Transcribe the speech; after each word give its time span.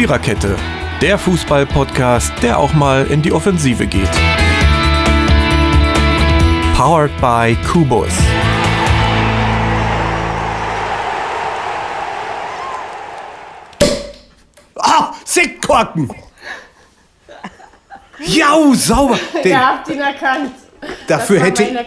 Viererkette, 0.00 0.56
der 1.02 1.18
Fußball-Podcast, 1.18 2.32
der 2.42 2.58
auch 2.58 2.72
mal 2.72 3.04
in 3.08 3.20
die 3.20 3.32
Offensive 3.32 3.86
geht. 3.86 4.08
Powered 6.74 7.10
by 7.20 7.54
Kubus. 7.70 8.08
Ah, 14.78 15.12
Sektkorken! 15.24 16.10
Jau, 18.20 18.72
sauber! 18.72 19.18
Den, 19.44 19.52
Ihr 19.52 19.66
habt 19.66 19.88
ihn 19.88 20.00
erkannt. 20.00 20.52
Dafür 21.06 21.40
hätte- 21.40 21.86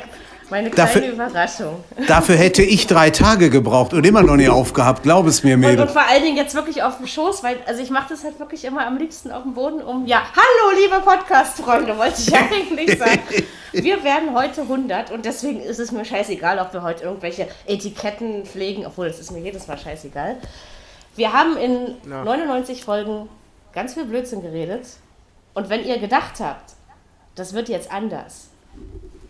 meine, 0.54 0.70
kleine 0.70 0.92
dafür- 0.92 1.12
Überraschung. 1.12 1.84
dafür 2.08 2.36
hätte 2.36 2.62
ich 2.62 2.86
drei 2.86 3.10
Tage 3.10 3.50
gebraucht 3.50 3.94
und 3.94 4.06
immer 4.06 4.22
noch 4.22 4.36
nicht 4.36 4.50
aufgehabt, 4.50 5.02
glaub 5.04 5.26
es 5.26 5.44
mir, 5.44 5.56
Und, 5.56 5.62
Mädel. 5.62 5.82
und 5.82 5.92
vor 5.92 6.04
allen 6.08 6.22
Dingen 6.22 6.38
jetzt 6.38 6.54
wirklich 6.54 6.84
auf 6.84 6.98
dem 6.98 7.08
Schoß, 7.08 7.44
weil 7.44 7.58
also 7.66 7.82
ich 7.82 7.90
mache 7.90 8.10
das 8.10 8.24
halt 8.24 8.40
wirklich 8.40 8.64
immer 8.66 8.86
am 8.86 8.98
liebsten 8.98 9.32
auf 9.32 9.42
dem 9.44 9.56
Boden 9.56 9.82
um. 9.82 10.06
Ja, 10.06 10.22
hallo 10.36 10.80
liebe 10.80 11.02
Podcast-Freunde, 11.02 11.98
wollte 11.98 12.22
ich 12.22 12.36
eigentlich 12.36 13.00
sagen. 13.00 13.20
Wir 13.72 14.04
werden 14.04 14.36
heute 14.36 14.62
100 14.62 15.10
und 15.10 15.26
deswegen 15.26 15.60
ist 15.60 15.80
es 15.80 15.92
mir 15.92 16.06
scheißegal, 16.06 16.60
ob 16.60 16.72
wir 16.74 16.84
heute 16.84 17.04
irgendwelche 17.06 17.48
Etiketten 17.66 18.46
pflegen, 18.46 18.86
obwohl 18.86 19.08
es 19.08 19.20
ist 19.20 19.32
mir 19.32 19.40
jedes 19.40 19.68
Mal 19.68 19.80
scheißegal. 19.80 20.36
Wir 21.16 21.34
haben 21.34 21.58
in 21.58 21.96
99 22.08 22.86
Folgen 22.86 23.28
ganz 23.74 23.96
viel 23.96 24.06
Blödsinn 24.06 24.44
geredet 24.44 24.86
und 25.56 25.70
wenn 25.70 25.84
ihr 25.84 25.98
gedacht 25.98 26.40
habt, 26.40 26.74
das 27.36 27.54
wird 27.54 27.70
jetzt 27.70 27.92
anders, 27.92 28.50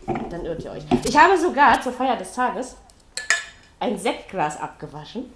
dann 0.06 0.44
irrt 0.44 0.64
ihr 0.64 0.72
euch. 0.72 0.84
Ich 1.04 1.16
habe 1.16 1.38
sogar 1.38 1.80
zur 1.80 1.92
Feier 1.92 2.16
des 2.16 2.32
Tages 2.32 2.76
ein 3.80 3.98
Sektglas 3.98 4.60
abgewaschen 4.60 5.26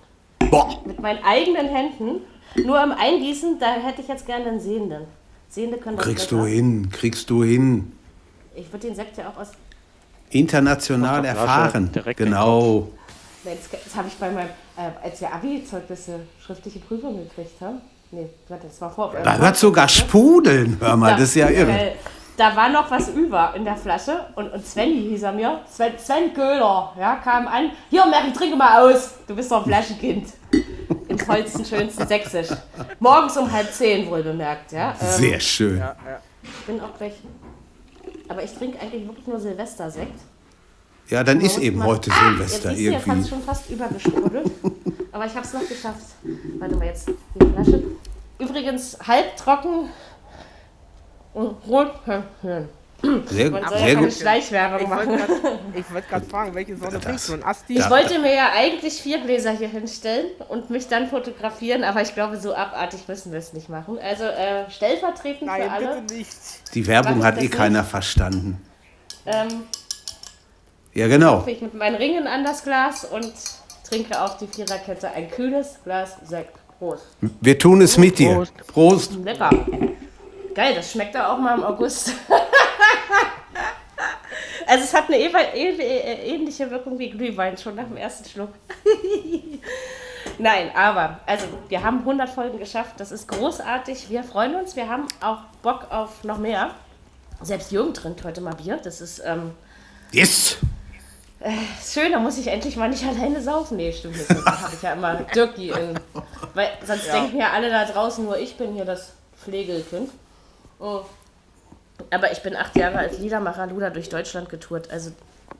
Boah, 0.50 0.80
mit 0.84 1.00
meinen 1.00 1.22
eigenen 1.24 1.68
Händen. 1.68 2.20
Nur 2.64 2.82
im 2.82 2.92
Eingießen, 2.92 3.58
da 3.58 3.74
hätte 3.74 4.00
ich 4.00 4.08
jetzt 4.08 4.26
gerne 4.26 4.46
einen 4.46 4.60
Sehenden. 4.60 5.04
Sehende 5.48 5.78
können 5.78 5.96
das 5.96 6.06
kriegst 6.06 6.30
besser. 6.30 6.42
du 6.42 6.48
hin, 6.48 6.88
kriegst 6.90 7.30
du 7.30 7.42
hin. 7.42 7.92
Ich 8.54 8.72
würde 8.72 8.86
den 8.86 8.96
Sekt 8.96 9.16
ja 9.16 9.28
auch 9.28 9.40
aus. 9.40 9.52
International 10.30 11.24
erfahren. 11.24 11.90
Genau. 12.16 12.88
Das, 13.44 13.82
das 13.84 13.96
habe 13.96 14.08
ich 14.08 14.14
bei 14.14 14.30
meinem. 14.30 14.50
Äh, 14.76 14.90
als 15.02 15.20
wir 15.20 15.32
Abi-Zeugnisse 15.32 16.20
schriftliche 16.44 16.80
Prüfung 16.80 17.16
gekriegt 17.16 17.60
haben. 17.60 17.80
Nee, 18.10 18.26
warte, 18.48 18.66
das 18.66 18.80
war 18.80 18.90
vor. 18.90 19.14
Da 19.22 19.36
hört 19.36 19.56
sogar 19.56 19.88
sprudeln, 19.88 20.76
hör 20.80 20.96
mal, 20.96 21.12
das 21.12 21.30
ist 21.30 21.34
ja 21.36 21.48
irre. 21.48 21.92
Da 22.38 22.54
war 22.54 22.68
noch 22.68 22.88
was 22.88 23.08
über 23.08 23.52
in 23.56 23.64
der 23.64 23.76
Flasche 23.76 24.26
und, 24.36 24.52
und 24.52 24.64
Svenny 24.64 25.08
hieß 25.10 25.24
er 25.24 25.32
mir. 25.32 25.60
Sven, 25.68 25.98
Sven 25.98 26.32
Köhler, 26.32 26.92
ja, 26.96 27.16
kam 27.16 27.48
an. 27.48 27.72
Hier, 27.90 28.06
Mary, 28.06 28.32
trinke 28.32 28.56
mal 28.56 28.80
aus. 28.92 29.14
Du 29.26 29.34
bist 29.34 29.50
doch 29.50 29.58
ein 29.58 29.64
Flaschenkind. 29.64 30.28
Im 31.08 31.18
tollsten, 31.18 31.64
schönsten 31.64 32.06
Sächsisch. 32.06 32.46
Morgens 33.00 33.36
um 33.36 33.50
halb 33.50 33.72
zehn, 33.72 34.08
wohl 34.08 34.22
bemerkt, 34.22 34.70
ja. 34.70 34.90
Ähm, 35.00 35.06
Sehr 35.18 35.40
schön. 35.40 35.82
Ich 36.44 36.64
bin 36.64 36.80
auch 36.80 36.96
gleich. 36.96 37.14
Aber 38.28 38.42
ich 38.44 38.54
trinke 38.54 38.80
eigentlich 38.80 39.04
wirklich 39.06 39.26
nur 39.26 39.40
Silvestersekt. 39.40 40.20
Ja, 41.08 41.24
dann 41.24 41.40
ist 41.40 41.58
eben 41.58 41.82
heute 41.82 42.10
Ah, 42.12 42.30
Silvester 42.30 42.70
jetzt, 42.70 42.78
siehst 42.78 42.88
du, 42.90 42.92
Jetzt 42.92 43.06
irgendwie. 43.08 43.28
schon 43.30 43.42
fast 43.42 43.68
übergesprudelt. 43.68 44.50
Aber 45.10 45.26
ich 45.26 45.34
habe 45.34 45.44
es 45.44 45.52
noch 45.54 45.68
geschafft. 45.68 46.04
Warte 46.60 46.76
mal, 46.76 46.84
jetzt 46.86 47.08
die 47.08 47.46
Flasche. 47.52 47.82
Übrigens 48.38 48.96
halbtrocken 49.04 49.88
und 51.38 51.56
rot. 51.68 51.92
Sehr, 53.26 53.50
Man 53.52 53.62
soll 53.62 53.72
ja 53.72 53.78
sehr 53.78 53.94
keine 53.94 54.06
gut. 54.08 54.12
Schleichwerbung 54.12 54.80
Ich 54.80 54.88
machen. 54.88 55.18
ich 55.72 55.92
wollte 55.94 56.08
gerade 56.08 56.26
fragen, 56.26 56.54
welche 56.54 56.76
Sorte 56.76 56.96
Das- 56.96 57.04
trinkst 57.04 57.28
du? 57.28 57.34
Ein 57.34 57.44
Asti? 57.44 57.78
Ich 57.78 57.88
wollte 57.90 58.18
mir 58.18 58.34
ja 58.34 58.48
eigentlich 58.56 58.94
vier 59.00 59.18
Gläser 59.20 59.52
hier 59.52 59.68
hinstellen 59.68 60.26
und 60.48 60.68
mich 60.70 60.88
dann 60.88 61.06
fotografieren, 61.08 61.84
aber 61.84 62.02
ich 62.02 62.12
glaube, 62.14 62.36
so 62.38 62.52
abartig 62.54 63.06
müssen 63.06 63.30
wir 63.30 63.38
es 63.38 63.52
nicht 63.52 63.68
machen. 63.68 63.98
Also 64.02 64.24
äh, 64.24 64.68
stellvertretend 64.68 65.38
für 65.38 65.44
Nein, 65.46 65.68
alle. 65.70 66.00
bitte 66.02 66.14
nicht. 66.14 66.30
Die 66.74 66.86
Werbung 66.88 67.22
hat 67.22 67.36
eh 67.38 67.42
nicht? 67.42 67.52
keiner 67.54 67.84
verstanden. 67.84 68.60
Ähm, 69.26 69.62
Ja, 70.94 71.06
genau. 71.06 71.44
ich 71.46 71.60
mit 71.62 71.74
meinen 71.74 71.94
Ringen 71.94 72.26
an 72.26 72.42
das 72.44 72.64
Glas 72.64 73.04
und 73.04 73.32
trinke 73.88 74.20
auf 74.20 74.38
die 74.38 74.48
Viererkette 74.48 75.08
ein 75.12 75.30
kühles 75.30 75.76
Glas 75.84 76.16
Sekt. 76.24 76.58
Prost. 76.80 77.04
Wir 77.40 77.56
tun 77.58 77.80
es 77.82 77.96
mit 77.96 78.18
dir. 78.18 78.34
Prost. 78.34 78.52
Prost. 78.66 79.12
Lecker. 79.24 79.50
Geil, 80.58 80.74
das 80.74 80.90
schmeckt 80.90 81.14
ja 81.14 81.32
auch 81.32 81.38
mal 81.38 81.56
im 81.56 81.62
August. 81.62 82.14
also 84.66 84.82
es 84.82 84.92
hat 84.92 85.04
eine 85.06 85.16
ähn- 85.18 85.52
ähn- 85.54 85.78
ähnliche 85.80 86.68
Wirkung 86.68 86.98
wie 86.98 87.10
Glühwein, 87.10 87.56
schon 87.56 87.76
nach 87.76 87.84
dem 87.84 87.96
ersten 87.96 88.28
Schluck. 88.28 88.50
Nein, 90.38 90.72
aber, 90.74 91.20
also 91.26 91.46
wir 91.68 91.84
haben 91.84 92.00
100 92.00 92.28
Folgen 92.28 92.58
geschafft, 92.58 92.94
das 92.98 93.12
ist 93.12 93.28
großartig, 93.28 94.10
wir 94.10 94.24
freuen 94.24 94.56
uns, 94.56 94.74
wir 94.74 94.88
haben 94.88 95.06
auch 95.20 95.42
Bock 95.62 95.92
auf 95.92 96.24
noch 96.24 96.38
mehr. 96.38 96.72
Selbst 97.40 97.70
Jürgen 97.70 97.94
trinkt 97.94 98.24
heute 98.24 98.40
mal 98.40 98.56
Bier, 98.56 98.80
das 98.82 99.00
ist 99.00 99.22
ähm, 99.24 99.52
Yes. 100.10 100.56
schön, 101.88 102.10
da 102.10 102.18
muss 102.18 102.36
ich 102.36 102.48
endlich 102.48 102.76
mal 102.76 102.88
nicht 102.88 103.04
alleine 103.06 103.40
saufen. 103.40 103.76
Nee, 103.76 103.92
stimmt 103.92 104.16
nicht, 104.16 104.28
da 104.28 104.60
habe 104.60 104.74
ich 104.74 104.82
ja 104.82 104.94
immer 104.94 105.14
Dirkie 105.32 105.68
in, 105.68 106.00
weil 106.54 106.70
sonst 106.84 107.06
denken 107.12 107.38
ja 107.38 107.52
alle 107.52 107.70
da 107.70 107.84
draußen, 107.84 108.24
nur 108.24 108.36
ich 108.38 108.56
bin 108.56 108.74
hier 108.74 108.84
das 108.84 109.12
Pflegelkind. 109.40 110.10
Oh. 110.78 111.02
Aber 112.10 112.30
ich 112.32 112.42
bin 112.42 112.54
acht 112.56 112.76
Jahre 112.76 112.98
als 112.98 113.18
Liedermacher 113.18 113.66
Luder 113.66 113.90
durch 113.90 114.08
Deutschland 114.08 114.48
getourt. 114.48 114.90
Also 114.90 115.10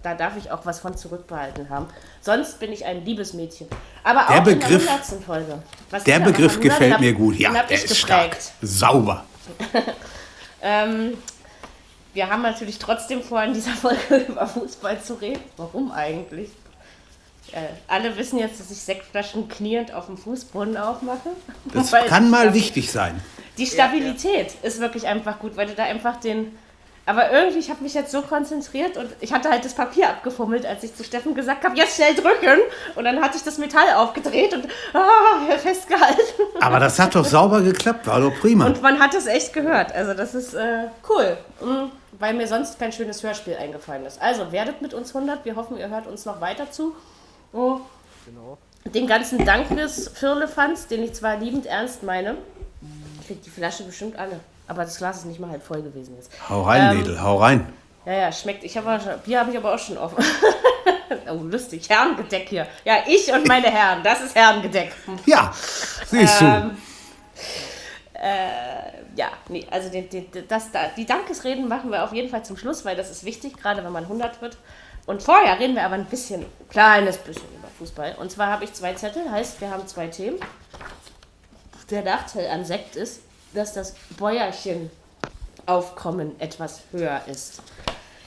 da 0.02 0.14
darf 0.14 0.36
ich 0.36 0.50
auch 0.52 0.64
was 0.64 0.78
von 0.80 0.96
zurückbehalten 0.96 1.68
haben. 1.70 1.86
Sonst 2.20 2.60
bin 2.60 2.72
ich 2.72 2.84
ein 2.84 3.04
Liebesmädchen. 3.04 3.66
Aber 4.04 4.24
Der 4.28 4.40
auch 4.40 4.44
Begriff- 4.44 4.80
in 4.82 4.86
der 4.86 4.94
100. 4.94 5.24
Folge. 5.24 5.62
Was 5.90 6.04
Der 6.04 6.20
Begriff 6.20 6.54
Luder, 6.56 6.68
gefällt 6.68 6.92
hab- 6.94 7.00
mir 7.00 7.12
gut. 7.12 7.36
Ja, 7.36 7.50
der 7.64 7.70
ist 7.84 7.96
stark. 7.96 8.36
Sauber. 8.62 9.24
Ähm, 10.60 11.16
wir 12.14 12.28
haben 12.28 12.42
natürlich 12.42 12.78
trotzdem 12.78 13.22
vor, 13.22 13.42
in 13.44 13.54
dieser 13.54 13.70
Folge 13.72 14.16
über 14.28 14.46
Fußball 14.46 15.00
zu 15.00 15.14
reden. 15.14 15.40
Warum 15.56 15.92
eigentlich? 15.92 16.50
Äh, 17.52 17.60
alle 17.86 18.16
wissen 18.16 18.38
jetzt, 18.38 18.58
dass 18.60 18.70
ich 18.70 18.78
Sektflaschen 18.80 19.48
kniend 19.48 19.92
auf 19.94 20.06
dem 20.06 20.18
Fußboden 20.18 20.76
aufmache. 20.76 21.30
Das 21.72 21.92
kann 22.08 22.28
mal 22.30 22.54
wichtig 22.54 22.90
sein. 22.90 23.20
Die 23.58 23.66
Stabilität 23.66 24.54
ist 24.62 24.80
wirklich 24.80 25.06
einfach 25.06 25.38
gut, 25.38 25.56
weil 25.56 25.66
du 25.66 25.74
da 25.74 25.84
einfach 25.84 26.16
den. 26.16 26.56
Aber 27.06 27.30
irgendwie, 27.32 27.58
ich 27.58 27.70
habe 27.70 27.82
mich 27.82 27.94
jetzt 27.94 28.12
so 28.12 28.20
konzentriert 28.20 28.98
und 28.98 29.08
ich 29.20 29.32
hatte 29.32 29.48
halt 29.48 29.64
das 29.64 29.72
Papier 29.72 30.10
abgefummelt, 30.10 30.66
als 30.66 30.84
ich 30.84 30.94
zu 30.94 31.02
Steffen 31.02 31.34
gesagt 31.34 31.64
habe, 31.64 31.74
jetzt 31.74 31.96
schnell 31.96 32.14
drücken. 32.14 32.60
Und 32.96 33.04
dann 33.04 33.22
hatte 33.22 33.38
ich 33.38 33.42
das 33.42 33.56
Metall 33.56 33.94
aufgedreht 33.96 34.52
und 34.52 34.66
ah, 34.92 35.56
festgehalten. 35.56 36.20
Aber 36.60 36.78
das 36.78 36.98
hat 36.98 37.14
doch 37.14 37.24
sauber 37.24 37.62
geklappt, 37.62 38.06
war 38.06 38.20
doch 38.20 38.34
prima. 38.38 38.66
Und 38.66 38.82
man 38.82 38.98
hat 39.00 39.14
es 39.14 39.26
echt 39.26 39.54
gehört. 39.54 39.90
Also 39.92 40.12
das 40.12 40.34
ist 40.34 40.52
äh, 40.52 40.88
cool. 41.08 41.38
Mhm. 41.62 41.90
Weil 42.18 42.34
mir 42.34 42.46
sonst 42.46 42.78
kein 42.78 42.92
schönes 42.92 43.22
Hörspiel 43.22 43.56
eingefallen 43.56 44.04
ist. 44.04 44.20
Also 44.20 44.52
werdet 44.52 44.82
mit 44.82 44.92
uns 44.92 45.14
100. 45.14 45.46
Wir 45.46 45.56
hoffen, 45.56 45.78
ihr 45.78 45.88
hört 45.88 46.06
uns 46.06 46.26
noch 46.26 46.42
weiter 46.42 46.70
zu. 46.70 46.94
Oh. 47.54 47.80
Den 48.84 49.06
ganzen 49.06 49.44
Dankes 49.44 50.10
Firlefanz, 50.14 50.86
den 50.86 51.02
ich 51.02 51.14
zwar 51.14 51.36
liebend 51.36 51.66
ernst 51.66 52.02
meine, 52.02 52.36
kriegt 53.28 53.46
die 53.46 53.50
Flasche 53.50 53.84
bestimmt 53.84 54.18
alle. 54.18 54.40
Aber 54.66 54.82
das 54.82 54.98
Glas 54.98 55.18
ist 55.18 55.26
nicht 55.26 55.38
mal 55.38 55.50
halb 55.50 55.62
voll 55.62 55.82
gewesen 55.82 56.16
jetzt. 56.16 56.30
Hau 56.48 56.62
rein, 56.62 56.90
Ähm, 56.90 56.98
Mädel, 56.98 57.22
hau 57.22 57.36
rein. 57.36 57.72
Ja, 58.04 58.12
ja, 58.12 58.32
schmeckt. 58.32 58.64
Ich 58.64 58.76
habe 58.76 59.00
schon, 59.00 59.18
Bier 59.20 59.40
habe 59.40 59.50
ich 59.50 59.56
aber 59.56 59.74
auch 59.74 59.78
schon 59.78 59.96
offen. 59.96 60.24
oh, 61.30 61.42
lustig. 61.42 61.88
Herrengedeck 61.88 62.48
hier. 62.48 62.66
Ja, 62.84 62.96
ich 63.06 63.32
und 63.32 63.46
meine 63.46 63.70
Herren. 63.70 64.02
Das 64.02 64.20
ist 64.20 64.34
Herrengedeck. 64.34 64.92
Ja, 65.26 65.52
siehst 66.06 66.40
du. 66.40 66.44
Ähm, 66.44 66.76
ja, 69.14 69.28
nee, 69.48 69.66
also 69.70 69.90
den, 69.90 70.08
den, 70.08 70.26
das, 70.48 70.70
da, 70.72 70.88
die 70.96 71.06
Dankesreden 71.06 71.68
machen 71.68 71.90
wir 71.90 72.02
auf 72.02 72.12
jeden 72.12 72.28
Fall 72.28 72.44
zum 72.44 72.56
Schluss, 72.56 72.84
weil 72.84 72.96
das 72.96 73.10
ist 73.10 73.24
wichtig, 73.24 73.56
gerade 73.56 73.84
wenn 73.84 73.92
man 73.92 74.04
100 74.04 74.40
wird. 74.42 74.56
Und 75.06 75.22
vorher 75.22 75.58
reden 75.58 75.74
wir 75.74 75.84
aber 75.84 75.94
ein 75.94 76.04
bisschen, 76.04 76.44
kleines 76.68 77.16
bisschen 77.16 77.48
über 77.56 77.68
Fußball. 77.78 78.16
Und 78.20 78.30
zwar 78.30 78.48
habe 78.48 78.64
ich 78.64 78.72
zwei 78.74 78.92
Zettel, 78.94 79.30
heißt, 79.30 79.60
wir 79.60 79.70
haben 79.70 79.86
zwei 79.86 80.08
Themen. 80.08 80.38
Der 81.90 82.02
Nachteil 82.02 82.48
an 82.48 82.66
Sekt 82.66 82.96
ist, 82.96 83.22
dass 83.54 83.72
das 83.72 83.94
Bäuerchen-Aufkommen 84.18 86.38
etwas 86.38 86.82
höher 86.92 87.22
ist. 87.26 87.62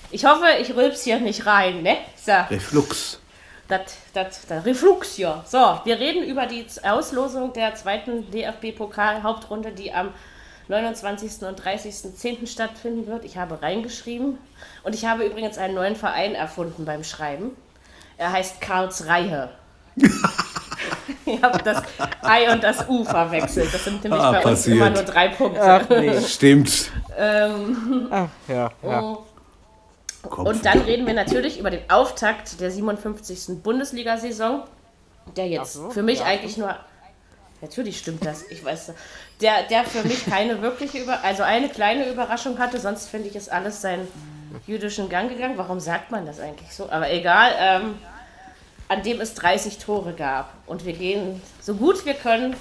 Ich 0.09 0.25
hoffe, 0.25 0.45
ich 0.59 0.75
rülps 0.75 1.03
hier 1.03 1.19
nicht 1.19 1.45
rein, 1.45 1.83
ne? 1.83 1.97
So. 2.17 2.31
Reflux. 2.49 3.19
Das, 3.67 3.97
das, 4.13 4.47
das 4.47 4.65
Reflux 4.65 5.13
hier. 5.13 5.43
So, 5.47 5.79
wir 5.85 5.99
reden 5.99 6.23
über 6.23 6.47
die 6.47 6.65
Auslosung 6.83 7.53
der 7.53 7.75
zweiten 7.75 8.31
DFB-Pokal-Hauptrunde, 8.31 9.71
die 9.71 9.93
am 9.93 10.11
29. 10.67 11.43
und 11.43 11.61
30.10. 11.61 12.47
stattfinden 12.47 13.05
wird. 13.07 13.25
Ich 13.25 13.37
habe 13.37 13.61
reingeschrieben 13.61 14.39
und 14.83 14.95
ich 14.95 15.05
habe 15.05 15.23
übrigens 15.23 15.59
einen 15.59 15.75
neuen 15.75 15.95
Verein 15.95 16.33
erfunden 16.33 16.85
beim 16.85 17.03
Schreiben. 17.03 17.55
Er 18.17 18.31
heißt 18.31 18.59
Karlsreihe. 18.59 19.51
ich 21.33 21.41
habe 21.41 21.59
das 21.63 21.81
I 22.23 22.51
und 22.51 22.63
das 22.63 22.87
U 22.87 23.03
verwechselt. 23.03 23.73
Das 23.73 23.83
sind 23.83 24.03
nämlich 24.03 24.21
Ah, 24.21 24.31
bei 24.31 24.37
uns 24.37 24.45
passiert. 24.45 24.77
immer 24.77 24.89
nur 24.89 25.03
drei 25.03 25.29
Punkte. 25.29 25.61
Ach 25.61 25.89
nee. 25.89 26.21
Stimmt. 26.27 26.91
Ach, 27.17 28.27
ja, 28.47 28.71
ja. 28.83 29.17
Kopf. 30.29 30.47
Und 30.47 30.65
dann 30.65 30.81
reden 30.81 31.07
wir 31.07 31.13
natürlich 31.15 31.59
über 31.59 31.71
den 31.71 31.89
Auftakt 31.89 32.61
der 32.61 32.69
57. 32.69 33.61
Bundesliga-Saison, 33.63 34.63
der 35.35 35.47
jetzt 35.47 35.73
so, 35.73 35.89
für 35.89 36.03
mich 36.03 36.19
ja. 36.19 36.25
eigentlich 36.25 36.57
nur 36.57 36.75
Natürlich 37.61 37.99
stimmt 37.99 38.25
das. 38.25 38.43
Ich 38.49 38.65
weiß, 38.65 38.91
der, 39.39 39.63
der 39.69 39.83
für 39.83 40.07
mich 40.07 40.25
keine 40.25 40.61
wirkliche 40.63 40.97
Über 40.97 41.23
also 41.23 41.43
eine 41.43 41.69
kleine 41.69 42.09
Überraschung 42.09 42.57
hatte, 42.57 42.79
sonst 42.79 43.07
finde 43.07 43.27
ich, 43.27 43.35
ist 43.35 43.51
alles 43.51 43.81
seinen 43.81 44.07
jüdischen 44.65 45.09
Gang 45.09 45.29
gegangen. 45.29 45.57
Warum 45.57 45.79
sagt 45.79 46.09
man 46.09 46.25
das 46.25 46.39
eigentlich 46.39 46.73
so? 46.73 46.89
Aber 46.89 47.11
egal, 47.11 47.51
ähm, 47.59 47.99
an 48.91 49.03
dem 49.03 49.21
es 49.21 49.35
30 49.35 49.77
Tore 49.77 50.11
gab. 50.11 50.53
Und 50.65 50.85
wir 50.85 50.91
gehen 50.91 51.41
so 51.61 51.75
gut 51.75 52.05
wir 52.05 52.13
können 52.13 52.57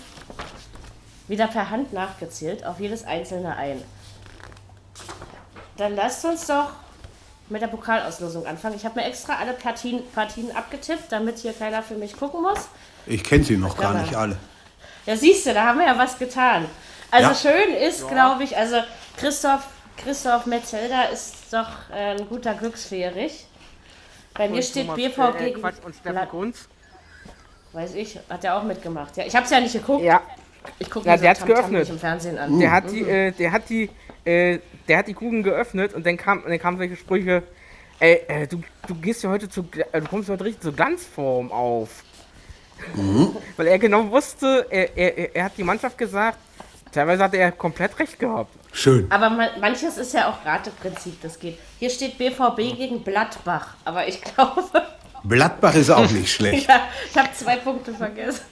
wieder 1.27 1.49
per 1.49 1.71
Hand 1.71 1.93
nachgezählt 1.93 2.65
auf 2.65 2.79
jedes 2.79 3.05
einzelne 3.05 3.57
ein. 3.57 3.83
Dann 5.77 5.97
lasst 5.97 6.25
uns 6.25 6.47
doch 6.47 6.71
mit 7.49 7.63
der 7.63 7.67
Pokalauslosung 7.67 8.47
anfangen. 8.47 8.77
Ich 8.77 8.85
habe 8.85 9.01
mir 9.01 9.07
extra 9.07 9.39
alle 9.39 9.55
Partien, 9.55 10.03
Partien 10.15 10.55
abgetippt, 10.55 11.11
damit 11.11 11.39
hier 11.39 11.53
keiner 11.53 11.83
für 11.83 11.97
mich 11.97 12.17
gucken 12.17 12.43
muss. 12.43 12.69
Ich 13.07 13.25
kenne 13.25 13.43
sie 13.43 13.57
noch 13.57 13.77
gar 13.77 13.95
nicht 13.95 14.15
alle. 14.15 14.37
Ja, 15.07 15.17
siehst 15.17 15.47
du, 15.47 15.55
da 15.55 15.65
haben 15.65 15.81
wir 15.81 15.87
ja 15.87 15.99
was 15.99 16.17
getan. 16.17 16.67
Also 17.11 17.31
ja. 17.31 17.35
schön 17.35 17.75
ist, 17.75 18.07
glaube 18.07 18.45
ich, 18.45 18.57
also 18.57 18.77
Christoph, 19.17 19.67
Christoph 19.97 20.47
Metzelder 20.47 21.11
ist 21.11 21.35
doch 21.51 21.91
äh, 21.93 22.17
ein 22.17 22.29
guter 22.29 22.55
Glücksfährig. 22.55 23.47
Bei 24.35 24.49
mir 24.49 24.63
steht 24.63 24.87
Thomas, 24.87 24.97
BV 24.97 25.19
äh, 25.19 25.45
gegen 25.45 25.61
Quatsch 25.61 25.85
und 25.85 25.95
Steffen 25.95 26.29
Kunz. 26.29 26.69
Weiß 27.73 27.95
ich, 27.95 28.19
hat 28.29 28.45
er 28.45 28.57
auch 28.57 28.65
mitgemacht. 28.65 29.17
Ja, 29.17 29.25
ich 29.25 29.35
habe 29.35 29.45
es 29.45 29.51
ja 29.51 29.61
nicht 29.61 29.73
geguckt. 29.73 30.03
Ja. 30.03 30.23
Ich 30.79 30.91
gucke 30.91 31.07
mir 31.07 31.13
ja, 31.13 31.19
so 31.19 31.23
der 31.23 31.31
hat 31.31 31.47
geöffnet. 31.47 31.89
im 31.89 31.99
Fernsehen 31.99 32.39
an. 32.39 32.59
Der 32.59 32.71
hat 32.71 32.91
die, 32.91 33.03
äh, 33.03 33.33
der 33.33 33.53
hat 33.53 33.69
die, 33.69 33.89
äh, 34.25 34.59
der 34.89 34.99
hat 34.99 35.09
die 35.09 35.15
Kugeln 35.15 35.43
geöffnet 35.43 35.95
und 35.95 36.05
dann 36.05 36.17
kam, 36.17 36.43
dann 36.47 36.59
kamen 36.59 36.79
solche 36.79 36.97
Sprüche. 36.97 37.43
Ey, 37.99 38.23
äh, 38.29 38.47
du, 38.47 38.63
du 38.87 38.95
gehst 38.95 39.23
ja 39.23 39.31
heute 39.31 39.49
zu, 39.49 39.65
äh, 39.93 40.01
du 40.01 40.09
kommst 40.09 40.29
heute 40.29 40.45
richtig 40.45 40.63
zur 40.63 40.73
Glanzform 40.73 41.53
auf. 41.53 42.03
Mhm. 42.95 43.37
Weil 43.57 43.69
er 43.69 43.79
genau 43.79 44.11
wusste, 44.11 44.67
er, 44.71 44.97
er, 44.97 45.37
er 45.37 45.45
hat 45.45 45.53
die 45.57 45.65
Mannschaft 45.65 45.97
gesagt, 45.97 46.39
teilweise 46.93 47.25
hat 47.25 47.35
er 47.35 47.53
komplett 47.53 47.99
recht 47.99 48.19
gehabt. 48.19 48.55
Schön. 48.73 49.07
Aber 49.11 49.31
man, 49.31 49.49
manches 49.61 49.97
ist 49.99 50.15
ja 50.15 50.29
auch 50.29 50.45
Rateprinzip, 50.47 51.21
das 51.23 51.39
geht. 51.39 51.59
Hier 51.79 51.91
steht 51.91 52.19
BVB 52.19 52.77
gegen 52.77 53.05
Gladbach, 53.05 53.75
aber 53.85 54.07
ich 54.07 54.21
glaube. 54.21 54.63
Gladbach 55.29 55.75
ist 55.75 55.91
auch 55.91 56.11
nicht 56.11 56.33
schlecht. 56.35 56.69
ja, 56.69 56.81
ich 57.11 57.17
habe 57.19 57.29
zwei 57.33 57.57
Punkte 57.57 57.93
vergessen. 57.93 58.43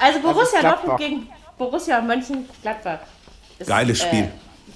Also 0.00 0.20
Borussia 0.20 0.62
Dortmund 0.62 0.98
gegen 0.98 1.28
Borussia 1.56 2.00
Mönchengladbach. 2.00 3.00
Ist, 3.58 3.66
Geiles 3.68 4.00
Spiel. 4.02 4.24
Äh, 4.24 4.30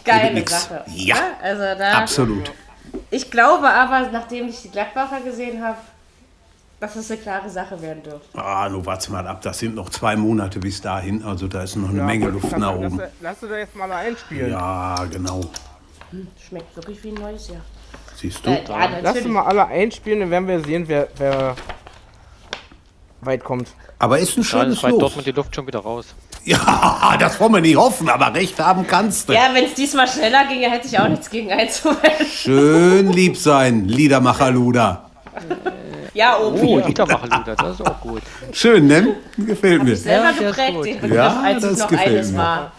geile 0.05 0.49
Sache. 0.49 0.85
Ja, 0.89 1.17
ja, 1.17 1.23
also 1.41 1.63
da, 1.79 1.99
absolut. 1.99 2.51
Ich 3.11 3.31
glaube 3.31 3.69
aber, 3.69 4.09
nachdem 4.11 4.49
ich 4.49 4.63
die 4.63 4.71
Gladbacher 4.71 5.21
gesehen 5.21 5.63
habe, 5.63 5.79
dass 6.83 6.97
es 6.97 7.13
eine 7.13 7.21
klare 7.21 7.49
Sache 7.49 7.81
werden 7.81 8.03
dürfte. 8.03 8.37
Ah, 8.37 8.69
nun 8.69 8.85
warte 8.85 9.13
mal 9.13 9.25
ab, 9.29 9.41
das 9.43 9.61
sind 9.61 9.77
noch 9.77 9.89
zwei 9.89 10.17
Monate 10.17 10.59
bis 10.59 10.81
dahin, 10.81 11.23
also 11.23 11.47
da 11.47 11.63
ist 11.63 11.77
noch 11.77 11.91
eine 11.91 11.99
ja, 11.99 12.05
Menge 12.05 12.27
Luft 12.27 12.59
nach 12.59 12.75
oben. 12.75 12.99
Lass, 12.99 13.11
lass 13.21 13.41
du 13.41 13.47
da 13.47 13.59
jetzt 13.59 13.77
mal 13.77 13.93
einspielen. 13.93 14.51
Ja, 14.51 14.97
genau. 15.09 15.43
Hm, 16.11 16.27
schmeckt 16.45 16.75
wirklich 16.75 17.05
wie 17.05 17.11
ein 17.11 17.15
neues 17.15 17.47
Jahr. 17.51 17.61
Siehst 18.17 18.45
du? 18.45 18.51
Äh, 18.51 18.65
ja, 18.69 18.89
lass 19.01 19.23
du 19.23 19.29
mal 19.29 19.45
alle 19.45 19.65
einspielen, 19.67 20.19
dann 20.19 20.31
werden 20.33 20.49
wir 20.49 20.59
sehen, 20.59 20.89
wer, 20.89 21.07
wer 21.19 21.55
weit 23.21 23.45
kommt. 23.45 23.69
Aber 24.01 24.19
ist 24.19 24.37
ein 24.37 24.43
schönes 24.43 24.83
ja, 24.83 24.89
Los. 24.89 24.99
Dortmund 24.99 25.27
die 25.29 25.31
Luft 25.31 25.55
schon 25.55 25.69
wieder 25.69 25.79
raus. 25.79 26.17
Ja, 26.43 27.17
das 27.21 27.39
wollen 27.39 27.53
wir 27.53 27.61
nicht 27.61 27.77
hoffen, 27.77 28.09
aber 28.09 28.35
recht 28.35 28.59
haben 28.59 28.85
kannst 28.89 29.29
du. 29.29 29.35
Ja, 29.35 29.51
wenn 29.55 29.67
es 29.67 29.75
diesmal 29.75 30.09
schneller 30.09 30.49
ginge, 30.49 30.69
hätte 30.69 30.89
ich 30.89 30.99
auch 30.99 31.07
nichts 31.07 31.31
gegen 31.31 31.53
einzuwenden. 31.53 32.27
Schön 32.27 33.13
lieb 33.13 33.37
sein, 33.37 33.87
Liedermacher 33.87 34.51
Luder. 34.51 35.09
Ja, 36.15 36.39
Opi. 36.39 36.61
Oh, 36.63 36.79
Liedermacher-Luder, 36.79 37.57
das 37.57 37.81
ist 37.81 37.87
auch 37.87 38.01
gut. 38.01 38.23
Schön, 38.53 38.87
ne? 38.87 39.17
Gefällt 39.39 39.83
mir. 39.83 39.93
Ich 39.93 40.03
selber 40.03 40.31
ja, 40.31 40.49
geprägt, 40.49 40.85
den 40.85 41.01
Begriff, 41.01 41.17
ja, 41.17 41.41
als 41.41 41.65
ich 41.65 41.79
noch 41.79 41.93
eines 41.93 42.33
mir. 42.33 42.39
war. 42.39 42.73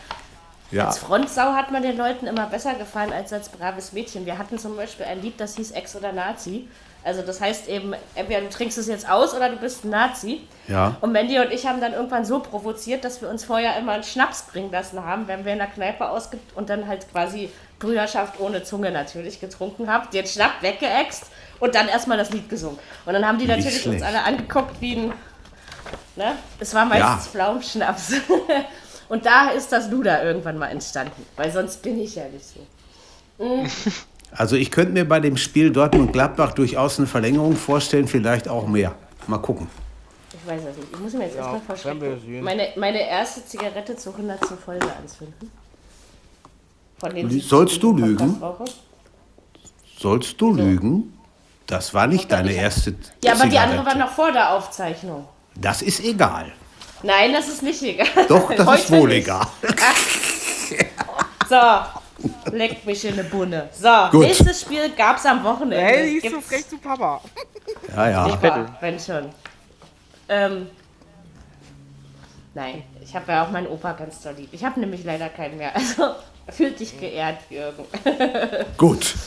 Ja. 0.71 0.88
Als 0.88 0.97
Frontsau 0.97 1.53
hat 1.53 1.71
man 1.71 1.83
den 1.83 1.97
Leuten 1.97 2.25
immer 2.25 2.47
besser 2.47 2.74
gefallen 2.74 3.13
als 3.13 3.31
als 3.31 3.50
braves 3.50 3.94
Mädchen. 3.94 4.25
Wir 4.25 4.38
hatten 4.38 4.57
zum 4.57 4.75
Beispiel 4.75 5.06
ein 5.06 5.21
Lied, 5.21 5.39
das 5.39 5.56
hieß 5.56 5.71
Ex 5.71 5.95
oder 5.95 6.12
Nazi. 6.12 6.68
Also 7.03 7.21
das 7.21 7.41
heißt 7.41 7.68
eben, 7.68 7.94
entweder 8.15 8.41
du 8.41 8.50
trinkst 8.50 8.77
es 8.77 8.88
jetzt 8.88 9.09
aus 9.09 9.36
oder 9.36 9.50
du 9.50 9.57
bist 9.57 9.83
ein 9.83 9.89
Nazi. 9.89 10.41
Ja. 10.68 10.95
Und 11.01 11.12
Mandy 11.12 11.38
und 11.38 11.51
ich 11.51 11.68
haben 11.68 11.81
dann 11.81 11.94
irgendwann 11.94 12.25
so 12.25 12.39
provoziert, 12.39 13.03
dass 13.03 13.21
wir 13.21 13.29
uns 13.29 13.44
vorher 13.44 13.77
immer 13.77 13.91
einen 13.91 14.03
Schnaps 14.03 14.44
bringen 14.44 14.71
lassen 14.71 15.03
haben, 15.03 15.27
wenn 15.27 15.44
wir 15.45 15.51
in 15.51 15.59
der 15.59 15.68
Kneipe 15.68 16.09
ausgibt 16.09 16.56
und 16.56 16.69
dann 16.69 16.88
halt 16.88 17.12
quasi 17.12 17.50
Brüderschaft 17.77 18.39
ohne 18.39 18.63
Zunge 18.63 18.89
natürlich 18.91 19.41
getrunken 19.41 19.91
haben, 19.91 20.07
den 20.12 20.25
Schnapp 20.25 20.62
weggeext 20.62 21.25
und 21.63 21.74
dann 21.74 21.88
erstmal 21.88 22.18
das 22.18 22.30
Lied 22.31 22.50
gesungen. 22.50 22.77
Und 23.06 23.13
dann 23.13 23.25
haben 23.25 23.39
die 23.39 23.45
natürlich 23.45 23.88
uns 23.88 24.01
alle 24.01 24.21
angeguckt 24.21 24.81
wie 24.81 24.98
ein. 24.98 25.13
Ne? 26.18 26.33
Es 26.60 26.74
war 26.74 26.86
meistens 26.86 27.25
ja. 27.25 27.31
Pflaumenschnaps. 27.31 28.15
und 29.10 29.25
da 29.25 29.51
ist 29.51 29.71
das 29.71 29.89
Luder 29.89 30.25
irgendwann 30.25 30.57
mal 30.57 30.68
entstanden, 30.68 31.25
weil 31.38 31.50
sonst 31.54 31.81
bin 31.81 32.01
ich 32.01 32.15
ja 32.15 32.25
nicht 32.27 32.45
so. 32.45 33.44
Mhm. 33.44 33.65
Also 34.31 34.57
ich 34.57 34.71
könnte 34.71 34.92
mir 34.92 35.07
bei 35.07 35.21
dem 35.21 35.38
Spiel 35.38 35.71
Dortmund-Gladbach 35.71 36.51
durchaus 36.51 36.98
eine 36.98 37.07
Verlängerung 37.07 37.56
vorstellen, 37.56 38.10
vielleicht 38.10 38.50
auch 38.50 38.68
mehr. 38.68 38.95
Mal 39.27 39.38
gucken. 39.38 39.68
Ich 40.33 40.45
weiß 40.45 40.63
es 40.69 40.75
nicht. 40.75 40.89
Ich 40.92 41.00
muss 41.00 41.13
mir 41.13 41.25
jetzt 41.25 41.38
ja, 41.38 41.54
erstmal 41.54 41.62
vorstellen. 41.62 42.44
Meine, 42.44 42.74
meine 42.75 43.07
erste 43.07 43.45
Zigarette 43.45 43.95
zur 43.95 44.13
100. 44.15 44.39
Folge 44.65 44.88
anzünden. 45.01 45.50
Von 46.98 47.15
den 47.15 47.39
Sollst 47.39 47.81
du 47.81 47.95
lügen? 47.95 48.42
Sollst 49.98 50.42
du 50.42 50.57
ja. 50.57 50.63
lügen? 50.63 51.13
Das 51.68 51.94
war 51.94 52.07
nicht 52.07 52.31
deine 52.31 52.51
erste 52.51 52.92
Ja, 53.24 53.31
aber 53.33 53.42
Zigarette. 53.44 53.50
die 53.50 53.57
andere 53.57 53.86
war 53.86 53.95
noch 53.95 54.12
vor 54.12 54.31
der 54.31 54.51
Aufzeichnung. 54.51 55.27
Das 55.56 55.81
ist 55.81 56.04
egal. 56.04 56.51
Nein, 57.04 57.33
das 57.33 57.48
ist 57.48 57.63
nicht 57.63 57.81
egal. 57.81 58.07
Doch, 58.27 58.54
das 58.54 58.80
ist 58.81 58.92
wohl 58.92 59.10
nicht. 59.10 59.24
egal. 59.27 59.45
so, 61.50 62.51
leck 62.51 62.86
mich 62.86 63.06
in 63.06 63.13
eine 63.13 63.24
Bunne. 63.25 63.69
So, 63.74 63.89
Gut. 64.12 64.21
nächstes 64.27 64.62
Spiel 64.62 64.89
gab 64.92 65.18
es 65.18 65.25
am 65.25 65.44
Wochenende. 65.44 65.77
Hey, 65.86 66.19
die 66.21 66.27
ist 66.27 66.33
so 66.33 66.42
frech 66.42 66.68
zu 66.68 66.77
Papa. 66.77 67.21
Ja, 67.95 68.10
ja. 68.10 68.27
Ich 68.27 68.42
war, 68.42 68.77
wenn 68.81 69.00
schon. 69.00 69.30
Ähm, 70.30 70.68
nein, 72.54 72.83
ich 73.01 73.15
habe 73.15 73.31
ja 73.31 73.44
auch 73.45 73.51
meinen 73.51 73.68
Opa 73.68 73.92
ganz 73.94 74.21
doll 74.21 74.33
lieb. 74.38 74.50
Ich 74.51 74.63
habe 74.63 74.80
nämlich 74.80 75.04
leider 75.04 75.30
keinen 75.30 75.57
mehr. 75.57 75.75
Also, 75.75 76.15
fühlt 76.50 76.80
dich 76.80 77.00
geehrt, 77.00 77.39
Jürgen. 77.50 77.86
Gut. 78.77 79.13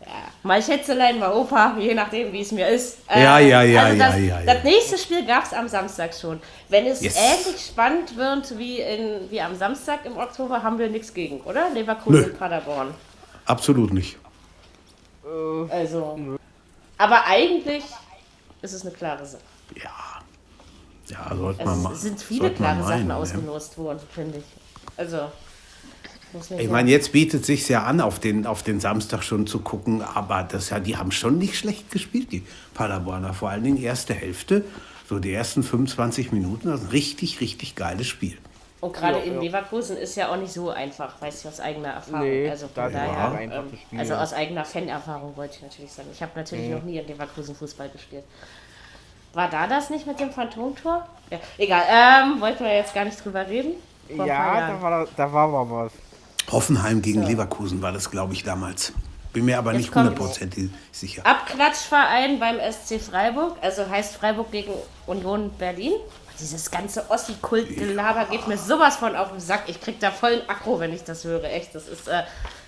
Ja, 0.00 0.06
mal 0.42 0.62
Schätzelein, 0.62 1.18
mal 1.18 1.32
Opa, 1.32 1.76
je 1.78 1.92
nachdem, 1.92 2.32
wie 2.32 2.40
es 2.40 2.52
mir 2.52 2.68
ist. 2.68 2.98
ja, 3.08 3.38
ähm, 3.38 3.48
ja, 3.48 3.62
ja, 3.62 3.82
also 3.82 3.98
das, 3.98 4.14
ja, 4.14 4.20
ja, 4.20 4.40
ja. 4.40 4.54
Das 4.54 4.64
nächste 4.64 4.96
Spiel 4.96 5.26
gab 5.26 5.44
es 5.44 5.52
am 5.52 5.68
Samstag 5.68 6.14
schon. 6.14 6.40
Wenn 6.70 6.86
es 6.86 7.02
yes. 7.02 7.16
ähnlich 7.16 7.60
spannend 7.66 8.16
wird 8.16 8.58
wie, 8.58 8.80
in, 8.80 9.30
wie 9.30 9.40
am 9.42 9.54
Samstag 9.54 10.06
im 10.06 10.16
Oktober, 10.16 10.62
haben 10.62 10.78
wir 10.78 10.88
nichts 10.88 11.12
gegen, 11.12 11.40
oder? 11.42 11.68
Leverkusen 11.70 12.24
und 12.24 12.38
Paderborn. 12.38 12.94
Absolut 13.44 13.92
nicht. 13.92 14.16
Äh, 15.24 15.70
also. 15.70 16.38
Aber 16.96 17.26
eigentlich 17.26 17.84
ist 18.62 18.72
es 18.72 18.82
eine 18.82 18.92
klare 18.92 19.26
Sache. 19.26 19.42
Ja. 19.74 20.22
Ja, 21.08 21.36
sollte 21.36 21.64
man 21.64 21.82
mal. 21.82 21.92
Es 21.92 22.02
sind 22.02 22.22
viele 22.22 22.50
klare 22.50 22.82
Sachen 22.84 23.10
ausgelost 23.10 23.74
ja. 23.76 23.82
worden, 23.82 24.00
finde 24.14 24.38
ich. 24.38 24.44
Also. 24.96 25.30
Ich 26.58 26.68
meine, 26.68 26.90
jetzt 26.90 27.12
bietet 27.12 27.44
sich 27.44 27.68
ja 27.68 27.84
an, 27.84 28.00
auf 28.00 28.18
den, 28.18 28.46
auf 28.46 28.62
den 28.62 28.80
Samstag 28.80 29.22
schon 29.22 29.46
zu 29.46 29.60
gucken, 29.60 30.02
aber 30.02 30.42
das 30.42 30.70
ja, 30.70 30.78
die 30.78 30.96
haben 30.96 31.12
schon 31.12 31.38
nicht 31.38 31.56
schlecht 31.56 31.90
gespielt, 31.90 32.32
die 32.32 32.44
Paderborner. 32.74 33.34
Vor 33.34 33.50
allen 33.50 33.64
Dingen 33.64 33.82
erste 33.82 34.14
Hälfte, 34.14 34.64
so 35.08 35.18
die 35.18 35.32
ersten 35.32 35.62
25 35.62 36.32
Minuten, 36.32 36.68
das 36.68 36.80
ist 36.80 36.86
ein 36.86 36.90
richtig, 36.90 37.40
richtig 37.40 37.74
geiles 37.74 38.06
Spiel. 38.06 38.36
Und 38.80 38.94
gerade 38.94 39.18
ja, 39.18 39.24
in 39.24 39.34
ja. 39.34 39.40
Leverkusen 39.40 39.96
ist 39.96 40.16
ja 40.16 40.32
auch 40.32 40.36
nicht 40.36 40.52
so 40.52 40.70
einfach, 40.70 41.20
weiß 41.20 41.40
ich 41.40 41.48
aus 41.48 41.60
eigener 41.60 41.88
Erfahrung. 41.88 42.26
Nee, 42.26 42.48
also 42.48 42.66
von 42.68 42.90
daher, 42.90 43.38
ähm, 43.40 43.98
also 43.98 44.14
aus 44.14 44.32
eigener 44.32 44.64
Fanerfahrung 44.64 45.36
wollte 45.36 45.56
ich 45.56 45.62
natürlich 45.62 45.92
sagen. 45.92 46.08
Ich 46.12 46.22
habe 46.22 46.32
natürlich 46.34 46.68
mhm. 46.68 46.74
noch 46.76 46.82
nie 46.82 46.96
in 46.96 47.06
Leverkusen 47.06 47.54
Fußball 47.54 47.90
gespielt. 47.90 48.24
War 49.34 49.50
da 49.50 49.66
das 49.66 49.90
nicht 49.90 50.06
mit 50.06 50.18
dem 50.18 50.30
Phantomtor? 50.30 51.06
Ja, 51.30 51.38
egal, 51.58 51.82
ähm, 51.88 52.40
wollten 52.40 52.64
wir 52.64 52.74
jetzt 52.74 52.94
gar 52.94 53.04
nicht 53.04 53.22
drüber 53.22 53.46
reden? 53.46 53.74
ja, 54.08 54.68
da 54.68 54.82
war, 54.82 55.06
da 55.16 55.32
war 55.32 55.48
mal 55.48 55.70
was. 55.70 55.92
Hoffenheim 56.52 57.02
gegen 57.02 57.22
so. 57.22 57.28
Leverkusen 57.28 57.82
war 57.82 57.92
das, 57.92 58.10
glaube 58.10 58.32
ich, 58.34 58.42
damals. 58.42 58.92
Bin 59.32 59.44
mir 59.44 59.58
aber 59.58 59.72
Jetzt 59.72 59.82
nicht 59.82 59.94
hundertprozentig 59.94 60.70
sicher. 60.90 61.24
Abklatschverein 61.24 62.40
beim 62.40 62.56
SC 62.58 63.00
Freiburg, 63.00 63.56
also 63.60 63.88
heißt 63.88 64.16
Freiburg 64.16 64.50
gegen 64.50 64.72
Union 65.06 65.50
Berlin. 65.56 65.92
Dieses 66.40 66.70
ganze 66.70 67.08
Ossi-Kult-Gelaber 67.10 68.22
ja. 68.22 68.24
geht 68.24 68.48
mir 68.48 68.56
sowas 68.56 68.96
von 68.96 69.14
auf 69.14 69.30
den 69.30 69.40
Sack. 69.40 69.64
Ich 69.68 69.80
krieg 69.80 70.00
da 70.00 70.10
vollen 70.10 70.40
Akro, 70.48 70.80
wenn 70.80 70.92
ich 70.92 71.04
das 71.04 71.24
höre. 71.24 71.44
Echt, 71.44 71.74
das 71.74 71.86
ist. 71.86 72.08
Äh, 72.08 72.22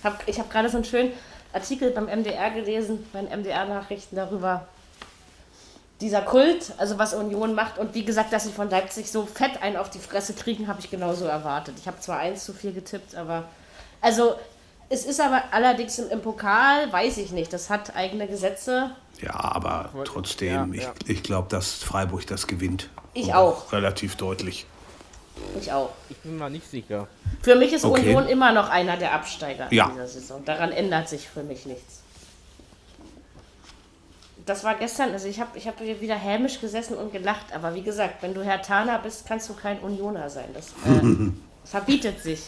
hab, 0.04 0.28
ich 0.28 0.38
habe 0.38 0.48
gerade 0.50 0.68
so 0.68 0.76
einen 0.76 0.84
schönen 0.84 1.12
Artikel 1.52 1.90
beim 1.90 2.04
MDR 2.04 2.50
gelesen, 2.50 3.06
bei 3.12 3.22
den 3.22 3.40
MDR-Nachrichten 3.40 4.14
darüber. 4.14 4.68
Dieser 6.00 6.22
Kult, 6.22 6.72
also 6.78 6.98
was 6.98 7.14
Union 7.14 7.54
macht 7.54 7.78
und 7.78 7.94
wie 7.94 8.04
gesagt, 8.04 8.32
dass 8.32 8.44
sie 8.44 8.50
von 8.50 8.68
Leipzig 8.68 9.10
so 9.10 9.24
fett 9.24 9.62
einen 9.62 9.76
auf 9.76 9.88
die 9.88 10.00
Fresse 10.00 10.32
kriegen, 10.34 10.66
habe 10.66 10.80
ich 10.80 10.90
genauso 10.90 11.26
erwartet. 11.26 11.76
Ich 11.80 11.86
habe 11.86 12.00
zwar 12.00 12.18
eins 12.18 12.44
zu 12.44 12.52
viel 12.52 12.72
getippt, 12.72 13.14
aber 13.14 13.44
also 14.02 14.34
es 14.90 15.06
ist 15.06 15.20
aber 15.20 15.42
allerdings 15.52 15.98
im, 15.98 16.10
im, 16.10 16.20
Pokal, 16.20 16.92
weiß 16.92 17.16
ich 17.16 17.30
nicht, 17.30 17.50
das 17.52 17.70
hat 17.70 17.96
eigene 17.96 18.26
Gesetze. 18.26 18.90
Ja, 19.22 19.34
aber 19.34 19.90
trotzdem, 20.04 20.74
ja, 20.74 20.82
ja. 20.82 20.92
ich, 21.04 21.10
ich 21.10 21.22
glaube, 21.22 21.48
dass 21.48 21.82
Freiburg 21.82 22.26
das 22.26 22.46
gewinnt. 22.46 22.90
Ich 23.14 23.32
auch. 23.32 23.72
Relativ 23.72 24.16
deutlich. 24.16 24.66
Ich 25.58 25.72
auch. 25.72 25.90
Ich 26.10 26.16
bin 26.18 26.36
mir 26.36 26.50
nicht 26.50 26.70
sicher. 26.70 27.08
Für 27.40 27.54
mich 27.54 27.72
ist 27.72 27.84
Okay. 27.84 28.00
Union 28.02 28.28
immer 28.28 28.52
noch 28.52 28.68
einer 28.68 28.96
der 28.96 29.14
Absteiger 29.14 29.68
Ja. 29.70 29.86
in 29.86 29.92
dieser 29.92 30.08
Saison. 30.08 30.44
Daran 30.44 30.72
ändert 30.72 31.08
sich 31.08 31.28
für 31.28 31.42
mich 31.42 31.64
nichts. 31.64 32.00
Das 34.44 34.64
war 34.64 34.74
gestern, 34.74 35.12
also 35.12 35.28
ich 35.28 35.40
habe 35.40 35.56
ich 35.56 35.68
hab 35.68 35.78
hier 35.78 36.00
wieder 36.00 36.16
hämisch 36.16 36.60
gesessen 36.60 36.96
und 36.96 37.12
gelacht, 37.12 37.54
aber 37.54 37.74
wie 37.74 37.82
gesagt, 37.82 38.22
wenn 38.22 38.34
du 38.34 38.42
Herr 38.42 38.60
Tana 38.60 38.98
bist, 38.98 39.24
kannst 39.26 39.48
du 39.48 39.54
kein 39.54 39.78
Unioner 39.78 40.28
sein. 40.28 40.48
Das 40.52 40.68
äh, 40.84 41.30
verbietet 41.64 42.20
sich. 42.20 42.40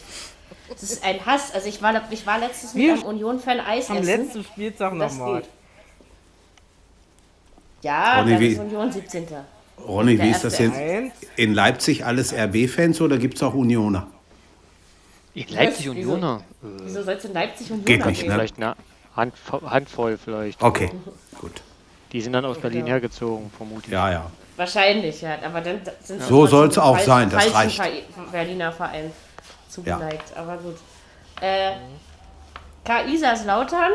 Das 0.69 0.83
ist 0.83 1.03
ein 1.03 1.23
Hass. 1.25 1.53
Also 1.53 1.67
ich 1.69 1.81
war, 1.81 1.93
ich 2.11 2.25
war 2.25 2.39
letztes 2.39 2.73
mit 2.73 2.83
Wir- 2.83 2.93
einem 2.93 3.03
Union-Fan 3.03 3.59
Eis 3.59 3.89
Am 3.89 3.97
essen. 3.97 4.05
letzten 4.05 4.43
Spieltag 4.43 4.93
nochmal. 4.93 5.43
Ja, 7.81 8.19
Ronny, 8.19 8.31
dann 8.31 8.39
wie- 8.39 8.47
ist 8.47 8.59
Union 8.59 8.91
17. 8.91 9.27
Ronny, 9.87 10.19
wie 10.19 10.29
ist 10.29 10.43
das 10.43 10.59
erste 10.59 11.11
in, 11.35 11.53
Leipzig 11.53 12.05
alles 12.05 12.33
RB-Fans 12.33 13.01
oder 13.01 13.17
gibt 13.17 13.35
es 13.35 13.43
auch 13.43 13.53
Unioner? 13.53 14.07
In 15.35 15.47
Leipzig 15.49 15.85
Wieso? 15.91 15.91
Unioner. 16.13 16.41
Wieso 16.61 17.03
sollst 17.03 17.25
du 17.25 17.27
in 17.27 17.33
Leipzig 17.33 17.69
Union 17.69 17.85
Geht 17.85 18.05
nicht, 18.05 18.25
ne? 18.25 18.33
Vielleicht 18.33 18.57
eine 18.57 18.75
Hand, 19.15 19.33
Handvoll 19.65 20.17
vielleicht. 20.17 20.63
Okay, 20.63 20.89
gut. 21.39 21.61
Die 22.13 22.21
sind 22.21 22.33
dann 22.33 22.45
aus 22.45 22.57
Berlin 22.57 22.85
hergezogen, 22.85 23.51
vermutlich. 23.55 23.91
Ja, 23.91 24.09
ja. 24.11 24.31
Wahrscheinlich, 24.55 25.21
ja. 25.21 25.37
Aber 25.43 25.59
dann 25.59 25.81
sind 26.01 26.21
sie 26.21 26.27
So 26.27 26.47
soll's 26.47 26.75
dem 26.75 26.83
auch 26.83 26.97
sein, 26.99 27.29
das 27.29 27.53
reicht. 27.53 27.75
Ver- 27.75 27.89
Berliner 28.31 28.71
Verein 28.71 29.11
zugeneigt. 29.69 30.35
Aber 30.35 30.57
gut. 30.57 30.77
Äh, 31.41 31.73
Kaiserslautern 32.83 33.91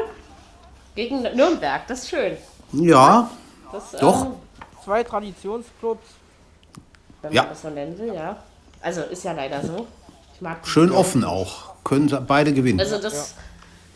gegen 0.94 1.22
Nürnberg, 1.22 1.86
das 1.86 2.00
ist 2.00 2.10
schön. 2.10 2.36
Ja, 2.72 3.30
Das, 3.72 3.92
Doch. 3.92 4.26
Ähm, 4.26 4.32
Zwei 4.84 5.04
Traditionsclubs. 5.04 6.06
wenn 7.22 7.32
Ja. 7.32 7.42
man 7.42 7.50
das 7.50 7.62
so 7.62 7.68
nennen 7.70 7.96
will, 7.98 8.14
ja. 8.14 8.36
Also 8.82 9.02
ist 9.02 9.22
ja 9.24 9.32
leider 9.32 9.60
so. 9.64 9.86
Ich 10.34 10.40
mag 10.40 10.62
die 10.62 10.68
schön 10.70 10.86
Spiele. 10.88 10.98
offen 10.98 11.24
auch. 11.24 11.74
Können 11.84 12.08
beide 12.26 12.52
gewinnen. 12.52 12.80
Also 12.80 12.98
das 13.00 13.34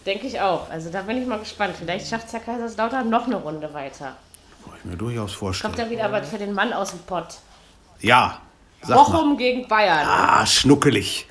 denke 0.07 0.27
ich 0.27 0.41
auch. 0.41 0.69
Also 0.71 0.91
da 0.91 1.03
bin 1.03 1.21
ich 1.21 1.27
mal 1.27 1.39
gespannt. 1.39 1.75
Vielleicht 1.79 2.07
schafft 2.09 2.27
es 2.27 2.33
ja 2.33 2.39
Kaiserslautern 2.39 3.09
noch 3.09 3.27
eine 3.27 3.37
Runde 3.37 3.73
weiter. 3.75 4.17
Kann 4.65 4.75
ich 4.79 4.85
mir 4.85 4.97
durchaus 4.97 5.31
Kommt 5.31 5.39
vorstellen. 5.39 5.75
ja 5.79 5.91
wieder 5.91 6.13
was 6.13 6.29
für 6.29 6.39
den 6.39 6.53
Mann 6.53 6.73
aus 6.73 6.91
dem 6.91 7.01
Pott. 7.01 7.39
Ja, 8.01 8.39
mal. 8.87 8.95
Bochum 8.95 9.37
gegen 9.39 9.67
Bayern. 9.67 10.07
Ah, 10.07 10.45
schnuckelig. 10.47 11.27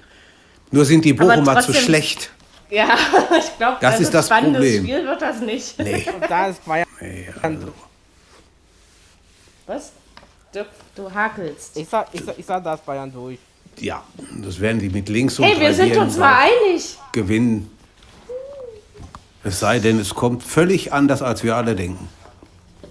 Nur 0.74 0.86
sind 0.86 1.06
die 1.06 1.14
Bochumer 1.14 1.60
zu 1.62 1.68
trotzdem- 1.68 1.76
schlecht. 1.76 2.32
Ja, 2.70 2.88
ich 3.38 3.58
glaube, 3.58 3.78
Das 3.80 4.00
ist 4.00 4.12
das 4.14 4.26
spannendes 4.26 4.60
Problem. 4.62 4.84
Spiel 4.84 5.06
wird 5.06 5.22
das 5.22 5.40
nicht. 5.42 5.78
Nee. 5.80 6.04
Und 6.22 6.30
da 6.30 6.48
ist 6.48 6.66
Bayern. 6.66 6.88
nee 7.00 7.28
also. 7.42 7.68
Was? 9.68 9.92
Du, 10.52 10.66
du 10.96 11.12
hakelst. 11.14 11.78
Ich 11.78 11.88
sag, 11.88 12.08
ich, 12.12 12.24
sag, 12.24 12.40
ich 12.40 12.46
sag, 12.46 12.64
da 12.64 12.74
ist 12.74 12.86
Bayern 12.86 13.14
durch. 13.14 13.38
Ja, 13.78 14.04
das 14.44 14.60
werden 14.60 14.80
die 14.80 14.90
mit 14.90 15.10
links 15.10 15.38
und 15.40 15.46
Hey, 15.46 15.60
wir 15.60 15.74
sind 15.74 15.96
uns 15.98 16.18
mal 16.18 16.36
einig. 16.48 16.98
gewinnen. 17.12 17.70
Es 19.44 19.60
sei 19.60 19.80
denn, 19.80 20.00
es 20.00 20.14
kommt 20.14 20.42
völlig 20.44 20.92
anders, 20.94 21.22
als 21.22 21.44
wir 21.44 21.56
alle 21.56 21.76
denken. 21.76 22.08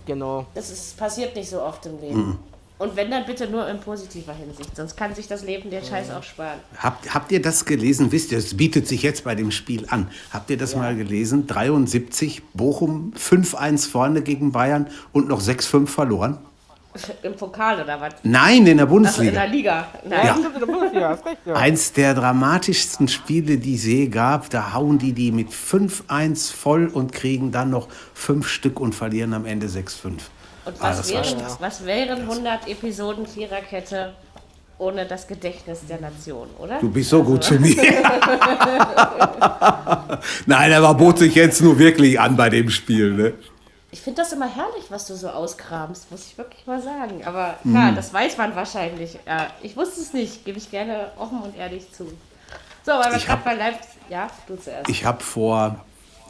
Genau. 0.07 0.47
Das 0.55 0.71
ist, 0.71 0.97
passiert 0.97 1.35
nicht 1.35 1.51
so 1.51 1.61
oft 1.63 1.85
im 1.87 2.01
Leben. 2.01 2.17
Mhm. 2.27 2.39
Und 2.79 2.97
wenn, 2.97 3.11
dann 3.11 3.25
bitte 3.27 3.49
nur 3.49 3.69
in 3.69 3.79
positiver 3.79 4.33
Hinsicht. 4.33 4.75
Sonst 4.75 4.97
kann 4.97 5.15
sich 5.15 5.29
das 5.29 5.45
Leben 5.45 5.71
den 5.71 5.85
Scheiß 5.85 6.11
auch 6.11 6.23
sparen. 6.23 6.59
Habt, 6.79 7.15
habt 7.15 7.31
ihr 7.31 7.41
das 7.41 7.65
gelesen? 7.65 8.11
Wisst 8.11 8.33
ihr, 8.33 8.39
es 8.39 8.57
bietet 8.57 8.89
sich 8.89 9.03
jetzt 9.03 9.23
bei 9.23 9.35
dem 9.37 9.53
Spiel 9.53 9.87
an. 9.89 10.09
Habt 10.33 10.51
ihr 10.51 10.57
das 10.57 10.75
mal 10.75 10.97
gelesen? 10.97 11.47
73, 11.47 12.43
Bochum 12.55 13.13
5-1 13.17 13.89
vorne 13.89 14.23
gegen 14.23 14.51
Bayern 14.51 14.89
und 15.13 15.29
noch 15.29 15.41
6-5 15.41 15.87
verloren? 15.87 16.39
Im 17.23 17.35
Pokal 17.35 17.83
oder 17.83 18.01
was? 18.01 18.15
Nein, 18.23 18.67
in 18.67 18.77
der 18.77 18.87
Also 18.87 18.87
in 18.87 18.89
Bundesliga. 18.89 19.31
der 19.33 19.49
Liga. 19.49 19.89
Nein. 20.05 20.27
Ja. 20.27 20.35
In 20.37 20.43
der 20.43 20.67
Bundesliga, 20.67 21.19
ja. 21.47 21.55
Eins 21.55 21.93
der 21.93 22.15
dramatischsten 22.15 23.09
Spiele, 23.09 23.59
die 23.59 23.77
es 23.77 23.85
je 23.85 24.09
gab. 24.09 24.51
Da 24.51 24.73
hauen 24.75 24.99
die 24.99 25.13
die 25.13 25.33
mit 25.33 25.51
5-1 25.51 26.53
voll 26.53 26.89
und 26.89 27.13
kriegen 27.13 27.53
dann 27.53 27.71
noch 27.71 27.89
fünf 28.13 28.49
Stück 28.49 28.81
und 28.81 28.95
verlieren 28.95 29.33
am 29.35 29.47
Ende 29.47 29.69
6-5. 29.69 30.19
Und 30.65 30.77
Ah, 30.81 30.91
was, 30.91 30.99
war 31.09 31.15
wären, 31.15 31.25
stark. 31.25 31.61
was 31.61 31.85
wären 31.85 32.21
100 32.23 32.69
Episoden 32.69 33.27
Viererkette 33.27 34.13
ohne 34.79 35.07
das 35.07 35.27
Gedächtnis 35.27 35.81
der 35.89 36.01
Nation, 36.01 36.49
oder? 36.59 36.79
Du 36.81 36.91
bist 36.91 37.11
so 37.11 37.23
gut 37.23 37.45
zu 37.45 37.55
mir. 37.55 37.77
Nein, 40.47 40.73
aber 40.73 40.95
bot 40.95 41.19
sich 41.19 41.35
jetzt 41.35 41.61
nur 41.63 41.79
wirklich 41.79 42.19
an 42.19 42.37
bei 42.37 42.51
dem 42.51 42.71
Spiel. 42.71 43.13
Ne? 43.13 43.33
Ich 43.91 44.01
finde 44.01 44.23
das 44.23 44.33
immer 44.33 44.49
herrlich, 44.49 44.85
was 44.89 45.07
du 45.07 45.15
so 45.15 45.29
auskramst, 45.29 46.11
muss 46.11 46.27
ich 46.27 46.39
wirklich 46.39 46.67
mal 46.67 46.81
sagen. 46.81 47.23
Aber 47.25 47.57
Mhm. 47.63 47.71
klar, 47.73 47.93
das 47.93 48.13
weiß 48.13 48.39
man 48.39 48.57
wahrscheinlich. 48.57 49.19
Ja, 49.27 49.49
ich 49.63 49.77
wusste 49.77 50.01
es 50.01 50.13
nicht, 50.13 50.45
gebe 50.45 50.59
ich 50.59 50.71
gerne 50.71 51.09
offen 51.19 51.41
und 51.43 51.57
ehrlich 51.57 51.93
zu. 51.93 52.07
So, 52.85 52.93
aber 52.93 53.15
Ich 53.17 53.27
gerade 53.27 53.43
bei 53.45 53.55
Leipzig. 53.55 53.91
Ja, 54.09 54.29
du 54.49 54.57
zuerst. 54.57 54.89
Ich 54.89 55.05
habe 55.05 55.23
vor, 55.23 55.77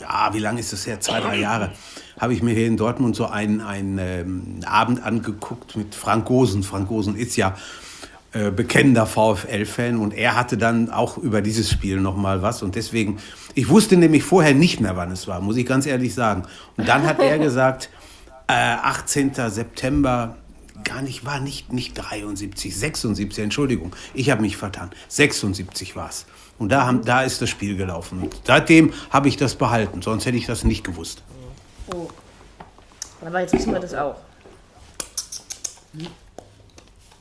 ja, 0.00 0.30
wie 0.32 0.38
lange 0.38 0.60
ist 0.60 0.72
das 0.72 0.86
her? 0.86 1.00
Zwei, 1.00 1.20
drei 1.20 1.38
Jahre. 1.38 1.72
Habe 2.18 2.34
ich 2.34 2.42
mir 2.42 2.54
hier 2.54 2.66
in 2.66 2.76
Dortmund 2.76 3.16
so 3.16 3.26
einen, 3.26 3.60
einen 3.60 3.98
ähm, 3.98 4.60
Abend 4.64 5.02
angeguckt 5.02 5.76
mit 5.76 5.94
Frank 5.94 6.26
Gosen. 6.26 6.62
Frank 6.62 6.88
Gosen 6.88 7.16
ist 7.16 7.36
ja 7.36 7.54
äh, 8.32 8.50
bekennender 8.50 9.06
VfL-Fan 9.06 9.98
und 9.98 10.14
er 10.14 10.36
hatte 10.36 10.56
dann 10.56 10.90
auch 10.90 11.18
über 11.18 11.42
dieses 11.42 11.70
Spiel 11.70 12.00
noch 12.00 12.16
mal 12.16 12.40
was 12.40 12.62
und 12.62 12.76
deswegen, 12.76 13.18
ich 13.54 13.68
wusste 13.68 13.98
nämlich 13.98 14.22
vorher 14.22 14.54
nicht 14.54 14.80
mehr, 14.80 14.96
wann 14.96 15.10
es 15.10 15.28
war, 15.28 15.40
muss 15.42 15.56
ich 15.56 15.66
ganz 15.66 15.84
ehrlich 15.84 16.14
sagen. 16.14 16.44
Und 16.78 16.88
dann 16.88 17.06
hat 17.06 17.20
er 17.20 17.38
gesagt, 17.40 17.90
äh, 18.46 18.52
18. 18.52 19.34
September, 19.48 20.36
gar 20.84 21.02
nicht, 21.02 21.24
war 21.24 21.40
nicht, 21.40 21.72
nicht 21.72 21.94
73, 21.94 22.76
76, 22.76 23.42
Entschuldigung, 23.44 23.94
ich 24.14 24.30
habe 24.30 24.42
mich 24.42 24.56
vertan, 24.56 24.90
76 25.08 25.96
war 25.96 26.08
es. 26.08 26.26
Und 26.58 26.70
da, 26.70 26.86
haben, 26.86 27.04
da 27.04 27.22
ist 27.22 27.42
das 27.42 27.50
Spiel 27.50 27.76
gelaufen. 27.76 28.22
Und 28.22 28.40
seitdem 28.44 28.92
habe 29.10 29.28
ich 29.28 29.36
das 29.36 29.54
behalten, 29.56 30.02
sonst 30.02 30.26
hätte 30.26 30.36
ich 30.36 30.46
das 30.46 30.64
nicht 30.64 30.84
gewusst. 30.84 31.22
Oh. 31.94 32.08
Aber 33.24 33.40
jetzt 33.40 33.52
wissen 33.54 33.72
wir 33.72 33.80
das 33.80 33.94
auch. 33.94 34.16
Hm. 35.96 36.06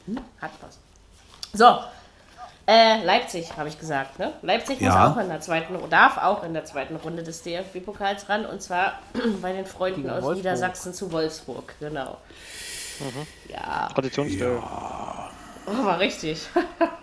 Hm, 0.08 0.18
Hat 0.41 0.51
was. 0.62 0.77
So. 1.53 1.80
Äh, 2.68 3.03
Leipzig, 3.03 3.58
habe 3.58 3.70
ich 3.70 3.80
gesagt. 3.80 4.20
Ne? 4.20 4.34
Leipzig 4.44 4.80
muss 4.80 4.94
Ja. 4.94 5.12
auch 5.12 5.18
in 5.18 5.27
der 5.27 5.41
zweiten, 5.41 5.74
darf 5.89 6.18
auch 6.18 6.44
in 6.44 6.53
der 6.53 6.63
zweiten 6.63 6.96
Runde 6.96 7.24
des 7.24 7.41
DFB-Pokals 7.44 8.30
ran. 8.30 8.46
Und 8.46 8.62
zwar 8.62 9.00
bei 9.41 9.51
den 9.51 9.65
Freunden 9.65 10.10
aus. 10.10 10.36
Niedersachsen 10.36 10.94
zu 10.94 11.12
Wolfsburg. 11.12 11.74
Genau. 11.80 12.18
Ja, 13.50 13.89
Traditionsspiel. 13.93 14.60
aber 15.65 16.00
richtig. 16.00 16.48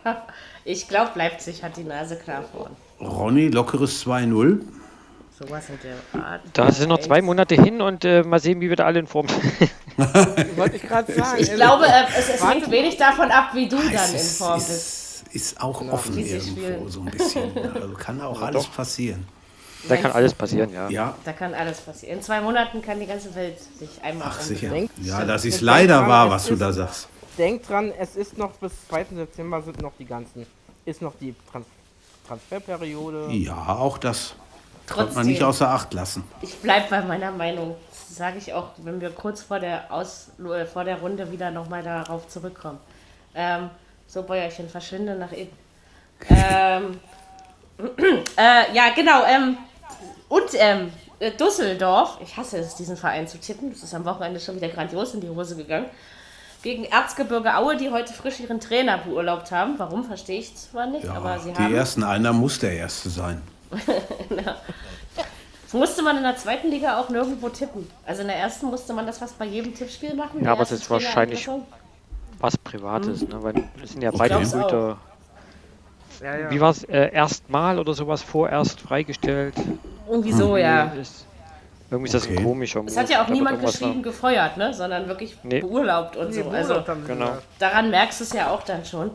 ich 0.64 0.88
glaube, 0.88 1.10
Leipzig 1.14 1.62
hat 1.62 1.76
die 1.76 1.84
Nase 1.84 2.16
klar 2.16 2.44
vorn. 2.52 2.76
Ronny, 3.00 3.48
lockeres 3.48 4.04
2-0. 4.04 4.60
Sowas 5.38 5.64
in 5.68 5.78
der 5.84 6.20
Art. 6.24 6.40
Da 6.52 6.72
sind 6.72 6.88
noch 6.88 6.98
zwei 6.98 7.22
Monate 7.22 7.54
hin 7.54 7.80
und 7.80 8.04
äh, 8.04 8.24
mal 8.24 8.40
sehen, 8.40 8.60
wie 8.60 8.68
wir 8.68 8.74
da 8.76 8.86
alle 8.86 8.98
in 8.98 9.06
Form 9.06 9.28
sind. 9.28 9.70
Wollte 10.56 10.76
ich 10.76 10.82
gerade 10.82 11.12
sagen. 11.12 11.38
Ich 11.40 11.52
glaube, 11.54 11.86
äh, 11.86 12.04
es, 12.18 12.28
es 12.28 12.44
hängt 12.44 12.68
wenig 12.70 12.96
davon 12.96 13.30
ab, 13.30 13.50
wie 13.54 13.68
du 13.68 13.76
dann 13.76 13.92
Es 13.94 14.10
in 14.10 14.16
ist, 14.16 14.38
Form 14.38 14.54
bist. 14.58 14.70
ist, 14.70 15.24
ist 15.34 15.60
auch 15.60 15.80
offen 15.92 16.16
Dieses 16.16 16.48
irgendwo, 16.48 16.66
Spiel. 16.66 16.88
so 16.90 17.00
ein 17.02 17.06
bisschen. 17.06 17.72
Also 17.72 17.94
kann 17.94 18.20
auch 18.20 18.42
alles 18.42 18.66
passieren. 18.66 19.26
Da 19.88 19.96
kann 19.96 20.12
alles 20.12 20.34
passieren, 20.34 20.72
ja. 20.72 20.88
Ja, 20.88 21.14
Da 21.24 21.32
kann 21.32 21.54
alles 21.54 21.80
passieren. 21.80 22.16
In 22.18 22.22
zwei 22.22 22.40
Monaten 22.40 22.82
kann 22.82 22.98
die 22.98 23.06
ganze 23.06 23.34
Welt 23.34 23.58
sich 23.60 23.90
einmal 24.02 24.28
ach 24.30 24.40
sicher. 24.40 24.70
Denk- 24.70 24.90
Ja, 25.02 25.24
das 25.24 25.44
ist 25.44 25.54
Denk 25.54 25.62
leider 25.62 25.98
dran, 25.98 26.08
wahr, 26.08 26.30
was 26.30 26.46
du 26.46 26.54
ist- 26.54 26.60
da 26.60 26.72
sagst. 26.72 27.08
Denkt 27.36 27.68
dran, 27.68 27.92
es 27.98 28.16
ist 28.16 28.36
noch 28.36 28.50
bis 28.54 28.72
2. 28.88 29.14
September 29.14 29.62
sind 29.62 29.80
noch 29.80 29.92
die 29.98 30.04
ganzen. 30.04 30.44
Ist 30.84 31.00
noch 31.02 31.14
die 31.20 31.34
Trans 31.52 31.66
Transferperiode. 32.26 33.28
Ja, 33.32 33.54
auch 33.78 33.96
das 33.98 34.34
sollte 34.92 35.14
man 35.14 35.26
nicht 35.26 35.38
Trotzdem, 35.40 35.48
außer 35.48 35.68
Acht 35.70 35.94
lassen. 35.94 36.24
ich 36.42 36.56
bleibe 36.56 36.86
bei 36.90 37.00
meiner 37.02 37.30
Meinung. 37.30 37.76
Das 37.90 38.16
sage 38.16 38.38
ich 38.38 38.52
auch, 38.52 38.70
wenn 38.78 39.00
wir 39.00 39.10
kurz 39.10 39.42
vor 39.42 39.60
der, 39.60 39.90
Aus, 39.92 40.28
äh, 40.38 40.66
vor 40.66 40.84
der 40.84 40.98
Runde 41.00 41.30
wieder 41.32 41.50
nochmal 41.50 41.82
darauf 41.82 42.26
zurückkommen. 42.28 42.78
Ähm, 43.34 43.70
so, 44.06 44.22
Bäuerchen, 44.22 44.68
verschwinde 44.68 45.14
nach 45.14 45.32
innen. 45.32 45.50
Ähm, 46.28 46.98
äh, 48.36 48.74
ja, 48.74 48.90
genau. 48.94 49.22
Ähm, 49.24 49.56
und 50.28 50.44
ähm, 50.54 50.92
äh, 51.20 51.30
Düsseldorf, 51.32 52.18
ich 52.22 52.36
hasse 52.36 52.58
es, 52.58 52.74
diesen 52.76 52.96
Verein 52.96 53.26
zu 53.26 53.38
tippen. 53.38 53.70
Das 53.72 53.82
ist 53.82 53.94
am 53.94 54.04
Wochenende 54.04 54.38
schon 54.40 54.56
wieder 54.56 54.68
grandios 54.68 55.14
in 55.14 55.20
die 55.20 55.28
Hose 55.28 55.56
gegangen. 55.56 55.86
Gegen 56.62 56.84
Erzgebirge 56.84 57.56
Aue, 57.56 57.76
die 57.76 57.90
heute 57.90 58.12
frisch 58.12 58.40
ihren 58.40 58.58
Trainer 58.60 58.98
beurlaubt 58.98 59.52
haben. 59.52 59.74
Warum, 59.78 60.04
verstehe 60.04 60.40
ich 60.40 60.54
zwar 60.56 60.86
nicht, 60.86 61.04
Ja, 61.04 61.14
aber 61.14 61.38
sie 61.38 61.52
die 61.52 61.62
haben. 61.62 61.74
ersten 61.74 62.02
einer 62.02 62.32
muss 62.32 62.58
der 62.58 62.72
erste 62.72 63.08
sein. 63.10 63.40
Das 65.70 65.74
musste 65.78 66.02
man 66.02 66.16
in 66.16 66.22
der 66.22 66.34
zweiten 66.36 66.68
Liga 66.70 66.98
auch 66.98 67.10
nirgendwo 67.10 67.50
tippen. 67.50 67.90
Also 68.06 68.22
in 68.22 68.28
der 68.28 68.38
ersten 68.38 68.68
musste 68.68 68.94
man 68.94 69.06
das 69.06 69.18
fast 69.18 69.38
bei 69.38 69.44
jedem 69.44 69.74
Tippspiel 69.74 70.14
machen. 70.14 70.42
Ja, 70.42 70.52
aber 70.52 70.62
es 70.62 70.72
ist 70.72 70.88
wahrscheinlich-. 70.88 71.46
Was 72.38 72.56
Privates, 72.56 73.20
ne? 73.28 73.42
Weil 73.42 73.64
es 73.84 73.90
sind 73.90 74.00
ja 74.00 74.10
Ich 74.10 74.18
beide. 74.18 74.36
Brüder. 74.38 74.96
Ja, 76.22 76.36
ja. 76.36 76.50
Wie 76.50 76.60
war 76.60 76.70
es? 76.70 76.84
Äh, 76.84 77.12
erstmal 77.12 77.78
oder 77.78 77.94
sowas 77.94 78.22
vorerst 78.22 78.80
freigestellt? 78.80 79.54
Irgendwie 80.08 80.32
so, 80.32 80.56
ja. 80.56 80.84
Ist, 81.00 81.26
irgendwie 81.90 82.06
ist 82.08 82.14
das 82.14 82.24
Okay. 82.26 82.36
ein 82.38 82.44
komischer 82.44 82.82
Es 82.86 82.96
hat 82.96 83.08
ja 83.10 83.24
auch 83.24 83.28
niemand 83.28 83.60
geschrieben 83.64 84.02
gefeuert, 84.02 84.56
ne? 84.56 84.74
sondern 84.74 85.06
wirklich 85.08 85.36
Nee. 85.42 85.60
beurlaubt 85.60 86.16
und 86.16 86.32
so. 86.34 86.42
Also 86.50 86.82
Genau. 87.06 87.38
daran 87.58 87.90
merkst 87.90 88.20
du 88.20 88.24
es 88.24 88.32
ja 88.32 88.50
auch 88.50 88.62
dann 88.62 88.84
schon. 88.84 89.10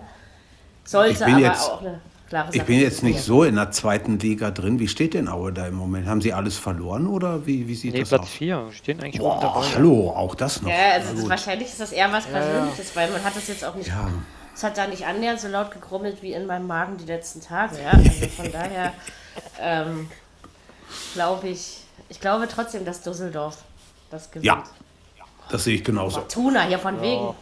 Sollte 0.85 1.25
aber 1.25 1.37
jetzt- 1.39 1.69
auch 1.69 1.81
eine 1.81 1.99
klare 2.29 2.47
Sache 2.47 2.57
Ich 2.57 2.63
bin 2.63 2.79
jetzt 2.79 3.03
nicht 3.03 3.21
so 3.21 3.43
in 3.43 3.55
der 3.55 3.71
zweiten 3.71 4.19
Liga 4.19 4.51
drin. 4.51 4.79
Wie 4.79 4.87
steht 4.87 5.13
denn 5.13 5.27
Aue 5.29 5.53
da 5.53 5.67
im 5.67 5.75
Moment? 5.75 6.07
Haben 6.07 6.21
sie 6.21 6.33
alles 6.33 6.57
verloren 6.57 7.07
oder 7.07 7.45
wie, 7.45 7.67
wie 7.67 7.75
sieht 7.75 7.93
Nee, 7.93 8.01
das 8.01 8.09
Platz 8.09 8.21
aus? 8.23 8.29
4. 8.29 8.67
Stehen 8.71 8.99
eigentlich 9.01 9.19
Boah, 9.21 9.39
dabei. 9.41 9.65
hallo, 9.75 10.09
auch 10.15 10.35
das 10.35 10.61
noch. 10.61 10.69
Ja, 10.69 10.75
also 10.95 11.13
gut. 11.21 11.29
wahrscheinlich 11.29 11.67
ist 11.69 11.79
das 11.79 11.91
eher 11.91 12.11
was 12.11 12.25
Persönliches, 12.25 12.95
weil 12.95 13.09
man 13.11 13.23
hat 13.23 13.35
das 13.35 13.47
jetzt 13.47 13.63
auch 13.65 13.75
nicht. 13.75 13.87
Ja. 13.87 14.09
Es 14.55 14.63
hat 14.63 14.77
da 14.77 14.87
nicht 14.87 15.05
annähernd 15.05 15.39
so 15.39 15.47
laut 15.47 15.71
gegrummelt 15.71 16.21
wie 16.21 16.33
in 16.33 16.45
meinem 16.45 16.67
Magen 16.67 16.97
die 16.97 17.05
letzten 17.05 17.41
Tage. 17.41 17.81
Ja? 17.81 17.91
Also 17.97 18.27
von 18.27 18.51
daher 18.51 18.93
ähm, 19.59 20.09
glaube 21.13 21.47
ich, 21.49 21.81
ich 22.09 22.19
glaube 22.19 22.47
trotzdem, 22.47 22.85
dass 22.85 23.01
Düsseldorf 23.01 23.57
das 24.11 24.29
gewinnt. 24.29 24.45
Ja, 24.45 24.63
das 25.49 25.63
sehe 25.63 25.75
ich 25.75 25.83
genauso. 25.83 26.21
Tuna, 26.21 26.63
hier 26.63 26.79
von 26.79 27.01
wegen. 27.01 27.33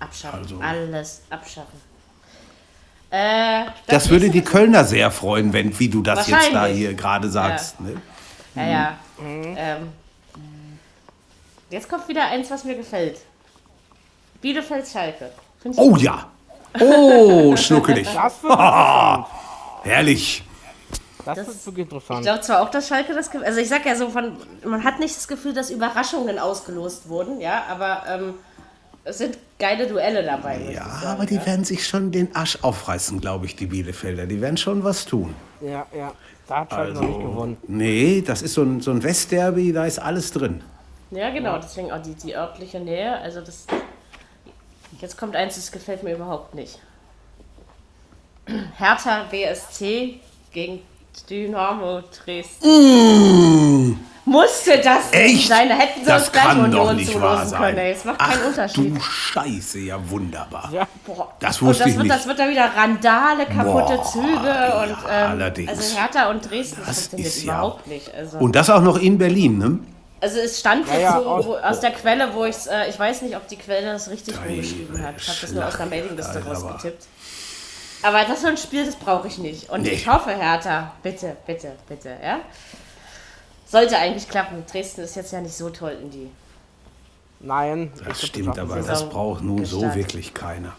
Abschaffen. 0.00 0.38
Also- 0.40 0.60
Alles 0.60 1.22
abschaffen. 1.28 1.88
Äh, 3.10 3.64
Das 3.86 4.10
würde 4.10 4.28
die 4.28 4.42
Kölner 4.42 4.84
sehr 4.84 5.10
freuen, 5.10 5.52
wenn, 5.54 5.78
wie 5.78 5.88
du 5.88 6.02
das 6.02 6.26
jetzt 6.28 6.52
da 6.52 6.66
hier 6.66 6.92
gerade 6.94 7.28
sagst. 7.30 7.80
Ne? 7.80 7.94
Ja, 8.54 8.66
ja. 8.66 8.98
Ähm, 9.18 9.92
jetzt 11.70 11.88
kommt 11.88 12.06
wieder 12.08 12.26
eins, 12.26 12.50
was 12.50 12.64
mir 12.64 12.74
gefällt. 12.76 13.18
Bielefeld 14.42 14.86
Schalke. 14.86 15.32
Find 15.60 15.74
ich 15.74 15.80
Oh 15.80 15.96
ja. 15.96 16.28
Oh, 16.80 17.56
schnuckelig. 17.56 18.08
Das 18.14 18.42
wird. 18.42 18.58
Herrlich. 19.84 20.44
Das, 21.24 21.36
Das- 21.38 21.46
wird 21.46 21.66
wirklich 21.66 21.86
Ich 21.86 21.92
interessant. 21.92 22.22
glaube 22.22 22.40
zwar 22.40 22.62
auch, 22.62 22.70
dass 22.70 22.88
Schalke 22.88 23.14
das. 23.14 23.30
ge- 23.30 23.42
Also 23.44 23.60
ich 23.60 23.68
sag 23.68 23.84
ja 23.86 23.94
so 23.96 24.08
von, 24.10 24.36
man 24.64 24.82
hat 24.84 24.98
nicht 24.98 25.16
das 25.16 25.28
Gefühl, 25.28 25.52
dass 25.52 25.70
Überraschungen 25.70 26.38
ausgelost 26.38 27.08
wurden, 27.08 27.40
ja, 27.40 27.64
aber 27.68 28.02
ähm, 28.08 28.34
es 29.04 29.18
sind 29.18 29.38
geile 29.58 29.86
Duelle 29.86 30.22
dabei. 30.24 30.58
Ja, 30.64 30.70
ich 30.70 30.76
sagen, 31.02 31.06
aber 31.06 31.26
die 31.26 31.36
ja. 31.36 31.46
werden 31.46 31.64
sich 31.64 31.86
schon 31.86 32.10
den 32.12 32.34
Arsch 32.34 32.58
aufreißen, 32.62 33.20
glaube 33.20 33.46
ich, 33.46 33.56
die 33.56 33.66
Bielefelder. 33.66 34.26
Die 34.26 34.40
werden 34.40 34.56
schon 34.56 34.84
was 34.84 35.04
tun. 35.04 35.34
Ja, 35.60 35.86
ja. 35.96 36.12
Da 36.46 36.60
hat 36.60 36.70
Schalke 36.70 36.90
Also, 36.92 37.02
noch 37.02 37.08
nicht 37.08 37.20
gewonnen. 37.20 37.56
nee, 37.66 38.22
das 38.26 38.42
ist 38.42 38.54
so 38.54 38.62
ein, 38.62 38.80
so 38.80 38.90
ein 38.90 39.02
Westderby, 39.02 39.72
da 39.72 39.84
ist 39.84 39.98
alles 39.98 40.30
drin. 40.32 40.62
Ja, 41.10 41.30
genau, 41.30 41.58
deswegen 41.58 41.90
auch 41.92 42.00
die, 42.02 42.14
die 42.14 42.34
örtliche 42.34 42.80
Nähe. 42.80 43.18
Also 43.18 43.40
das. 43.40 43.66
Jetzt 45.00 45.16
kommt 45.18 45.36
eins, 45.36 45.54
das 45.56 45.70
gefällt 45.70 46.02
mir 46.02 46.14
überhaupt 46.14 46.54
nicht. 46.54 46.78
Hertha 48.78 49.24
BSC 49.30 50.20
gegen 50.52 50.80
Dynamo 51.28 52.00
Dresden. 52.24 53.98
Musste 54.24 54.78
das 54.78 55.10
Echt? 55.12 55.48
sein? 55.48 55.68
Da 55.70 55.74
hätten 55.76 56.00
sie 56.00 56.06
Das 56.06 56.24
uns 56.24 56.32
gleich 56.32 56.56
Union 56.58 56.96
nicht 56.96 57.14
wahr 57.18 57.30
zulosen 57.36 57.48
sein. 57.48 57.60
können. 57.62 57.78
ey. 57.78 57.92
Es 57.92 58.04
macht 58.04 58.18
keinen 58.18 58.40
Ach, 58.42 58.46
Unterschied. 58.48 58.96
du 58.96 59.00
Scheiße, 59.00 59.78
ja 59.78 60.10
wunderbar. 60.10 60.68
Ja. 60.70 60.86
Boah. 61.06 61.32
Das 61.40 61.62
und 61.62 61.68
wusste 61.68 61.84
das 61.84 61.92
ich 61.92 61.96
wird, 61.96 62.06
nicht. 62.08 62.14
Das 62.16 62.26
wird 62.26 62.38
dann 62.38 62.50
wieder 62.50 62.70
Randale, 62.76 63.46
kaputte 63.46 63.96
Boah, 63.96 64.04
Züge 64.04 64.46
ja, 64.46 64.82
und 64.82 64.90
ähm, 65.10 65.30
allerdings. 65.30 65.70
also 65.70 65.96
Hertha 65.98 66.30
und 66.30 66.50
Dresden 66.50 66.82
Das 66.86 66.98
funktioniert 66.98 67.28
ist 67.28 67.44
ja- 67.44 67.52
überhaupt 67.54 67.86
nicht. 67.86 68.14
Also, 68.14 68.38
Und 68.38 68.54
das 68.54 68.68
auch 68.68 68.82
noch 68.82 68.98
in 68.98 69.16
Berlin, 69.16 69.58
ne? 69.58 69.78
Also 70.20 70.38
es 70.40 70.60
stand 70.60 70.86
jetzt 70.88 71.00
ja, 71.00 71.20
so 71.20 71.28
aus- 71.28 71.46
wo, 71.46 71.56
aus 71.56 71.80
der 71.80 71.90
Quelle, 71.92 72.32
wo 72.34 72.44
ich 72.44 72.56
äh, 72.70 72.88
ich 72.90 72.98
weiß 72.98 73.22
nicht, 73.22 73.36
ob 73.36 73.46
die 73.48 73.56
Quelle 73.56 73.92
das 73.92 74.08
richtig 74.10 74.34
Geil, 74.36 74.48
rumgeschrieben 74.48 75.02
hat. 75.02 75.14
Ich 75.16 75.28
habe 75.28 75.38
das 75.40 75.52
nur 75.52 75.66
aus 75.66 75.76
der 75.76 75.86
Mailingliste 75.86 76.44
rausgetippt. 76.44 77.04
Aber 78.02 78.20
das 78.22 78.34
ist 78.34 78.42
so 78.42 78.48
ein 78.48 78.56
Spiel, 78.56 78.86
das 78.86 78.96
brauche 78.96 79.26
ich 79.28 79.38
nicht. 79.38 79.70
Und 79.70 79.82
Nee. 79.82 79.90
ich 79.90 80.06
hoffe, 80.06 80.30
Hertha, 80.30 80.92
bitte, 81.02 81.36
bitte, 81.46 81.72
bitte, 81.88 82.16
ja. 82.22 82.40
Sollte 83.66 83.98
eigentlich 83.98 84.28
klappen. 84.28 84.64
Dresden 84.70 85.02
ist 85.02 85.16
jetzt 85.16 85.32
ja 85.32 85.40
nicht 85.40 85.54
so 85.56 85.68
toll 85.70 85.96
in 86.00 86.10
die. 86.10 86.30
Nein. 87.40 87.92
Das 88.06 88.24
stimmt, 88.26 88.58
aber 88.58 88.74
sie. 88.82 88.88
das 88.88 88.98
Saison 89.00 89.10
braucht 89.10 89.42
nun 89.42 89.64
so 89.64 89.80
gestartet. 89.80 89.96
wirklich 90.06 90.32
keiner. 90.34 90.72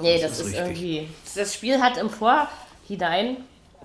Nee, 0.00 0.20
Das 0.20 0.32
das, 0.32 0.40
ist 0.40 0.46
ist, 0.48 0.54
irgendwie. 0.54 1.08
Das 1.36 1.54
Spiel 1.54 1.80
hat 1.80 1.96
im 1.98 2.10
Vorhinein, 2.10 3.36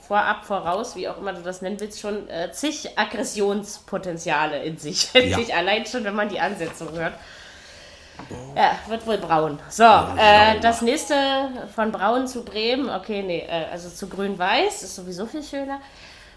vorab, 0.10 0.44
voraus, 0.44 0.96
wie 0.96 1.08
auch 1.08 1.20
immer 1.20 1.34
du 1.34 1.44
das 1.44 1.62
nennen 1.62 1.80
willst, 1.80 2.00
schon 2.02 2.28
äh, 2.30 2.52
zig 2.52 2.98
Aggressionspotenziale 2.98 4.64
in 4.64 4.78
sich. 4.78 5.12
Ja. 5.14 5.38
sich 5.38 5.54
allein 5.54 5.86
schon, 5.86 6.04
wenn 6.04 6.16
man 6.16 6.30
die 6.30 6.40
Ansetzung 6.40 6.92
hört. 6.94 7.14
Ja, 8.56 8.72
wird 8.88 9.06
wohl 9.06 9.20
braun. 9.20 9.60
So, 9.70 9.84
äh, 9.84 10.60
das 10.62 10.82
nächste 10.82 11.16
von 11.76 11.92
braun 11.92 12.28
zu 12.28 12.44
Bremen, 12.44 12.90
okay, 12.90 13.22
nee, 13.22 13.46
äh, 13.48 13.66
also 13.72 13.88
zu 13.90 14.08
grün-weiß 14.10 14.82
ist 14.82 14.96
sowieso 14.96 15.26
viel 15.28 15.44
schöner. 15.44 15.80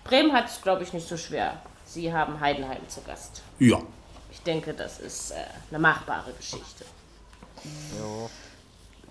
Bremen 0.04 0.32
hat 0.34 0.46
es, 0.48 0.60
glaube 0.60 0.82
ich, 0.82 0.92
nicht 0.92 1.08
so 1.08 1.16
schwer. 1.16 1.54
Sie 1.86 2.12
haben 2.12 2.38
Heidenheim 2.40 2.86
zu 2.88 3.00
Gast. 3.02 3.40
Ja. 3.58 3.78
Ich 4.30 4.42
denke, 4.42 4.74
das 4.74 5.00
ist 5.00 5.30
äh, 5.30 5.36
eine 5.70 5.78
machbare 5.78 6.32
Geschichte. 6.32 6.84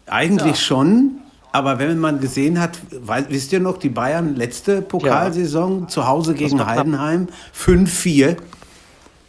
Eigentlich 0.06 0.58
So. 0.58 0.66
schon, 0.66 1.22
aber 1.52 1.80
wenn 1.80 1.98
man 2.00 2.20
gesehen 2.20 2.60
hat, 2.60 2.78
wei- 2.92 3.26
wisst 3.30 3.52
ihr 3.54 3.60
noch, 3.60 3.78
die 3.78 3.90
Bayern 3.90 4.36
letzte 4.36 4.82
Pokalsaison 4.82 5.88
zu 5.90 6.08
Hause 6.08 6.34
gegen. 6.34 6.66
Heidenheim 6.66 7.28
5-4 7.58 8.38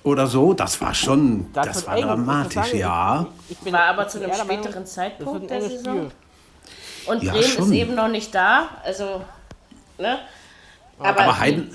oder 0.04 0.26
so, 0.26 0.52
das 0.52 0.80
war 0.80 0.94
schon, 0.94 1.46
das, 1.52 1.76
wird 1.76 1.86
war 1.86 1.96
eng. 1.96 2.02
Dramatisch, 2.04 2.54
sagen, 2.54 2.78
ja. 2.78 3.26
Ich, 3.48 3.52
ich 3.56 3.58
bin, 3.58 3.72
War 3.72 3.84
aber 3.86 4.08
zu 4.08 4.22
einem 4.22 4.34
späteren 4.34 4.82
Das 4.82 4.92
Zeitpunkt 4.94 5.50
der 5.50 5.62
Saison. 5.62 5.96
Spiel. 5.96 6.10
Und 7.06 7.22
Ja, 7.22 7.32
Bremen 7.32 7.44
schon. 7.48 7.64
ist 7.64 7.70
eben 7.72 7.94
noch 7.94 8.08
nicht 8.08 8.34
da. 8.34 8.68
Also, 8.84 9.22
ne? 9.98 10.18
Aber, 11.04 11.20
Aber 11.22 11.38
Heiden, 11.38 11.74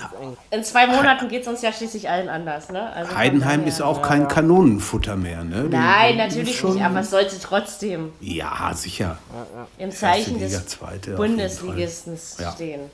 in 0.50 0.64
zwei 0.64 0.86
Monaten 0.86 1.28
geht 1.28 1.42
es 1.42 1.48
uns 1.48 1.62
ja 1.62 1.72
schließlich 1.72 2.08
allen 2.08 2.28
anders, 2.28 2.70
ne? 2.70 2.92
Also 2.92 3.14
Heidenheim 3.16 3.60
daher- 3.60 3.68
ist 3.72 3.80
auch 3.82 4.02
kein 4.02 4.26
Kanonenfutter 4.28 5.16
mehr, 5.16 5.44
ne? 5.44 5.64
Nein, 5.64 6.12
die 6.12 6.18
natürlich 6.18 6.58
schon- 6.58 6.74
nicht, 6.74 6.84
aber 6.84 7.00
es 7.00 7.10
sollte 7.10 7.38
trotzdem 7.40 8.12
Ja, 8.20 8.72
sicher. 8.74 9.18
im 9.78 9.90
Zeichen 9.90 10.34
Liga, 10.40 10.58
des 10.58 10.76
Bundesligisten 11.16 12.18
Ja. 12.38 12.52
stehen. 12.52 12.90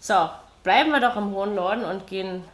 So, 0.00 0.28
bleiben 0.62 0.90
wir 0.90 1.00
doch 1.00 1.16
im 1.16 1.30
hohen 1.32 1.54
Norden 1.54 1.84
und 1.84 2.06
gehen 2.06 2.44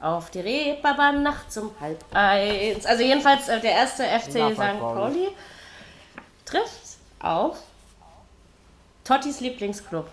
auf 0.00 0.30
die 0.30 0.40
Reeperbahn 0.40 1.22
nachts 1.22 1.56
um 1.56 1.70
halb 1.80 2.04
eins. 2.12 2.84
Also 2.86 3.02
jedenfalls 3.02 3.48
äh, 3.48 3.60
der 3.60 3.72
erste 3.72 4.04
FC 4.04 4.34
Na, 4.36 4.50
St. 4.52 4.78
Pauli 4.78 5.28
trifft 6.44 6.98
auf 7.20 7.56
Tottis 9.02 9.40
Lieblingsclub. 9.40 10.06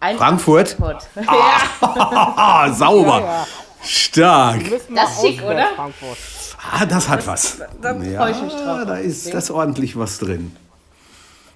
Eintracht 0.00 0.28
Frankfurt? 0.28 0.68
Frankfurt. 0.70 1.08
Ja, 1.26 2.34
Ah, 2.36 2.72
sauber. 2.72 3.20
Ja, 3.20 3.26
ja. 3.26 3.46
Stark. 3.82 4.60
Das 4.94 5.12
ist 5.14 5.20
schick, 5.20 5.42
oder? 5.42 5.66
Frankfurt. 5.76 6.18
Ah, 6.72 6.84
das 6.86 7.08
hat 7.08 7.26
was. 7.26 7.58
da 7.80 7.94
freu 7.94 8.30
ich 8.30 8.42
mich 8.42 8.52
drauf. 8.54 8.80
Da 8.86 8.96
ist 8.96 9.32
das 9.32 9.50
ordentlich 9.50 9.98
was 9.98 10.18
drin. 10.18 10.54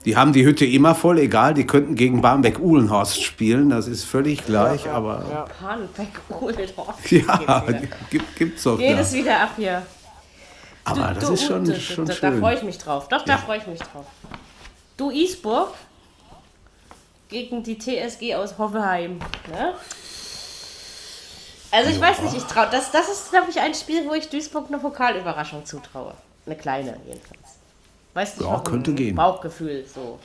Die 0.06 0.16
haben 0.18 0.32
die 0.34 0.44
Hütte 0.44 0.66
immer 0.66 0.94
voll, 0.94 1.18
egal, 1.18 1.54
die 1.54 1.66
könnten 1.66 1.94
gegen 1.94 2.20
Barmbek-Uhlenhorst 2.20 3.22
spielen, 3.22 3.70
das 3.70 3.86
ist 3.88 4.04
völlig 4.04 4.44
gleich, 4.44 4.86
aber 4.90 5.24
Ja. 5.30 5.46
Uhldorf. 6.40 7.10
ja, 7.10 7.64
gibt, 8.10 8.36
gibt's 8.36 8.62
doch 8.64 8.76
Geht 8.78 8.98
es 8.98 9.12
wieder 9.14 9.40
ab 9.40 9.50
hier. 9.56 9.82
Aber 10.84 11.12
das 11.14 11.24
Du, 11.26 11.32
ist 11.32 11.44
schon, 11.46 11.64
da, 11.64 11.74
schon 11.76 12.04
da, 12.04 12.12
da 12.12 12.18
schön. 12.18 12.40
freue 12.40 12.54
ich 12.56 12.62
mich 12.62 12.76
drauf. 12.76 13.08
Doch, 13.08 13.24
da 13.24 13.38
freue 13.38 13.58
ich 13.58 13.66
mich 13.66 13.80
drauf. 13.80 14.04
Du 14.98 15.10
Isburg 15.10 15.68
gegen 17.34 17.64
die 17.64 17.76
TSG 17.76 18.36
aus 18.36 18.56
Hoffenheim. 18.58 19.18
Ne? 19.50 19.74
Also 21.72 21.90
ich 21.90 22.00
weiß 22.00 22.20
nicht, 22.22 22.36
ich 22.36 22.44
traue. 22.44 22.68
Das, 22.70 22.92
das 22.92 23.08
ist, 23.08 23.30
glaube 23.30 23.50
ich, 23.50 23.58
ein 23.60 23.74
Spiel, 23.74 24.08
wo 24.08 24.14
ich 24.14 24.28
Duisburg 24.28 24.68
eine 24.68 24.78
Pokalüberraschung 24.78 25.66
zutraue. 25.66 26.14
Eine 26.46 26.56
kleine 26.56 26.96
jedenfalls. 27.04 27.58
Weiß 28.14 28.36
nicht, 28.36 28.42
Ja, 28.46 28.52
warum. 28.52 28.62
könnte 28.64 28.92
gehen. 28.94 29.16
Bauchgefühl 29.16 29.84
so. 29.92 30.20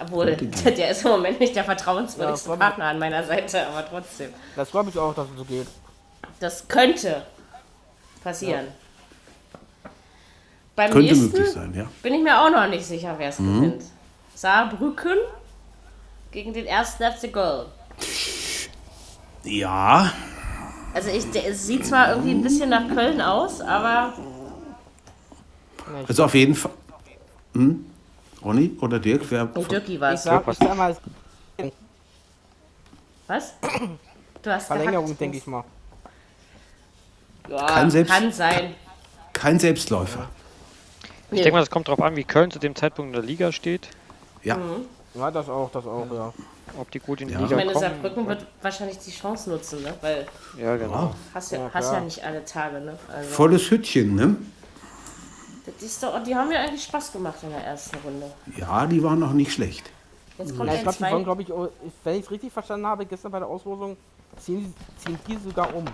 Obwohl, 0.00 0.34
der 0.34 0.90
ist 0.90 1.04
im 1.04 1.10
Moment 1.10 1.38
nicht 1.38 1.54
der 1.54 1.64
vertrauenswürdigste 1.64 2.48
Ja, 2.48 2.56
Partner 2.56 2.86
an 2.86 2.98
meiner 2.98 3.22
Seite, 3.24 3.66
aber 3.66 3.86
trotzdem. 3.86 4.32
Das 4.56 4.70
glaube 4.70 4.88
ich 4.88 4.98
auch, 4.98 5.14
dass 5.14 5.28
es 5.28 5.36
so 5.36 5.44
geht. 5.44 5.66
Das 6.40 6.66
könnte 6.66 7.26
passieren. 8.24 8.68
Beim 10.74 10.90
Könnte 10.90 11.12
nächsten 11.12 11.26
möglich 11.32 11.50
sein, 11.50 11.74
ja. 11.74 11.86
bin 12.02 12.14
ich 12.14 12.22
mir 12.22 12.40
auch 12.40 12.48
noch 12.50 12.66
nicht 12.68 12.86
sicher, 12.86 13.14
wer 13.18 13.28
es 13.28 13.38
Mhm. 13.38 13.60
gewinnt. 13.60 13.82
Saarbrücken 14.34 15.18
gegen 16.32 16.52
den 16.52 16.66
ersten 16.66 17.04
FC 17.04 17.32
Goal. 17.32 17.66
Ja, 19.44 20.12
Also 20.94 21.10
ich, 21.10 21.24
es 21.44 21.66
sieht 21.66 21.86
zwar 21.86 22.10
irgendwie 22.10 22.32
ein 22.32 22.42
bisschen 22.42 22.70
nach 22.70 22.88
Köln 22.88 23.20
aus, 23.20 23.60
aber 23.60 24.14
also 26.08 26.24
auf 26.24 26.34
jeden 26.34 26.54
Fall. 26.54 26.72
Hm? 27.54 27.84
Ronny 28.44 28.76
oder 28.80 28.98
Dirk, 28.98 29.22
wer 29.30 29.44
nee, 29.54 29.64
Dirki 29.64 30.00
war 30.00 30.12
Ich 30.12 30.18
es. 30.18 30.24
sag, 30.24 30.46
ich 30.48 30.58
sag 30.58 30.76
mal, 30.76 30.96
Was? 33.26 33.54
Du 34.42 34.50
hast 34.50 34.66
Verlängerung, 34.66 35.16
denke 35.16 35.36
ich 35.38 35.46
mal. 35.46 35.62
Ja, 37.48 37.66
Kein 37.66 37.90
Selbst- 37.90 38.12
kann 38.12 38.32
sein. 38.32 38.74
kein 39.32 39.58
Selbstläufer. 39.58 40.28
Ich 41.30 41.38
denke 41.40 41.52
mal, 41.52 41.60
das 41.60 41.70
kommt 41.70 41.88
darauf 41.88 42.00
an, 42.02 42.14
wie 42.16 42.24
Köln 42.24 42.50
zu 42.50 42.58
dem 42.58 42.74
Zeitpunkt 42.74 43.08
in 43.08 43.12
der 43.20 43.22
Liga 43.22 43.52
steht. 43.52 43.88
Ja, 44.42 44.56
Mhm. 44.56 44.84
Ja, 45.14 45.30
das 45.30 45.48
auch, 45.48 45.70
das 45.70 45.86
auch, 45.86 46.06
ja. 46.12 46.32
Ob 46.78 46.90
die 46.90 46.98
gut 47.00 47.20
in 47.20 47.28
die 47.28 47.34
Ja. 47.34 47.40
Ich 47.40 47.44
Liga 47.46 47.56
meine, 47.56 47.72
kommen. 47.72 47.80
Saarbrücken 47.84 48.26
wird 48.28 48.46
wahrscheinlich 48.62 48.98
die 48.98 49.10
Chance 49.10 49.50
nutzen, 49.50 49.82
ne? 49.82 49.94
weil 50.00 50.26
Ah. 50.56 50.58
Ja, 50.60 50.76
genau. 50.76 50.92
Wow. 51.08 51.14
hast 51.34 51.52
ja, 51.52 51.58
Ja, 51.58 51.70
hast 51.74 51.92
ja 51.92 52.00
nicht 52.00 52.24
alle 52.24 52.44
Tage. 52.44 52.80
Ne? 52.80 52.98
Also, 53.12 53.30
volles 53.30 53.70
Hütchen, 53.70 54.14
ne? 54.14 54.36
Das 55.66 55.82
ist 55.82 56.02
doch, 56.02 56.22
die 56.22 56.34
haben 56.34 56.50
ja 56.50 56.60
eigentlich 56.60 56.82
Spaß 56.84 57.12
gemacht 57.12 57.36
in 57.42 57.50
der 57.50 57.60
ersten 57.64 57.96
Runde. 57.98 58.26
Ja, 58.56 58.86
die 58.86 59.02
waren 59.02 59.18
noch 59.18 59.32
nicht 59.32 59.52
schlecht. 59.52 59.90
Jetzt 60.38 60.56
kommt 60.56 60.70
Ja, 60.70 60.74
ich 60.76 60.80
ein 60.80 60.84
glaube, 60.84 60.98
die 60.98 61.12
wollen, 61.12 61.24
glaube 61.24 61.42
ich, 61.42 61.52
oh, 61.52 61.68
wenn 62.04 62.16
ich 62.16 62.24
es 62.24 62.30
richtig 62.30 62.52
verstanden 62.52 62.86
habe, 62.86 63.04
gestern 63.04 63.30
bei 63.32 63.38
der 63.38 63.48
Auslosung, 63.48 63.96
ziehen, 64.38 64.74
die- 64.74 65.04
ziehen 65.04 65.18
die 65.28 65.36
sogar 65.36 65.72
um. 65.74 65.84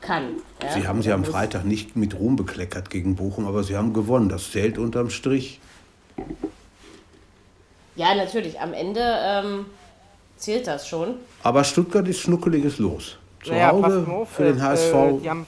kann. 0.00 0.36
Ja? 0.62 0.72
Sie 0.72 0.86
haben 0.88 1.02
sie 1.02 1.12
am 1.12 1.24
Freitag 1.24 1.64
nicht 1.64 1.96
mit 1.96 2.14
Ruhm 2.18 2.36
bekleckert 2.36 2.90
gegen 2.90 3.16
Bochum, 3.16 3.46
aber 3.46 3.62
sie 3.64 3.76
haben 3.76 3.92
gewonnen. 3.92 4.28
Das 4.28 4.50
zählt 4.50 4.78
unterm 4.78 5.10
Strich. 5.10 5.60
Ja, 7.96 8.14
natürlich. 8.14 8.58
Am 8.60 8.72
Ende 8.72 9.00
ähm, 9.02 9.66
zählt 10.36 10.66
das 10.66 10.88
schon. 10.88 11.16
Aber 11.42 11.62
Stuttgart 11.64 12.06
ist 12.08 12.20
schnuckeliges 12.20 12.78
Los. 12.78 13.18
Zu 13.44 13.50
Naja, 13.52 13.72
Hause 13.72 14.06
für 14.30 14.44
den 14.44 14.58
äh, 14.58 14.60
HSV. 14.60 14.94
Äh, 14.94 15.12
die, 15.22 15.28
haben, 15.30 15.46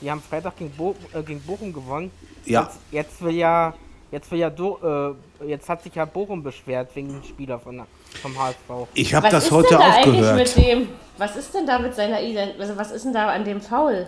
die 0.00 0.10
haben 0.10 0.20
Freitag 0.22 0.56
gegen, 0.58 0.70
Bo 0.70 0.94
äh, 1.12 1.22
gegen 1.22 1.40
Bochum 1.40 1.72
gewonnen. 1.72 2.10
Ja. 2.46 2.62
Jetzt, 2.62 2.78
jetzt 2.90 3.22
will 3.22 3.34
ja, 3.34 3.72
jetzt 4.10 4.30
will 4.30 4.38
ja, 4.38 4.50
Do 4.50 5.16
äh, 5.40 5.46
jetzt 5.46 5.68
hat 5.68 5.82
sich 5.82 5.94
ja 5.94 6.04
Bochum 6.04 6.42
beschwert 6.42 6.90
wegen 6.94 7.08
dem 7.08 7.22
Spieler 7.24 7.58
von, 7.58 7.82
vom 8.22 8.38
HSV. 8.38 8.88
Ich 8.94 9.14
habe 9.14 9.24
Was 9.26 9.32
das 9.32 9.44
ist 9.44 9.50
heute 9.52 9.68
denn 9.70 9.78
da 9.78 9.84
auch 9.88 9.92
eigentlich 9.96 10.20
gehört. 10.20 10.36
mit 10.56 10.56
dem? 10.66 10.88
Was 11.18 11.36
ist 11.36 11.54
denn 11.54 11.66
da 11.66 11.78
mit 11.78 11.94
seiner 11.94 12.20
Ident 12.22 12.54
Also 12.60 12.76
was 12.76 12.90
ist 12.90 13.04
denn 13.04 13.12
da 13.12 13.28
an 13.28 13.44
dem 13.44 13.60
Foul? 13.60 14.06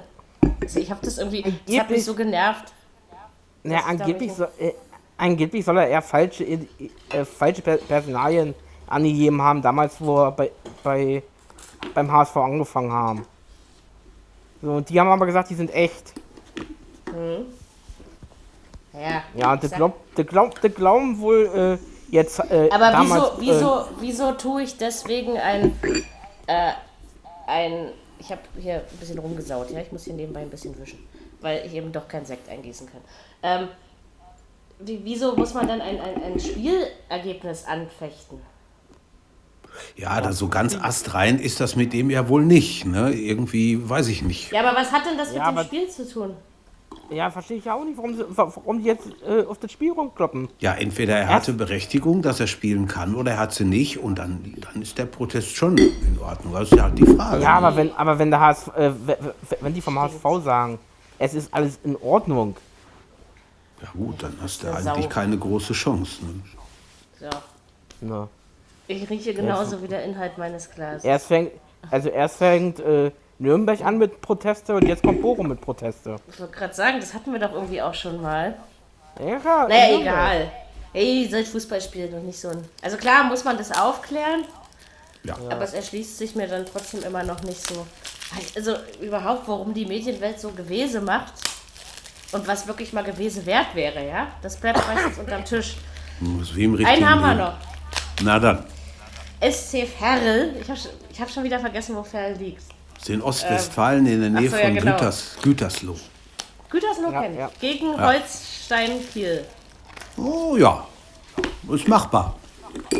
Also 0.62 0.80
ich 0.80 0.90
habe 0.90 1.00
das 1.04 1.18
irgendwie, 1.18 1.42
das 1.42 1.50
hat 1.52 1.66
mich 1.66 1.78
Angeblich- 1.80 2.04
so 2.04 2.14
genervt. 2.14 2.72
Da 3.64 3.78
angeblich, 3.80 4.32
so, 4.32 4.44
äh, 4.44 4.72
angeblich 5.16 5.64
soll 5.64 5.78
er 5.78 5.88
eher 5.88 6.02
falsche, 6.02 6.44
äh, 6.44 6.58
falsche 7.24 7.62
Per- 7.62 7.78
Personalien 7.78 8.54
angegeben 8.86 9.42
haben, 9.42 9.60
damals, 9.60 10.00
wo 10.00 10.18
er 10.24 10.30
bei, 10.30 10.52
bei, 10.84 11.20
beim 11.92 12.12
HSV 12.12 12.36
angefangen 12.36 12.92
haben. 12.92 13.26
So, 14.62 14.70
und 14.74 14.88
die 14.88 15.00
haben 15.00 15.08
aber 15.08 15.26
gesagt, 15.26 15.50
die 15.50 15.54
sind 15.56 15.74
echt. 15.74 16.12
Ja. 18.98 19.22
Ja, 19.34 19.58
Sag- 19.60 19.76
glaub, 19.76 20.14
die, 20.16 20.24
glaub, 20.24 20.60
die 20.60 20.68
glauben 20.70 21.18
wohl 21.20 21.78
äh, 21.80 22.12
jetzt. 22.14 22.38
Äh, 22.50 22.68
Aber 22.72 22.90
damals, 22.90 23.32
wieso, 23.38 23.50
wieso, 23.52 23.84
wieso 24.00 24.32
tue 24.32 24.62
ich 24.62 24.76
deswegen 24.78 25.36
ein, 25.36 25.78
äh, 26.46 26.72
ein, 27.46 27.90
ich 28.18 28.30
habe 28.30 28.40
hier 28.58 28.76
ein 28.76 28.96
bisschen 28.98 29.18
rumgesaut, 29.18 29.70
ja, 29.70 29.80
ich 29.80 29.92
muss 29.92 30.04
hier 30.04 30.14
nebenbei 30.14 30.40
ein 30.40 30.50
bisschen 30.50 30.78
wischen, 30.78 30.98
weil 31.40 31.64
ich 31.66 31.74
eben 31.74 31.92
doch 31.92 32.08
kein 32.08 32.24
Sekt 32.24 32.48
eingießen 32.48 32.88
kann. 32.90 33.00
Ähm, 33.42 33.68
wie, 34.78 35.00
wieso 35.04 35.34
muss 35.36 35.52
man 35.54 35.66
dann 35.68 35.80
ein, 35.80 36.00
ein, 36.00 36.22
ein 36.22 36.40
Spielergebnis 36.40 37.64
anfechten? 37.66 38.40
Ja, 39.94 40.20
da 40.22 40.32
so 40.32 40.48
ganz 40.48 40.74
astrein 40.74 41.38
ist 41.38 41.60
das 41.60 41.76
mit 41.76 41.92
dem 41.92 42.08
ja 42.08 42.28
wohl 42.30 42.44
nicht. 42.46 42.86
Ne? 42.86 43.12
Irgendwie 43.12 43.86
weiß 43.88 44.08
ich 44.08 44.22
nicht. 44.22 44.50
Ja, 44.52 44.60
aber 44.66 44.74
was 44.78 44.90
hat 44.90 45.04
denn 45.04 45.18
das 45.18 45.28
mit 45.28 45.36
Ja, 45.36 45.50
dem 45.50 45.58
aber- 45.58 45.64
Spiel 45.64 45.88
zu 45.88 46.10
tun? 46.10 46.34
Ja, 47.10 47.30
verstehe 47.30 47.58
ich 47.58 47.64
ja 47.64 47.74
auch 47.74 47.84
nicht, 47.84 47.96
warum, 47.96 48.16
sie, 48.16 48.24
warum 48.28 48.78
die 48.78 48.84
jetzt 48.84 49.06
äh, 49.26 49.44
auf 49.44 49.58
das 49.58 49.72
Spiel 49.72 49.92
rumkloppen. 49.92 50.48
Ja, 50.60 50.74
entweder 50.74 51.16
er 51.16 51.28
hatte 51.28 51.52
Berechtigung, 51.52 52.22
dass 52.22 52.40
er 52.40 52.46
spielen 52.46 52.86
kann, 52.88 53.14
oder 53.14 53.32
er 53.32 53.38
hat 53.38 53.52
sie 53.52 53.64
nicht. 53.64 53.98
Und 53.98 54.18
dann, 54.18 54.54
dann 54.60 54.82
ist 54.82 54.98
der 54.98 55.06
Protest 55.06 55.56
schon 55.56 55.76
in 55.78 56.18
Ordnung. 56.20 56.52
Das 56.52 56.70
ist 56.70 56.76
ja 56.76 56.84
halt 56.84 56.98
die 56.98 57.06
Frage. 57.06 57.42
Ja, 57.42 57.54
aber 57.54 57.76
wenn, 57.76 57.94
aber 57.96 58.18
wenn 58.18 58.30
der 58.30 58.40
HSV, 58.40 58.68
äh, 58.76 58.92
wenn 59.60 59.74
die 59.74 59.80
vom 59.80 59.98
HSV 59.98 60.24
sagen, 60.44 60.78
es 61.18 61.34
ist 61.34 61.52
alles 61.54 61.78
in 61.84 61.96
Ordnung, 61.96 62.56
Ja 63.82 63.88
gut, 63.92 64.22
dann 64.22 64.36
hast 64.40 64.62
du 64.62 64.68
eigentlich 64.68 65.04
Sau. 65.04 65.08
keine 65.08 65.36
große 65.38 65.72
Chance. 65.72 66.24
Ne? 66.24 67.30
So. 68.00 68.06
ne. 68.06 68.28
Ich 68.88 69.08
rieche 69.10 69.34
genauso 69.34 69.82
wie 69.82 69.88
der 69.88 70.04
Inhalt 70.04 70.38
meines 70.38 70.70
Glases. 70.70 71.04
Erst 71.04 71.26
fängt, 71.26 71.52
also 71.90 72.08
erst 72.08 72.36
fängt 72.36 72.78
äh, 72.80 73.10
Nürnberg 73.38 73.80
an 73.84 73.98
mit 73.98 74.20
Proteste 74.20 74.74
und 74.74 74.86
jetzt 74.88 75.02
kommt 75.02 75.20
Bochum 75.22 75.48
mit 75.48 75.60
Proteste. 75.60 76.16
Ich 76.32 76.40
wollte 76.40 76.54
gerade 76.56 76.74
sagen, 76.74 77.00
das 77.00 77.12
hatten 77.12 77.32
wir 77.32 77.38
doch 77.40 77.52
irgendwie 77.52 77.82
auch 77.82 77.94
schon 77.94 78.20
mal. 78.22 78.54
Ja, 79.20 79.66
Naja, 79.68 79.98
egal. 80.00 80.52
Hey, 80.92 81.24
ihr 81.24 81.30
sollt 81.30 81.46
Fußball 81.48 81.80
spielen 81.80 82.14
und 82.14 82.24
nicht 82.26 82.38
so 82.40 82.48
ein. 82.48 82.64
Also 82.82 82.96
klar 82.96 83.24
muss 83.24 83.44
man 83.44 83.58
das 83.58 83.70
aufklären, 83.72 84.44
Ja. 85.24 85.34
aber 85.50 85.62
es 85.62 85.74
erschließt 85.74 86.16
sich 86.18 86.34
mir 86.34 86.46
dann 86.48 86.64
trotzdem 86.64 87.02
immer 87.02 87.22
noch 87.22 87.42
nicht 87.42 87.60
so. 87.66 87.86
Also 88.56 88.74
überhaupt, 89.00 89.46
warum 89.46 89.74
die 89.74 89.84
Medienwelt 89.86 90.40
so 90.40 90.50
Gewese 90.50 91.00
macht 91.00 91.34
und 92.32 92.46
was 92.48 92.66
wirklich 92.66 92.92
mal 92.92 93.04
Gewese 93.04 93.44
wert 93.46 93.74
wäre, 93.74 94.06
ja? 94.06 94.28
Das 94.42 94.56
bleibt 94.56 94.80
meistens 94.86 95.18
unterm 95.18 95.44
Tisch. 95.44 95.76
Muss 96.20 96.54
wie 96.56 96.64
im 96.64 96.74
richtigen 96.74 97.04
Einen 97.04 97.10
haben 97.10 97.20
wir 97.20 97.34
noch. 97.44 97.54
Na 98.22 98.38
dann, 98.38 98.64
SC 99.42 99.86
Ferl. 99.86 100.54
Ich 100.60 100.68
habe 100.68 100.78
ich 101.12 101.20
hab 101.20 101.30
schon 101.30 101.44
wieder 101.44 101.60
vergessen, 101.60 101.94
wo 101.94 102.02
Ferl 102.02 102.32
liegt. 102.34 102.62
Ist 102.98 103.10
in 103.10 103.22
Ostwestfalen 103.22 104.06
in 104.06 104.20
der 104.20 104.30
Nähe 104.30 104.50
so, 104.50 104.56
ja, 104.56 104.64
von 104.66 104.74
genau. 104.74 104.92
Güters, 104.92 105.36
Gütersloh. 105.42 105.96
Gütersloh 106.70 107.12
Ja, 107.12 107.22
kenn 107.22 107.32
ich. 107.32 107.38
ja. 107.38 107.50
Gegen 107.60 108.00
Holstein 108.00 108.90
Kiel. 109.12 109.44
Oh 110.16 110.56
ja, 110.56 110.86
ist 111.72 111.88
machbar 111.88 112.34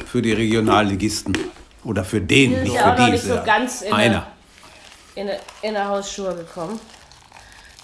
für 0.07 0.23
die 0.23 0.33
Regionalligisten. 0.33 1.37
Oder 1.85 2.05
für 2.05 2.21
den, 2.21 2.51
Kiel 2.51 2.59
ist 2.59 2.63
nicht 2.65 2.75
ja 2.75 2.81
für 2.83 2.87
auch 2.93 2.99
noch 2.99 3.05
die. 3.07 3.11
nicht 3.13 3.23
ist 3.23 3.29
so 3.29 3.35
ja 3.35 3.45
ganz 3.45 3.83
in 3.83 3.93
einer. 3.93 4.27
in 5.15 5.29
eine, 5.29 5.39
in 5.63 5.77
eine 5.77 5.89
Hausschuhe 5.89 6.35
gekommen. 6.35 6.79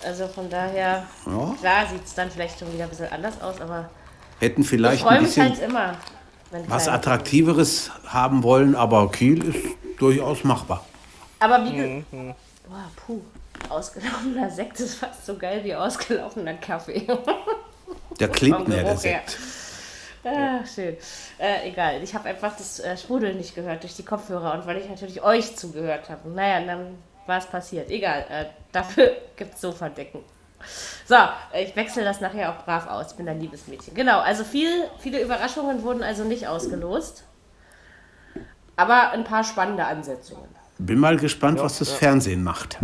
Also 0.04 0.26
von 0.26 0.50
daher, 0.50 1.04
Ja. 1.26 1.54
klar 1.60 1.86
sieht 1.90 2.04
es 2.04 2.14
dann 2.14 2.28
vielleicht 2.30 2.58
schon 2.58 2.72
wieder 2.72 2.84
ein 2.84 2.90
bisschen 2.90 3.12
anders 3.12 3.40
aus, 3.40 3.60
aber 3.60 3.88
Hätten 4.40 4.62
ich 4.62 4.68
vielleicht 4.68 5.02
freue 5.02 5.12
ein 5.18 5.22
mich 5.22 5.34
bisschen 5.34 5.50
halt 5.50 5.62
immer. 5.62 5.94
Wenn 6.50 6.68
was 6.68 6.88
Attraktiveres 6.88 7.90
haben 8.06 8.42
wollen, 8.42 8.74
aber 8.74 9.10
Kiel 9.12 9.44
ist 9.44 9.64
durchaus 9.98 10.42
machbar. 10.44 10.84
Aber 11.42 11.64
wie 11.64 11.72
ge 11.72 12.02
Mhm. 12.12 12.34
Boah, 12.68 12.90
puh. 12.94 13.20
Ausgelaufener 13.68 14.50
Sekt 14.50 14.78
ist 14.80 14.94
fast 14.96 15.26
so 15.26 15.36
geil 15.36 15.62
wie 15.64 15.74
ausgelaufener 15.74 16.54
Kaffee. 16.54 17.06
Der 18.20 18.28
klingt 18.28 18.68
mehr, 18.68 18.84
der. 18.84 18.96
Sekt. 18.96 19.38
ah, 20.24 20.64
schön. 20.66 20.96
Äh, 21.38 21.68
egal, 21.68 22.02
ich 22.02 22.14
habe 22.14 22.28
einfach 22.28 22.56
das 22.56 22.78
äh, 22.78 22.96
Sprudeln 22.96 23.36
nicht 23.38 23.54
gehört 23.54 23.82
durch 23.82 23.96
die 23.96 24.04
Kopfhörer 24.04 24.54
und 24.54 24.66
weil 24.66 24.76
ich 24.76 24.88
natürlich 24.88 25.22
euch 25.22 25.56
zugehört 25.56 26.08
habe. 26.10 26.28
Naja, 26.28 26.64
dann 26.64 26.98
war 27.26 27.38
es 27.38 27.46
passiert. 27.46 27.90
Egal, 27.90 28.24
äh, 28.28 28.44
dafür 28.70 29.16
gibt 29.36 29.54
es 29.54 29.60
Sofadecken. 29.60 30.20
So, 31.06 31.16
ich 31.54 31.74
wechsle 31.74 32.04
das 32.04 32.20
nachher 32.20 32.50
auch 32.50 32.64
brav 32.64 32.86
aus. 32.86 33.12
Ich 33.12 33.16
bin 33.16 33.28
ein 33.28 33.40
liebes 33.40 33.66
Mädchen. 33.66 33.94
Genau, 33.94 34.20
also 34.20 34.44
viel, 34.44 34.84
viele 34.98 35.20
Überraschungen 35.20 35.82
wurden 35.82 36.04
also 36.04 36.22
nicht 36.22 36.46
ausgelost. 36.46 37.24
Aber 38.76 39.10
ein 39.10 39.24
paar 39.24 39.42
spannende 39.42 39.84
Ansetzungen. 39.84 40.48
Bin 40.86 40.98
mal 40.98 41.16
gespannt, 41.16 41.58
ja, 41.58 41.64
was 41.64 41.78
das 41.78 41.90
ja. 41.90 41.96
Fernsehen 41.96 42.42
macht. 42.42 42.78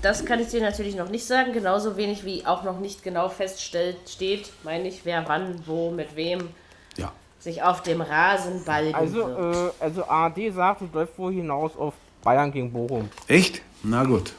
Das 0.00 0.24
kann 0.24 0.40
ich 0.40 0.48
dir 0.48 0.60
natürlich 0.60 0.96
noch 0.96 1.08
nicht 1.08 1.24
sagen, 1.24 1.52
genauso 1.52 1.96
wenig 1.96 2.24
wie 2.24 2.44
auch 2.44 2.64
noch 2.64 2.80
nicht 2.80 3.04
genau 3.04 3.28
feststellt 3.28 3.96
steht, 4.08 4.52
meine 4.64 4.88
ich, 4.88 5.04
wer 5.04 5.28
wann, 5.28 5.62
wo, 5.66 5.92
mit 5.92 6.16
wem 6.16 6.48
ja. 6.96 7.12
sich 7.38 7.62
auf 7.62 7.82
dem 7.82 8.00
Rasen 8.00 8.64
balgen 8.64 8.94
also. 8.94 9.20
Äh, 9.28 9.70
also 9.78 10.04
ARD 10.04 10.52
sagt, 10.52 10.82
es 10.82 10.92
läuft 10.92 11.16
wohl 11.18 11.32
hinaus 11.32 11.76
auf 11.76 11.94
Bayern 12.24 12.50
gegen 12.50 12.72
Bochum. 12.72 13.08
Echt? 13.28 13.62
Na 13.84 14.02
gut. 14.02 14.32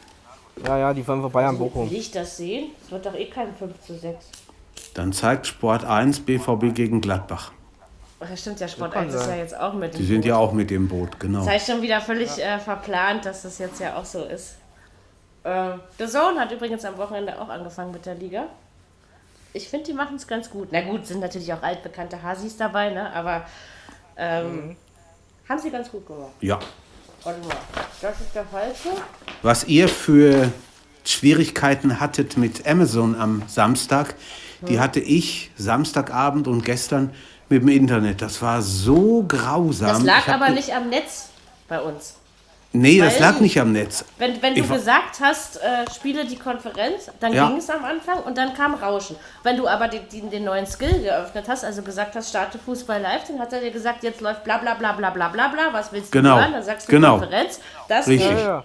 Ja, 0.66 0.78
ja, 0.78 0.94
die 0.94 1.04
fahren 1.04 1.22
für 1.22 1.30
Bayern 1.30 1.56
also, 1.56 1.66
Bochum. 1.66 1.90
Will 1.90 1.98
ich 1.98 2.12
das 2.12 2.36
sehen? 2.36 2.72
Es 2.84 2.92
wird 2.92 3.06
doch 3.06 3.16
eh 3.16 3.26
kein 3.26 3.56
5 3.56 3.80
zu 3.80 3.98
6. 3.98 4.26
Dann 4.94 5.14
zeigt 5.14 5.48
Sport 5.48 5.86
1 5.86 6.20
BVB 6.22 6.74
gegen 6.74 7.00
Gladbach. 7.00 7.52
Ach, 8.24 8.30
das 8.30 8.40
stimmt 8.40 8.60
ja, 8.60 8.68
Sport 8.68 8.96
1 8.96 9.14
ist 9.14 9.28
ja 9.28 9.36
jetzt 9.36 9.58
auch 9.58 9.74
mit 9.74 9.94
dem 9.94 9.98
Die 9.98 10.06
sind 10.06 10.22
Boot. 10.22 10.26
ja 10.26 10.38
auch 10.38 10.54
mit 10.54 10.70
dem 10.70 10.88
Boot, 10.88 11.20
genau. 11.20 11.40
Das 11.40 11.50
heißt 11.50 11.68
schon 11.68 11.82
wieder 11.82 12.00
völlig 12.00 12.38
ja. 12.38 12.56
äh, 12.56 12.60
verplant, 12.60 13.26
dass 13.26 13.42
das 13.42 13.58
jetzt 13.60 13.80
ja 13.80 13.96
auch 13.98 14.06
so 14.06 14.24
ist. 14.24 14.56
Äh, 15.44 15.72
The 15.98 16.08
Zone 16.08 16.40
hat 16.40 16.52
übrigens 16.52 16.86
am 16.86 16.98
Wochenende 16.98 17.40
auch 17.40 17.50
angefangen 17.50 17.92
mit 17.92 18.06
der 18.06 18.16
Liga. 18.16 18.46
Ich 19.52 19.68
finde, 19.68 19.86
die 19.86 19.94
machen 19.94 20.16
es 20.16 20.26
ganz 20.26 20.50
gut. 20.50 20.70
Na 20.72 20.82
gut, 20.82 21.06
sind 21.06 21.20
natürlich 21.20 21.52
auch 21.54 21.62
altbekannte 21.62 22.22
Hasis 22.24 22.58
dabei, 22.58 22.90
ne? 22.90 23.14
aber 23.14 23.46
ähm, 24.16 24.68
mhm. 24.68 24.76
haben 25.50 25.60
sie 25.60 25.70
ganz 25.70 25.92
gut 25.92 26.08
gemacht. 26.08 26.32
Ja, 26.40 26.60
Warte 27.24 27.40
mal, 27.48 27.56
das 28.02 28.20
ist 28.20 28.36
der 28.36 28.44
falsche. 28.44 28.90
Was 29.44 29.64
ihr 29.64 29.88
für 29.88 30.52
Schwierigkeiten 31.06 32.02
hattet 32.02 32.36
mit 32.36 32.68
Amazon 32.68 33.16
am 33.16 33.44
Samstag, 33.48 34.16
die 34.68 34.80
hatte 34.80 35.00
ich 35.00 35.52
Samstagabend 35.56 36.50
und 36.50 36.66
gestern 36.66 37.12
mit 37.54 37.62
dem 37.62 37.70
Internet. 37.70 38.22
Das 38.22 38.42
war 38.42 38.62
so 38.62 39.24
grausam. 39.28 39.90
Das 39.90 40.04
lag 40.04 40.28
aber 40.28 40.50
nicht 40.50 40.74
am 40.74 40.90
Netz 40.90 41.30
bei 41.68 41.80
uns. 41.80 42.16
Nee, 42.76 43.00
Weil, 43.00 43.10
das 43.10 43.20
lag 43.20 43.40
nicht 43.40 43.60
am 43.60 43.72
Netz. 43.72 44.04
Wenn, 44.18 44.42
wenn 44.42 44.56
du 44.56 44.68
gesagt 44.68 45.20
hast, 45.22 45.58
äh, 45.58 45.86
spiele 45.94 46.26
die 46.26 46.38
Konferenz, 46.38 47.12
dann 47.20 47.32
ja. 47.32 47.48
ging 47.48 47.58
es 47.58 47.70
am 47.70 47.86
Anfang 47.86 48.24
und 48.24 48.36
dann 48.36 48.56
kam 48.56 48.74
Rauschen. 48.74 49.16
Wenn 49.44 49.58
du 49.58 49.68
aber 49.68 49.88
die, 49.88 50.00
die, 50.00 50.22
den 50.22 50.46
neuen 50.46 50.66
Skill 50.66 51.04
geöffnet 51.04 51.46
hast, 51.48 51.64
also 51.64 51.84
gesagt 51.84 52.16
hast, 52.16 52.30
starte 52.30 52.58
Fußball 52.58 53.00
live, 53.00 53.28
dann 53.28 53.40
hat 53.40 53.54
er 53.54 53.62
dir 53.62 53.70
gesagt, 53.70 54.04
jetzt 54.04 54.22
läuft 54.22 54.44
bla 54.44 54.58
bla 54.58 54.74
bla 54.74 54.94
bla 54.94 55.12
bla 55.12 55.28
bla 55.28 55.50
bla, 55.50 55.72
was 55.72 55.92
willst 55.92 56.12
du 56.12 56.20
genau. 56.20 56.38
hören? 56.38 56.54
Dann 56.54 56.64
sagst 56.64 56.88
du 56.88 56.92
genau. 56.92 57.20
Konferenz. 57.20 57.60
Das 57.88 58.08
Richtig. 58.08 58.32
Ja, 58.32 58.40
ja. 58.40 58.64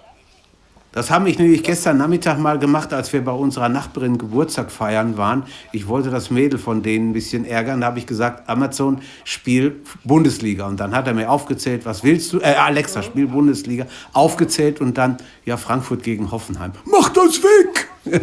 Das 0.91 1.11
habe 1.11 1.29
ich 1.29 1.37
nämlich 1.37 1.63
gestern 1.63 1.97
Nachmittag 1.97 2.39
mal 2.39 2.57
gemacht, 2.57 2.93
als 2.93 3.13
wir 3.13 3.23
bei 3.23 3.31
unserer 3.31 3.69
Nachbarin 3.69 4.17
Geburtstag 4.17 4.71
feiern 4.71 5.17
waren. 5.17 5.43
Ich 5.71 5.87
wollte 5.87 6.09
das 6.09 6.31
Mädel 6.31 6.57
von 6.57 6.81
denen 6.81 7.11
ein 7.11 7.13
bisschen 7.13 7.45
ärgern. 7.45 7.81
Da 7.81 7.87
habe 7.87 7.99
ich 7.99 8.07
gesagt, 8.07 8.49
Amazon, 8.49 9.01
spiel 9.23 9.83
Bundesliga. 10.03 10.65
Und 10.65 10.79
dann 10.79 10.95
hat 10.95 11.05
er 11.05 11.13
mir 11.13 11.29
aufgezählt, 11.29 11.85
was 11.85 12.03
willst 12.03 12.33
du? 12.33 12.39
Äh, 12.39 12.55
Alexa, 12.55 13.03
spiel 13.03 13.27
Bundesliga. 13.27 13.85
Aufgezählt 14.13 14.81
und 14.81 14.97
dann, 14.97 15.17
ja, 15.45 15.57
Frankfurt 15.57 16.01
gegen 16.01 16.31
Hoffenheim. 16.31 16.71
Mach 16.85 17.09
das 17.09 17.43
weg! 17.43 17.87
äh, 18.05 18.19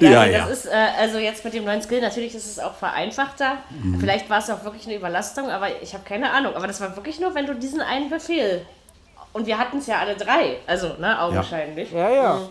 ja, 0.00 0.10
ja, 0.10 0.26
ja, 0.26 0.46
das 0.46 0.58
ist 0.58 0.66
äh, 0.66 0.86
also 1.00 1.18
jetzt 1.18 1.44
mit 1.44 1.54
dem 1.54 1.64
neuen 1.64 1.80
Skill, 1.82 2.02
natürlich 2.02 2.34
ist 2.34 2.46
es 2.46 2.58
auch 2.58 2.74
vereinfachter. 2.74 3.54
Mhm. 3.82 3.98
Vielleicht 3.98 4.28
war 4.28 4.38
es 4.38 4.50
auch 4.50 4.62
wirklich 4.64 4.86
eine 4.86 4.96
Überlastung, 4.96 5.48
aber 5.48 5.82
ich 5.82 5.94
habe 5.94 6.04
keine 6.04 6.30
Ahnung. 6.30 6.54
Aber 6.54 6.66
das 6.66 6.80
war 6.80 6.94
wirklich 6.94 7.18
nur, 7.20 7.34
wenn 7.34 7.46
du 7.46 7.54
diesen 7.54 7.80
einen 7.80 8.10
Befehl 8.10 8.62
und 9.32 9.46
wir 9.46 9.58
hatten 9.58 9.78
es 9.78 9.86
ja 9.86 9.98
alle 9.98 10.16
drei. 10.16 10.58
Also, 10.66 10.94
ne, 10.98 11.20
augenscheinlich. 11.20 11.92
Ja, 11.92 12.10
ja. 12.10 12.34
Mhm. 12.34 12.48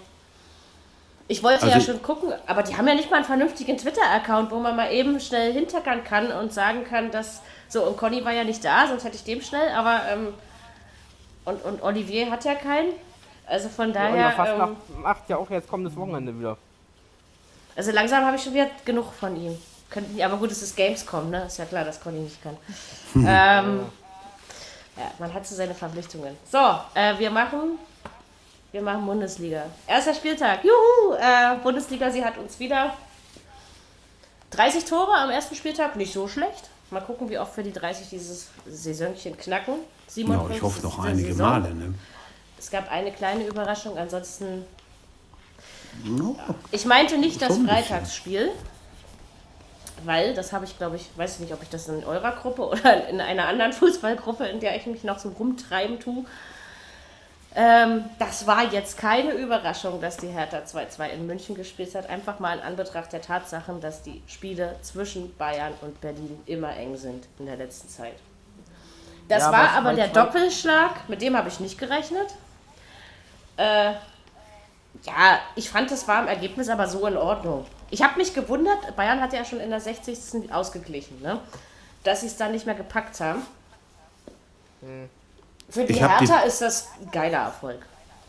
Ich 1.29 1.43
wollte 1.43 1.63
also 1.63 1.77
ja 1.77 1.81
schon 1.81 2.01
gucken, 2.01 2.31
aber 2.45 2.63
die 2.63 2.77
haben 2.77 2.87
ja 2.87 2.95
nicht 2.95 3.09
mal 3.09 3.17
einen 3.17 3.25
vernünftigen 3.25 3.77
Twitter-Account, 3.77 4.49
wo 4.49 4.59
man 4.59 4.75
mal 4.75 4.91
eben 4.93 5.19
schnell 5.19 5.51
hintergern 5.51 6.03
kann 6.03 6.31
und 6.31 6.53
sagen 6.53 6.85
kann, 6.85 7.11
dass. 7.11 7.41
So, 7.67 7.83
und 7.83 7.97
Conny 7.97 8.23
war 8.23 8.31
ja 8.31 8.45
nicht 8.45 8.63
da, 8.63 8.87
sonst 8.87 9.03
hätte 9.03 9.15
ich 9.15 9.23
dem 9.23 9.41
schnell, 9.41 9.69
aber. 9.75 10.01
Ähm, 10.09 10.33
und, 11.43 11.63
und 11.63 11.83
Olivier 11.83 12.29
hat 12.29 12.45
ja 12.45 12.55
keinen. 12.55 12.93
Also 13.45 13.69
von 13.69 13.91
daher. 13.91 14.15
Ja, 14.15 14.31
fast 14.31 14.51
ähm, 14.51 14.57
nach, 14.57 14.69
macht 15.01 15.29
ja 15.29 15.37
auch 15.37 15.49
jetzt 15.49 15.69
kommendes 15.69 15.95
Wochenende 15.97 16.37
wieder. 16.37 16.57
Also 17.75 17.91
langsam 17.91 18.25
habe 18.25 18.37
ich 18.37 18.43
schon 18.43 18.53
wieder 18.53 18.67
genug 18.85 19.13
von 19.13 19.35
ihm. 19.35 19.57
Könnten, 19.89 20.21
aber 20.21 20.37
gut, 20.37 20.51
es 20.51 20.61
ist 20.61 20.75
Gamescom, 20.75 21.29
ne? 21.29 21.45
Ist 21.45 21.57
ja 21.57 21.65
klar, 21.65 21.85
dass 21.85 22.01
Conny 22.01 22.19
nicht 22.19 22.41
kann. 22.41 22.57
ähm, 23.15 23.81
ja, 24.97 25.11
man 25.19 25.33
hat 25.33 25.45
so 25.45 25.55
seine 25.55 25.73
Verpflichtungen. 25.73 26.35
So, 26.51 26.57
äh, 26.93 27.17
wir 27.17 27.29
machen 27.29 27.79
wir 28.71 28.81
machen 28.81 29.05
Bundesliga. 29.05 29.65
Erster 29.87 30.13
Spieltag. 30.13 30.63
Juhu! 30.63 31.15
Äh, 31.15 31.57
Bundesliga, 31.63 32.11
sie 32.11 32.23
hat 32.23 32.37
uns 32.37 32.59
wieder 32.59 32.93
30 34.51 34.85
Tore 34.85 35.13
am 35.15 35.29
ersten 35.29 35.55
Spieltag. 35.55 35.95
Nicht 35.95 36.13
so 36.13 36.27
schlecht. 36.27 36.69
Mal 36.91 37.01
gucken, 37.01 37.29
wie 37.29 37.39
oft 37.39 37.55
wir 37.57 37.63
die 37.63 37.73
30 37.73 38.09
dieses 38.09 38.49
Saisonchen 38.67 39.37
knacken. 39.37 39.75
57 40.07 40.49
ja, 40.49 40.55
ich 40.55 40.61
hoffe 40.61 40.81
noch 40.83 40.99
einige 40.99 41.29
Saison. 41.29 41.49
Male. 41.49 41.73
Ne? 41.73 41.93
Es 42.59 42.69
gab 42.69 42.91
eine 42.91 43.11
kleine 43.11 43.45
Überraschung, 43.45 43.97
ansonsten. 43.97 44.65
No, 46.03 46.37
ich 46.71 46.85
meinte 46.85 47.17
nicht 47.17 47.41
das 47.41 47.57
Freitagsspiel 47.57 48.51
weil, 50.05 50.33
das 50.33 50.53
habe 50.53 50.65
ich, 50.65 50.77
glaube 50.77 50.95
ich, 50.95 51.09
weiß 51.15 51.35
ich 51.35 51.39
nicht, 51.41 51.53
ob 51.53 51.63
ich 51.63 51.69
das 51.69 51.87
in 51.87 52.03
eurer 52.03 52.31
Gruppe 52.31 52.67
oder 52.69 53.07
in 53.07 53.21
einer 53.21 53.47
anderen 53.47 53.73
Fußballgruppe, 53.73 54.45
in 54.45 54.59
der 54.59 54.75
ich 54.75 54.85
mich 54.85 55.03
noch 55.03 55.19
so 55.19 55.29
rumtreiben 55.29 55.99
tue. 55.99 56.25
Ähm, 57.55 58.05
das 58.19 58.45
war 58.45 58.71
jetzt 58.71 58.97
keine 58.97 59.31
Überraschung, 59.31 59.99
dass 59.99 60.17
die 60.17 60.27
Hertha 60.27 60.59
2-2 60.59 61.09
in 61.09 61.25
München 61.25 61.55
gespielt 61.55 61.95
hat. 61.95 62.07
Einfach 62.07 62.39
mal 62.39 62.55
in 62.57 62.63
Anbetracht 62.63 63.11
der 63.11 63.21
Tatsachen, 63.21 63.81
dass 63.81 64.03
die 64.03 64.21
Spiele 64.27 64.75
zwischen 64.83 65.35
Bayern 65.37 65.73
und 65.81 65.99
Berlin 65.99 66.39
immer 66.45 66.75
eng 66.75 66.97
sind 66.97 67.25
in 67.39 67.47
der 67.47 67.55
letzten 67.55 67.89
Zeit. 67.89 68.13
Das 69.27 69.43
ja, 69.43 69.51
war 69.51 69.71
aber 69.71 69.93
der 69.93 70.07
Doppelschlag, 70.07 71.09
mit 71.09 71.21
dem 71.21 71.35
habe 71.35 71.49
ich 71.49 71.59
nicht 71.59 71.77
gerechnet. 71.79 72.27
Äh, 73.57 73.93
ja, 75.03 75.39
ich 75.55 75.69
fand, 75.69 75.89
das 75.91 76.07
war 76.07 76.21
im 76.21 76.27
Ergebnis 76.27 76.69
aber 76.69 76.87
so 76.87 77.05
in 77.07 77.17
Ordnung. 77.17 77.65
Ich 77.89 78.01
habe 78.01 78.17
mich 78.17 78.33
gewundert, 78.33 78.95
Bayern 78.95 79.21
hat 79.21 79.33
ja 79.33 79.45
schon 79.45 79.59
in 79.59 79.69
der 79.69 79.79
60. 79.79 80.51
ausgeglichen, 80.51 81.21
ne? 81.21 81.39
dass 82.03 82.21
sie 82.21 82.27
es 82.27 82.37
dann 82.37 82.51
nicht 82.51 82.65
mehr 82.65 82.75
gepackt 82.75 83.19
haben. 83.19 83.41
Hm. 84.81 85.09
Für 85.69 85.83
die 85.83 85.95
Hertha 85.95 86.41
die... 86.41 86.47
ist 86.47 86.61
das 86.61 86.89
ein 87.01 87.11
geiler 87.11 87.39
Erfolg. 87.39 87.79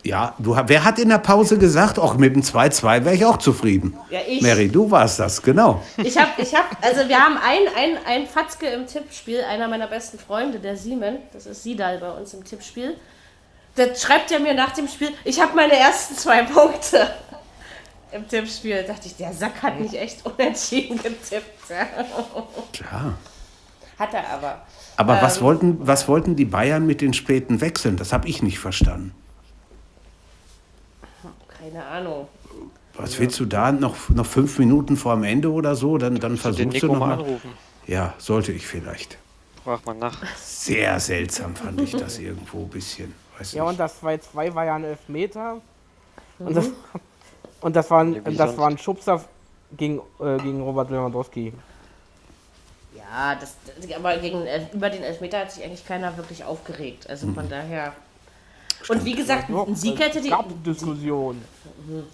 Ja, 0.04 0.34
du, 0.38 0.56
wer 0.66 0.84
hat 0.84 0.98
in 1.00 1.08
der 1.08 1.18
Pause 1.18 1.58
gesagt, 1.58 1.98
auch 1.98 2.14
mit 2.14 2.34
dem 2.34 2.42
2-2 2.42 3.04
wäre 3.04 3.14
ich 3.14 3.24
auch 3.24 3.36
zufrieden? 3.36 3.98
Ja, 4.10 4.20
ich. 4.26 4.40
Mary, 4.42 4.68
du 4.68 4.88
warst 4.90 5.18
das, 5.18 5.42
genau. 5.42 5.82
Ich 5.96 6.16
habe, 6.16 6.30
ich 6.38 6.54
hab, 6.54 6.64
also 6.82 7.08
wir 7.08 7.18
haben 7.18 7.36
ein, 7.36 7.62
ein, 7.76 7.98
ein 8.06 8.26
Fatzke 8.26 8.66
im 8.68 8.86
Tippspiel, 8.86 9.42
einer 9.42 9.66
meiner 9.66 9.88
besten 9.88 10.18
Freunde, 10.18 10.60
der 10.60 10.76
Siemen, 10.76 11.18
das 11.32 11.46
ist 11.46 11.64
Sidal 11.64 11.98
bei 11.98 12.10
uns 12.10 12.32
im 12.32 12.44
Tippspiel. 12.44 12.96
Der 13.76 13.94
schreibt 13.96 14.30
ja 14.30 14.38
mir 14.38 14.54
nach 14.54 14.70
dem 14.70 14.86
Spiel, 14.86 15.10
ich 15.24 15.40
habe 15.40 15.54
meine 15.56 15.76
ersten 15.76 16.16
zwei 16.16 16.42
Punkte 16.44 17.10
im 18.12 18.28
Tippspiel. 18.28 18.82
Da 18.82 18.94
dachte 18.94 19.06
ich, 19.06 19.16
der 19.16 19.32
Sack 19.32 19.62
hat 19.62 19.80
nicht 19.80 19.94
echt 19.94 20.24
unentschieden 20.24 20.96
getippt. 20.96 21.68
Klar. 22.72 23.18
Hat 23.98 24.14
er 24.14 24.30
aber. 24.30 24.62
Aber 24.96 25.16
ähm, 25.16 25.22
was, 25.22 25.40
wollten, 25.40 25.86
was 25.86 26.08
wollten 26.08 26.36
die 26.36 26.44
Bayern 26.44 26.86
mit 26.86 27.00
den 27.00 27.12
späten 27.12 27.60
Wechseln? 27.60 27.96
Das 27.96 28.12
habe 28.12 28.28
ich 28.28 28.42
nicht 28.42 28.58
verstanden. 28.58 29.14
Keine 31.58 31.84
Ahnung. 31.84 32.28
Was 32.94 33.18
willst 33.18 33.38
du 33.38 33.44
da 33.44 33.70
noch, 33.70 34.08
noch 34.08 34.26
fünf 34.26 34.58
Minuten 34.58 34.96
vor 34.96 35.14
dem 35.14 35.24
Ende 35.24 35.52
oder 35.52 35.76
so? 35.76 35.98
Dann, 35.98 36.18
dann 36.18 36.36
versuchst 36.36 36.82
du 36.82 36.86
noch 36.88 36.98
mal. 36.98 37.12
Anrufen. 37.14 37.50
Ja, 37.86 38.14
sollte 38.18 38.52
ich 38.52 38.66
vielleicht. 38.66 39.18
Frag 39.64 39.84
mal 39.86 39.94
nach. 39.94 40.16
Sehr 40.36 40.98
seltsam 40.98 41.54
fand 41.54 41.80
ich 41.80 41.92
das 41.92 42.18
irgendwo 42.18 42.62
ein 42.62 42.68
bisschen. 42.68 43.14
Weiß 43.38 43.52
ja, 43.52 43.62
nicht. 43.62 43.70
und 43.70 43.80
das 43.80 44.02
2-2 44.02 44.54
war 44.54 44.64
ja 44.64 44.74
ein 44.74 44.84
Elfmeter. 44.84 45.60
Und 46.38 46.56
das, 46.56 46.70
und 47.60 47.76
das 47.76 47.90
war 47.90 48.04
ein, 48.04 48.22
das 48.36 48.56
war 48.56 48.68
ein 48.68 48.78
Schubser 48.78 49.24
gegen, 49.76 50.00
äh, 50.20 50.38
gegen 50.38 50.62
Robert 50.62 50.90
Lewandowski. 50.90 51.52
Ja, 52.96 53.34
das, 53.34 53.54
aber 53.96 54.16
gegen, 54.18 54.44
über 54.72 54.90
den 54.90 55.02
Elfmeter 55.02 55.40
hat 55.40 55.52
sich 55.52 55.64
eigentlich 55.64 55.86
keiner 55.86 56.16
wirklich 56.16 56.44
aufgeregt. 56.44 57.08
Also 57.08 57.32
von 57.32 57.44
mhm. 57.46 57.50
daher. 57.50 57.92
Und 58.88 59.04
wie 59.04 59.14
gesagt, 59.14 59.48
ein 59.48 59.74
Sieg 59.74 59.98
hätte 59.98 60.20
die. 60.20 60.30
gab 60.30 60.46
Diskussion. 60.62 61.42
Mhm. 61.86 62.04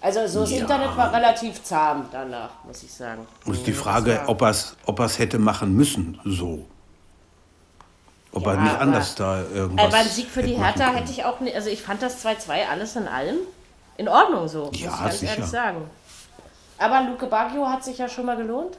Also 0.00 0.26
so 0.26 0.40
das 0.40 0.52
ja. 0.52 0.58
Internet 0.60 0.96
war 0.96 1.12
relativ 1.12 1.62
zahm 1.62 2.06
danach, 2.10 2.50
muss 2.64 2.82
ich 2.82 2.90
sagen. 2.90 3.26
Ist 3.46 3.66
die 3.66 3.72
Frage, 3.72 4.22
ob 4.26 4.40
er 4.40 4.50
es 4.50 4.76
ob 4.86 4.98
hätte 4.98 5.38
machen 5.38 5.76
müssen, 5.76 6.18
so. 6.24 6.64
Ob 8.32 8.46
ja, 8.46 8.54
er 8.54 8.60
nicht 8.62 8.78
anders 8.78 9.14
da 9.14 9.42
irgendwas. 9.42 9.86
Aber 9.86 9.96
ein 9.96 10.08
Sieg 10.08 10.28
für 10.28 10.42
die 10.42 10.54
Hertha 10.54 10.92
hätte 10.92 11.10
ich 11.10 11.24
auch 11.24 11.40
nicht. 11.40 11.54
Also 11.54 11.68
ich 11.68 11.82
fand 11.82 12.00
das 12.00 12.24
2-2 12.24 12.68
alles 12.70 12.96
in 12.96 13.08
allem 13.08 13.36
in 14.00 14.08
Ordnung 14.08 14.48
so, 14.48 14.70
ja, 14.72 14.90
muss 14.90 14.96
ich 14.96 14.98
ganz 14.98 15.20
sicher. 15.20 15.32
ehrlich 15.32 15.46
sagen. 15.46 15.90
Aber 16.78 17.02
Luke 17.02 17.26
Baggio 17.26 17.66
hat 17.68 17.84
sich 17.84 17.98
ja 17.98 18.08
schon 18.08 18.24
mal 18.24 18.36
gelohnt. 18.36 18.78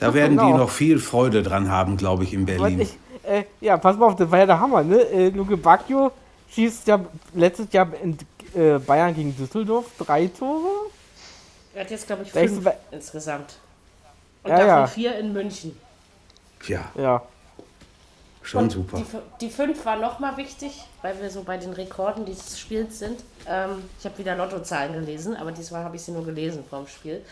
Da 0.00 0.12
werden 0.14 0.38
genau. 0.38 0.52
die 0.52 0.58
noch 0.58 0.70
viel 0.70 0.98
Freude 0.98 1.42
dran 1.42 1.70
haben, 1.70 1.98
glaube 1.98 2.24
ich, 2.24 2.32
in 2.32 2.46
Berlin. 2.46 2.80
Ich, 2.80 2.98
äh, 3.24 3.44
ja, 3.60 3.76
pass 3.76 3.96
mal 3.96 4.06
auf, 4.06 4.16
das 4.16 4.30
war 4.30 4.38
ja 4.38 4.46
der 4.46 4.58
Hammer, 4.58 4.82
ne? 4.82 4.96
Äh, 5.02 5.28
Luke 5.28 5.56
Bacchio 5.58 6.10
schießt 6.50 6.88
ja 6.88 6.98
letztes 7.34 7.70
Jahr 7.72 7.88
in, 8.02 8.16
äh, 8.54 8.78
Bayern 8.78 9.14
gegen 9.14 9.36
Düsseldorf 9.36 9.84
drei 9.98 10.26
Tore. 10.28 10.86
Er 11.74 11.82
hat 11.82 11.90
jetzt, 11.90 12.06
glaube 12.06 12.22
ich, 12.22 12.32
fünf 12.32 12.66
insgesamt. 12.90 13.54
Und 14.42 14.50
Ja, 14.50 14.56
davon 14.56 14.68
ja. 14.68 14.86
vier 14.86 15.18
in 15.18 15.32
München. 15.34 15.78
Ja, 16.66 16.90
Ja. 16.94 17.22
Schon 18.42 18.64
Und 18.64 18.70
super. 18.70 18.98
Die, 18.98 19.46
die 19.46 19.50
fünf 19.50 19.84
war 19.84 19.96
nochmal 19.96 20.36
wichtig, 20.36 20.84
weil 21.02 21.20
wir 21.20 21.30
so 21.30 21.42
bei 21.42 21.56
den 21.58 21.72
Rekorden 21.72 22.24
dieses 22.24 22.58
Spiels 22.58 22.98
sind. 22.98 23.20
Ähm, 23.46 23.84
ich 23.98 24.04
habe 24.04 24.18
wieder 24.18 24.36
Lottozahlen 24.36 24.92
gelesen, 24.92 25.36
aber 25.36 25.52
diesmal 25.52 25.84
habe 25.84 25.96
ich 25.96 26.02
sie 26.02 26.12
nur 26.12 26.24
gelesen 26.24 26.64
vom 26.68 26.86
Spiel. 26.86 27.22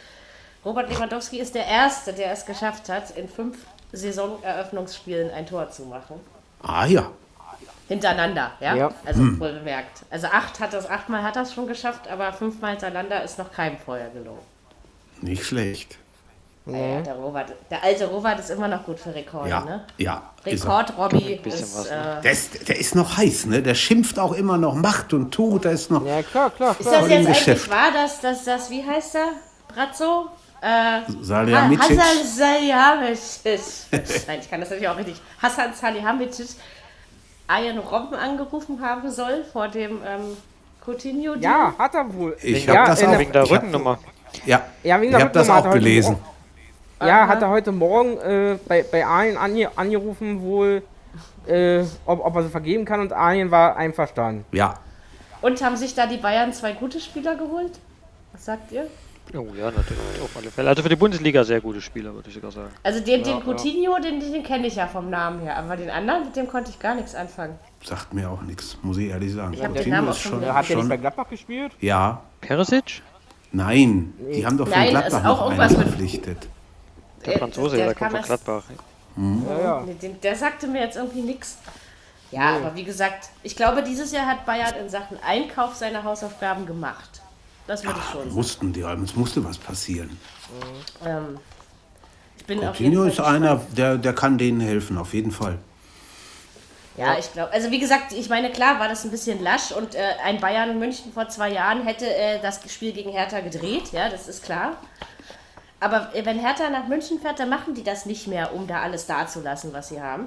Robert 0.64 0.90
Lewandowski 0.90 1.38
ist 1.38 1.54
der 1.54 1.66
Erste, 1.66 2.12
der 2.12 2.32
es 2.32 2.44
geschafft 2.44 2.88
hat, 2.88 3.16
in 3.16 3.28
fünf 3.28 3.58
Saisoneröffnungsspielen 3.92 5.30
ein 5.30 5.46
Tor 5.46 5.70
zu 5.70 5.82
machen. 5.84 6.20
Ah 6.62 6.86
ja, 6.86 7.10
Hintereinander, 7.90 8.52
ja? 8.60 8.76
Ja. 8.76 8.94
Also 9.04 9.20
wohl 9.40 9.52
bemerkt. 9.52 10.04
Also 10.10 10.28
acht 10.28 10.60
hat 10.60 10.72
das, 10.72 10.88
achtmal 10.88 11.24
hat 11.24 11.34
das 11.34 11.52
schon 11.52 11.66
geschafft, 11.66 12.06
aber 12.06 12.32
fünfmal 12.32 12.70
hintereinander 12.70 13.24
ist 13.24 13.36
noch 13.36 13.52
keinem 13.52 13.78
vorher 13.78 14.10
gelungen. 14.10 14.38
nicht 15.22 15.44
schlecht. 15.44 15.98
Naja, 16.72 17.00
der 17.02 17.14
Robert, 17.14 17.52
der 17.70 17.82
alte 17.82 18.06
Robert 18.06 18.38
ist 18.40 18.50
immer 18.50 18.68
noch 18.68 18.84
gut 18.84 18.98
für 19.00 19.14
Rekorde, 19.14 19.50
Ja, 19.50 19.60
ne? 19.60 19.84
ja. 19.98 20.22
ist. 20.44 20.64
Rekord-Robby 20.64 21.36
Ein 21.36 21.42
bisschen 21.42 21.62
ist, 21.64 21.76
was, 21.78 21.86
äh, 21.86 21.96
ne? 21.96 22.20
Der 22.24 22.32
ist, 22.32 22.68
der 22.68 22.78
ist 22.78 22.94
noch 22.94 23.16
heiß, 23.16 23.46
ne? 23.46 23.62
Der 23.62 23.74
schimpft 23.74 24.18
auch 24.18 24.32
immer 24.32 24.58
noch, 24.58 24.74
macht 24.74 25.12
und 25.12 25.30
tut. 25.32 25.64
Da 25.64 25.70
ist 25.70 25.90
noch. 25.90 26.04
Ja, 26.06 26.22
klar, 26.22 26.50
klar. 26.50 26.72
Ist 26.72 26.80
klar. 26.80 26.92
das 26.92 27.00
Voll 27.00 27.10
im 27.10 27.18
jetzt 27.18 27.26
eigentlich 27.26 27.38
Geschäft. 27.38 27.70
wahr, 27.70 27.92
dass, 27.92 28.20
dass 28.20 28.44
das, 28.44 28.70
wie 28.70 28.84
heißt 28.84 29.16
er? 29.16 29.28
Brazzo? 29.74 30.26
Äh, 30.62 31.00
Salihamidzic. 31.22 31.98
Hassan 31.98 32.24
Salihamidzic. 32.36 33.60
Nein, 34.26 34.38
ich 34.42 34.50
kann 34.50 34.60
das 34.60 34.68
natürlich 34.70 34.88
auch 34.88 34.96
richtig. 34.96 35.20
Hassan 35.42 35.72
Salihamidzic 35.74 36.48
Arjen 37.46 37.78
Robben 37.78 38.14
angerufen 38.14 38.80
haben 38.80 39.10
soll 39.10 39.44
vor 39.52 39.68
dem 39.68 39.98
ähm, 40.06 40.36
coutinho 40.84 41.32
-Deal. 41.32 41.42
Ja, 41.42 41.74
hat 41.78 41.94
er 41.94 42.12
wohl. 42.14 42.36
Ich 42.42 42.64
ja, 42.66 42.74
hab 42.76 42.86
das 42.86 43.02
auch- 43.02 43.10
der- 43.10 43.18
Wegen 43.18 43.32
der 43.32 43.42
Ich 43.44 43.50
Rückennummer. 43.50 43.98
Ja, 44.46 44.62
Ja, 44.84 45.00
wegen 45.00 45.10
ich 45.10 45.16
der 45.16 45.24
habe 45.26 45.32
das 45.34 45.50
auch 45.50 45.64
heute 45.64 45.70
gelesen. 45.78 46.16
Ja, 47.00 47.26
hat 47.28 47.42
er 47.42 47.48
heute 47.48 47.72
Morgen 47.72 48.18
äh, 48.18 48.58
bei, 48.68 48.82
bei 48.90 49.04
Arjen 49.06 49.36
ange, 49.36 49.70
angerufen, 49.76 50.42
wohl, 50.42 50.82
äh, 51.46 51.82
ob, 52.04 52.24
ob 52.24 52.36
er 52.36 52.42
sie 52.42 52.50
vergeben 52.50 52.84
kann 52.84 53.00
und 53.00 53.12
Arjen 53.12 53.50
war 53.50 53.76
einverstanden. 53.76 54.44
Ja, 54.52 54.74
Und 55.40 55.62
haben 55.62 55.76
sich 55.76 55.94
da 55.94 56.06
die 56.06 56.18
Bayern 56.18 56.52
zwei 56.52 56.72
gute 56.72 57.00
Spieler 57.00 57.36
geholt? 57.36 57.78
Was 58.32 58.44
sagt 58.44 58.70
ihr? 58.72 58.86
Oh 59.32 59.46
ja, 59.56 59.66
natürlich, 59.66 60.20
auf 60.22 60.36
alle 60.36 60.50
Fälle. 60.50 60.68
Also 60.68 60.82
für 60.82 60.88
die 60.88 60.96
Bundesliga 60.96 61.44
sehr 61.44 61.60
gute 61.60 61.80
Spieler, 61.80 62.12
würde 62.12 62.28
ich 62.28 62.34
sogar 62.34 62.50
sagen. 62.50 62.70
Also 62.82 62.98
den, 63.00 63.22
den 63.22 63.38
ja. 63.38 63.40
Coutinho, 63.44 63.96
den, 64.00 64.18
den 64.20 64.42
kenne 64.42 64.66
ich 64.66 64.74
ja 64.74 64.88
vom 64.88 65.08
Namen 65.08 65.40
her, 65.40 65.56
aber 65.56 65.76
den 65.76 65.88
anderen, 65.88 66.24
mit 66.24 66.34
dem 66.36 66.48
konnte 66.48 66.70
ich 66.70 66.78
gar 66.80 66.96
nichts 66.96 67.14
anfangen. 67.14 67.56
sagt 67.82 68.12
mir 68.12 68.28
auch 68.28 68.42
nichts, 68.42 68.76
muss 68.82 68.98
ich 68.98 69.08
ehrlich 69.08 69.32
sagen. 69.32 69.52
hab 69.56 69.72
den 69.72 69.74
Coutinho 69.74 69.96
Namen 69.96 70.08
ist 70.08 70.16
auch 70.16 70.20
schon 70.20 70.52
Hat 70.54 70.68
er 70.68 70.76
nicht 70.76 70.88
bei 70.88 70.96
Gladbach 70.96 71.28
gespielt? 71.28 71.72
Ja, 71.80 72.22
Perisic? 72.40 73.02
nein, 73.52 74.12
die 74.32 74.44
haben 74.44 74.58
doch 74.58 74.68
von 74.68 74.76
Nein, 74.78 74.90
Gladbach 74.90 75.20
ist 75.20 75.26
auch 75.26 75.50
noch 75.50 75.58
einen 75.58 75.76
verpflichtet. 75.76 76.48
Der 77.26 77.38
Franzose, 77.38 77.76
der, 77.76 77.86
kommt 77.86 77.98
kam 77.98 78.10
von 78.12 78.22
Gladbach. 78.22 78.64
Ja, 79.16 79.58
ja. 79.60 79.82
Nee, 79.86 79.94
den, 79.94 80.20
der 80.20 80.36
sagte 80.36 80.66
mir 80.66 80.80
jetzt 80.80 80.96
irgendwie 80.96 81.22
nichts. 81.22 81.58
Ja, 82.30 82.56
aber 82.56 82.74
wie 82.76 82.84
gesagt, 82.84 83.30
ich 83.42 83.56
glaube, 83.56 83.82
dieses 83.82 84.12
Jahr 84.12 84.26
hat 84.26 84.46
Bayern 84.46 84.74
in 84.76 84.88
Sachen 84.88 85.18
Einkauf 85.22 85.74
seine 85.74 86.04
Hausaufgaben 86.04 86.64
gemacht. 86.64 87.20
Das 87.66 87.84
würde 87.84 87.98
ich 87.98 88.10
schon 88.10 88.22
sagen. 88.22 88.34
Mussten 88.34 88.72
die, 88.72 88.80
es 88.80 89.16
musste 89.16 89.44
was 89.44 89.58
passieren. 89.58 90.18
Ähm, 91.04 91.38
ich 92.36 92.44
bin 92.46 92.64
auf 92.64 92.78
jeden 92.78 92.94
Coutinho 92.94 93.02
Fall 93.02 93.10
ist 93.10 93.16
gespannt. 93.16 93.36
einer, 93.36 93.60
der, 93.76 93.98
der 93.98 94.12
kann 94.12 94.38
denen 94.38 94.60
helfen, 94.60 94.96
auf 94.96 95.12
jeden 95.12 95.32
Fall. 95.32 95.58
Ja, 96.96 97.16
ich 97.18 97.32
glaube, 97.32 97.52
also 97.52 97.70
wie 97.70 97.78
gesagt, 97.78 98.12
ich 98.12 98.28
meine, 98.28 98.50
klar 98.50 98.78
war 98.78 98.88
das 98.88 99.04
ein 99.04 99.10
bisschen 99.10 99.42
lasch 99.42 99.72
und 99.72 99.94
äh, 99.94 100.00
ein 100.24 100.40
Bayern 100.40 100.78
München 100.78 101.12
vor 101.12 101.28
zwei 101.28 101.50
Jahren 101.50 101.82
hätte 101.86 102.06
äh, 102.06 102.40
das 102.40 102.60
Spiel 102.70 102.92
gegen 102.92 103.10
Hertha 103.10 103.40
gedreht, 103.40 103.92
ja, 103.92 104.08
das 104.08 104.28
ist 104.28 104.42
klar. 104.42 104.76
Aber 105.80 106.14
äh, 106.14 106.24
wenn 106.24 106.38
Hertha 106.38 106.68
nach 106.70 106.86
München 106.88 107.18
fährt, 107.20 107.38
dann 107.40 107.48
machen 107.48 107.74
die 107.74 107.82
das 107.82 108.06
nicht 108.06 108.26
mehr, 108.26 108.52
um 108.54 108.66
da 108.66 108.82
alles 108.82 109.06
dazulassen, 109.06 109.72
was 109.72 109.88
sie 109.88 110.00
haben. 110.00 110.26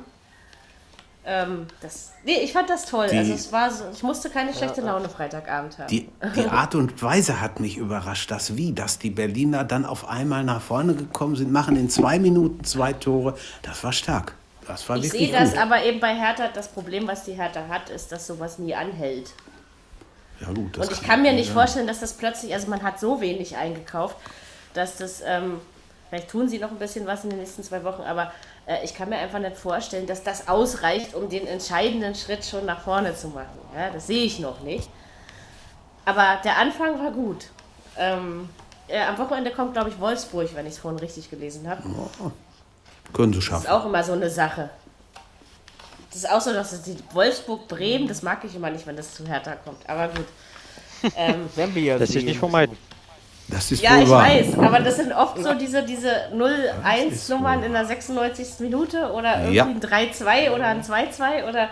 Ähm, 1.25 1.67
das, 1.79 2.11
nee, 2.25 2.39
ich 2.39 2.51
fand 2.51 2.69
das 2.69 2.85
toll. 2.85 3.07
Die- 3.09 3.17
also 3.17 3.31
es 3.33 3.49
war 3.53 3.71
so, 3.71 3.85
ich 3.93 4.03
musste 4.03 4.29
keine 4.29 4.53
schlechte 4.53 4.81
Laune 4.81 5.07
Freitagabend 5.07 5.77
haben. 5.77 5.87
Die, 5.87 6.09
die 6.35 6.47
Art 6.47 6.75
und 6.75 7.01
Weise 7.01 7.39
hat 7.39 7.61
mich 7.61 7.77
überrascht, 7.77 8.29
das 8.29 8.57
wie, 8.57 8.73
dass 8.73 8.99
die 8.99 9.09
Berliner 9.09 9.63
dann 9.63 9.85
auf 9.85 10.09
einmal 10.09 10.43
nach 10.43 10.61
vorne 10.61 10.95
gekommen 10.95 11.37
sind, 11.37 11.49
machen 11.51 11.77
in 11.77 11.89
zwei 11.89 12.19
Minuten 12.19 12.65
zwei 12.65 12.91
Tore. 12.91 13.37
Das 13.61 13.81
war 13.85 13.93
stark. 13.93 14.33
Das 14.67 14.87
war 14.89 14.97
ich 14.97 15.11
sehe 15.11 15.31
das 15.31 15.51
gut. 15.51 15.59
aber 15.59 15.83
eben 15.83 15.99
bei 16.01 16.13
Hertha, 16.13 16.49
das 16.53 16.67
Problem, 16.67 17.07
was 17.07 17.23
die 17.23 17.33
Hertha 17.33 17.67
hat, 17.69 17.89
ist, 17.89 18.11
dass 18.11 18.27
sowas 18.27 18.59
nie 18.59 18.75
anhält. 18.75 19.31
ja, 20.41 20.47
gut, 20.47 20.77
Und 20.77 20.91
ich 20.91 21.03
kann 21.03 21.21
mir 21.21 21.31
nicht 21.33 21.49
ja. 21.49 21.53
vorstellen, 21.53 21.87
dass 21.87 21.99
das 22.01 22.13
plötzlich, 22.13 22.53
also 22.53 22.67
man 22.69 22.81
hat 22.83 22.99
so 22.99 23.21
wenig 23.21 23.55
eingekauft, 23.55 24.17
dass 24.73 24.97
das, 24.97 25.21
ähm, 25.25 25.59
vielleicht 26.09 26.29
tun 26.29 26.47
sie 26.49 26.59
noch 26.59 26.71
ein 26.71 26.77
bisschen 26.79 27.05
was 27.07 27.23
in 27.23 27.29
den 27.31 27.39
nächsten 27.39 27.63
zwei 27.63 27.83
Wochen, 27.83 28.01
aber 28.03 28.31
äh, 28.65 28.83
ich 28.83 28.93
kann 28.95 29.09
mir 29.09 29.17
einfach 29.17 29.39
nicht 29.39 29.57
vorstellen, 29.57 30.07
dass 30.07 30.23
das 30.23 30.47
ausreicht, 30.47 31.13
um 31.15 31.29
den 31.29 31.47
entscheidenden 31.47 32.15
Schritt 32.15 32.45
schon 32.45 32.65
nach 32.65 32.81
vorne 32.81 33.15
zu 33.15 33.27
machen. 33.29 33.57
Ja, 33.75 33.89
das 33.89 34.07
sehe 34.07 34.23
ich 34.23 34.39
noch 34.39 34.62
nicht. 34.62 34.89
Aber 36.05 36.38
der 36.43 36.57
Anfang 36.57 36.99
war 37.03 37.12
gut. 37.12 37.45
Ähm, 37.97 38.49
äh, 38.88 39.01
am 39.01 39.17
Wochenende 39.17 39.51
kommt, 39.51 39.73
glaube 39.73 39.89
ich, 39.89 39.99
Wolfsburg, 39.99 40.49
wenn 40.55 40.65
ich 40.65 40.73
es 40.73 40.79
vorhin 40.79 40.99
richtig 40.99 41.29
gelesen 41.29 41.67
habe. 41.69 41.81
Können 43.13 43.31
sie 43.33 43.39
Das 43.39 43.45
ist 43.45 43.49
schaffen. 43.49 43.67
auch 43.67 43.86
immer 43.86 44.03
so 44.03 44.13
eine 44.13 44.29
Sache. 44.29 44.69
Das 46.09 46.17
ist 46.23 46.29
auch 46.29 46.41
so, 46.41 46.53
dass 46.53 46.73
es 46.73 46.83
die 46.83 46.97
Wolfsburg-Bremen, 47.13 48.07
das 48.07 48.21
mag 48.21 48.43
ich 48.43 48.53
immer 48.55 48.69
nicht, 48.69 48.86
wenn 48.86 48.95
das 48.95 49.13
zu 49.15 49.25
Hertha 49.25 49.55
kommt. 49.55 49.88
Aber 49.89 50.07
gut. 50.09 50.25
Ähm, 51.17 51.49
Werden 51.57 51.75
wir 51.75 51.99
sich 51.99 52.12
sehen. 52.12 52.23
nicht 52.25 52.39
vermeiden. 52.39 52.77
Das 53.53 53.71
ist 53.71 53.81
Ja, 53.81 53.95
wohl 53.97 54.03
ich 54.03 54.09
wahr. 54.09 54.23
weiß, 54.27 54.57
aber 54.59 54.79
das 54.79 54.95
sind 54.97 55.13
oft 55.13 55.37
so 55.41 55.53
diese, 55.53 55.83
diese 55.83 56.09
0-1-Nummern 56.33 57.63
in 57.63 57.73
der 57.73 57.85
96. 57.85 58.59
Minute 58.59 59.11
oder 59.11 59.37
irgendwie 59.39 59.55
Ja. 59.55 59.65
ein 59.65 59.79
3-2 59.79 60.51
oder 60.53 60.67
ein 60.67 60.81
2-2 60.83 61.47
oder. 61.47 61.69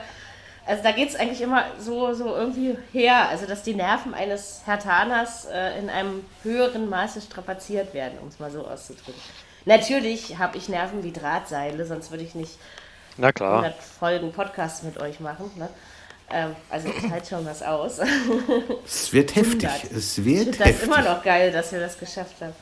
Also 0.66 0.84
da 0.84 0.92
geht 0.92 1.10
es 1.10 1.16
eigentlich 1.16 1.42
immer 1.42 1.64
so, 1.80 2.14
so 2.14 2.36
irgendwie 2.36 2.78
her, 2.94 3.28
also 3.30 3.48
dass 3.48 3.64
die 3.64 3.74
Nerven 3.74 4.14
eines 4.14 4.62
Hertaners 4.66 5.46
äh, 5.52 5.80
in 5.80 5.90
einem 5.90 6.24
höheren 6.44 6.88
Maße 6.88 7.20
strapaziert 7.22 7.96
werden, 7.96 8.20
um 8.22 8.28
es 8.28 8.40
mal 8.40 8.52
so 8.52 8.66
auszudrücken. 8.68 9.20
Natürlich 9.66 10.38
habe 10.38 10.58
ich 10.58 10.70
Nerven 10.70 11.04
wie 11.04 11.12
Drahtseile, 11.12 11.84
sonst 11.86 12.12
würde 12.12 12.24
ich 12.24 12.36
nicht 12.36 12.60
Na 13.18 13.32
klar. 13.32 13.64
100 13.64 13.74
Folgen 13.82 14.32
Podcast 14.32 14.84
mit 14.84 15.00
euch 15.00 15.20
machen. 15.20 15.50
Ne? 15.56 15.68
Ähm, 16.34 16.56
also 16.70 16.88
ich 16.90 17.12
halte 17.12 17.30
schon 17.30 17.46
was 17.46 17.62
aus. 17.64 18.00
Es 18.86 19.12
wird 19.14 19.36
heftig. 19.36 19.70
100. 19.70 19.92
Es 19.92 20.18
Ich 20.18 20.26
wird 20.26 20.38
finde 20.44 20.58
das 20.58 20.68
heftig. 20.68 20.88
immer 20.88 21.02
noch 21.02 21.24
geil, 21.24 21.52
dass 21.52 21.72
wir 21.72 21.80
das 21.80 21.98
geschafft 22.00 22.36
haben. 22.42 22.54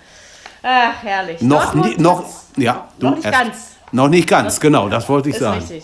Ach, 0.62 1.04
herrlich. 1.04 1.42
Noch, 1.42 1.64
Dortmund 1.66 1.98
nie, 1.98 2.04
noch, 2.04 2.26
ja, 2.58 2.88
noch 3.00 3.16
nicht 3.16 3.26
erst- 3.26 3.40
ganz. 3.40 3.58
Noch 3.92 4.08
nicht 4.08 4.28
ganz, 4.30 4.60
genau, 4.60 4.88
das 4.88 5.10
wollte 5.10 5.30
ich 5.30 5.36
Ist 5.36 5.42
sagen. 5.42 5.60
richtig. 5.62 5.84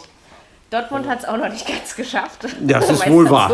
Dortmund 0.69 1.07
hat 1.07 1.19
es 1.19 1.25
auch 1.25 1.37
noch 1.37 1.49
nicht 1.49 1.65
ganz 1.67 1.95
geschafft. 1.95 2.45
Das 2.61 2.89
ist 2.89 3.09
wohl 3.09 3.29
wahr. 3.29 3.51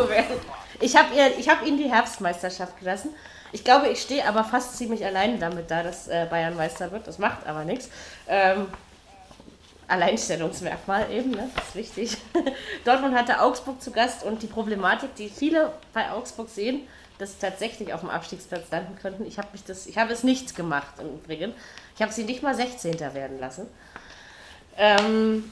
Ich 0.79 0.95
habe 0.95 1.07
hab 1.15 1.65
ihnen 1.65 1.77
die 1.77 1.89
Herbstmeisterschaft 1.91 2.77
gelassen. 2.79 3.09
Ich 3.53 3.63
glaube, 3.63 3.87
ich 3.89 4.01
stehe 4.01 4.25
aber 4.27 4.43
fast 4.43 4.77
ziemlich 4.77 5.05
allein 5.05 5.39
damit 5.39 5.69
da, 5.69 5.83
dass 5.83 6.07
äh, 6.07 6.25
Bayern 6.29 6.55
Meister 6.55 6.91
wird. 6.91 7.05
Das 7.07 7.19
macht 7.19 7.45
aber 7.45 7.63
nichts. 7.65 7.89
Ähm, 8.27 8.65
Alleinstellungsmerkmal 9.91 11.11
eben, 11.11 11.31
ne? 11.31 11.49
das 11.55 11.67
ist 11.69 11.75
wichtig. 11.75 12.17
Dortmund 12.85 13.15
hatte 13.15 13.41
Augsburg 13.41 13.81
zu 13.81 13.91
Gast 13.91 14.23
und 14.23 14.41
die 14.41 14.47
Problematik, 14.47 15.15
die 15.15 15.29
viele 15.29 15.73
bei 15.93 16.11
Augsburg 16.11 16.49
sehen, 16.49 16.87
dass 17.17 17.33
sie 17.33 17.39
tatsächlich 17.39 17.93
auf 17.93 17.99
dem 17.99 18.09
Abstiegsplatz 18.09 18.71
landen 18.71 18.97
könnten. 19.01 19.25
Ich 19.25 19.37
habe 19.37 19.49
mich 19.51 19.63
das, 19.63 19.85
ich 19.85 19.97
habe 19.97 20.13
es 20.13 20.23
nicht 20.23 20.55
gemacht 20.55 20.93
im 20.99 21.07
Übrigen. 21.15 21.53
Ich 21.95 22.01
habe 22.01 22.11
sie 22.11 22.23
nicht 22.23 22.41
mal 22.41 22.55
16. 22.55 22.99
werden 22.99 23.39
lassen. 23.39 23.67
Ähm, 24.77 25.51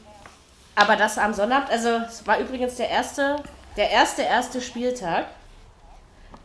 aber 0.76 0.96
das 0.96 1.18
am 1.18 1.34
Sonnabend, 1.34 1.70
also 1.70 1.90
es 1.90 2.26
war 2.26 2.40
übrigens 2.40 2.76
der 2.76 2.90
erste, 2.90 3.36
der 3.76 3.92
erste 3.92 4.22
erste 4.22 4.62
Spieltag, 4.62 5.26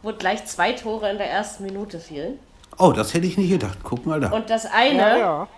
wo 0.02 0.12
gleich 0.12 0.44
zwei 0.46 0.72
Tore 0.72 1.10
in 1.10 1.18
der 1.18 1.30
ersten 1.30 1.64
Minute 1.64 2.00
fielen. 2.00 2.38
Oh, 2.78 2.90
das 2.90 3.14
hätte 3.14 3.26
ich 3.26 3.38
nicht 3.38 3.50
gedacht. 3.50 3.78
Guck 3.84 4.04
mal 4.04 4.20
da. 4.20 4.30
Und 4.30 4.50
das 4.50 4.66
eine 4.66 4.98
Ja, 4.98 5.16
ja. 5.16 5.48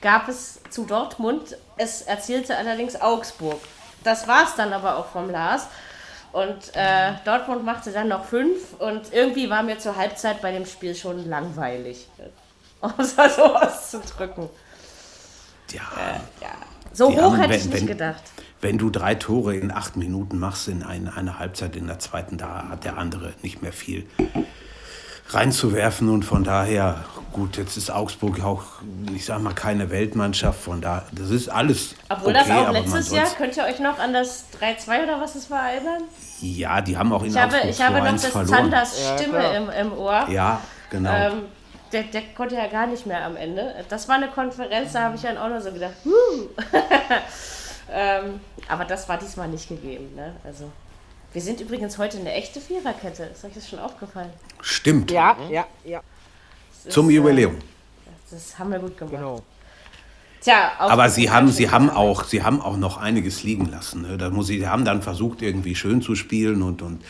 Gab 0.00 0.28
es 0.28 0.60
zu 0.70 0.84
Dortmund, 0.84 1.56
es 1.76 2.02
erzielte 2.02 2.56
allerdings 2.56 3.00
Augsburg. 3.00 3.60
Das 4.04 4.26
war 4.28 4.44
es 4.44 4.54
dann 4.54 4.72
aber 4.72 4.96
auch 4.96 5.06
vom 5.06 5.30
Lars. 5.30 5.66
Und 6.32 6.74
äh, 6.74 7.12
Dortmund 7.24 7.64
machte 7.64 7.90
dann 7.90 8.08
noch 8.08 8.24
fünf 8.24 8.74
und 8.78 9.12
irgendwie 9.12 9.50
war 9.50 9.62
mir 9.64 9.78
zur 9.80 9.96
Halbzeit 9.96 10.40
bei 10.40 10.52
dem 10.52 10.64
Spiel 10.64 10.94
schon 10.94 11.28
langweilig. 11.28 12.06
Um 12.82 12.92
es 12.96 13.14
so 13.14 13.54
auszudrücken. 13.54 14.48
ja, 15.70 15.82
Ja. 16.40 16.48
So 16.94 17.10
hoch 17.14 17.20
haben, 17.32 17.36
hätte 17.40 17.50
wenn- 17.50 17.58
ich 17.60 17.64
nicht 17.66 17.80
wenn- 17.80 17.86
gedacht. 17.88 18.22
wenn 18.62 18.78
du 18.78 18.88
drei 18.88 19.14
Tore 19.16 19.54
in 19.54 19.70
acht 19.70 19.96
Minuten 19.96 20.38
machst 20.38 20.66
in 20.66 20.82
eine, 20.82 21.14
eine 21.14 21.38
Halbzeit 21.38 21.76
in 21.76 21.88
der 21.88 21.98
zweiten, 21.98 22.38
da 22.38 22.68
hat 22.70 22.84
der 22.84 22.96
andere 22.96 23.34
nicht 23.42 23.60
mehr 23.60 23.74
viel 23.74 24.06
reinzuwerfen 25.34 26.08
und 26.08 26.24
von 26.24 26.44
daher, 26.44 27.04
gut, 27.32 27.56
jetzt 27.56 27.76
ist 27.76 27.90
Augsburg 27.90 28.42
auch, 28.42 28.64
ich 29.14 29.24
sag 29.24 29.40
mal, 29.40 29.54
keine 29.54 29.90
Weltmannschaft, 29.90 30.60
von 30.60 30.80
da, 30.80 31.04
das 31.12 31.30
ist 31.30 31.48
alles. 31.48 31.94
Obwohl 32.08 32.36
okay, 32.36 32.44
das 32.48 32.50
auch 32.50 32.72
letztes 32.72 33.12
Jahr, 33.12 33.26
könnt 33.36 33.56
ihr 33.56 33.64
euch 33.64 33.78
noch 33.80 33.98
an 33.98 34.12
das 34.12 34.46
3-2 34.60 35.04
oder 35.04 35.20
was 35.20 35.34
es 35.34 35.50
war 35.50 35.70
erinnern? 35.70 36.02
Ja, 36.40 36.80
die 36.80 36.96
haben 36.96 37.12
auch 37.12 37.22
in 37.22 37.30
ich 37.30 37.36
Augsburg 37.36 37.60
habe, 37.60 37.70
Ich 37.70 37.82
habe 37.82 37.98
noch 37.98 38.10
das 38.10 38.26
verloren. 38.26 38.70
Zanders 38.70 39.10
Stimme 39.16 39.42
ja, 39.42 39.50
im, 39.52 39.70
im 39.70 39.92
Ohr. 39.92 40.28
Ja, 40.28 40.60
genau. 40.90 41.10
Ähm, 41.10 41.42
der, 41.92 42.04
der 42.04 42.22
konnte 42.36 42.54
ja 42.54 42.66
gar 42.68 42.86
nicht 42.86 43.06
mehr 43.06 43.24
am 43.24 43.36
Ende. 43.36 43.74
Das 43.88 44.08
war 44.08 44.16
eine 44.16 44.28
Konferenz, 44.28 44.92
da 44.92 45.02
habe 45.02 45.16
ich 45.16 45.22
dann 45.22 45.36
auch 45.36 45.48
noch 45.48 45.60
so 45.60 45.72
gedacht, 45.72 45.94
ähm, 47.92 48.40
aber 48.68 48.84
das 48.84 49.08
war 49.08 49.18
diesmal 49.18 49.48
nicht 49.48 49.68
gegeben. 49.68 50.14
Ne? 50.14 50.34
Also, 50.44 50.70
wir 51.32 51.42
sind 51.42 51.60
übrigens 51.60 51.98
heute 51.98 52.18
eine 52.18 52.32
echte 52.32 52.60
Viererkette. 52.60 53.24
Ist 53.24 53.44
euch 53.44 53.54
das 53.54 53.68
schon 53.68 53.78
aufgefallen? 53.78 54.30
Stimmt. 54.60 55.10
Ja, 55.10 55.36
ja, 55.50 55.66
ja. 55.84 56.00
Zum 56.88 57.08
ist, 57.08 57.16
Jubiläum. 57.16 57.56
Äh, 57.56 57.58
das 58.30 58.58
haben 58.58 58.72
wir 58.72 58.78
gut 58.78 58.96
gemacht. 58.96 59.14
Genau. 59.14 59.42
Tja, 60.40 60.72
aber 60.78 61.10
sie 61.10 61.30
haben, 61.30 61.48
sie 61.52 61.70
haben 61.70 61.90
auch, 61.90 62.24
sie 62.24 62.42
haben 62.42 62.62
auch 62.62 62.78
noch 62.78 62.96
einiges 62.96 63.42
liegen 63.42 63.66
lassen. 63.66 64.02
Ne? 64.02 64.16
Da 64.16 64.30
muss 64.30 64.46
sie, 64.46 64.58
sie 64.58 64.66
haben 64.66 64.86
dann 64.86 65.02
versucht 65.02 65.42
irgendwie 65.42 65.74
schön 65.74 66.00
zu 66.00 66.14
spielen 66.14 66.62
und 66.62 66.80
und 66.80 67.04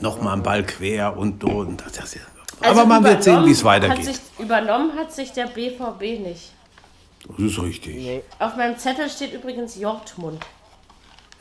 noch 0.00 0.20
mal 0.20 0.34
einen 0.34 0.42
Ball 0.42 0.64
quer 0.64 1.16
und 1.16 1.42
und 1.44 1.80
das, 1.80 1.92
das, 1.92 2.16
also 2.60 2.80
Aber 2.80 2.86
man 2.86 3.04
wird 3.04 3.22
sehen, 3.24 3.44
wie 3.46 3.52
es 3.52 3.64
weitergeht. 3.64 3.98
Hat 3.98 4.04
sich, 4.04 4.20
übernommen 4.38 4.92
hat 4.96 5.12
sich 5.12 5.32
der 5.32 5.46
BVB 5.46 6.20
nicht. 6.20 6.52
Das 7.28 7.38
ist 7.38 7.62
richtig. 7.62 7.96
Nee. 7.96 8.22
Auf 8.38 8.56
meinem 8.56 8.76
Zettel 8.76 9.08
steht 9.08 9.32
übrigens 9.32 9.76
Jortmund. 9.76 10.44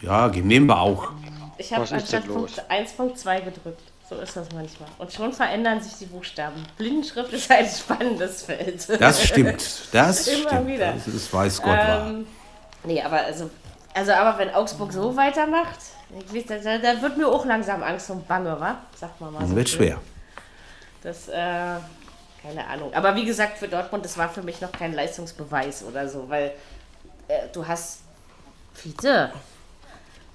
Ja, 0.01 0.27
nehmen 0.27 0.67
wir 0.67 0.79
auch. 0.79 1.11
Ich 1.57 1.73
habe 1.73 1.87
anstatt 1.89 2.27
Punkt 2.27 2.63
1.2 2.69 3.41
gedrückt. 3.41 3.81
So 4.09 4.15
ist 4.15 4.35
das 4.35 4.47
manchmal. 4.53 4.89
Und 4.97 5.11
schon 5.13 5.31
verändern 5.31 5.81
sich 5.81 5.93
die 5.93 6.05
Buchstaben. 6.05 6.65
Blindenschrift 6.77 7.31
ist 7.31 7.49
ein 7.49 7.67
spannendes 7.67 8.43
Feld. 8.43 8.87
Das 8.99 9.23
stimmt. 9.23 9.63
Das 9.91 10.27
Immer 10.27 10.49
stimmt. 10.49 10.67
wieder. 10.67 10.93
Das 10.93 11.07
ist 11.07 11.33
weiß 11.33 11.61
Gott 11.61 11.71
ähm, 11.71 11.77
wahr. 11.77 12.11
Nee, 12.83 13.01
aber 13.01 13.21
also, 13.21 13.49
also 13.93 14.11
aber 14.11 14.37
wenn 14.39 14.49
Augsburg 14.53 14.91
so 14.91 15.15
weitermacht, 15.15 15.79
da, 16.47 16.77
da, 16.77 17.01
wird 17.01 17.17
mir 17.17 17.27
auch 17.27 17.45
langsam 17.45 17.81
Angst 17.81 18.09
und 18.09 18.27
Bange, 18.27 18.59
wa? 18.59 18.77
Sagt 18.95 19.19
man 19.21 19.33
mal 19.33 19.47
so. 19.47 19.55
Wird 19.55 19.69
schwer. 19.69 19.99
Das, 21.01 21.27
äh, 21.29 21.77
keine 22.41 22.67
Ahnung. 22.67 22.93
Aber 22.93 23.15
wie 23.15 23.25
gesagt, 23.25 23.57
für 23.57 23.67
Dortmund, 23.67 24.03
das 24.03 24.17
war 24.17 24.29
für 24.29 24.43
mich 24.43 24.61
noch 24.61 24.71
kein 24.71 24.93
Leistungsbeweis 24.93 25.83
oder 25.83 26.07
so, 26.07 26.29
weil 26.29 26.51
äh, 27.27 27.47
du 27.53 27.65
hast. 27.65 27.99
Fiete. 28.73 29.31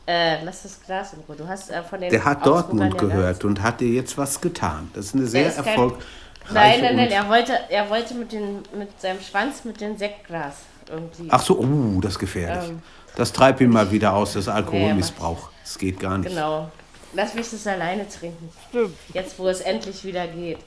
Äh, 0.09 0.42
lass 0.42 0.62
das 0.62 0.80
Glas 0.82 1.12
in 1.12 1.20
Ruhe. 1.28 1.36
Du 1.36 1.46
hast 1.46 1.70
äh, 1.70 1.82
von 1.82 2.00
den. 2.00 2.09
Der 2.09 2.24
hat 2.24 2.46
Dortmund 2.46 2.96
gehört 2.96 3.44
und 3.44 3.61
hat 3.61 3.80
dir 3.80 3.88
jetzt 3.88 4.16
was 4.16 4.40
getan. 4.40 4.90
Das 4.94 5.06
ist 5.06 5.14
eine 5.14 5.26
sehr 5.26 5.54
erfolgreiche. 5.54 6.06
Nein, 6.50 6.80
nein, 6.80 6.96
nein, 6.96 7.11
er 7.11 7.28
wollte, 7.28 7.52
er 7.68 7.90
wollte 7.90 8.14
mit, 8.14 8.32
den, 8.32 8.62
mit 8.74 8.98
seinem 8.98 9.20
Schwanz 9.20 9.66
mit 9.66 9.82
dem 9.82 9.98
Sektglas 9.98 10.54
irgendwie. 10.88 11.28
Ach 11.28 11.42
so, 11.42 11.59
uh, 11.59 12.00
das 12.00 12.12
ist 12.12 12.20
gefährlich. 12.20 12.70
Ähm, 12.70 12.82
das 13.16 13.34
treibt 13.34 13.61
ihn 13.61 13.68
mal 13.68 13.90
wieder 13.90 14.14
aus, 14.14 14.32
das 14.32 14.48
Alkoholmissbrauch. 14.48 15.50
Das 15.62 15.76
geht 15.76 16.00
gar 16.00 16.16
nicht. 16.16 16.30
Genau. 16.30 16.70
Lass 17.12 17.34
mich 17.34 17.50
das 17.50 17.66
alleine 17.66 18.09
trinken. 18.09 18.48
Stimmt. 18.70 18.96
Jetzt, 19.12 19.38
wo 19.38 19.46
es 19.48 19.61
endlich 19.61 20.04
wieder 20.04 20.26
geht. 20.26 20.59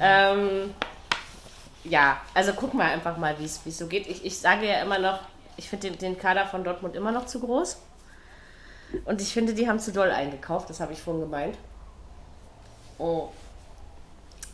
Ähm, 0.00 0.70
ja, 1.84 2.16
also 2.32 2.52
guck 2.54 2.72
mal 2.72 2.90
einfach 2.90 3.18
mal, 3.18 3.34
wie 3.38 3.44
es 3.44 3.60
so 3.76 3.86
geht. 3.86 4.06
Ich, 4.06 4.24
ich 4.24 4.38
sage 4.38 4.66
ja 4.66 4.80
immer 4.80 4.98
noch, 4.98 5.18
ich 5.58 5.68
finde 5.68 5.90
den, 5.90 5.98
den 5.98 6.18
Kader 6.18 6.46
von 6.46 6.64
Dortmund 6.64 6.96
immer 6.96 7.12
noch 7.12 7.26
zu 7.26 7.38
groß. 7.38 7.76
Und 9.04 9.20
ich 9.20 9.32
finde, 9.32 9.54
die 9.54 9.68
haben 9.68 9.78
zu 9.78 9.92
doll 9.92 10.10
eingekauft, 10.10 10.70
das 10.70 10.80
habe 10.80 10.92
ich 10.92 11.00
vorhin 11.00 11.22
gemeint. 11.22 11.56
Oh. 12.98 13.28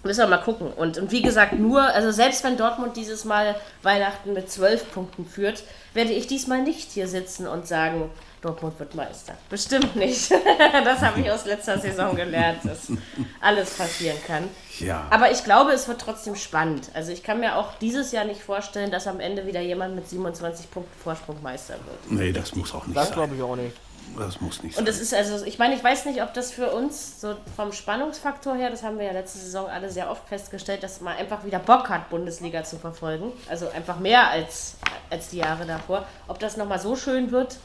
Müssen 0.05 0.21
wir 0.21 0.29
mal 0.29 0.39
gucken. 0.39 0.73
Und, 0.73 0.97
und 0.97 1.11
wie 1.11 1.23
gesagt, 1.23 1.55
nur, 1.55 1.83
also 1.83 2.13
selbst 2.13 2.45
wenn 2.45 2.57
Dortmund 2.57 2.97
dieses 2.97 3.25
Mal 3.25 3.57
Weihnachten 3.83 4.33
mit 4.33 4.51
zwölf 4.51 4.91
Punkten 4.93 5.27
führt, 5.27 5.65
werde 5.93 6.13
ich 6.13 6.29
diesmal 6.29 6.63
nicht 6.63 6.93
hier 6.93 7.09
sitzen 7.09 7.49
und 7.49 7.67
sagen, 7.67 8.09
Dortmund 8.41 8.79
wird 8.79 8.95
Meister. 8.95 9.35
Bestimmt 9.51 9.97
nicht. 9.97 10.31
das 10.85 11.01
habe 11.01 11.21
ich 11.21 11.31
aus 11.31 11.45
letzter 11.45 11.79
Saison 11.79 12.15
gelernt, 12.15 12.61
dass 12.63 12.93
alles 13.41 13.77
passieren 13.77 14.17
kann. 14.25 14.45
Ja. 14.79 15.07
Aber 15.11 15.33
ich 15.33 15.43
glaube, 15.43 15.73
es 15.73 15.89
wird 15.89 16.01
trotzdem 16.01 16.37
spannend. 16.37 16.91
Also 16.95 17.11
ich 17.11 17.25
kann 17.25 17.41
mir 17.41 17.57
auch 17.57 17.75
dieses 17.81 18.13
Jahr 18.13 18.25
nicht 18.25 18.41
vorstellen, 18.41 18.93
dass 18.93 19.09
am 19.09 19.19
Ende 19.19 19.47
wieder 19.47 19.61
jemand 19.61 19.97
mit 19.97 20.09
27 20.09 20.71
Punkten 20.71 20.97
Vorsprung 21.03 21.43
Meister 21.43 21.75
wird. 21.75 22.13
Nee, 22.13 22.31
das 22.31 22.55
muss 22.55 22.73
auch 22.73 22.87
nicht 22.87 22.97
das 22.97 23.09
sein. 23.09 23.17
Das 23.19 23.29
glaube 23.29 23.35
ich 23.35 23.43
auch 23.43 23.57
nicht. 23.57 23.77
Das 24.17 24.41
muss 24.41 24.63
nicht 24.63 24.75
sein. 24.75 24.83
Und 24.83 24.89
das 24.89 25.01
ist 25.01 25.13
also, 25.15 25.45
ich 25.45 25.59
meine, 25.59 25.75
ich 25.75 25.83
weiß 25.83 26.05
nicht, 26.07 26.23
ob 26.23 26.35
das 26.35 26.51
für 26.53 26.73
uns 26.73 27.21
so 27.21 27.37
vom 27.57 27.73
Spannungsfaktor 27.73 28.55
her, 28.55 28.71
das 28.71 28.83
haben 28.83 28.99
wir 28.99 29.07
ja 29.07 29.13
letzte 29.13 29.39
Saison 29.39 29.69
alle 29.69 29.91
sehr 29.91 30.11
oft 30.11 30.27
festgestellt, 30.29 30.83
dass 30.83 31.01
man 31.01 31.17
einfach 31.17 31.45
wieder 31.45 31.59
Bock 31.59 31.89
hat, 31.89 32.11
Bundesliga 32.11 32.65
zu 32.65 32.79
verfolgen. 32.79 33.33
Also 33.49 33.69
einfach 33.69 33.99
mehr 33.99 34.29
als, 34.29 34.77
als 35.11 35.29
die 35.29 35.39
Jahre 35.39 35.67
davor. 35.67 36.07
Ob 36.27 36.39
das 36.39 36.57
nochmal 36.57 36.79
so 36.79 36.97
schön 36.97 37.31
wird, 37.31 37.57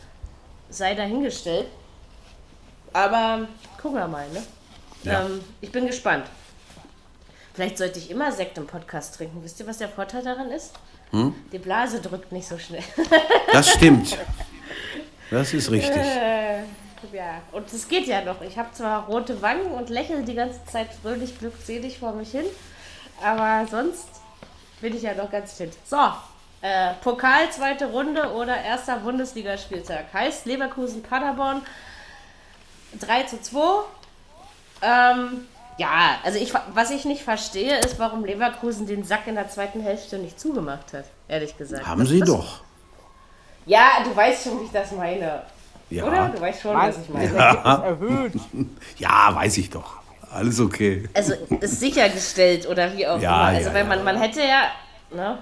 sei 0.69 0.95
dahingestellt. 0.95 1.67
Aber 2.91 3.47
gucken 3.81 3.97
wir 3.97 4.07
mal, 4.07 4.27
ne? 4.29 4.43
Ja. 5.03 5.25
Ähm, 5.25 5.41
ich 5.61 5.71
bin 5.71 5.87
gespannt. 5.87 6.25
Vielleicht 7.53 7.77
sollte 7.77 7.99
ich 7.99 8.09
immer 8.09 8.31
Sekt 8.31 8.57
im 8.57 8.65
Podcast 8.65 9.15
trinken. 9.15 9.43
Wisst 9.43 9.59
ihr, 9.59 9.67
was 9.67 9.77
der 9.77 9.89
Vorteil 9.89 10.23
daran 10.23 10.49
ist? 10.49 10.73
Hm? 11.11 11.35
Die 11.51 11.59
Blase 11.59 12.01
drückt 12.01 12.31
nicht 12.31 12.47
so 12.47 12.57
schnell. 12.57 12.83
Das 13.51 13.69
stimmt. 13.69 14.17
Das 15.29 15.53
ist 15.53 15.71
richtig. 15.71 15.95
Äh, 15.95 16.59
ja, 17.11 17.41
und 17.51 17.71
es 17.71 17.87
geht 17.87 18.07
ja 18.07 18.23
noch. 18.23 18.41
Ich 18.41 18.57
habe 18.57 18.71
zwar 18.73 19.05
rote 19.05 19.41
Wangen 19.41 19.71
und 19.71 19.89
lächle 19.89 20.23
die 20.23 20.35
ganze 20.35 20.63
Zeit 20.65 20.89
fröhlich, 21.01 21.37
glückselig 21.37 21.99
vor 21.99 22.13
mich 22.13 22.31
hin, 22.31 22.45
aber 23.21 23.67
sonst 23.69 24.07
bin 24.81 24.95
ich 24.95 25.03
ja 25.03 25.13
noch 25.13 25.31
ganz 25.31 25.53
fit. 25.53 25.73
So, 25.85 25.97
äh, 26.61 26.93
Pokal, 27.01 27.51
zweite 27.51 27.87
Runde 27.91 28.31
oder 28.33 28.61
erster 28.61 28.97
Bundesligaspieltag. 28.97 30.05
Heißt 30.13 30.45
Leverkusen-Paderborn 30.45 31.61
3 32.99 33.23
zu 33.23 33.41
2. 33.41 33.59
Ähm, 34.81 35.47
ja, 35.77 36.17
also 36.23 36.37
ich, 36.37 36.53
was 36.73 36.91
ich 36.91 37.05
nicht 37.05 37.23
verstehe, 37.23 37.79
ist, 37.79 37.99
warum 37.99 38.23
Leverkusen 38.23 38.85
den 38.85 39.03
Sack 39.03 39.27
in 39.27 39.35
der 39.35 39.49
zweiten 39.49 39.81
Hälfte 39.81 40.19
nicht 40.19 40.39
zugemacht 40.39 40.93
hat, 40.93 41.05
ehrlich 41.27 41.57
gesagt. 41.57 41.85
Haben 41.85 42.05
sie 42.05 42.19
das, 42.19 42.29
doch. 42.29 42.61
Ja, 43.65 44.03
du 44.03 44.15
weißt 44.15 44.43
schon, 44.43 44.59
wie 44.59 44.65
ich 44.65 44.71
das 44.71 44.91
meine. 44.91 45.43
Ja. 45.89 46.05
Oder? 46.05 46.29
Du 46.29 46.41
weißt 46.41 46.61
schon, 46.61 46.75
was 46.75 46.97
ich 46.97 47.09
meine. 47.09 47.35
Ja. 47.35 47.83
erhöht. 47.85 48.33
ja, 48.97 49.33
weiß 49.33 49.57
ich 49.57 49.69
doch. 49.69 50.03
Alles 50.31 50.59
okay. 50.59 51.07
Also 51.13 51.33
ist 51.59 51.79
sichergestellt 51.79 52.67
oder 52.67 52.91
wie 52.95 53.05
auch 53.05 53.19
ja, 53.21 53.49
immer. 53.49 53.57
Also 53.57 53.69
ja, 53.69 53.75
weil 53.75 53.85
man, 53.85 54.03
man 54.03 54.19
hätte 54.19 54.41
ja, 54.41 54.71
ne? 55.11 55.37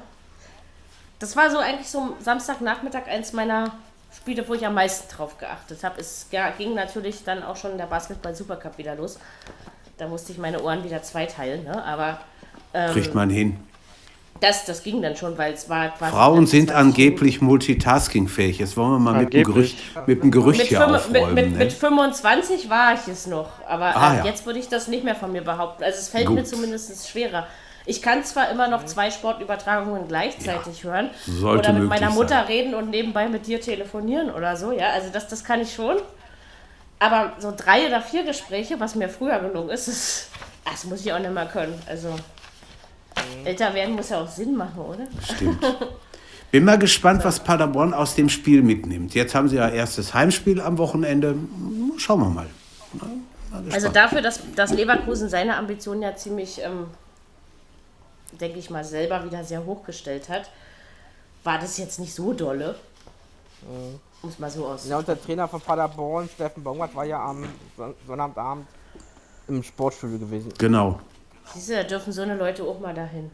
Das 1.20 1.36
war 1.36 1.50
so 1.50 1.60
eigentlich 1.60 1.88
so 1.88 2.16
Samstagnachmittag 2.20 3.08
eins 3.08 3.32
meiner 3.32 3.72
Spiele, 4.16 4.48
wo 4.48 4.54
ich 4.54 4.66
am 4.66 4.74
meisten 4.74 5.08
drauf 5.16 5.38
geachtet 5.38 5.84
habe. 5.84 6.02
Es 6.02 6.28
ging 6.58 6.74
natürlich 6.74 7.24
dann 7.24 7.44
auch 7.44 7.56
schon 7.56 7.78
der 7.78 7.86
Basketball-Supercup 7.86 8.78
wieder 8.78 8.96
los. 8.96 9.20
Da 9.98 10.08
musste 10.08 10.32
ich 10.32 10.38
meine 10.38 10.62
Ohren 10.62 10.84
wieder 10.84 11.04
zweiteilen, 11.04 11.64
ne? 11.64 11.84
aber. 11.86 12.20
Ähm, 12.74 12.92
Kriegt 12.92 13.14
man 13.14 13.30
hin. 13.30 13.60
Das, 14.42 14.66
das 14.66 14.82
ging 14.82 15.04
dann 15.04 15.16
schon, 15.16 15.38
weil 15.38 15.54
es 15.54 15.70
war 15.70 15.90
quasi. 15.90 16.12
Frauen 16.12 16.48
sind 16.48 16.72
angeblich 16.72 17.42
multitaskingfähig. 17.42 18.58
Jetzt 18.58 18.76
wollen 18.76 18.94
wir 18.94 19.00
mal 19.00 19.14
mit 19.14 19.34
dem 19.34 19.44
Gerücht, 19.44 19.78
mit 20.08 20.24
dem 20.24 20.32
Gerücht 20.32 20.62
mit 20.62 20.68
hier 20.70 20.84
aufräumen. 20.84 21.36
Mit, 21.36 21.46
mit, 21.46 21.52
ne? 21.52 21.66
mit 21.66 21.72
25 21.72 22.68
war 22.68 22.96
ich 22.96 23.08
es 23.08 23.28
noch, 23.28 23.50
aber 23.68 23.96
ah, 23.96 24.14
äh, 24.14 24.18
ja. 24.18 24.26
jetzt 24.26 24.48
würde 24.48 24.58
ich 24.58 24.68
das 24.68 24.88
nicht 24.88 25.04
mehr 25.04 25.16
von 25.16 25.32
mir 25.32 25.44
behaupten. 25.44 25.84
Also 25.84 26.00
es 26.00 26.10
fällt 26.10 26.26
Gut. 26.26 26.38
mir 26.38 26.44
zumindest 26.44 27.08
schwerer. 27.08 27.46
Ich 27.86 28.02
kann 28.02 28.24
zwar 28.24 28.50
immer 28.50 28.68
noch 28.68 28.84
zwei 28.86 29.12
Sportübertragungen 29.12 30.08
gleichzeitig 30.08 30.82
ja, 30.82 30.90
hören 30.90 31.10
oder 31.44 31.74
mit 31.74 31.88
meiner 31.88 32.10
Mutter 32.10 32.30
sein. 32.30 32.48
reden 32.48 32.74
und 32.74 32.90
nebenbei 32.90 33.30
mit 33.30 33.46
dir 33.46 33.62
telefonieren 33.62 34.32
oder 34.32 34.58
so, 34.58 34.72
ja, 34.72 34.90
also 34.90 35.10
das, 35.14 35.28
das 35.28 35.44
kann 35.44 35.62
ich 35.62 35.72
schon. 35.74 35.98
Aber 36.98 37.34
so 37.38 37.54
drei 37.56 37.86
oder 37.86 38.02
vier 38.02 38.24
Gespräche, 38.24 38.80
was 38.80 38.96
mir 38.96 39.08
früher 39.08 39.38
gelungen 39.38 39.70
ist, 39.70 39.88
das, 39.88 40.28
das 40.66 40.84
muss 40.86 41.02
ich 41.06 41.14
auch 41.14 41.20
nicht 41.20 41.32
mehr 41.32 41.46
können. 41.46 41.80
Also. 41.88 42.16
Älter 43.44 43.74
werden 43.74 43.96
muss 43.96 44.10
ja 44.10 44.22
auch 44.22 44.28
Sinn 44.28 44.56
machen, 44.56 44.80
oder? 44.80 45.08
Stimmt. 45.24 45.60
Bin 46.52 46.66
mal 46.66 46.78
gespannt, 46.78 47.24
was 47.24 47.42
Paderborn 47.42 47.94
aus 47.94 48.16
dem 48.16 48.28
Spiel 48.28 48.62
mitnimmt. 48.62 49.14
Jetzt 49.14 49.34
haben 49.36 49.48
sie 49.48 49.56
ja 49.56 49.70
erstes 49.70 50.14
Heimspiel 50.14 50.60
am 50.60 50.78
Wochenende. 50.78 51.36
Schauen 51.98 52.20
wir 52.20 52.30
mal. 52.30 52.48
mal 52.94 53.64
also 53.72 53.88
dafür, 53.88 54.22
dass, 54.22 54.42
dass 54.56 54.74
Leverkusen 54.74 55.30
seine 55.30 55.56
Ambitionen 55.56 56.02
ja 56.02 56.16
ziemlich 56.16 56.62
ähm, 56.62 56.88
denke 58.40 58.60
ich 58.60 58.70
mal, 58.70 58.84
selber 58.84 59.26
wieder 59.26 59.44
sehr 59.44 59.66
hochgestellt 59.66 60.30
hat, 60.30 60.50
war 61.44 61.60
das 61.60 61.78
jetzt 61.78 62.00
nicht 62.00 62.14
so 62.14 62.34
dolle. 62.34 62.76
Mhm. 63.62 64.00
Um 64.22 64.30
es 64.30 64.38
mal 64.38 64.52
so 64.52 64.68
aus. 64.68 64.88
Ja, 64.88 65.00
und 65.00 65.08
der 65.08 65.20
Trainer 65.20 65.48
von 65.48 65.60
Paderborn, 65.60 66.30
Steffen 66.30 66.64
Baumgart, 66.64 66.94
war 66.94 67.06
ja 67.06 67.24
am 67.26 67.44
Sonnabendabend 68.06 68.68
im 69.48 69.64
Sportstudio 69.64 70.20
gewesen. 70.20 70.54
Genau. 70.60 71.00
Siehst 71.54 71.70
du, 71.70 71.74
da 71.76 71.84
dürfen 71.84 72.14
so 72.14 72.22
eine 72.22 72.36
Leute 72.36 72.64
auch 72.64 72.80
mal 72.80 72.94
dahin. 72.94 73.32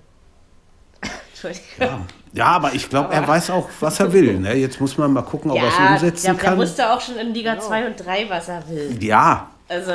Entschuldigung. 1.29 1.63
Ja. 1.79 1.99
ja, 2.33 2.45
aber 2.45 2.73
ich 2.73 2.89
glaube, 2.89 3.13
er 3.13 3.27
weiß 3.27 3.51
auch, 3.51 3.69
was 3.79 3.99
er 3.99 4.11
will. 4.11 4.39
Ne? 4.39 4.55
Jetzt 4.55 4.81
muss 4.81 4.97
man 4.97 5.13
mal 5.13 5.21
gucken, 5.21 5.51
ob 5.51 5.57
ja, 5.57 5.63
er 5.63 5.69
es 5.69 6.03
umsetzen 6.03 6.25
der, 6.25 6.35
kann. 6.35 6.53
Er 6.53 6.57
wusste 6.59 6.91
auch 6.91 7.01
schon 7.01 7.17
in 7.17 7.33
Liga 7.33 7.59
2 7.59 7.87
und 7.87 8.05
3, 8.05 8.29
was 8.29 8.47
er 8.49 8.67
will. 8.67 8.97
Ja. 9.01 9.49
Also, 9.69 9.91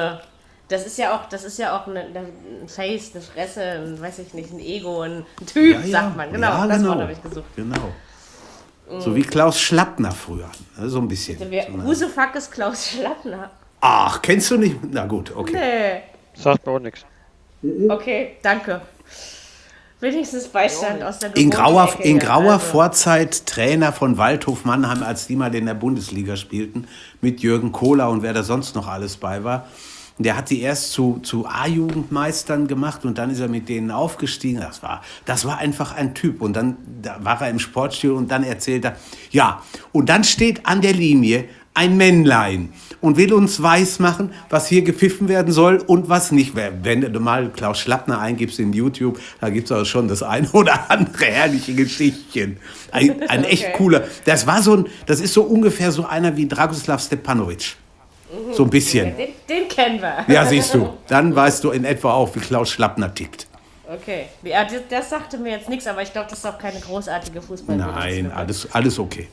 Das 0.69 0.87
ist 0.87 0.97
ja 0.99 1.15
auch, 1.15 1.29
das 1.29 1.45
ist 1.45 1.59
ja 1.59 1.77
auch 1.77 1.87
eine, 1.87 2.01
ein 2.01 2.69
Face, 2.69 3.11
eine 3.15 3.23
Fresse, 3.23 3.63
ein, 3.63 4.01
weiß 4.01 4.21
ich 4.21 4.33
nicht, 4.33 4.53
ein 4.53 4.61
Ego, 4.61 5.03
ein 5.03 5.27
Typ, 5.47 5.75
ja, 5.75 5.81
ja. 5.81 6.01
sagt 6.01 6.17
man. 6.17 6.33
Genau, 6.33 6.47
ja, 6.47 6.67
das 6.67 6.77
genau. 6.79 6.89
Wort 6.91 7.01
habe 7.01 7.13
ich 7.13 7.23
gesucht. 7.23 7.57
Genau. 7.57 7.93
So 8.99 9.15
wie 9.15 9.23
Klaus 9.23 9.59
Schlappner 9.61 10.13
früher. 10.13 10.51
Ne, 10.77 10.89
so 10.89 10.99
ein 10.99 11.09
bisschen. 11.09 11.39
Who 11.85 11.95
the 11.95 12.07
fuck 12.07 12.35
ist 12.35 12.51
Klaus 12.51 12.89
Schlappner? 12.89 13.51
Ach, 13.81 14.21
kennst 14.23 14.51
du 14.51 14.59
nicht? 14.59 14.77
Na 14.91 15.07
gut, 15.07 15.35
okay. 15.35 15.53
Nee. 16.35 16.41
Sagt 16.41 16.67
mir 16.67 16.73
auch 16.73 16.79
nichts. 16.79 17.05
Okay, 17.63 18.33
danke. 18.43 18.83
Wenigstens 20.01 20.49
Beistand 20.49 21.01
aus 21.05 21.21
der 21.21 21.37
In 21.37 21.49
grauer, 21.49 21.97
in 22.01 22.19
grauer 22.19 22.55
also. 22.55 22.67
Vorzeit 22.67 23.47
Trainer 23.47 23.93
von 23.93 24.19
Waldhof 24.19 24.65
Mannheim, 24.65 25.05
als 25.05 25.29
die 25.29 25.37
mal 25.37 25.55
in 25.55 25.67
der 25.67 25.75
Bundesliga 25.75 26.35
spielten, 26.35 26.89
mit 27.21 27.39
Jürgen 27.41 27.71
Kohler 27.71 28.11
und 28.11 28.23
wer 28.23 28.33
da 28.33 28.43
sonst 28.43 28.75
noch 28.75 28.89
alles 28.89 29.17
bei 29.17 29.45
war. 29.45 29.69
Der 30.19 30.37
hat 30.37 30.49
sie 30.49 30.61
erst 30.61 30.93
zu, 30.93 31.21
zu 31.23 31.47
A-Jugendmeistern 31.47 32.67
gemacht 32.67 33.05
und 33.05 33.17
dann 33.17 33.31
ist 33.31 33.39
er 33.39 33.49
mit 33.49 33.69
denen 33.69 33.93
aufgestiegen. 33.93 34.61
Das 34.61 34.83
war, 34.83 35.03
das 35.25 35.45
war 35.45 35.59
einfach 35.59 35.95
ein 35.95 36.15
Typ. 36.15 36.43
Und 36.43 36.55
dann 36.55 36.77
da 37.01 37.19
war 37.21 37.41
er 37.41 37.51
im 37.51 37.61
Sportstudio 37.61 38.17
und 38.17 38.31
dann 38.31 38.43
erzählt 38.43 38.85
er, 38.85 38.97
ja, 39.31 39.63
und 39.93 40.09
dann 40.09 40.25
steht 40.25 40.67
an 40.67 40.81
der 40.81 40.95
Linie 40.95 41.49
ein 41.75 41.97
Männlein 41.97 42.73
und 43.01 43.17
will 43.17 43.33
uns 43.33 43.63
weismachen, 43.63 44.33
was 44.51 44.67
hier 44.67 44.83
gepfiffen 44.83 45.29
werden 45.29 45.53
soll 45.53 45.79
und 45.79 46.09
was 46.09 46.31
nicht. 46.31 46.53
Wenn 46.55 47.01
du 47.01 47.21
mal 47.21 47.51
Klaus 47.51 47.81
Schlappner 47.81 48.21
eingibst 48.21 48.59
in 48.59 48.73
YouTube, 48.73 49.19
da 49.41 49.49
gibt 49.49 49.71
es 49.71 49.73
auch 49.73 49.85
schon 49.85 50.09
das 50.09 50.23
eine 50.23 50.49
oder 50.53 50.91
andere 50.91 51.25
herrliche 51.25 51.75
Geschichtchen. 51.75 52.59
Ein, 52.91 53.23
ein 53.29 53.45
echt 53.45 53.65
okay. 53.65 53.75
cooler. 53.77 54.05
Das 54.25 54.47
war 54.47 54.63
so 54.63 54.77
ein, 54.77 54.87
das 55.07 55.21
ist 55.21 55.33
so 55.33 55.43
ungefähr 55.43 55.93
so 55.93 56.05
einer 56.05 56.37
wie 56.37 56.47
Dragoslav 56.47 57.03
Stepanovic. 57.03 57.77
So 58.53 58.65
ein 58.65 58.71
bisschen. 58.71 59.15
Den, 59.17 59.29
den, 59.49 59.69
kennen 59.69 60.01
wir. 60.01 60.25
Ja, 60.27 60.47
siehst 60.47 60.73
du. 60.73 60.89
Dann 61.07 61.35
weißt 61.35 61.65
du 61.65 61.71
in 61.71 61.85
etwa 61.85 62.13
auch, 62.13 62.35
wie 62.35 62.41
Klaus 62.41 62.71
Schlappner 62.71 63.13
tickt. 63.13 63.47
Okay. 63.93 64.27
Ja, 64.43 64.65
das, 64.65 64.81
das 64.89 65.11
sagte 65.11 65.37
mir 65.37 65.51
jetzt 65.53 65.69
nichts, 65.69 65.87
aber 65.87 66.03
ich 66.03 66.13
glaube, 66.13 66.29
das 66.31 66.39
ist 66.39 66.47
auch 66.47 66.59
keine 66.59 66.81
großartige 66.81 67.43
Fußball. 67.43 67.77
Nein, 67.77 68.33
alles, 68.33 68.73
alles 68.73 68.99
okay. 68.99 69.29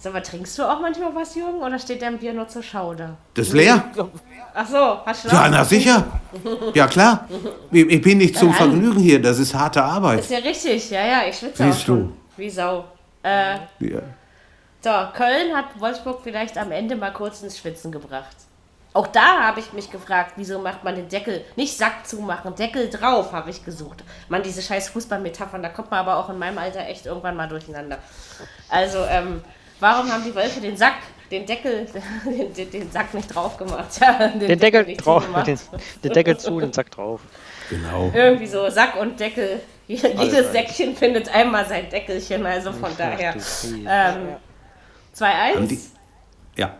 Sag 0.00 0.12
mal, 0.12 0.22
trinkst 0.22 0.56
du 0.56 0.62
auch 0.62 0.80
manchmal 0.80 1.12
was, 1.14 1.34
Jürgen, 1.34 1.58
oder 1.60 1.76
steht 1.78 2.02
dein 2.02 2.18
Bier 2.18 2.32
nur 2.32 2.46
zur 2.46 2.62
Schau 2.62 2.94
da? 2.94 3.16
Das 3.34 3.48
ist 3.48 3.52
leer? 3.52 3.84
Ach 4.54 4.66
so, 4.66 5.00
hast 5.04 5.24
du 5.24 5.28
Ja, 5.28 5.48
na 5.48 5.64
sicher. 5.64 6.04
Ja, 6.72 6.86
klar. 6.86 7.28
Ich 7.72 8.00
bin 8.00 8.18
nicht 8.18 8.36
zum 8.38 8.54
Vergnügen 8.54 9.00
hier, 9.00 9.20
das 9.20 9.40
ist 9.40 9.54
harte 9.54 9.82
Arbeit. 9.82 10.20
Ist 10.20 10.30
ja 10.30 10.38
richtig, 10.38 10.88
ja, 10.90 11.04
ja, 11.04 11.22
ich 11.28 11.36
schwitze 11.36 11.64
Siehst 11.64 11.80
auch 11.80 11.86
schon. 11.86 12.08
du. 12.08 12.16
Wie 12.36 12.48
Sau. 12.48 12.84
Äh, 13.24 13.54
ja. 13.80 14.00
So, 14.80 14.90
Köln 15.16 15.56
hat 15.56 15.66
Wolfsburg 15.80 16.20
vielleicht 16.22 16.56
am 16.56 16.70
Ende 16.70 16.94
mal 16.94 17.12
kurz 17.12 17.42
ins 17.42 17.58
Schwitzen 17.58 17.90
gebracht. 17.90 18.36
Auch 18.94 19.08
da 19.08 19.42
habe 19.42 19.60
ich 19.60 19.72
mich 19.72 19.90
gefragt, 19.90 20.32
wieso 20.36 20.60
macht 20.60 20.82
man 20.84 20.94
den 20.94 21.08
Deckel, 21.08 21.44
nicht 21.56 21.76
Sack 21.76 22.06
zumachen, 22.06 22.54
Deckel 22.54 22.88
drauf, 22.88 23.32
habe 23.32 23.50
ich 23.50 23.64
gesucht. 23.64 24.02
Man, 24.28 24.42
diese 24.42 24.62
scheiß 24.62 24.88
Fußballmetaphern, 24.90 25.62
da 25.62 25.68
kommt 25.68 25.90
man 25.90 26.00
aber 26.00 26.16
auch 26.16 26.30
in 26.30 26.38
meinem 26.38 26.58
Alter 26.58 26.86
echt 26.86 27.06
irgendwann 27.06 27.36
mal 27.36 27.48
durcheinander. 27.48 27.98
Also, 28.68 29.04
ähm, 29.04 29.42
warum 29.80 30.10
haben 30.10 30.24
die 30.24 30.34
Wölfe 30.34 30.60
den 30.60 30.76
Sack, 30.76 30.96
den 31.30 31.46
Deckel, 31.46 31.86
den, 32.24 32.52
den, 32.52 32.70
den 32.70 32.90
Sack 32.90 33.14
nicht 33.14 33.34
drauf 33.34 33.56
gemacht? 33.56 33.88
Ja, 34.00 34.28
den, 34.28 34.40
den, 34.40 34.58
Deckel, 34.58 34.84
Deckel 34.84 34.96
drauf, 34.96 35.26
den, 35.44 35.58
den, 36.02 36.12
Deckel 36.12 36.38
zu, 36.38 36.60
den 36.60 36.72
Sack 36.72 36.90
drauf. 36.90 37.20
Genau. 37.70 38.10
Irgendwie 38.14 38.46
so, 38.46 38.68
Sack 38.70 38.96
und 38.96 39.18
Deckel. 39.18 39.60
Jedes 39.88 40.52
Säckchen 40.52 40.94
findet 40.94 41.34
einmal 41.34 41.66
sein 41.66 41.88
Deckelchen, 41.88 42.44
also 42.44 42.72
von 42.72 42.90
daher. 42.98 43.34
Ähm, 43.86 44.36
2-1? 45.16 45.78
Ja. 46.56 46.76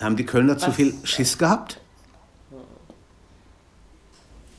Haben 0.00 0.16
die 0.16 0.26
Kölner 0.26 0.56
Was? 0.56 0.62
zu 0.62 0.72
viel 0.72 0.94
Schiss 1.04 1.38
gehabt? 1.38 1.80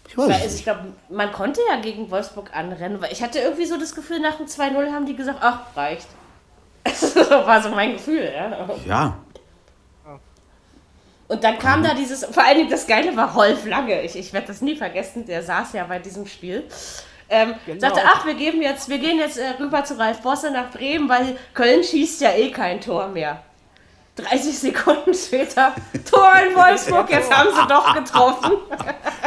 Ich 0.07 0.17
weiß 0.17 0.43
also 0.43 0.55
ich 0.55 0.63
glaube, 0.63 0.93
man 1.09 1.32
konnte 1.34 1.59
ja 1.69 1.80
gegen 1.82 2.09
Wolfsburg 2.09 2.55
anrennen, 2.55 3.01
weil 3.01 3.11
ich 3.11 3.21
hatte 3.21 3.39
irgendwie 3.39 3.65
so 3.65 3.78
das 3.78 3.93
Gefühl, 3.93 4.19
nach 4.19 4.38
dem 4.38 4.45
2-0 4.45 4.91
haben 4.91 5.05
die 5.05 5.15
gesagt, 5.15 5.39
ach, 5.41 5.76
reicht. 5.76 6.07
Das 6.86 7.15
war 7.29 7.61
so 7.61 7.69
mein 7.69 7.93
Gefühl, 7.93 8.31
ja. 8.33 8.67
Ja. 8.86 9.17
Und 11.27 11.43
dann 11.43 11.57
kam 11.57 11.79
mhm. 11.79 11.86
da 11.86 11.93
dieses, 11.95 12.23
vor 12.25 12.43
allen 12.43 12.57
Dingen 12.57 12.69
das 12.69 12.86
Geile 12.86 13.15
war 13.17 13.33
Rolf 13.33 13.65
Lange, 13.65 14.03
ich, 14.03 14.15
ich 14.15 14.31
werde 14.31 14.47
das 14.47 14.61
nie 14.61 14.75
vergessen, 14.75 15.25
der 15.25 15.41
saß 15.41 15.73
ja 15.73 15.83
bei 15.86 15.99
diesem 15.99 16.27
Spiel. 16.27 16.63
Ähm, 17.27 17.55
genau. 17.65 17.79
Sagte, 17.79 18.01
ach, 18.05 18.25
wir 18.25 18.36
geben 18.36 18.61
jetzt, 18.61 18.88
wir 18.88 18.99
gehen 18.99 19.17
jetzt 19.17 19.38
äh, 19.39 19.53
rüber 19.59 19.83
zu 19.83 19.97
Ralf 19.97 20.21
Bosse 20.21 20.51
nach 20.51 20.69
Bremen, 20.69 21.09
weil 21.09 21.36
Köln 21.55 21.83
schießt 21.83 22.21
ja 22.21 22.31
eh 22.33 22.51
kein 22.51 22.79
Tor 22.79 23.07
mehr. 23.07 23.41
30 24.16 24.57
Sekunden 24.57 25.13
später, 25.13 25.74
Tor 26.09 26.32
in 26.47 26.55
Wolfsburg, 26.55 27.09
jetzt 27.09 27.30
haben 27.30 27.49
sie 27.53 27.68
doch 27.68 27.93
getroffen. 27.93 28.51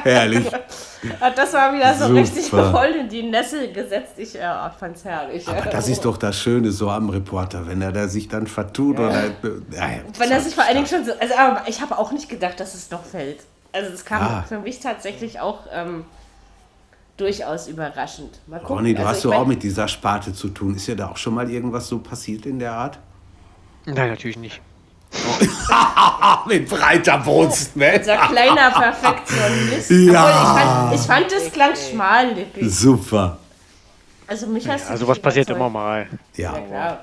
Herrlich. 0.03 0.47
das 1.37 1.53
war 1.53 1.75
wieder 1.75 1.95
so 1.95 2.07
Super. 2.07 2.21
richtig 2.21 2.49
voll 2.49 2.95
in 3.01 3.09
die 3.09 3.23
Nessel 3.23 3.71
gesetzt. 3.73 4.15
Ich 4.17 4.35
äh, 4.35 4.49
fand's 4.79 5.05
herrlich. 5.05 5.47
Aber 5.47 5.71
das 5.71 5.89
ist 5.89 6.05
doch 6.05 6.17
das 6.17 6.39
Schöne 6.39 6.71
so 6.71 6.89
am 6.89 7.11
Reporter, 7.11 7.67
wenn 7.67 7.83
er 7.83 7.93
da 7.93 8.09
sich 8.09 8.29
dann 8.29 8.47
vertut 8.47 8.99
ja. 8.99 9.09
oder. 9.09 9.25
Ja, 9.73 9.91
wenn 10.19 10.31
er 10.31 10.41
sich 10.41 10.55
vor 10.55 10.65
allen 10.65 10.77
Dingen 10.77 10.87
schon 10.87 11.05
so. 11.05 11.13
Also, 11.21 11.35
aber 11.35 11.63
ich 11.67 11.83
habe 11.83 11.99
auch 11.99 12.11
nicht 12.11 12.31
gedacht, 12.31 12.59
dass 12.59 12.75
es 12.75 12.89
doch 12.89 13.05
fällt. 13.05 13.41
Also, 13.73 13.93
es 13.93 14.05
kam 14.07 14.23
ah. 14.23 14.45
für 14.49 14.59
mich 14.59 14.81
tatsächlich 14.81 15.41
auch. 15.41 15.61
Ähm, 15.73 16.05
durchaus 17.19 17.67
überraschend. 17.67 18.39
Mal 18.47 18.61
gucken. 18.61 18.77
Ronny, 18.77 18.95
du 18.95 19.01
also 19.01 19.11
hast 19.11 19.25
doch 19.25 19.35
auch 19.35 19.47
mit 19.47 19.63
dieser 19.65 19.89
Sparte 19.89 20.33
zu 20.33 20.51
tun. 20.51 20.77
Ist 20.77 20.87
ja 20.87 20.95
da 20.95 21.11
auch 21.11 21.17
schon 21.17 21.35
mal 21.35 21.51
irgendwas 21.51 21.89
so 21.89 21.99
passiert 21.99 22.47
in 22.47 22.61
der 22.61 22.73
Art? 22.73 23.01
Nein, 23.87 24.11
natürlich 24.11 24.39
nicht. 24.39 24.61
Mit 26.47 26.69
breiter 26.69 27.19
Brust, 27.19 27.77
ne? 27.77 27.95
Unser 27.99 28.17
kleiner 28.17 28.71
Perfektionist. 29.03 29.91
Ja. 29.91 30.31
ich, 30.31 30.61
fand, 30.61 30.95
ich 30.95 31.01
fand, 31.01 31.33
es 31.33 31.53
klang 31.53 31.75
schmallippig. 31.75 32.71
Super. 32.71 33.39
Also 34.27 34.47
mich 34.47 34.69
hast 34.69 34.85
ja, 34.85 34.91
Also 34.91 35.09
was 35.09 35.19
passiert 35.19 35.49
immer 35.51 35.71
mal. 35.71 36.07
Ja, 36.37 36.55
ja 36.55 36.61
klar. 36.61 37.01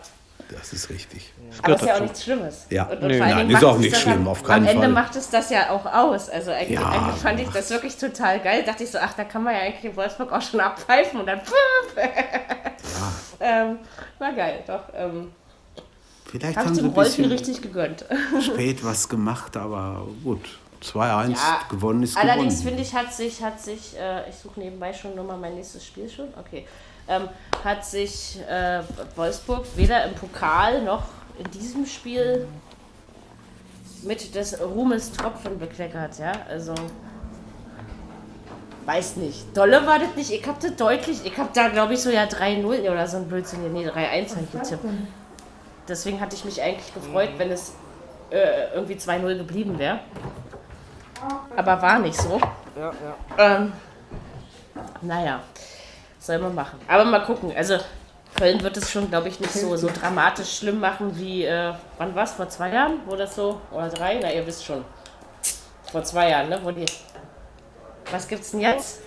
Das 0.49 0.73
ist 0.73 0.89
richtig. 0.89 1.33
Das 1.49 1.63
Aber 1.63 1.75
es 1.75 1.81
ist 1.81 1.87
ja 1.87 1.95
auch 1.95 2.01
nichts 2.01 2.23
Schlimmes. 2.23 2.65
Ja, 2.69 2.83
und, 2.83 3.01
und 3.01 3.17
nein, 3.17 3.49
ist 3.49 3.63
auch 3.63 3.77
nicht 3.77 3.97
schlimm, 3.97 4.27
auf 4.27 4.43
keinen 4.43 4.65
Fall. 4.65 4.75
Am 4.75 4.83
Ende 4.83 4.93
macht 4.93 5.15
es 5.15 5.29
das 5.29 5.49
ja 5.49 5.71
auch 5.71 5.85
aus. 5.85 6.29
Also 6.29 6.51
eigentlich, 6.51 6.79
ja, 6.79 6.87
eigentlich 6.87 7.21
fand 7.21 7.39
ich 7.39 7.49
das 7.49 7.69
wirklich 7.71 7.97
total 7.97 8.39
geil. 8.39 8.63
Dachte 8.63 8.83
ich 8.83 8.91
so, 8.91 8.99
ach, 8.99 9.13
da 9.13 9.23
kann 9.23 9.43
man 9.43 9.55
ja 9.55 9.61
eigentlich 9.61 9.85
in 9.85 9.95
Wolfsburg 9.95 10.31
auch 10.31 10.41
schon 10.41 10.59
abpfeifen 10.59 11.19
und 11.19 11.25
dann. 11.25 11.39
ja. 11.95 12.03
ähm, 13.39 13.79
war 14.19 14.33
geil, 14.33 14.63
doch. 14.67 14.83
Ähm, 14.95 15.31
Vielleicht 16.39 16.57
haben 16.57 16.75
sie 16.75 16.81
ein 16.81 16.93
bisschen 16.93 17.25
richtig 17.25 17.61
gegönnt. 17.61 18.05
spät 18.41 18.83
was 18.83 19.07
gemacht, 19.09 19.55
aber 19.57 20.07
gut. 20.23 20.41
2-1 20.83 21.31
ja, 21.31 21.59
gewonnen 21.69 22.03
ist 22.03 22.17
Allerdings 22.17 22.61
finde 22.61 22.81
ich, 22.81 22.93
hat 22.93 23.11
sich, 23.11 23.41
hat 23.41 23.59
sich 23.59 23.97
äh, 23.97 24.29
ich 24.29 24.35
suche 24.35 24.59
nebenbei 24.59 24.93
schon 24.93 25.15
nochmal 25.15 25.37
mein 25.37 25.55
nächstes 25.55 25.85
Spiel 25.85 26.07
schon, 26.07 26.27
okay, 26.39 26.67
ähm, 27.07 27.27
hat 27.63 27.83
sich 27.85 28.39
äh, 28.47 28.81
Wolfsburg 29.15 29.65
weder 29.75 30.05
im 30.05 30.13
Pokal 30.13 30.83
noch 30.83 31.03
in 31.39 31.49
diesem 31.51 31.85
Spiel 31.85 32.47
mit 34.03 34.35
des 34.35 34.59
Ruhmes 34.61 35.11
Tropfen 35.11 35.57
bekleckert, 35.57 36.19
ja, 36.19 36.33
also 36.47 36.75
weiß 38.85 39.15
nicht. 39.15 39.57
Dolle 39.57 39.87
war 39.87 39.97
das 39.97 40.15
nicht, 40.15 40.31
ich 40.31 40.47
hab 40.47 40.59
das 40.59 40.75
deutlich, 40.75 41.25
ich 41.25 41.37
hab 41.37 41.53
da 41.53 41.69
glaube 41.69 41.95
ich 41.95 42.01
so 42.01 42.11
ja 42.11 42.25
3-0 42.25 42.89
oder 42.91 43.07
so 43.07 43.17
ein 43.17 43.27
Blödsinn, 43.27 43.73
nee 43.73 43.87
3-1 43.87 44.35
habe 44.35 44.43
ich 44.43 44.51
getippt. 44.51 44.85
Deswegen 45.87 46.19
hatte 46.19 46.35
ich 46.35 46.45
mich 46.45 46.61
eigentlich 46.61 46.93
gefreut, 46.93 47.29
wenn 47.37 47.51
es 47.51 47.73
äh, 48.31 48.73
irgendwie 48.73 48.95
2-0 48.95 49.37
geblieben 49.37 49.77
wäre. 49.77 49.99
Aber 51.55 51.81
war 51.81 51.99
nicht 51.99 52.19
so. 52.19 52.39
Ja, 52.75 52.91
ja. 52.91 53.55
Ähm, 53.55 53.73
naja, 55.01 55.39
soll 56.19 56.39
man 56.39 56.55
machen. 56.55 56.79
Aber 56.87 57.05
mal 57.05 57.23
gucken. 57.23 57.53
Also 57.55 57.77
Köln 58.35 58.61
wird 58.61 58.75
es 58.77 58.91
schon, 58.91 59.09
glaube 59.09 59.29
ich, 59.29 59.39
nicht 59.39 59.53
so, 59.53 59.75
so 59.77 59.87
dramatisch 59.87 60.57
schlimm 60.57 60.79
machen 60.79 61.17
wie, 61.17 61.45
äh, 61.45 61.73
wann 61.97 62.15
war 62.15 62.23
es, 62.23 62.33
vor 62.33 62.49
zwei 62.49 62.69
Jahren? 62.69 62.99
Wo 63.05 63.15
das 63.15 63.35
so, 63.35 63.61
oder 63.71 63.89
drei? 63.89 64.19
Na, 64.21 64.31
ihr 64.31 64.45
wisst 64.45 64.65
schon. 64.65 64.83
Vor 65.91 66.03
zwei 66.03 66.31
Jahren, 66.31 66.49
ne? 66.49 66.59
Wo 66.61 66.71
die, 66.71 66.85
was 68.11 68.27
gibt's 68.27 68.51
denn 68.51 68.59
jetzt? 68.59 68.99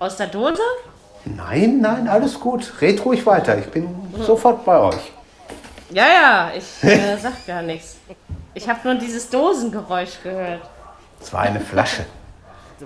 Aus 0.00 0.16
der 0.16 0.26
Dose? 0.26 0.62
Nein, 1.24 1.80
nein, 1.80 2.08
alles 2.08 2.40
gut. 2.40 2.72
Red 2.80 3.04
ruhig 3.04 3.24
weiter. 3.26 3.58
Ich 3.58 3.66
bin 3.66 3.84
hm. 3.84 4.22
sofort 4.22 4.64
bei 4.64 4.78
euch. 4.78 5.12
Ja, 5.90 6.06
ja, 6.06 6.50
ich 6.54 6.84
äh, 6.84 7.16
sag 7.16 7.46
gar 7.46 7.62
nichts. 7.62 7.96
Ich 8.54 8.68
habe 8.68 8.80
nur 8.84 8.94
dieses 8.96 9.28
Dosengeräusch 9.30 10.22
gehört. 10.22 10.62
Es 11.20 11.32
war 11.32 11.42
eine 11.42 11.60
Flasche. 11.60 12.04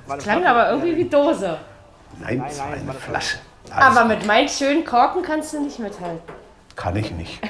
Das 0.07 0.23
klang 0.23 0.47
aber 0.47 0.71
irgendwie 0.71 0.97
wie 0.97 1.05
Dose. 1.05 1.59
Nein, 2.21 2.45
es 2.49 2.59
war 2.59 2.73
eine 2.73 2.93
Flasche. 2.93 3.39
Alles 3.71 3.97
aber 3.97 4.05
mit 4.07 4.27
meinen 4.27 4.49
schönen 4.49 4.85
Korken 4.85 5.23
kannst 5.23 5.53
du 5.53 5.61
nicht 5.61 5.79
mithalten. 5.79 6.21
Kann 6.77 6.97
ich 6.97 7.11
nicht. 7.11 7.41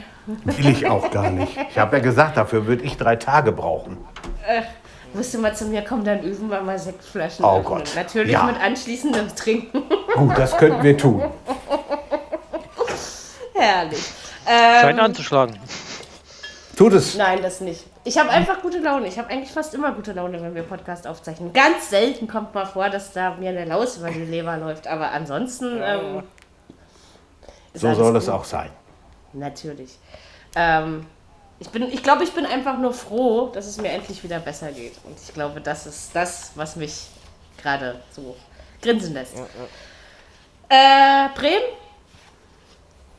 Will 0.44 0.68
ich 0.68 0.86
auch 0.86 1.10
gar 1.10 1.30
nicht. 1.30 1.56
Ich 1.70 1.78
habe 1.78 1.96
ja 1.96 2.02
gesagt, 2.02 2.36
dafür 2.36 2.66
würde 2.66 2.84
ich 2.84 2.96
drei 2.96 3.16
Tage 3.16 3.52
brauchen. 3.52 3.98
Äh, 4.46 4.62
musst 5.14 5.34
du 5.34 5.38
mal 5.38 5.54
zu 5.54 5.66
mir 5.66 5.82
kommen, 5.82 6.04
dann 6.04 6.22
üben 6.22 6.48
wir 6.48 6.60
mal 6.60 6.78
Sektflaschen. 6.78 7.44
Oh 7.44 7.58
öffnen. 7.58 7.64
Gott. 7.64 7.92
Natürlich 7.96 8.32
ja. 8.32 8.44
mit 8.44 8.60
anschließendem 8.60 9.34
Trinken. 9.34 9.82
Gut, 10.14 10.38
das 10.38 10.56
könnten 10.56 10.82
wir 10.82 10.96
tun. 10.96 11.22
Herrlich. 13.54 14.12
Ähm, 14.46 14.80
Scheint 14.80 15.00
anzuschlagen. 15.00 15.58
Tut 16.76 16.94
es. 16.94 17.14
Nein, 17.16 17.42
das 17.42 17.60
nicht. 17.60 17.84
Ich 18.04 18.18
habe 18.18 18.30
einfach 18.30 18.62
gute 18.62 18.78
Laune. 18.78 19.06
Ich 19.06 19.18
habe 19.18 19.28
eigentlich 19.28 19.52
fast 19.52 19.74
immer 19.74 19.92
gute 19.92 20.12
Laune, 20.12 20.40
wenn 20.42 20.54
wir 20.54 20.62
Podcast 20.62 21.06
aufzeichnen. 21.06 21.52
Ganz 21.52 21.90
selten 21.90 22.26
kommt 22.26 22.54
mal 22.54 22.66
vor, 22.66 22.88
dass 22.88 23.12
da 23.12 23.34
mir 23.34 23.50
eine 23.50 23.64
Laus 23.64 23.98
über 23.98 24.10
die 24.10 24.24
Leber 24.24 24.56
läuft. 24.56 24.86
Aber 24.86 25.10
ansonsten. 25.10 25.80
Ähm, 25.82 26.22
so 27.74 27.94
soll 27.94 28.16
es 28.16 28.28
auch 28.28 28.44
sein. 28.44 28.70
Natürlich. 29.32 29.98
Ähm, 30.56 31.06
ich 31.58 31.70
glaube, 31.70 31.92
ich, 31.92 32.02
glaub, 32.02 32.20
ich 32.20 32.32
bin 32.32 32.44
einfach 32.44 32.78
nur 32.78 32.92
froh, 32.92 33.50
dass 33.54 33.66
es 33.66 33.76
mir 33.80 33.90
endlich 33.90 34.24
wieder 34.24 34.40
besser 34.40 34.72
geht. 34.72 34.94
Und 35.04 35.16
ich 35.16 35.32
glaube, 35.32 35.60
das 35.60 35.86
ist 35.86 36.10
das, 36.14 36.52
was 36.54 36.76
mich 36.76 37.06
gerade 37.62 38.00
so 38.10 38.36
grinsen 38.82 39.14
lässt. 39.14 39.36
Äh, 40.68 41.28
Bremen? 41.36 41.62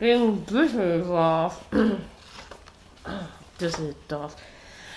Gegen 0.04 0.45
Düsseldorf. 0.45 1.60
Düsseldorf. 3.62 4.36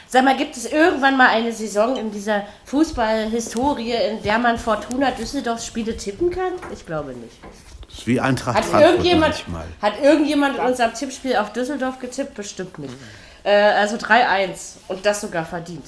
Sag 0.08 0.24
mal, 0.24 0.36
gibt 0.36 0.56
es 0.56 0.66
irgendwann 0.66 1.16
mal 1.16 1.28
eine 1.28 1.52
Saison 1.52 1.94
in 1.94 2.10
dieser 2.10 2.42
Fußballhistorie, 2.64 3.92
in 3.92 4.22
der 4.24 4.40
man 4.40 4.58
Fortuna 4.58 5.12
Düsseldorf 5.12 5.64
Spiele 5.64 5.96
tippen 5.96 6.32
kann? 6.32 6.54
Ich 6.72 6.84
glaube 6.84 7.12
nicht. 7.12 7.36
Das 7.82 7.98
ist 7.98 8.06
wie 8.08 8.18
Eintracht 8.18 8.56
hat 8.56 8.64
Frankfurt 8.64 8.94
irgendjemand, 8.94 9.44
Hat 9.80 10.02
irgendjemand 10.02 10.56
in 10.56 10.64
unserem 10.64 10.92
Tippspiel 10.92 11.36
auf 11.36 11.52
Düsseldorf 11.52 12.00
getippt? 12.00 12.34
Bestimmt 12.34 12.76
nicht. 12.80 12.94
Äh, 13.44 13.54
also 13.54 13.94
3-1 13.94 14.78
und 14.88 15.06
das 15.06 15.20
sogar 15.20 15.44
verdient. 15.44 15.86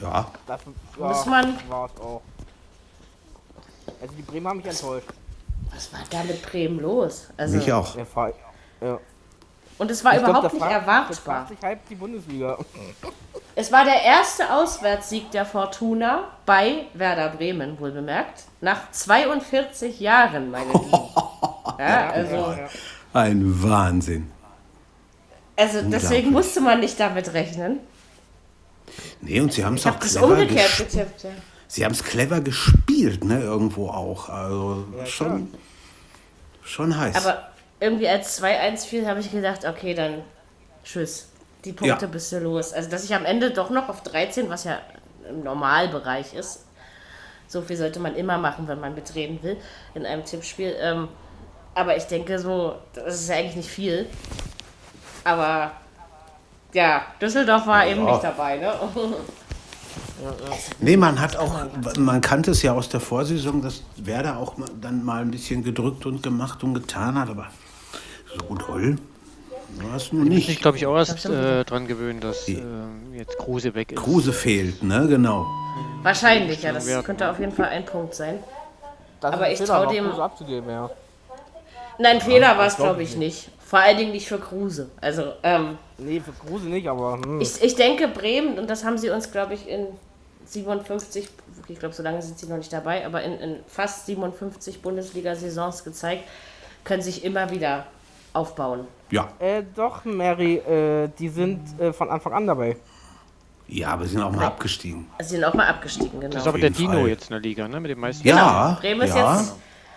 Ja. 0.00 0.30
Das 0.46 0.60
ja, 0.96 1.08
Muss 1.08 1.26
man. 1.26 1.58
War's 1.68 1.90
auch. 2.00 2.22
Also 4.00 4.14
die 4.14 4.22
Bremer 4.22 4.50
haben 4.50 4.58
mich 4.58 4.66
enttäuscht. 4.66 5.08
Was 5.74 5.92
war 5.92 6.00
da 6.10 6.22
mit 6.24 6.42
Bremen 6.42 6.80
los? 6.80 7.28
Also, 7.36 7.56
mich 7.56 7.72
auch. 7.72 7.96
Ja. 8.80 8.98
Und 9.78 9.90
es 9.90 10.04
war 10.04 10.14
ich 10.14 10.22
überhaupt 10.22 10.50
glaub, 10.50 10.52
nicht 10.52 10.72
erwartbar. 10.72 11.46
sich 11.48 11.58
halb 11.62 11.88
die 11.88 11.94
Bundesliga. 11.94 12.58
Es 13.54 13.70
war 13.70 13.84
der 13.84 14.02
erste 14.02 14.50
Auswärtssieg 14.50 15.30
der 15.30 15.44
Fortuna 15.44 16.28
bei 16.46 16.86
Werder 16.94 17.28
Bremen, 17.28 17.78
wohl 17.78 17.90
bemerkt. 17.90 18.44
Nach 18.62 18.90
42 18.90 20.00
Jahren, 20.00 20.50
meine 20.50 20.72
Lieben. 20.72 20.90
Ja, 21.78 22.10
also, 22.10 22.54
Ein 23.12 23.62
Wahnsinn. 23.62 24.30
Also 25.56 25.82
deswegen 25.82 26.30
musste 26.30 26.60
man 26.60 26.80
nicht 26.80 26.98
damit 26.98 27.32
rechnen. 27.34 27.80
Nee, 29.20 29.40
und 29.40 29.52
sie 29.52 29.64
haben 29.64 29.74
es 29.74 29.86
auch 29.86 29.98
clever 29.98 30.26
umgekehrt 30.26 30.76
getippt, 30.78 31.24
ja. 31.24 31.30
Sie 31.72 31.86
haben 31.86 31.92
es 31.92 32.04
clever 32.04 32.42
gespielt, 32.42 33.24
ne, 33.24 33.40
irgendwo 33.40 33.88
auch. 33.88 34.28
Also 34.28 34.84
ja, 34.94 35.06
schon, 35.06 35.54
schon 36.62 36.94
heiß. 36.94 37.16
Aber 37.16 37.48
irgendwie 37.80 38.06
als 38.06 38.42
2-1 38.42 38.84
fiel, 38.84 39.06
habe 39.06 39.20
ich 39.20 39.32
gedacht, 39.32 39.64
okay, 39.64 39.94
dann 39.94 40.20
tschüss. 40.84 41.30
Die 41.64 41.72
Punkte 41.72 42.04
ja. 42.04 42.10
bist 42.12 42.30
du 42.30 42.40
los. 42.40 42.74
Also, 42.74 42.90
dass 42.90 43.04
ich 43.04 43.14
am 43.14 43.24
Ende 43.24 43.52
doch 43.52 43.70
noch 43.70 43.88
auf 43.88 44.02
13, 44.02 44.50
was 44.50 44.64
ja 44.64 44.80
im 45.26 45.44
Normalbereich 45.44 46.34
ist, 46.34 46.66
so 47.48 47.62
viel 47.62 47.78
sollte 47.78 48.00
man 48.00 48.16
immer 48.16 48.36
machen, 48.36 48.68
wenn 48.68 48.78
man 48.78 48.94
mitreden 48.94 49.42
will 49.42 49.56
in 49.94 50.04
einem 50.04 50.26
Tippspiel. 50.26 50.76
Ähm, 50.78 51.08
aber 51.74 51.96
ich 51.96 52.04
denke 52.04 52.38
so, 52.38 52.74
das 52.92 53.14
ist 53.14 53.30
ja 53.30 53.36
eigentlich 53.36 53.56
nicht 53.56 53.70
viel. 53.70 54.10
Aber 55.24 55.72
ja, 56.74 57.06
Düsseldorf 57.18 57.66
war 57.66 57.86
ja. 57.86 57.92
eben 57.92 58.04
nicht 58.04 58.22
dabei, 58.22 58.58
ne? 58.58 58.74
Nee, 60.80 60.96
man 60.96 61.20
hat 61.20 61.36
auch, 61.36 61.54
man 61.98 62.20
kannte 62.20 62.52
es 62.52 62.62
ja 62.62 62.72
aus 62.72 62.88
der 62.88 63.00
Vorsaison, 63.00 63.62
dass 63.62 63.82
Werder 63.96 64.38
auch 64.38 64.54
dann 64.80 65.04
mal 65.04 65.22
ein 65.22 65.30
bisschen 65.30 65.64
gedrückt 65.64 66.06
und 66.06 66.22
gemacht 66.22 66.62
und 66.64 66.74
getan 66.74 67.18
hat, 67.18 67.28
aber 67.28 67.46
so 68.26 68.54
toll. 68.56 68.96
War 69.80 69.96
es 69.96 70.12
nur 70.12 70.24
nicht. 70.24 70.48
Ich 70.48 70.60
glaube 70.60 70.76
ich 70.76 70.86
auch 70.86 70.96
erst 70.96 71.24
äh, 71.24 71.64
dran 71.64 71.86
gewöhnen, 71.86 72.20
dass 72.20 72.46
äh, 72.48 72.62
jetzt 73.14 73.38
Kruse 73.38 73.74
weg 73.74 73.92
ist. 73.92 73.98
Kruse 73.98 74.32
fehlt, 74.32 74.82
ne? 74.82 75.06
Genau. 75.08 75.46
Wahrscheinlich, 76.02 76.62
ja. 76.62 76.72
Das 76.72 76.86
könnte 77.04 77.30
auf 77.30 77.38
jeden 77.38 77.52
Fall 77.52 77.66
ein 77.66 77.86
Punkt 77.86 78.14
sein. 78.14 78.38
Das 79.20 79.32
Aber 79.32 79.50
ich 79.50 79.60
traue 79.60 79.86
dem. 79.86 80.10
Abzugeben, 80.10 80.68
ja. 80.68 80.90
Nein, 81.98 82.20
Fehler 82.20 82.58
war 82.58 82.66
es, 82.66 82.76
glaube 82.76 83.02
ich, 83.02 83.16
nicht. 83.16 83.48
Vor 83.64 83.78
allen 83.78 83.96
Dingen 83.96 84.12
nicht 84.12 84.28
für 84.28 84.38
Kruse. 84.38 84.90
Also, 85.00 85.32
ähm, 85.42 85.78
Nee, 85.96 86.20
für 86.20 86.32
Kruse 86.32 86.66
nicht, 86.66 86.88
aber. 86.88 87.14
Hm. 87.14 87.40
Ich, 87.40 87.62
ich 87.62 87.74
denke, 87.74 88.08
Bremen, 88.08 88.58
und 88.58 88.68
das 88.68 88.84
haben 88.84 88.98
sie 88.98 89.10
uns, 89.10 89.30
glaube 89.30 89.54
ich, 89.54 89.68
in 89.68 89.86
57, 90.44 91.28
ich 91.68 91.78
glaube, 91.78 91.94
so 91.94 92.02
lange 92.02 92.20
sind 92.22 92.38
sie 92.38 92.46
noch 92.46 92.56
nicht 92.56 92.72
dabei, 92.72 93.06
aber 93.06 93.22
in, 93.22 93.32
in 93.38 93.56
fast 93.66 94.06
57 94.06 94.82
Bundesliga-Saisons 94.82 95.84
gezeigt, 95.84 96.24
können 96.84 97.02
sich 97.02 97.24
immer 97.24 97.50
wieder 97.50 97.86
aufbauen. 98.32 98.86
Ja. 99.10 99.28
Äh, 99.38 99.62
doch, 99.74 100.04
Mary, 100.04 100.56
äh, 100.56 101.08
die 101.18 101.28
sind 101.28 101.60
äh, 101.80 101.92
von 101.92 102.10
Anfang 102.10 102.32
an 102.32 102.46
dabei. 102.46 102.76
Ja, 103.68 103.88
aber 103.90 104.04
sie 104.04 104.10
sind 104.10 104.22
auch 104.22 104.32
mal 104.32 104.46
abgestiegen. 104.46 105.06
Sie 105.20 105.28
sind 105.28 105.44
auch 105.44 105.54
mal 105.54 105.66
abgestiegen, 105.66 106.20
genau. 106.20 106.32
Das 106.32 106.42
ist 106.42 106.48
aber 106.48 106.58
der 106.58 106.70
Dino 106.70 106.92
Fall. 106.92 107.08
jetzt 107.08 107.24
in 107.24 107.30
der 107.30 107.40
Liga, 107.40 107.68
ne? 107.68 107.80
Mit 107.80 107.90
den 107.90 108.00
meisten. 108.00 108.26
Ja, 108.26 108.68
genau. 108.68 108.80
Bremen 108.80 109.02
ist 109.02 109.14
ja. 109.14 109.36
jetzt. 109.36 109.54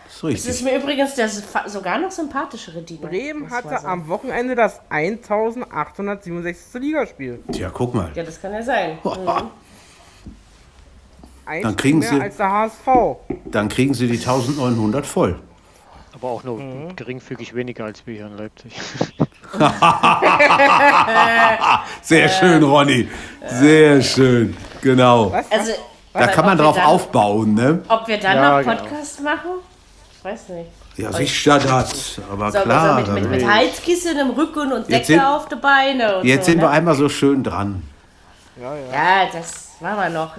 So 0.08 0.30
das 0.30 0.46
ist 0.46 0.62
mir 0.62 0.78
übrigens 0.78 1.16
der 1.16 1.28
sogar 1.28 1.98
noch 1.98 2.12
sympathischere 2.12 2.82
Dino. 2.84 3.08
Bremen 3.08 3.50
hatte 3.50 3.84
am 3.84 4.08
Wochenende 4.08 4.56
das 4.56 4.80
1867. 4.89 6.82
Ligaspiel. 6.82 7.43
Tja, 7.52 7.70
guck 7.74 7.93
mal. 7.93 8.12
Ja, 8.14 8.24
das 8.24 8.41
kann 8.41 8.54
ja 8.54 8.62
sein. 8.64 9.00
Mhm. 9.04 9.50
Ein 11.46 11.62
dann 11.62 11.76
kriegen 11.76 12.00
mehr 12.00 12.10
sie, 12.10 12.22
als 12.22 12.38
der 12.38 12.52
HSV. 12.52 12.88
Dann 13.46 13.70
kriegen 13.70 13.93
sie 13.93 14.08
die 14.08 14.18
1900 14.18 15.06
voll. 15.06 15.39
Aber 16.14 16.30
auch 16.30 16.43
nur 16.43 16.58
mhm. 16.60 16.96
geringfügig 16.96 17.54
weniger 17.54 17.86
als 17.86 18.08
wir 18.08 18.16
hier 18.16 18.28
in 18.28 18.38
Leipzig. 18.38 18.74
Sehr 22.02 22.30
schön, 22.30 22.64
Ronny. 22.64 23.10
Sehr 23.48 24.02
schön. 24.02 24.56
Genau. 24.82 25.32
Was? 25.32 25.52
Also, 25.52 25.72
da 26.14 26.28
kann 26.28 26.46
man 26.46 26.58
drauf 26.58 26.78
dann, 26.78 26.86
aufbauen, 26.86 27.54
ne? 27.54 27.84
Ob 27.89 28.08
wir 28.08 28.18
dann 28.18 28.38
ja, 28.38 28.58
noch 28.58 28.62
genau. 28.66 28.82
Podcast 28.82 29.18
genau. 29.18 29.30
machen? 29.30 29.50
Ich 30.18 30.24
weiß 30.24 30.50
nicht. 30.50 30.70
Ja, 30.98 31.12
sicher 31.12 31.60
das. 31.60 32.22
Aber 32.32 32.52
so, 32.52 32.60
klar. 32.60 32.96
Also 32.96 33.12
mit, 33.12 33.24
mit, 33.24 33.41
mit 33.41 33.48
Heizkissen 33.48 34.18
im 34.18 34.30
Rücken 34.30 34.72
und 34.72 34.89
Decke 34.89 35.06
sind, 35.06 35.20
auf 35.20 35.50
die 35.50 35.56
Beine. 35.56 36.22
jetzt 36.24 36.46
so, 36.46 36.52
sind 36.52 36.62
ne? 36.62 36.64
wir 36.64 36.70
einmal 36.70 36.96
so 36.96 37.10
schön 37.10 37.43
dran. 37.43 37.84
Ja, 38.60 38.74
ja. 38.76 38.93
ja 38.93 39.30
das 39.34 39.72
machen 39.82 39.98
wir 39.98 40.10
noch. 40.10 40.36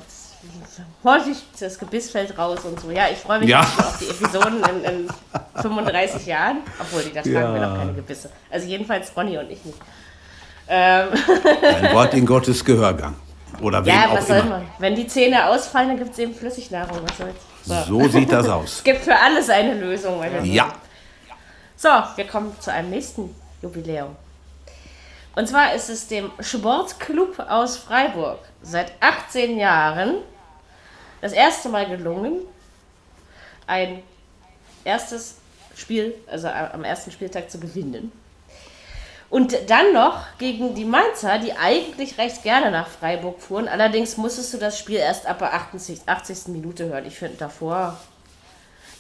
Das 0.77 0.87
vorsichtig, 1.03 1.45
das 1.59 1.79
Gebiss 1.79 2.11
fällt 2.11 2.37
raus 2.37 2.61
und 2.65 2.79
so. 2.79 2.91
Ja, 2.91 3.05
ich 3.11 3.19
freue 3.19 3.41
mich 3.41 3.49
ja. 3.49 3.61
auf 3.61 3.99
die 3.99 4.09
Episoden 4.09 4.63
in, 4.65 4.85
in 4.85 5.09
35 5.55 6.27
Jahren. 6.27 6.59
Obwohl, 6.79 7.03
die, 7.03 7.13
da 7.13 7.23
tragen 7.23 7.35
ja. 7.35 7.55
wir 7.55 7.67
noch 7.67 7.77
keine 7.79 7.95
Gebisse. 7.95 8.31
Also 8.51 8.67
jedenfalls 8.67 9.17
Ronny 9.17 9.39
und 9.39 9.51
ich 9.51 9.65
nicht. 9.65 9.79
Ähm. 10.69 11.09
Ein 11.63 11.95
Wort 11.95 12.15
in 12.15 12.27
Gottes 12.27 12.65
Gehörgang. 12.65 13.15
Oder 13.63 13.85
wen 13.85 13.95
ja, 13.95 14.09
auch 14.09 14.15
was 14.15 14.27
soll 14.27 14.39
immer. 14.39 14.49
man? 14.51 14.67
Wenn 14.79 14.95
die 14.95 15.07
Zähne 15.07 15.47
ausfallen, 15.47 15.89
dann 15.89 15.99
gibt 15.99 16.13
es 16.13 16.19
eben 16.19 16.35
Flüssignahrung. 16.35 16.99
Was 17.03 17.17
soll's? 17.17 17.87
So. 17.89 18.01
so 18.01 18.09
sieht 18.09 18.31
das 18.31 18.49
aus. 18.49 18.77
es 18.77 18.85
gibt 18.85 19.01
für 19.01 19.17
alles 19.17 19.49
eine 19.49 19.75
Lösung. 19.75 20.23
Ja. 20.45 20.73
So, 21.77 21.89
wir 22.17 22.27
kommen 22.27 22.55
zu 22.61 22.71
einem 22.73 22.91
nächsten 22.91 23.35
Jubiläum. 23.63 24.15
Und 25.35 25.49
zwar 25.49 25.75
ist 25.75 25.91
es 25.91 26.09
dem 26.09 26.31
Sportclub 26.41 27.39
aus 27.41 27.77
Freiburg 27.77 28.39
seit 28.63 28.93
18 29.01 29.59
Jahren 29.59 30.17
das 31.21 31.33
erste 31.33 31.69
Mal 31.69 31.87
gelungen, 31.87 32.41
ein 33.67 34.03
erstes 34.85 35.37
Spiel, 35.75 36.15
also 36.27 36.49
am 36.49 36.85
ersten 36.85 37.11
Spieltag 37.11 37.51
zu 37.51 37.59
gewinnen. 37.59 38.13
Und 39.29 39.57
dann 39.69 39.93
noch 39.93 40.21
gegen 40.39 40.75
die 40.75 40.85
Mainzer, 40.85 41.39
die 41.39 41.53
eigentlich 41.53 42.17
recht 42.17 42.43
gerne 42.45 42.71
nach 42.71 42.87
Freiburg 42.87 43.41
fuhren. 43.41 43.67
Allerdings 43.67 44.17
musstest 44.17 44.55
du 44.55 44.59
das 44.59 44.79
Spiel 44.79 44.99
erst 44.99 45.27
ab 45.27 45.41
der 45.41 45.53
80. 45.53 46.03
80. 46.07 46.49
Minute 46.49 46.87
hören. 46.87 47.05
Ich 47.07 47.19
finde 47.19 47.37
davor. 47.37 47.99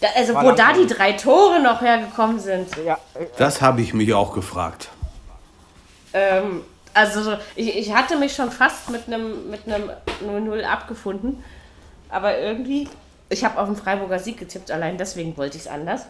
Da, 0.00 0.08
also, 0.16 0.34
War 0.34 0.44
wo 0.44 0.52
da 0.52 0.72
die 0.72 0.86
drei 0.86 1.12
Tore 1.12 1.60
noch 1.60 1.80
hergekommen 1.80 2.40
sind. 2.40 2.68
Ja. 2.84 2.98
Das 3.38 3.62
habe 3.62 3.80
ich 3.80 3.94
mich 3.94 4.12
auch 4.12 4.34
gefragt. 4.34 4.88
Ähm, 6.12 6.64
also, 6.92 7.36
ich, 7.54 7.76
ich 7.76 7.94
hatte 7.94 8.16
mich 8.16 8.34
schon 8.34 8.50
fast 8.50 8.90
mit 8.90 9.06
einem 9.06 9.48
mit 9.48 9.60
0-0 9.66 10.62
abgefunden. 10.64 11.42
Aber 12.08 12.38
irgendwie, 12.38 12.88
ich 13.28 13.44
habe 13.44 13.58
auf 13.58 13.66
den 13.66 13.76
Freiburger 13.76 14.18
Sieg 14.18 14.38
getippt, 14.38 14.70
allein 14.70 14.96
deswegen 14.96 15.36
wollte 15.36 15.56
ich 15.56 15.64
es 15.64 15.68
anders. 15.68 16.06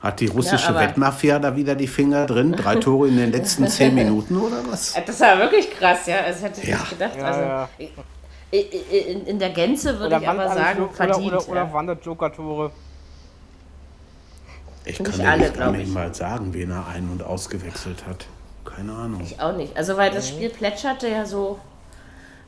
Hat 0.00 0.20
die 0.20 0.26
russische 0.26 0.72
ja, 0.72 0.80
Wettmafia 0.80 1.38
da 1.38 1.56
wieder 1.56 1.74
die 1.74 1.86
Finger 1.86 2.26
drin? 2.26 2.52
Drei 2.52 2.76
Tore 2.76 3.08
in 3.08 3.16
den 3.16 3.32
letzten 3.32 3.66
zehn 3.68 3.94
Minuten 3.94 4.36
oder 4.36 4.62
was? 4.70 4.94
Das 5.06 5.20
war 5.20 5.38
wirklich 5.38 5.70
krass, 5.70 6.06
ja. 6.06 6.18
Das 6.26 6.42
hätte 6.42 6.60
ich 6.60 6.68
ja. 6.68 6.78
nicht 6.78 6.90
gedacht. 6.90 7.16
Ja, 7.16 7.24
also, 7.24 7.40
ja. 7.40 7.68
In, 8.50 9.26
in, 9.26 9.38
der 9.38 9.50
Gänze 9.50 9.98
würde 9.98 10.18
ich 10.20 10.28
aber 10.28 10.48
sagen, 10.48 10.84
oder, 10.84 10.92
verdient. 10.92 11.26
Oder, 11.26 11.48
oder, 11.48 11.50
oder 11.50 11.72
waren 11.72 11.86
das 11.86 11.98
Joker-Tore? 12.02 12.70
Ich 14.84 14.98
kann 14.98 15.06
nicht, 15.06 15.26
alle, 15.26 15.50
kann 15.50 15.76
nicht 15.76 15.92
mal 15.92 16.14
sagen, 16.14 16.54
wen 16.54 16.70
er 16.70 16.86
ein- 16.86 17.10
und 17.10 17.22
ausgewechselt 17.22 18.06
hat. 18.06 18.26
Keine 18.64 18.92
Ahnung. 18.92 19.20
Ich 19.22 19.40
auch 19.40 19.56
nicht. 19.56 19.76
Also, 19.76 19.96
weil 19.96 20.10
das 20.10 20.28
Spiel 20.28 20.50
plätscherte 20.50 21.08
ja 21.08 21.26
so 21.26 21.58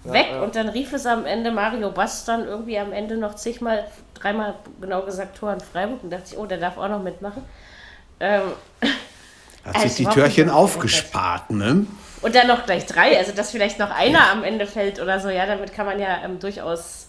weg 0.04 0.28
ja, 0.30 0.42
und 0.42 0.54
dann 0.56 0.68
rief 0.68 0.92
es 0.92 1.06
am 1.06 1.26
Ende 1.26 1.50
Mario 1.50 1.90
Bass 1.90 2.24
dann 2.24 2.44
irgendwie 2.44 2.78
am 2.78 2.92
Ende 2.92 3.16
noch 3.16 3.34
zigmal, 3.34 3.86
dreimal 4.14 4.54
genau 4.80 5.02
gesagt 5.02 5.36
Tor 5.36 5.52
in 5.52 5.60
Freiburg 5.60 6.02
und 6.02 6.10
dachte 6.10 6.24
ich, 6.32 6.38
oh, 6.38 6.46
der 6.46 6.58
darf 6.58 6.76
auch 6.78 6.88
noch 6.88 7.02
mitmachen. 7.02 7.42
Ähm, 8.20 8.42
Hat 9.64 9.80
sich 9.82 9.96
die 9.96 10.04
Türchen 10.06 10.48
aufgespart, 10.48 11.50
ne? 11.50 11.86
Und 12.22 12.34
dann 12.34 12.46
noch 12.46 12.64
gleich 12.64 12.86
drei, 12.86 13.16
also 13.18 13.32
dass 13.32 13.50
vielleicht 13.50 13.78
noch 13.78 13.90
einer 13.90 14.18
ja. 14.18 14.32
am 14.32 14.42
Ende 14.42 14.66
fällt 14.66 15.00
oder 15.00 15.20
so, 15.20 15.28
ja, 15.28 15.46
damit 15.46 15.72
kann 15.72 15.86
man 15.86 16.00
ja 16.00 16.22
ähm, 16.24 16.38
durchaus 16.38 17.08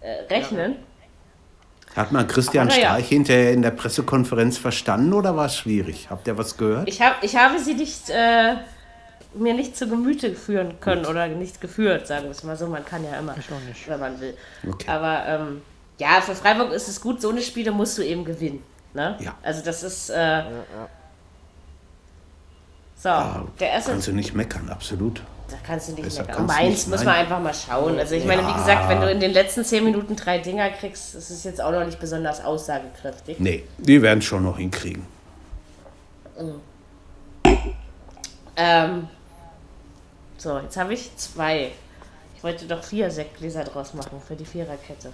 äh, 0.00 0.32
rechnen. 0.32 0.76
Hat 1.94 2.10
man 2.10 2.26
Christian 2.26 2.68
Aber, 2.68 2.76
Streich 2.76 3.04
ja. 3.04 3.08
hinterher 3.08 3.52
in 3.52 3.60
der 3.60 3.70
Pressekonferenz 3.70 4.56
verstanden 4.56 5.12
oder 5.12 5.36
war 5.36 5.46
es 5.46 5.56
schwierig? 5.56 6.08
Habt 6.08 6.26
ihr 6.26 6.38
was 6.38 6.56
gehört? 6.56 6.88
Ich, 6.88 7.02
hab, 7.02 7.22
ich 7.22 7.36
habe 7.36 7.58
sie 7.58 7.74
nicht, 7.74 8.08
äh, 8.08 8.54
mir 9.34 9.54
nicht 9.54 9.76
zu 9.76 9.88
Gemüte 9.88 10.34
führen 10.34 10.80
können 10.80 11.06
oder 11.06 11.26
nicht 11.28 11.60
geführt, 11.60 12.06
sagen 12.06 12.24
wir 12.24 12.30
es 12.30 12.42
mal 12.42 12.56
so. 12.56 12.66
Man 12.66 12.84
kann 12.84 13.04
ja 13.04 13.18
immer, 13.18 13.34
wenn 13.86 14.00
man 14.00 14.20
will. 14.20 14.36
Okay. 14.68 14.88
Aber 14.88 15.24
ähm, 15.26 15.62
ja, 15.98 16.20
für 16.20 16.34
Freiburg 16.34 16.72
ist 16.72 16.88
es 16.88 17.00
gut, 17.00 17.20
so 17.20 17.30
eine 17.30 17.42
Spiele 17.42 17.72
musst 17.72 17.98
du 17.98 18.02
eben 18.02 18.24
gewinnen. 18.24 18.62
Ne? 18.94 19.16
Ja. 19.20 19.34
Also 19.42 19.62
das 19.64 19.82
ist. 19.82 20.10
Äh, 20.10 20.14
ja, 20.14 20.44
ja. 20.44 20.88
So, 22.96 23.08
ah, 23.08 23.46
der 23.58 23.70
erste. 23.70 23.92
Kannst 23.92 24.08
du 24.08 24.12
nicht 24.12 24.34
meckern, 24.34 24.68
absolut. 24.68 25.22
Da 25.50 25.56
kannst 25.66 25.88
du 25.88 25.92
nicht 25.92 26.04
Besser 26.04 26.24
meckern. 26.24 26.46
Mainz 26.46 26.86
muss 26.86 27.04
man 27.04 27.14
einfach 27.14 27.40
mal 27.40 27.52
schauen. 27.52 27.98
Also 27.98 28.14
ich 28.14 28.24
meine, 28.24 28.46
wie 28.46 28.52
gesagt, 28.52 28.88
wenn 28.88 29.00
du 29.00 29.10
in 29.10 29.20
den 29.20 29.32
letzten 29.32 29.64
zehn 29.64 29.84
Minuten 29.84 30.16
drei 30.16 30.38
Dinger 30.38 30.70
kriegst, 30.70 31.14
ist 31.14 31.30
es 31.30 31.44
jetzt 31.44 31.60
auch 31.60 31.72
noch 31.72 31.84
nicht 31.84 31.98
besonders 31.98 32.44
aussagekräftig. 32.44 33.38
Nee, 33.40 33.64
die 33.78 34.00
werden 34.00 34.20
es 34.20 34.24
schon 34.24 34.44
noch 34.44 34.56
hinkriegen. 34.56 35.04
Mhm. 36.38 36.60
Ähm, 38.56 39.08
so, 40.42 40.58
jetzt 40.58 40.76
habe 40.76 40.92
ich 40.92 41.16
zwei. 41.16 41.70
Ich 42.36 42.42
wollte 42.42 42.66
doch 42.66 42.82
vier 42.82 43.08
Sektgläser 43.10 43.62
draus 43.62 43.94
machen 43.94 44.20
für 44.26 44.34
die 44.34 44.44
Viererkette. 44.44 45.12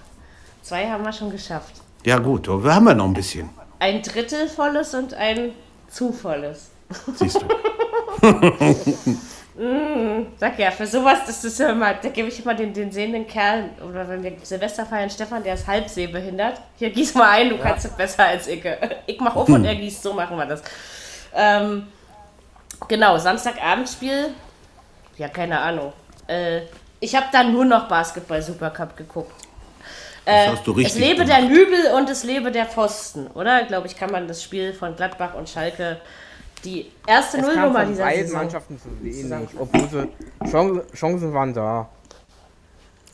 Zwei 0.63 0.89
haben 0.89 1.05
wir 1.05 1.13
schon 1.13 1.31
geschafft. 1.31 1.75
Ja 2.07 2.19
gut, 2.19 2.49
wir 2.49 2.75
haben 2.75 2.89
ja 2.89 2.95
noch 2.95 3.05
ein 3.05 3.13
bisschen. 3.13 3.51
Ein 3.79 4.01
Drittel 4.01 4.49
volles 4.49 4.95
und 4.95 5.13
ein 5.13 5.53
zu 5.89 6.13
volles. 6.13 6.71
Siehst 7.15 7.43
du. 7.43 7.47
mm, 9.63 10.29
sag 10.39 10.59
ja, 10.59 10.71
für 10.71 10.87
sowas, 10.87 11.19
das 11.27 11.45
ist 11.45 11.61
ja 11.61 11.73
immer, 11.73 11.93
da 11.93 12.09
gebe 12.09 12.29
ich 12.29 12.43
immer 12.43 12.55
den, 12.55 12.73
den 12.73 12.91
sehenden 12.91 13.27
Kerl, 13.27 13.69
oder 13.87 14.09
wenn 14.09 14.23
wir 14.23 14.33
Silvester 14.43 14.87
feiern, 14.87 15.11
Stefan, 15.11 15.43
der 15.45 15.53
ist 15.55 15.67
halb 15.67 15.91
sehbehindert. 15.91 16.63
Hier, 16.79 16.89
gieß 16.89 17.15
mal 17.15 17.29
ein, 17.33 17.51
du 17.51 17.57
ja. 17.57 17.63
kannst 17.63 17.85
es 17.85 17.93
besser 17.93 18.25
als 18.25 18.47
ich. 18.47 18.65
Ich 19.07 19.21
mach 19.21 19.37
auf 19.37 19.49
und 19.49 19.67
er 19.67 19.75
gießt, 19.75 20.03
so 20.03 20.15
machen 20.15 20.39
wir 20.39 20.47
das. 20.47 20.63
Ähm, 21.35 21.87
genau, 22.89 23.19
Samstagabendspiel, 23.19 24.31
ja, 25.19 25.29
keine 25.29 25.61
Ahnung. 25.61 25.93
Äh, 26.27 26.63
ich 27.01 27.15
habe 27.15 27.27
dann 27.33 27.53
nur 27.53 27.65
noch 27.65 27.89
Basketball 27.89 28.43
Supercup 28.43 28.97
geguckt. 28.97 29.33
Äh, 30.25 30.51
es 30.85 30.99
lebe 30.99 31.25
gemacht. 31.25 31.29
der 31.29 31.49
Nübel 31.49 31.93
und 31.97 32.11
es 32.11 32.23
lebe 32.23 32.53
der 32.53 32.67
Pfosten, 32.67 33.29
oder? 33.29 33.65
Glaube 33.65 33.87
ich, 33.87 33.97
kann 33.97 34.11
man 34.11 34.29
das 34.29 34.43
Spiel 34.43 34.75
von 34.75 34.95
Gladbach 34.95 35.35
und 35.35 35.49
Schalke, 35.49 36.01
die 36.65 36.91
erste 37.07 37.41
Nullnummer 37.41 37.87
dieser 37.87 38.05
beiden 38.05 38.27
Saison. 38.27 38.41
Mannschaften 38.41 38.79
zu 38.79 38.89
wenig, 39.03 39.49
obwohl 39.59 39.89
sie 39.89 40.49
Chancen, 40.51 40.83
Chancen 40.95 41.33
waren 41.33 41.55
da. 41.55 41.89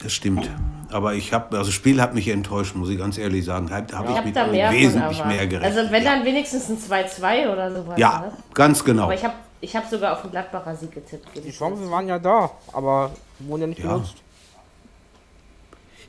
Das 0.02 0.12
stimmt. 0.12 0.50
Aber 0.90 1.14
ich 1.14 1.32
habe, 1.32 1.56
also 1.56 1.68
das 1.68 1.74
Spiel 1.74 2.00
hat 2.00 2.14
mich 2.14 2.28
enttäuscht, 2.28 2.74
muss 2.74 2.90
ich 2.90 2.98
ganz 2.98 3.16
ehrlich 3.16 3.44
sagen. 3.44 3.68
Da 3.68 3.96
habe 3.96 4.10
ich, 4.10 4.18
ich 4.18 4.24
mit 4.24 4.36
da 4.36 4.46
mehr 4.48 4.72
wesentlich 4.72 5.24
mehr 5.24 5.46
gerechnet. 5.46 5.78
Also 5.78 5.92
wenn 5.92 6.02
ja. 6.02 6.16
dann 6.16 6.24
wenigstens 6.24 6.68
ein 6.68 6.78
2-2 6.78 7.52
oder 7.52 7.72
sowas. 7.72 7.94
Ja, 7.96 8.20
ne? 8.20 8.32
ganz 8.54 8.84
genau. 8.84 9.04
Aber 9.04 9.14
ich 9.14 9.24
habe 9.24 9.34
ich 9.64 9.74
hab 9.74 9.88
sogar 9.88 10.12
auf 10.12 10.22
den 10.22 10.30
Gladbacher 10.30 10.76
Sieg 10.76 10.92
getippt. 10.92 11.28
Die 11.34 11.50
Chancen 11.50 11.90
waren 11.90 12.06
ja 12.06 12.18
da, 12.18 12.50
aber 12.72 13.10
wurden 13.40 13.62
ja 13.62 13.66
nicht 13.68 13.80
ja. 13.80 13.94
genutzt. 13.94 14.14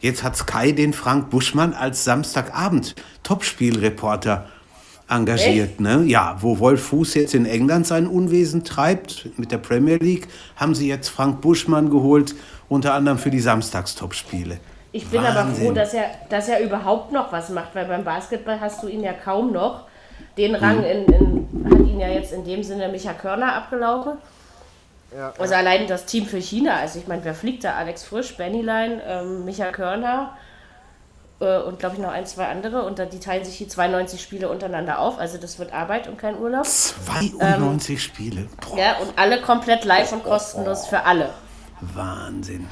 Jetzt 0.02 0.24
hat 0.24 0.36
Sky 0.36 0.74
den 0.74 0.94
Frank 0.94 1.30
Buschmann 1.30 1.74
als 1.74 2.04
Samstagabend 2.04 2.96
Topspielreporter 3.24 4.46
engagiert. 5.10 5.80
Ne? 5.80 6.04
Ja, 6.06 6.38
wo 6.42 6.60
Wolf 6.60 6.88
Fuß 6.88 7.14
jetzt 7.16 7.34
in 7.34 7.46
England 7.46 7.88
sein 7.88 8.08
Unwesen 8.08 8.64
treibt 8.64 9.30
mit 9.38 9.52
der 9.52 9.58
Premier 9.58 9.98
League, 9.98 10.28
haben 10.58 10.76
sie 10.76 10.88
jetzt 10.88 11.10
Frank 11.10 11.42
Buschmann 11.42 11.90
geholt, 11.90 12.36
unter 12.68 12.94
anderem 12.94 13.18
für 13.18 13.32
die 13.32 13.40
Samstagstopspiele. 13.40 14.58
Ich 14.92 15.08
bin 15.08 15.24
Wahnsinn. 15.24 15.38
aber 15.38 15.56
froh, 15.56 15.72
dass 15.72 15.94
er, 15.94 16.12
dass 16.30 16.50
er 16.50 16.62
überhaupt 16.62 17.12
noch 17.12 17.32
was 17.32 17.50
macht, 17.50 17.74
weil 17.76 17.86
beim 17.86 18.04
Basketball 18.04 18.60
hast 18.60 18.84
du 18.84 18.88
ihn 18.88 19.02
ja 19.02 19.14
kaum 19.14 19.52
noch. 19.52 19.88
Den 20.38 20.56
Rang 20.56 20.78
hm. 20.78 20.84
in, 20.84 21.06
in, 21.06 21.72
hat 21.72 21.80
ihn 21.80 22.00
ja 22.00 22.10
jetzt 22.10 22.34
in 22.34 22.44
dem 22.44 22.64
Sinne 22.64 22.90
Micha 22.90 23.14
Körner 23.14 23.54
abgelaufen. 23.54 24.14
Ja, 25.16 25.34
also 25.40 25.54
ja. 25.54 25.60
allein 25.60 25.88
das 25.88 26.06
Team 26.06 26.26
für 26.26 26.42
China, 26.42 26.76
also 26.76 27.00
ich 27.00 27.08
meine, 27.08 27.24
wer 27.24 27.36
fliegt 27.36 27.64
da? 27.64 27.76
Alex 27.76 28.04
Frisch, 28.04 28.36
Benny 28.36 28.62
Line, 28.62 29.02
ähm, 29.08 29.46
Micha 29.46 29.72
Körner 29.72 30.36
äh, 31.40 31.60
und 31.60 31.80
glaube 31.80 31.96
ich 31.96 32.02
noch 32.02 32.12
ein, 32.12 32.26
zwei 32.26 32.48
andere. 32.48 32.84
Und 32.84 33.00
die 33.14 33.20
teilen 33.20 33.46
sich 33.46 33.58
die 33.58 33.68
92 33.68 34.22
Spiele 34.22 34.50
untereinander 34.50 35.00
auf. 35.00 35.18
Also 35.20 35.38
das 35.38 35.60
wird 35.60 35.74
Arbeit 35.74 36.08
und 36.08 36.18
kein 36.18 36.38
Urlaub. 36.38 36.66
92 36.66 37.90
ähm, 37.90 38.00
Spiele? 38.00 38.50
Boah. 38.62 38.78
Ja, 38.78 38.98
und 38.98 39.18
alle 39.18 39.42
komplett 39.42 39.86
live 39.86 40.12
und 40.12 40.24
kostenlos 40.24 40.88
für 40.88 41.04
alle. 41.04 41.30
Wahnsinn. 41.82 42.68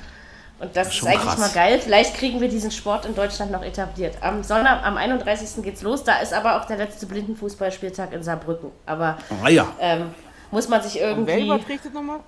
Und 0.63 0.77
das, 0.77 0.87
das 0.87 0.97
ist, 0.97 1.05
eigentlich 1.05 1.21
krass. 1.21 1.39
mal 1.39 1.49
geil. 1.49 1.79
Vielleicht 1.79 2.15
kriegen 2.15 2.39
wir 2.39 2.47
diesen 2.47 2.71
Sport 2.71 3.05
in 3.05 3.13
Deutschland 3.13 3.51
noch 3.51 3.63
etabliert. 3.63 4.15
Am 4.21 4.43
Sonntag, 4.43 4.85
am 4.85 4.95
31. 4.95 5.61
geht's 5.61 5.81
los. 5.81 6.05
Da 6.05 6.19
ist 6.19 6.33
aber 6.33 6.55
auch 6.55 6.65
der 6.65 6.77
letzte 6.77 7.05
Blindenfußballspieltag 7.05 8.13
in 8.13 8.23
Saarbrücken. 8.23 8.71
Aber 8.85 9.17
ah, 9.43 9.49
ja. 9.49 9.67
ähm, 9.81 10.13
muss 10.51 10.69
man 10.69 10.81
sich 10.81 11.01
irgendwie. 11.01 11.27
wer 11.27 11.39
überträgt 11.41 11.83
das 11.83 11.91
nochmal? 11.91 12.21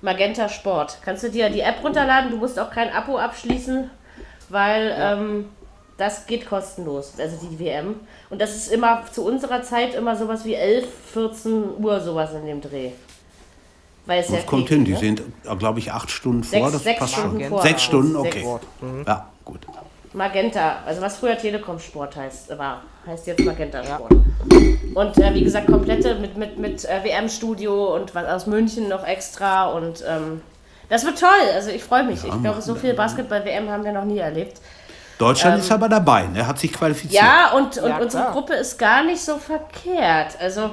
Magenta 0.00 0.48
Sport. 0.48 0.96
Kannst 1.04 1.24
du 1.24 1.30
dir 1.30 1.50
die 1.50 1.60
App 1.60 1.84
runterladen? 1.84 2.30
Du 2.30 2.38
musst 2.38 2.58
auch 2.58 2.70
kein 2.70 2.90
Abo 2.90 3.18
abschließen, 3.18 3.90
weil 4.48 4.88
ja. 4.88 5.12
ähm, 5.12 5.50
das 5.98 6.26
geht 6.26 6.46
kostenlos, 6.46 7.12
also 7.18 7.36
die 7.46 7.58
WM. 7.58 8.00
Und 8.30 8.40
das 8.40 8.56
ist 8.56 8.72
immer 8.72 9.04
zu 9.12 9.26
unserer 9.26 9.62
Zeit 9.62 9.94
immer 9.94 10.16
sowas 10.16 10.46
wie 10.46 10.54
11, 10.54 10.86
14 11.12 11.82
Uhr 11.84 12.00
sowas 12.00 12.32
in 12.32 12.46
dem 12.46 12.62
Dreh. 12.62 12.92
Weil 14.06 14.20
es 14.20 14.26
das 14.26 14.36
ja 14.38 14.42
kommt 14.42 14.68
hin, 14.68 14.84
die 14.84 14.92
ne? 14.92 14.98
sind, 14.98 15.22
glaube 15.58 15.78
ich, 15.78 15.92
acht 15.92 16.10
Stunden 16.10 16.42
sechs, 16.42 16.62
vor. 16.62 16.72
Das 16.72 16.82
sechs 16.82 16.98
passt 16.98 17.14
Stunden 17.14 17.40
schon. 17.40 17.48
Vor 17.48 17.62
sechs 17.62 17.82
Stunden, 17.82 18.16
okay. 18.16 18.44
Sechs. 18.44 18.66
Mhm. 18.80 19.04
Ja, 19.06 19.28
gut. 19.44 19.60
Magenta, 20.12 20.76
also 20.84 21.00
was 21.00 21.16
früher 21.16 21.38
Telekom 21.38 21.78
Sport 21.78 22.16
heißt, 22.16 22.58
war, 22.58 22.82
heißt 23.06 23.26
jetzt 23.28 23.44
Magenta 23.44 23.82
Sport. 23.82 24.12
Und 24.94 25.18
äh, 25.18 25.34
wie 25.34 25.44
gesagt, 25.44 25.68
komplette 25.68 26.16
mit, 26.16 26.36
mit, 26.36 26.58
mit 26.58 26.84
äh, 26.84 27.02
WM-Studio 27.02 27.94
und 27.94 28.14
was 28.14 28.26
aus 28.26 28.46
München 28.46 28.88
noch 28.88 29.06
extra 29.06 29.66
und 29.70 30.04
ähm, 30.06 30.42
das 30.90 31.06
wird 31.06 31.18
toll. 31.18 31.30
Also 31.54 31.70
ich 31.70 31.82
freue 31.82 32.04
mich. 32.04 32.22
Ja, 32.22 32.34
ich 32.34 32.42
glaube, 32.42 32.60
so 32.60 32.74
viel 32.74 32.92
Basketball-WM 32.92 33.70
haben 33.70 33.84
wir 33.84 33.92
noch 33.92 34.04
nie 34.04 34.18
erlebt. 34.18 34.60
Deutschland 35.16 35.54
ähm, 35.54 35.60
ist 35.60 35.72
aber 35.72 35.88
dabei, 35.88 36.26
ne? 36.26 36.46
hat 36.46 36.58
sich 36.58 36.72
qualifiziert. 36.72 37.22
Ja, 37.22 37.52
und, 37.52 37.78
und 37.78 37.88
ja, 37.88 37.98
unsere 37.98 38.24
Gruppe 38.32 38.54
ist 38.54 38.78
gar 38.78 39.02
nicht 39.02 39.22
so 39.22 39.38
verkehrt. 39.38 40.36
Also 40.38 40.70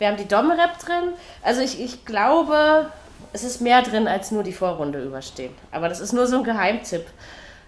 wir 0.00 0.08
haben 0.08 0.16
die 0.16 0.26
Dom-Rap 0.26 0.78
drin. 0.78 1.12
Also 1.42 1.60
ich, 1.60 1.80
ich 1.80 2.04
glaube, 2.04 2.90
es 3.32 3.44
ist 3.44 3.60
mehr 3.60 3.82
drin, 3.82 4.08
als 4.08 4.30
nur 4.30 4.42
die 4.42 4.52
Vorrunde 4.52 5.00
überstehen. 5.02 5.54
Aber 5.70 5.88
das 5.88 6.00
ist 6.00 6.12
nur 6.12 6.26
so 6.26 6.38
ein 6.38 6.44
Geheimtipp. 6.44 7.06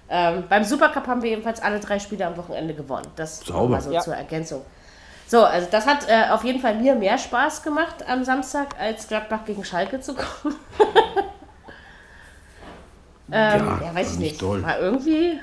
Ähm, 0.09 0.45
beim 0.49 0.65
Supercup 0.65 1.07
haben 1.07 1.23
wir 1.23 1.31
jedenfalls 1.31 1.63
alle 1.63 1.79
drei 1.79 1.99
Spiele 1.99 2.27
am 2.27 2.37
Wochenende 2.37 2.75
gewonnen. 2.75 3.07
Das 3.17 3.41
Sauber. 3.41 3.69
mal 3.69 3.81
so 3.81 3.93
ja. 3.93 4.01
zur 4.01 4.15
Ergänzung. 4.15 4.63
So, 5.29 5.45
also 5.45 5.69
das 5.71 5.87
hat 5.87 6.09
äh, 6.09 6.31
auf 6.31 6.43
jeden 6.43 6.61
Fall 6.61 6.75
mir 6.75 6.95
mehr 6.95 7.17
Spaß 7.17 7.63
gemacht 7.63 8.07
am 8.09 8.25
Samstag, 8.25 8.69
als 8.79 9.09
Gladbach 9.09 9.45
gegen 9.47 9.65
Schalke 9.65 10.01
zu 10.01 10.15
kommen. 10.15 10.57
ähm, 13.31 13.67
ja, 13.67 13.81
ja, 13.85 13.95
weiß 13.95 14.15
ich 14.15 14.19
nicht. 14.19 14.43
Doll. 14.43 14.63
War 14.63 14.79
irgendwie 14.79 15.39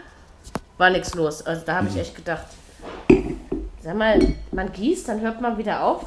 war 0.80 0.90
nichts 0.90 1.14
los. 1.14 1.46
Also 1.46 1.64
da 1.66 1.76
habe 1.76 1.88
ich 1.88 1.94
mhm. 1.94 2.00
echt 2.02 2.16
gedacht, 2.16 2.46
sag 3.84 3.96
mal, 3.96 4.20
man 4.52 4.72
gießt, 4.72 5.08
dann 5.08 5.22
hört 5.22 5.40
man 5.42 5.58
wieder 5.58 5.84
auf. 5.84 6.06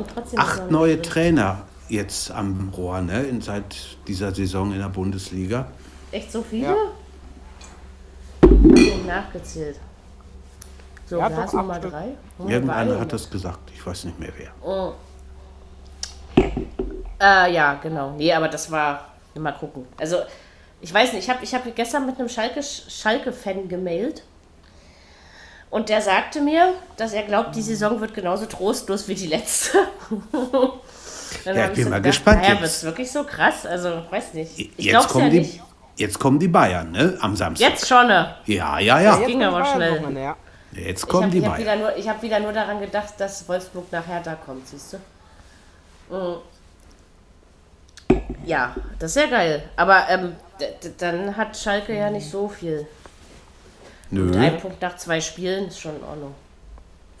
Und 0.00 0.08
trotzdem 0.14 0.40
Acht 0.40 0.70
neue 0.70 0.96
drin. 0.96 1.02
Trainer 1.02 1.62
jetzt 1.88 2.30
am 2.30 2.70
Rohr, 2.74 3.02
ne? 3.02 3.22
In, 3.24 3.42
seit 3.42 3.76
dieser 4.06 4.34
Saison 4.34 4.72
in 4.72 4.78
der 4.78 4.88
Bundesliga. 4.88 5.66
Echt 6.10 6.32
so 6.32 6.42
viele? 6.42 6.68
Ja. 6.68 6.76
Ich 8.42 8.92
habe 8.92 9.04
nachgezählt. 9.06 9.78
So, 11.06 11.18
ja, 11.18 11.30
wer 11.30 11.52
Nummer 11.52 11.78
drei? 11.78 12.08
Irgendeiner 12.38 12.98
hat 12.98 13.12
das 13.12 13.28
gesagt, 13.28 13.70
ich 13.74 13.84
weiß 13.84 14.04
nicht 14.04 14.18
mehr 14.18 14.32
wer. 14.38 14.50
Oh. 14.62 14.92
Äh, 17.20 17.52
ja, 17.52 17.74
genau. 17.74 18.12
Nee, 18.16 18.32
aber 18.32 18.48
das 18.48 18.70
war. 18.70 19.06
Mal 19.34 19.52
gucken. 19.52 19.86
Also, 19.98 20.18
ich 20.80 20.92
weiß 20.92 21.12
nicht, 21.12 21.24
ich 21.24 21.30
habe 21.30 21.44
ich 21.44 21.54
hab 21.54 21.76
gestern 21.76 22.06
mit 22.06 22.18
einem 22.18 22.28
Schalke-Fan 22.28 22.62
Schalke 22.88 23.66
gemailt. 23.68 24.22
Und 25.70 25.88
der 25.88 26.02
sagte 26.02 26.40
mir, 26.40 26.74
dass 26.96 27.12
er 27.12 27.22
glaubt, 27.22 27.54
die 27.54 27.62
Saison 27.62 28.00
wird 28.00 28.12
genauso 28.12 28.46
trostlos 28.46 29.06
wie 29.06 29.14
die 29.14 29.28
letzte. 29.28 29.78
Dann 31.44 31.56
ja, 31.56 31.66
ich 31.66 31.72
bin 31.74 31.84
so 31.84 31.90
mal 31.90 31.96
gedacht, 31.96 32.16
gespannt. 32.16 32.42
Naja, 32.42 32.54
wird 32.54 32.70
es 32.70 32.82
wirklich 32.82 33.10
so 33.10 33.22
krass? 33.22 33.64
Also, 33.64 34.02
weiß 34.10 34.34
nicht. 34.34 34.58
Ich 34.58 34.84
jetzt 34.86 35.08
kommen 35.08 35.26
ja 35.26 35.30
die, 35.30 35.38
nicht. 35.38 35.62
Jetzt 35.96 36.18
kommen 36.18 36.38
die 36.40 36.48
Bayern, 36.48 36.90
ne? 36.90 37.16
Am 37.20 37.36
Samstag. 37.36 37.68
Jetzt 37.68 37.86
schon, 37.86 38.08
ne? 38.08 38.34
Ja, 38.46 38.80
ja, 38.80 39.00
ja. 39.00 39.16
Das 39.16 39.26
ging 39.26 39.42
aber 39.44 39.64
schnell. 39.64 40.16
Ja. 40.16 40.36
Jetzt 40.72 41.06
kommen 41.06 41.24
hab, 41.24 41.30
die 41.30 41.38
ich 41.38 41.44
Bayern. 41.44 41.58
Wieder 41.58 41.76
nur, 41.76 41.96
ich 41.96 42.08
habe 42.08 42.20
wieder 42.22 42.40
nur 42.40 42.52
daran 42.52 42.80
gedacht, 42.80 43.14
dass 43.18 43.48
Wolfsburg 43.48 43.92
nachher 43.92 44.20
da 44.20 44.34
kommt, 44.34 44.66
siehst 44.66 44.94
du? 44.94 44.96
Mhm. 46.16 46.36
Ja, 48.44 48.74
das 48.98 49.14
ist 49.14 49.22
ja 49.22 49.28
geil. 49.30 49.62
Aber 49.76 50.08
ähm, 50.08 50.34
dann 50.98 51.36
hat 51.36 51.56
Schalke 51.56 51.96
ja 51.96 52.10
nicht 52.10 52.28
so 52.28 52.48
viel. 52.48 52.86
Nö. 54.10 54.22
Und 54.28 54.36
ein 54.36 54.58
Punkt 54.58 54.80
nach 54.82 54.96
zwei 54.96 55.20
Spielen 55.20 55.68
ist 55.68 55.80
schon 55.80 55.96
in 55.96 56.02
Ordnung. 56.04 56.34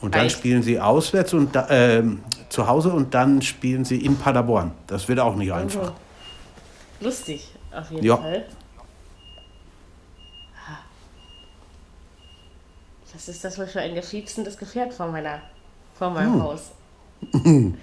Und 0.00 0.14
dann 0.14 0.26
Echt? 0.26 0.38
spielen 0.38 0.62
sie 0.62 0.80
auswärts 0.80 1.34
und 1.34 1.54
da, 1.54 1.68
ähm, 1.68 2.22
zu 2.48 2.66
Hause 2.66 2.90
und 2.90 3.12
dann 3.14 3.42
spielen 3.42 3.84
sie 3.84 4.02
in 4.04 4.16
Paderborn. 4.16 4.72
Das 4.86 5.06
wird 5.08 5.20
auch 5.20 5.36
nicht 5.36 5.52
einfach. 5.52 5.92
Lustig, 7.00 7.50
auf 7.70 7.90
jeden 7.90 8.04
Ja. 8.04 8.16
Fall. 8.16 8.46
Was 13.12 13.28
ist 13.28 13.44
das 13.44 13.58
wohl 13.58 13.66
für 13.66 13.80
ein 13.80 13.94
gefietzendes 13.94 14.56
Gefährt 14.56 14.94
vor, 14.94 15.08
meiner, 15.08 15.40
vor 15.94 16.10
meinem 16.10 16.34
Hm. 16.34 16.42
Haus? 16.42 16.70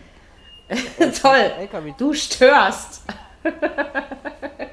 Toll, 1.22 1.52
du 1.98 2.14
störst. 2.14 3.04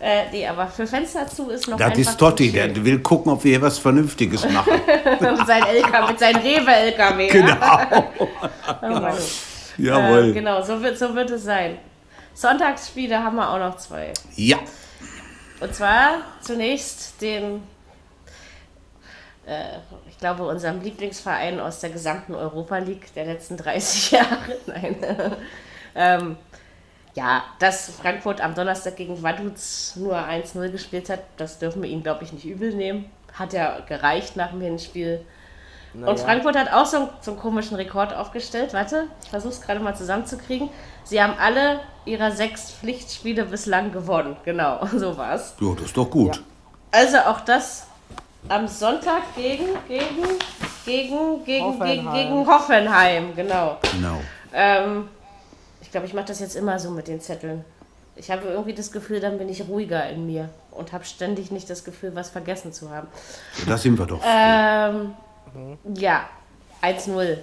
äh, 0.00 0.30
nee, 0.30 0.46
aber 0.46 0.68
für 0.68 0.86
Fenster 0.86 1.26
zu 1.26 1.50
ist 1.50 1.66
noch 1.68 1.76
Das 1.76 1.98
ist 1.98 2.16
Totti, 2.18 2.52
der 2.52 2.84
will 2.84 3.00
gucken, 3.00 3.32
ob 3.32 3.42
wir 3.42 3.52
hier 3.52 3.62
was 3.62 3.78
Vernünftiges 3.78 4.48
machen. 4.50 4.72
mit 5.20 5.46
seinem 5.46 5.66
LKW, 5.66 6.12
mit 6.12 6.18
seinem 6.18 6.40
Rewe-LKW. 6.42 7.28
genau. 7.28 7.54
Oh. 8.82 9.08
Jawohl. 9.78 10.30
Äh, 10.30 10.32
genau, 10.32 10.62
so 10.62 10.80
wird, 10.82 10.98
so 10.98 11.14
wird 11.14 11.30
es 11.30 11.44
sein. 11.44 11.78
Sonntagsspiele 12.34 13.22
haben 13.22 13.36
wir 13.36 13.48
auch 13.50 13.58
noch 13.58 13.76
zwei. 13.76 14.12
Ja. 14.36 14.58
Und 15.60 15.74
zwar 15.74 16.18
zunächst 16.40 17.20
den, 17.20 17.62
äh, 19.46 19.78
ich 20.08 20.18
glaube, 20.18 20.46
unserem 20.46 20.80
Lieblingsverein 20.80 21.58
aus 21.60 21.80
der 21.80 21.90
gesamten 21.90 22.34
Europa 22.34 22.78
League 22.78 23.12
der 23.14 23.26
letzten 23.26 23.56
30 23.56 24.10
Jahre. 24.12 24.38
Nein. 24.66 24.96
ähm, 25.94 26.36
ja, 27.18 27.42
dass 27.58 27.90
Frankfurt 27.90 28.40
am 28.40 28.54
Donnerstag 28.54 28.94
gegen 28.96 29.20
Vaduz 29.22 29.94
nur 29.96 30.16
1-0 30.16 30.70
gespielt 30.70 31.10
hat, 31.10 31.20
das 31.36 31.58
dürfen 31.58 31.82
wir 31.82 31.90
ihnen, 31.90 32.02
glaube 32.04 32.22
ich, 32.24 32.32
nicht 32.32 32.44
übel 32.44 32.72
nehmen. 32.74 33.06
Hat 33.34 33.52
ja 33.52 33.80
gereicht 33.86 34.36
nach 34.36 34.50
dem 34.50 34.60
Hinspiel. 34.60 35.24
Und 35.94 36.20
Frankfurt 36.20 36.54
hat 36.56 36.72
auch 36.72 36.86
so, 36.86 36.96
einen- 36.98 37.08
so 37.20 37.32
einen 37.32 37.40
komischen 37.40 37.76
Rekord 37.76 38.14
aufgestellt. 38.14 38.72
Warte, 38.72 39.04
ich 39.24 39.30
versuche 39.30 39.52
es 39.52 39.60
gerade 39.60 39.80
mal 39.80 39.96
zusammenzukriegen. 39.96 40.68
Sie 41.02 41.20
haben 41.20 41.34
alle 41.40 41.80
ihrer 42.04 42.30
sechs 42.30 42.70
Pflichtspiele 42.70 43.44
bislang 43.46 43.90
gewonnen. 43.90 44.36
Genau, 44.44 44.86
so 44.96 45.16
war's. 45.16 45.54
Jo, 45.60 45.74
das 45.74 45.86
ist 45.86 45.96
doch 45.96 46.08
gut. 46.10 46.40
Also 46.92 47.16
auch 47.18 47.40
das 47.40 47.86
am 48.48 48.68
Sonntag 48.68 49.22
gegen, 49.34 49.66
gegen, 49.88 50.06
gegen, 50.84 51.44
gegen, 51.44 51.44
gegen, 51.44 51.64
Hoffenheim. 51.64 52.12
gegen 52.14 52.46
Hoffenheim. 52.46 53.34
Genau. 53.36 53.78
Genau. 53.92 54.20
Ähm, 54.52 55.08
ich 55.88 55.92
glaube, 55.92 56.06
ich 56.06 56.12
mache 56.12 56.26
das 56.26 56.40
jetzt 56.40 56.54
immer 56.54 56.78
so 56.78 56.90
mit 56.90 57.08
den 57.08 57.18
Zetteln. 57.18 57.64
Ich 58.14 58.30
habe 58.30 58.46
irgendwie 58.46 58.74
das 58.74 58.92
Gefühl, 58.92 59.20
dann 59.20 59.38
bin 59.38 59.48
ich 59.48 59.66
ruhiger 59.66 60.06
in 60.10 60.26
mir 60.26 60.50
und 60.70 60.92
habe 60.92 61.06
ständig 61.06 61.50
nicht 61.50 61.70
das 61.70 61.82
Gefühl, 61.82 62.14
was 62.14 62.28
vergessen 62.28 62.74
zu 62.74 62.90
haben. 62.90 63.08
So, 63.54 63.64
da 63.64 63.78
sind 63.78 63.98
wir 63.98 64.04
doch. 64.04 64.20
Ähm, 64.22 65.14
ja, 65.94 66.28
1-0. 66.82 67.38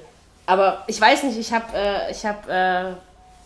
Aber 0.45 0.83
ich 0.85 1.01
weiß 1.01 1.23
nicht, 1.23 1.39
ich 1.39 1.51
habe 1.51 1.65
äh, 1.73 2.11
ich 2.11 2.23
hab, 2.23 2.47
äh, 2.47 2.93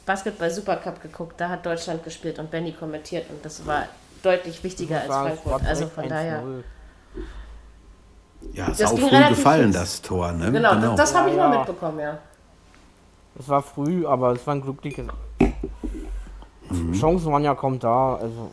Basketball 0.06 0.52
Supercup 0.52 1.02
geguckt, 1.02 1.40
da 1.40 1.48
hat 1.48 1.66
Deutschland 1.66 2.04
gespielt 2.04 2.38
und 2.38 2.52
Benny 2.52 2.74
kommentiert 2.74 3.30
und 3.30 3.46
das 3.46 3.66
war 3.66 3.86
deutlich 4.22 4.62
wichtiger 4.66 4.98
als 4.98 5.08
Frankfurt. 5.08 5.66
Also 5.66 5.88
von 5.88 6.10
daher. 6.10 6.42
1-0. 6.42 6.64
ja, 8.52 8.68
ist 8.68 8.82
das 8.82 8.92
auch 8.92 9.00
früh 9.00 9.30
gefallen, 9.30 9.72
das 9.72 10.02
Tor. 10.02 10.34
Ne? 10.34 10.52
Genau, 10.52 10.76
das, 10.76 10.96
das 10.96 11.16
habe 11.16 11.30
ich 11.30 11.38
Ja, 11.38 11.48
mal 11.48 11.54
ja. 11.54 11.60
mitbekommen, 11.60 12.00
ja. 12.02 12.18
Es 13.40 13.48
war 13.48 13.62
früh, 13.64 14.06
aber 14.06 14.34
es 14.34 14.46
war 14.46 14.56
ein 14.56 14.62
glückliches. 14.62 15.08
Mhm. 16.70 16.94
Chancen 16.94 17.32
waren 17.32 17.44
ja 17.44 17.56
kaum 17.56 17.80
da, 17.80 18.16
also. 18.16 18.52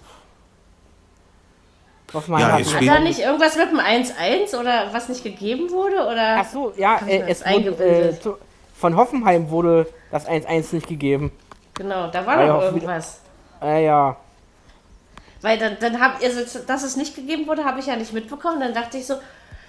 Hoffenheim 2.14 2.40
Ja, 2.40 2.52
hat 2.52 2.74
Hat 2.74 2.86
da 2.86 3.00
nicht 3.00 3.18
irgendwas 3.18 3.56
mit 3.56 3.70
dem 3.72 3.80
1-1 3.80 4.58
oder 4.58 4.92
was 4.92 5.08
nicht 5.08 5.24
gegeben 5.24 5.70
wurde? 5.70 5.96
Oder? 6.06 6.36
Ach 6.38 6.48
so, 6.48 6.72
ja, 6.76 6.98
äh, 7.06 7.22
es 7.28 7.40
wurde, 7.40 7.50
äh, 7.50 7.54
eingebildet? 7.56 8.22
zu, 8.22 8.36
von 8.76 8.96
Hoffenheim 8.96 9.50
wurde 9.50 9.88
das 10.12 10.26
1-1 10.28 10.72
nicht 10.76 10.86
gegeben. 10.86 11.32
Genau, 11.74 12.06
da 12.06 12.24
war 12.24 12.38
Ah, 12.38 12.44
wieder- 12.44 12.62
irgendwas. 12.66 13.20
Äh, 13.60 13.84
ja. 13.86 14.16
Weil 15.42 15.58
dann, 15.58 15.76
dann 15.80 16.00
habe 16.00 16.24
also, 16.24 16.60
dass 16.66 16.84
es 16.84 16.96
nicht 16.96 17.14
gegeben 17.16 17.46
wurde, 17.48 17.64
habe 17.64 17.80
ich 17.80 17.86
ja 17.86 17.96
nicht 17.96 18.12
mitbekommen. 18.12 18.60
Dann 18.60 18.72
dachte 18.72 18.98
ich 18.98 19.06
so, 19.06 19.14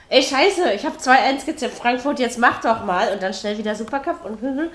ey 0.10 0.24
Scheiße, 0.24 0.74
ich 0.74 0.86
habe 0.86 0.97
2-1 0.97 1.45
getippt, 1.45 1.74
Frankfurt, 1.74 2.20
jetzt 2.20 2.38
mach 2.38 2.62
doch 2.62 2.84
mal. 2.86 3.12
Und 3.14 3.22
dann 3.22 3.34
schnell 3.34 3.58
wieder 3.58 3.76
Supercup 3.76 4.26
und 4.26 4.41
Und 4.41 4.72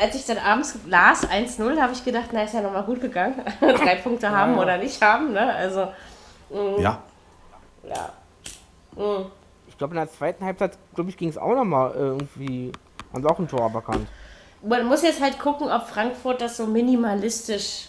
als 0.00 0.14
ich 0.14 0.24
dann 0.26 0.38
abends 0.38 0.78
las, 0.86 1.26
1-0, 1.28 1.80
habe 1.80 1.92
ich 1.92 2.04
gedacht, 2.04 2.30
na, 2.32 2.42
ist 2.42 2.54
ja 2.54 2.60
nochmal 2.60 2.84
gut 2.84 3.00
gegangen. 3.00 3.40
Drei 3.60 3.96
Punkte 3.96 4.30
haben 4.30 4.58
oder 4.58 4.78
nicht 4.78 5.00
haben, 5.00 5.32
ne? 5.32 5.54
Also, 5.54 5.88
Ja. 6.78 7.02
ja. 7.82 8.12
Ich 9.66 9.78
glaube, 9.78 9.94
in 9.94 10.00
der 10.00 10.10
zweiten 10.10 10.44
Halbzeit, 10.44 10.78
glaube 10.94 11.10
ich, 11.10 11.16
ging 11.16 11.28
es 11.28 11.38
auch 11.38 11.54
nochmal 11.54 11.92
äh, 11.92 11.98
irgendwie. 11.98 12.72
Haben 13.12 13.22
sie 13.22 13.28
auch 13.28 13.38
ein 13.38 13.48
Tor 13.48 13.62
aberkannt. 13.62 14.06
Man 14.62 14.86
muss 14.86 15.02
jetzt 15.02 15.20
halt 15.20 15.38
gucken, 15.38 15.70
ob 15.70 15.88
Frankfurt 15.88 16.40
das 16.40 16.56
so 16.56 16.66
minimalistisch 16.66 17.88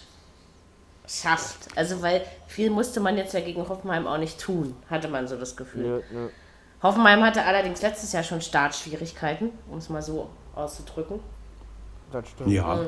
schafft. 1.06 1.68
Also, 1.76 2.02
weil 2.02 2.22
viel 2.48 2.70
musste 2.70 3.00
man 3.00 3.16
jetzt 3.16 3.34
ja 3.34 3.40
gegen 3.40 3.68
Hoffenheim 3.68 4.06
auch 4.06 4.18
nicht 4.18 4.40
tun, 4.40 4.76
hatte 4.90 5.08
man 5.08 5.28
so 5.28 5.36
das 5.36 5.56
Gefühl. 5.56 5.82
Nö, 5.82 6.02
nö. 6.10 6.28
Hoffenheim 6.82 7.22
hatte 7.22 7.42
allerdings 7.44 7.80
letztes 7.82 8.12
Jahr 8.12 8.22
schon 8.22 8.40
Startschwierigkeiten, 8.40 9.50
um 9.70 9.78
es 9.78 9.88
mal 9.88 10.02
so 10.02 10.28
auszudrücken. 10.54 11.20
Das 12.12 12.28
stimmt. 12.28 12.50
Ja. 12.50 12.78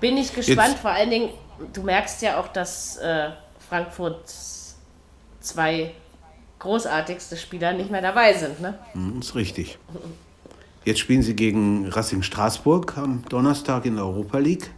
Bin 0.00 0.16
ich 0.16 0.32
gespannt, 0.34 0.70
Jetzt- 0.70 0.80
vor 0.80 0.90
allen 0.90 1.10
Dingen, 1.10 1.30
du 1.72 1.82
merkst 1.82 2.22
ja 2.22 2.40
auch, 2.40 2.48
dass 2.48 2.96
äh, 2.98 3.30
Frankfurt 3.68 4.22
zwei 5.40 5.92
großartigste 6.58 7.36
Spieler 7.36 7.72
nicht 7.72 7.90
mehr 7.90 8.00
dabei 8.02 8.32
sind. 8.32 8.60
Ne? 8.60 8.78
Hm, 8.92 9.20
ist 9.20 9.34
richtig. 9.34 9.78
Jetzt 10.84 11.00
spielen 11.00 11.22
sie 11.22 11.34
gegen 11.36 11.88
Racing 11.90 12.22
Straßburg 12.22 12.96
am 12.96 13.24
Donnerstag 13.28 13.84
in 13.86 13.96
der 13.96 14.04
Europa 14.04 14.38
League. 14.38 14.70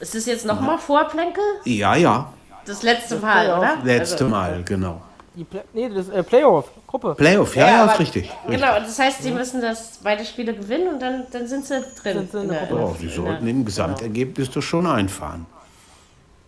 Ist 0.00 0.14
das 0.14 0.26
jetzt 0.26 0.44
nochmal 0.46 0.78
Vorplänkel? 0.78 1.42
Ja, 1.64 1.94
ja. 1.96 2.32
Das 2.64 2.82
letzte 2.82 3.16
Mal, 3.16 3.46
oder? 3.58 3.78
Letzte 3.82 4.24
Also- 4.24 4.28
Mal, 4.28 4.62
genau. 4.64 5.00
Die 5.34 5.44
Play 5.44 5.62
nee, 5.72 5.88
das 5.88 6.08
äh, 6.08 6.22
Playoff, 6.22 6.70
Gruppe. 6.86 7.14
Playoff, 7.14 7.54
ja, 7.54 7.66
ja, 7.68 7.82
aber- 7.84 7.92
ist 7.92 8.00
richtig. 8.00 8.24
richtig. 8.24 8.60
Genau, 8.60 8.78
das 8.78 8.98
heißt, 8.98 9.22
sie 9.22 9.30
müssen 9.30 9.60
das 9.60 9.98
beide 10.02 10.24
Spiele 10.24 10.54
gewinnen 10.54 10.94
und 10.94 11.00
dann, 11.00 11.26
dann 11.30 11.46
sind 11.46 11.64
sie 11.64 11.80
drin. 12.02 12.28
Sind 12.28 12.32
sie 12.32 12.48
der. 12.48 12.72
Oh, 12.72 12.96
sie 12.98 13.08
sollten 13.08 13.46
im 13.46 13.64
Gesamtergebnis 13.64 14.50
doch 14.50 14.62
schon 14.62 14.86
einfahren. 14.86 15.46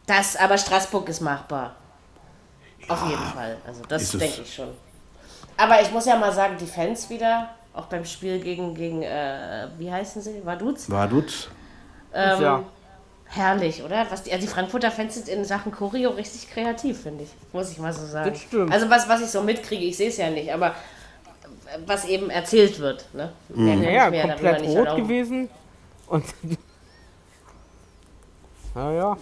Das, 0.06 0.36
aber 0.36 0.58
Straßburg 0.58 1.08
ist 1.08 1.20
machbar. 1.20 1.76
Auf 2.88 3.08
jeden 3.08 3.22
Fall. 3.22 3.56
Also 3.66 3.82
das 3.88 4.10
denke 4.10 4.42
ich 4.42 4.54
schon. 4.54 4.68
Aber 5.56 5.80
ich 5.82 5.92
muss 5.92 6.06
ja 6.06 6.16
mal 6.16 6.32
sagen, 6.32 6.56
die 6.58 6.66
Fans 6.66 7.08
wieder, 7.10 7.50
auch 7.74 7.86
beim 7.86 8.04
Spiel 8.04 8.40
gegen, 8.40 8.74
gegen 8.74 9.02
äh, 9.02 9.68
wie 9.78 9.92
heißen 9.92 10.20
sie? 10.22 10.44
Vaduz? 10.44 10.90
Vaduz? 10.90 11.48
Ähm, 12.12 12.42
ja. 12.42 12.62
Herrlich, 13.32 13.82
oder? 13.84 14.06
Was 14.10 14.24
die, 14.24 14.32
also 14.32 14.44
die 14.44 14.52
Frankfurter 14.52 14.90
Fans 14.90 15.14
sind 15.14 15.28
in 15.28 15.44
Sachen 15.44 15.70
Choreo 15.70 16.10
richtig 16.10 16.50
kreativ, 16.50 17.02
finde 17.02 17.24
ich. 17.24 17.30
Muss 17.52 17.70
ich 17.70 17.78
mal 17.78 17.92
so 17.92 18.04
sagen. 18.04 18.30
Das 18.30 18.40
stimmt. 18.40 18.72
Also 18.72 18.90
was, 18.90 19.08
was 19.08 19.20
ich 19.20 19.28
so 19.28 19.42
mitkriege, 19.42 19.84
ich 19.84 19.96
sehe 19.96 20.08
es 20.08 20.16
ja 20.16 20.30
nicht, 20.30 20.52
aber 20.52 20.74
was 21.86 22.04
eben 22.06 22.28
erzählt 22.28 22.80
wird. 22.80 23.06
Ne? 23.12 23.32
Kann 23.54 23.82
Ja, 23.84 24.08
ja, 24.10 24.26
komplett 24.26 24.62
rot 24.62 24.76
erlauben. 24.76 25.02
gewesen. 25.02 25.48
Und. 26.08 26.24
naja. 28.74 29.16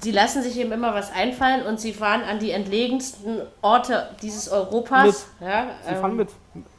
Sie 0.00 0.12
lassen 0.12 0.42
sich 0.42 0.56
eben 0.58 0.70
immer 0.72 0.94
was 0.94 1.12
einfallen 1.12 1.66
und 1.66 1.80
sie 1.80 1.92
fahren 1.92 2.22
an 2.22 2.38
die 2.38 2.52
entlegensten 2.52 3.42
Orte 3.60 4.10
dieses 4.22 4.48
Europas. 4.48 5.26
Ja, 5.40 5.70
Sie 5.84 5.94
ähm, 5.94 6.00
fahren 6.00 6.16
mit 6.16 6.28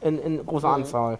in, 0.00 0.18
in 0.18 0.46
großer 0.46 0.68
Anzahl. 0.68 1.18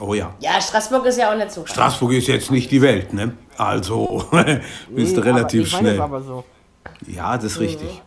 Oh 0.00 0.14
ja. 0.14 0.34
ja, 0.40 0.60
Straßburg 0.60 1.04
ist 1.06 1.18
ja 1.18 1.30
auch 1.32 1.36
nicht 1.36 1.50
so. 1.52 1.62
klein. 1.62 1.74
Straßburg 1.74 2.12
ist 2.12 2.26
jetzt 2.26 2.50
nicht 2.50 2.70
die 2.70 2.80
Welt, 2.80 3.12
ne? 3.12 3.34
Also, 3.58 4.24
bist 4.88 5.16
du 5.16 5.20
Nee, 5.20 5.26
relativ 5.28 5.60
aber 5.60 5.66
ich 5.66 5.90
schnell. 5.90 6.00
aber 6.00 6.22
so. 6.22 6.44
Ja, 7.06 7.36
das 7.36 7.44
ist 7.52 7.60
richtig. 7.60 8.02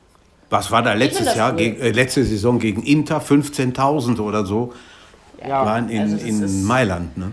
Was 0.49 0.69
war 0.71 0.81
da 0.81 0.93
letztes 0.93 1.25
das 1.27 1.35
Jahr, 1.35 1.53
gegen, 1.53 1.79
äh, 1.79 1.91
letzte 1.91 2.23
Saison 2.23 2.59
gegen 2.59 2.83
Inter? 2.83 3.19
15.000 3.21 4.19
oder 4.19 4.45
so 4.45 4.73
Ja, 5.43 5.65
waren 5.65 5.89
in, 5.89 6.01
also 6.01 6.15
das 6.15 6.23
in 6.23 6.63
Mailand, 6.63 7.17
ne? 7.17 7.31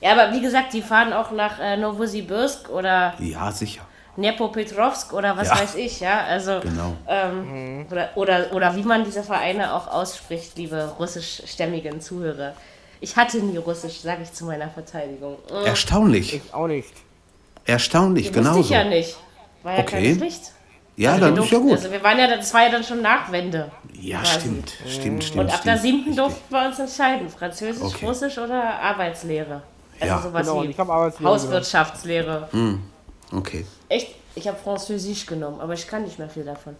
Ja, 0.00 0.12
aber 0.12 0.32
wie 0.32 0.40
gesagt, 0.40 0.72
die 0.72 0.82
fahren 0.82 1.12
auch 1.12 1.30
nach 1.30 1.58
äh, 1.58 1.76
Novosibirsk 1.76 2.68
oder 2.70 3.14
Ja, 3.18 3.50
sicher. 3.50 3.82
Dnepropetrovsk 4.16 5.12
oder 5.12 5.36
was 5.36 5.48
Ja. 5.48 5.58
weiß 5.60 5.74
ich, 5.76 6.00
ja. 6.00 6.20
Also 6.24 6.60
Genau. 6.60 6.94
ähm, 7.08 7.86
oder, 7.90 8.08
oder, 8.14 8.46
oder 8.52 8.76
wie 8.76 8.82
man 8.82 9.04
diese 9.04 9.22
Vereine 9.22 9.72
auch 9.74 9.88
ausspricht, 9.88 10.56
liebe 10.56 10.92
russischstämmigen 10.98 12.00
Zuhörer. 12.00 12.54
Ich 13.00 13.16
hatte 13.16 13.38
nie 13.38 13.56
Russisch, 13.58 14.00
sage 14.00 14.22
ich 14.22 14.32
zu 14.32 14.44
meiner 14.44 14.68
Verteidigung. 14.70 15.36
Mhm. 15.50 15.66
Erstaunlich. 15.66 16.34
ich 16.34 16.54
auch 16.54 16.66
nicht. 16.66 16.92
Erstaunlich, 17.64 18.32
genauso. 18.32 18.60
ich 18.60 18.70
ja 18.70 18.84
nicht. 18.84 19.16
War 19.62 19.74
ja 19.74 19.80
Okay. 19.80 19.90
keine 20.02 20.16
Pflicht. 20.16 20.52
Ja, 20.96 21.12
Also 21.12 21.26
dann 21.26 21.36
ist 21.44 21.50
ja 21.50 21.58
gut. 21.58 21.72
Also 21.72 21.90
wir 21.92 22.02
waren 22.02 22.18
ja, 22.18 22.26
das 22.36 22.54
war 22.54 22.62
ja 22.64 22.70
dann 22.70 22.82
schon 22.84 23.02
Nachwende. 23.02 23.70
Ja, 24.00 24.20
quasi. 24.20 24.40
stimmt, 24.40 24.72
stimmt, 24.88 25.24
stimmt. 25.24 25.44
Und 25.44 25.50
ab 25.54 25.62
der 25.62 25.76
stimmt. 25.76 25.82
siebten 25.82 26.08
Richtig. 26.10 26.16
durften 26.16 26.54
wir 26.54 26.66
uns 26.66 26.78
entscheiden. 26.78 27.28
Französisch, 27.28 27.82
Okay. 27.82 28.06
Russisch 28.06 28.38
oder 28.38 28.80
Arbeitslehre. 28.80 29.62
Also 30.00 30.06
Ja. 30.14 30.22
sowas 30.22 30.46
Genau, 30.46 30.62
wie 30.62 30.66
ich 30.68 30.78
habe 30.78 30.92
Arbeitslehre 30.92 31.30
Hauswirtschaftslehre. 31.30 32.48
Okay. 33.32 33.66
Echt? 33.88 34.14
Ich 34.34 34.46
habe 34.48 34.56
Französisch 34.62 35.26
genommen, 35.26 35.60
aber 35.60 35.74
ich 35.74 35.86
kann 35.86 36.02
nicht 36.04 36.18
mehr 36.18 36.28
viel 36.30 36.44
davon. 36.44 36.76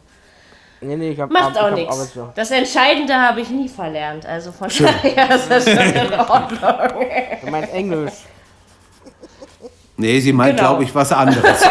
Nee, 0.81 0.97
nee, 0.97 1.11
ich 1.11 1.21
hab, 1.21 1.31
Macht 1.31 1.59
auch 1.59 1.71
nichts. 1.71 2.19
Das 2.35 2.51
Entscheidende 2.51 3.15
habe 3.15 3.41
ich 3.41 3.49
nie 3.49 3.69
verlernt. 3.69 4.27
Also 4.27 4.53
von 4.53 4.69
Schön. 4.69 4.87
daher 4.87 5.35
ist 5.35 5.51
das 5.51 5.65
schon 5.65 5.79
in 5.79 6.13
Ordnung. 6.19 7.09
Du 7.43 7.51
meinst 7.51 7.73
Englisch. 7.73 8.13
Nee, 9.99 10.21
sie 10.21 10.33
meint, 10.33 10.57
genau. 10.59 10.71
glaube 10.71 10.85
ich, 10.85 10.95
was 10.95 11.11
anderes. 11.11 11.43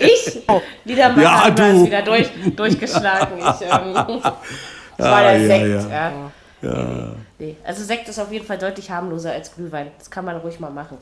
ich? 0.00 0.42
Wieder 0.84 1.10
mal 1.10 1.22
ja, 1.22 1.50
du. 1.50 1.86
wieder 1.86 2.02
durch, 2.02 2.28
durchgeschlagen. 2.56 3.38
Ich, 3.38 3.44
ähm, 3.70 3.94
das 3.94 5.08
war 5.10 5.22
der 5.22 5.38
ja, 5.38 5.46
Sekt. 5.46 5.90
Ja. 5.90 6.12
ja. 6.62 7.14
Nee. 7.38 7.56
Also 7.64 7.84
Sekt 7.84 8.08
ist 8.08 8.18
auf 8.18 8.32
jeden 8.32 8.44
Fall 8.44 8.58
deutlich 8.58 8.90
harmloser 8.90 9.30
als 9.32 9.54
Glühwein. 9.54 9.92
Das 9.98 10.10
kann 10.10 10.24
man 10.24 10.36
ruhig 10.38 10.58
mal 10.58 10.70
machen. 10.70 10.98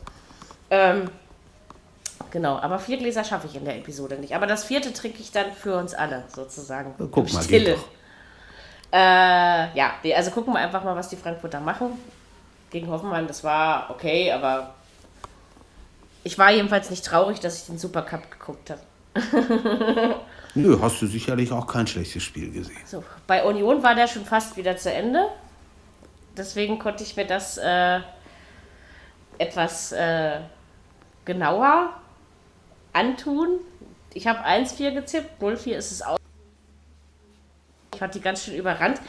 Ähm, 0.70 1.09
Genau, 2.31 2.59
aber 2.59 2.78
vier 2.78 2.97
Gläser 2.99 3.24
schaffe 3.24 3.49
ich 3.49 3.57
in 3.57 3.64
der 3.64 3.76
Episode 3.76 4.16
nicht. 4.16 4.35
Aber 4.35 4.47
das 4.47 4.64
vierte 4.64 4.93
trinke 4.93 5.20
ich 5.20 5.33
dann 5.33 5.53
für 5.53 5.76
uns 5.76 5.95
alle, 5.95 6.24
sozusagen. 6.28 6.95
Guck 7.11 7.33
mal, 7.33 7.43
Stille. 7.43 7.76
Äh, 8.93 9.76
ja, 9.76 9.95
also 10.16 10.31
gucken 10.31 10.53
wir 10.53 10.61
einfach 10.61 10.85
mal, 10.85 10.97
was 10.97 11.09
die 11.09 11.16
Frankfurter 11.16 11.61
machen. 11.61 11.93
Gegen 12.70 12.89
Hoffenheim, 12.89 13.26
das 13.26 13.43
war 13.43 13.91
okay, 13.91 14.31
aber 14.31 14.74
ich 16.22 16.39
war 16.39 16.51
jedenfalls 16.51 16.91
nicht 16.91 17.05
traurig, 17.05 17.41
dass 17.41 17.61
ich 17.61 17.66
den 17.66 17.78
Supercup 17.78 18.31
geguckt 18.31 18.70
habe. 18.70 18.81
Nö, 20.55 20.78
hast 20.81 21.03
du 21.03 21.07
sicherlich 21.07 21.51
auch 21.53 21.66
kein 21.66 21.87
schlechtes 21.87 22.22
Spiel 22.22 22.53
gesehen. 22.53 22.78
So, 22.85 23.03
bei 23.26 23.45
Union 23.45 23.83
war 23.83 23.95
der 23.95 24.07
schon 24.07 24.24
fast 24.24 24.57
wieder 24.57 24.76
zu 24.76 24.93
Ende. 24.93 25.28
Deswegen 26.37 26.78
konnte 26.78 27.03
ich 27.03 27.16
mir 27.16 27.26
das 27.26 27.59
äh, 27.59 28.01
etwas 29.39 29.93
äh, 29.93 30.41
genauer 31.24 31.95
antun. 32.93 33.59
Ich 34.14 34.26
habe 34.26 34.41
1-4 34.41 34.93
gezippt, 34.93 35.43
0-4 35.43 35.76
ist 35.76 35.93
es 35.93 36.03
auch. 36.03 36.18
Ich 37.95 38.03
hatte 38.03 38.18
die 38.18 38.24
ganz 38.24 38.45
schön 38.45 38.55
überrannt. 38.55 39.01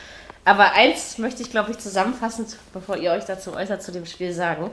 Aber 0.44 0.74
eins 0.74 1.18
möchte 1.18 1.44
ich, 1.44 1.52
glaube 1.52 1.72
ich, 1.72 1.78
zusammenfassend, 1.78 2.58
bevor 2.74 2.98
ihr 2.98 3.12
euch 3.12 3.26
dazu 3.26 3.54
äußert, 3.54 3.84
zu 3.84 3.92
dem 3.92 4.06
Spiel 4.06 4.34
sagen. 4.34 4.72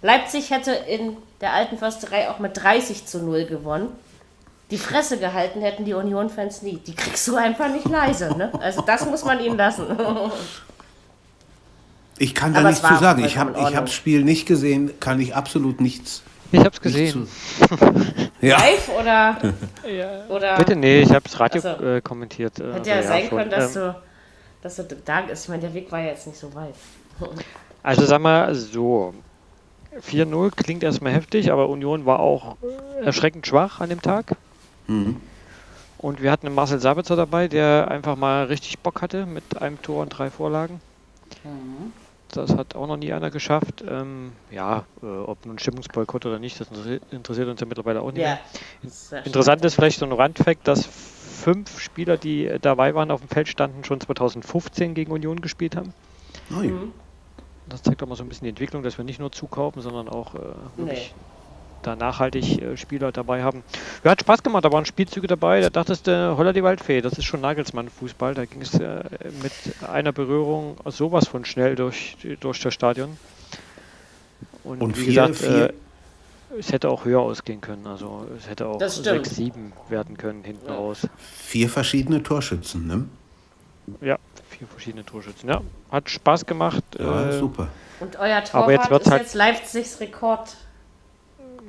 Leipzig 0.00 0.50
hätte 0.50 0.72
in 0.72 1.16
der 1.40 1.52
alten 1.52 1.76
Försterei 1.76 2.30
auch 2.30 2.38
mit 2.38 2.56
30 2.56 3.06
zu 3.06 3.22
0 3.22 3.46
gewonnen. 3.46 3.90
Die 4.70 4.78
Fresse 4.78 5.18
gehalten 5.18 5.60
hätten 5.60 5.84
die 5.84 5.94
Union-Fans 5.94 6.62
nie. 6.62 6.76
Die 6.76 6.94
kriegst 6.94 7.26
du 7.26 7.36
einfach 7.36 7.68
nicht 7.68 7.88
leise. 7.88 8.36
Ne? 8.36 8.52
Also 8.60 8.82
das 8.82 9.06
muss 9.06 9.24
man 9.24 9.40
ihnen 9.40 9.56
lassen. 9.56 9.86
Ich 12.18 12.34
kann 12.34 12.52
da 12.52 12.60
Aber 12.60 12.68
nichts 12.68 12.86
zu 12.86 12.96
sagen. 12.96 13.24
Ich 13.24 13.38
habe 13.38 13.52
das 13.52 13.94
Spiel 13.94 14.24
nicht 14.24 14.46
gesehen, 14.46 15.00
kann 15.00 15.20
ich 15.20 15.34
absolut 15.34 15.80
nichts 15.80 16.22
ich 16.52 16.60
hab's 16.60 16.80
gesehen. 16.80 17.28
ja. 18.40 18.58
Live 18.58 18.88
oder, 18.88 19.36
ja. 19.88 20.24
oder? 20.28 20.56
Bitte, 20.56 20.76
nee, 20.76 21.00
ich 21.00 21.12
hab's 21.12 21.38
Radio 21.38 21.62
also, 21.62 21.84
äh, 21.84 22.00
kommentiert. 22.00 22.58
Äh, 22.58 22.72
hätte 22.74 22.90
ja, 22.90 22.96
also, 22.96 23.08
sein 23.08 23.28
können, 23.28 23.50
dass, 23.50 23.76
ähm, 23.76 23.82
du, 23.82 24.02
dass 24.62 24.76
du 24.76 24.84
da 25.04 25.20
ist. 25.20 25.44
Ich 25.44 25.48
meine, 25.48 25.62
der 25.62 25.74
Weg 25.74 25.90
war 25.92 26.00
ja 26.00 26.08
jetzt 26.08 26.26
nicht 26.26 26.38
so 26.38 26.54
weit. 26.54 26.74
also 27.82 28.04
sag 28.04 28.20
mal 28.20 28.54
so. 28.54 29.14
4-0 30.06 30.52
klingt 30.54 30.84
erstmal 30.84 31.12
heftig, 31.12 31.50
aber 31.50 31.68
Union 31.68 32.06
war 32.06 32.20
auch 32.20 32.56
erschreckend 33.02 33.46
schwach 33.46 33.80
an 33.80 33.88
dem 33.88 34.00
Tag. 34.00 34.36
Mhm. 34.86 35.16
Und 35.96 36.22
wir 36.22 36.30
hatten 36.30 36.46
einen 36.46 36.54
Marcel 36.54 36.78
Sabitzer 36.78 37.16
dabei, 37.16 37.48
der 37.48 37.88
einfach 37.90 38.16
mal 38.16 38.44
richtig 38.44 38.78
Bock 38.78 39.02
hatte 39.02 39.26
mit 39.26 39.60
einem 39.60 39.82
Tor 39.82 40.02
und 40.02 40.10
drei 40.10 40.30
Vorlagen. 40.30 40.80
Mhm. 41.42 41.92
Das 42.32 42.54
hat 42.54 42.76
auch 42.76 42.86
noch 42.86 42.96
nie 42.96 43.12
einer 43.12 43.30
geschafft. 43.30 43.82
Ähm, 43.88 44.32
ja, 44.50 44.84
äh, 45.02 45.06
ob 45.06 45.46
nun 45.46 45.58
Stimmungsboykott 45.58 46.26
oder 46.26 46.38
nicht, 46.38 46.60
das 46.60 46.68
interessiert 47.10 47.48
uns 47.48 47.60
ja 47.60 47.66
mittlerweile 47.66 48.02
auch 48.02 48.12
nicht 48.12 48.22
ja, 48.22 48.38
mehr. 49.10 49.24
Interessant 49.24 49.64
ist 49.64 49.74
vielleicht 49.74 49.98
so 49.98 50.06
ein 50.06 50.12
Randfact, 50.12 50.68
dass 50.68 50.84
fünf 50.84 51.80
Spieler, 51.80 52.16
die 52.16 52.50
dabei 52.60 52.94
waren, 52.94 53.10
auf 53.10 53.20
dem 53.20 53.28
Feld 53.28 53.48
standen, 53.48 53.84
schon 53.84 54.00
2015 54.00 54.94
gegen 54.94 55.12
Union 55.12 55.40
gespielt 55.40 55.76
haben. 55.76 55.94
Oh 56.56 56.62
ja. 56.62 56.72
Das 57.66 57.82
zeigt 57.82 58.02
auch 58.02 58.08
mal 58.08 58.16
so 58.16 58.24
ein 58.24 58.28
bisschen 58.28 58.44
die 58.44 58.50
Entwicklung, 58.50 58.82
dass 58.82 58.98
wir 58.98 59.04
nicht 59.04 59.20
nur 59.20 59.32
zukaufen, 59.32 59.80
sondern 59.82 60.08
auch 60.08 60.34
äh, 60.34 60.38
wirklich 60.76 61.14
nee 61.14 61.37
da 61.82 61.96
nachhaltig 61.96 62.60
äh, 62.60 62.76
Spieler 62.76 63.12
dabei 63.12 63.42
haben. 63.42 63.62
Ja, 64.04 64.12
hat 64.12 64.20
Spaß 64.20 64.42
gemacht, 64.42 64.64
da 64.64 64.72
waren 64.72 64.84
Spielzüge 64.84 65.26
dabei, 65.26 65.60
da 65.60 65.70
dachtest 65.70 66.06
du, 66.06 66.36
holla 66.36 66.52
die 66.52 66.62
Waldfee, 66.62 67.00
das 67.00 67.14
ist 67.14 67.24
schon 67.24 67.40
Nagelsmann-Fußball, 67.40 68.34
da 68.34 68.44
ging 68.44 68.62
es 68.62 68.74
äh, 68.74 69.02
mit 69.42 69.52
einer 69.88 70.12
Berührung 70.12 70.76
sowas 70.86 71.28
von 71.28 71.44
schnell 71.44 71.76
durch, 71.76 72.16
durch 72.40 72.60
das 72.60 72.74
Stadion. 72.74 73.16
Und, 74.64 74.82
Und 74.82 74.96
wie 74.96 75.04
vier, 75.04 75.26
gesagt, 75.26 75.36
vier. 75.36 75.70
Äh, 75.70 75.72
es 76.58 76.72
hätte 76.72 76.88
auch 76.88 77.04
höher 77.04 77.20
ausgehen 77.20 77.60
können, 77.60 77.86
also 77.86 78.26
es 78.38 78.48
hätte 78.48 78.66
auch 78.66 78.80
6, 78.80 79.36
7 79.36 79.72
werden 79.88 80.16
können 80.16 80.44
hinten 80.44 80.66
ja. 80.66 80.74
raus. 80.74 81.06
Vier 81.18 81.68
verschiedene 81.68 82.22
Torschützen, 82.22 82.86
ne? 82.86 83.04
Ja, 84.00 84.18
vier 84.48 84.66
verschiedene 84.66 85.04
Torschützen, 85.04 85.48
ja. 85.48 85.60
Hat 85.90 86.08
Spaß 86.08 86.46
gemacht. 86.46 86.84
Ja, 86.98 87.28
äh, 87.28 87.38
super. 87.38 87.68
Und 88.00 88.16
euer 88.16 88.42
Torwart 88.44 88.90
jetzt 88.90 89.06
ist 89.06 89.10
halt 89.10 89.22
jetzt 89.22 89.34
Leipzigs 89.34 90.00
Rekord 90.00 90.56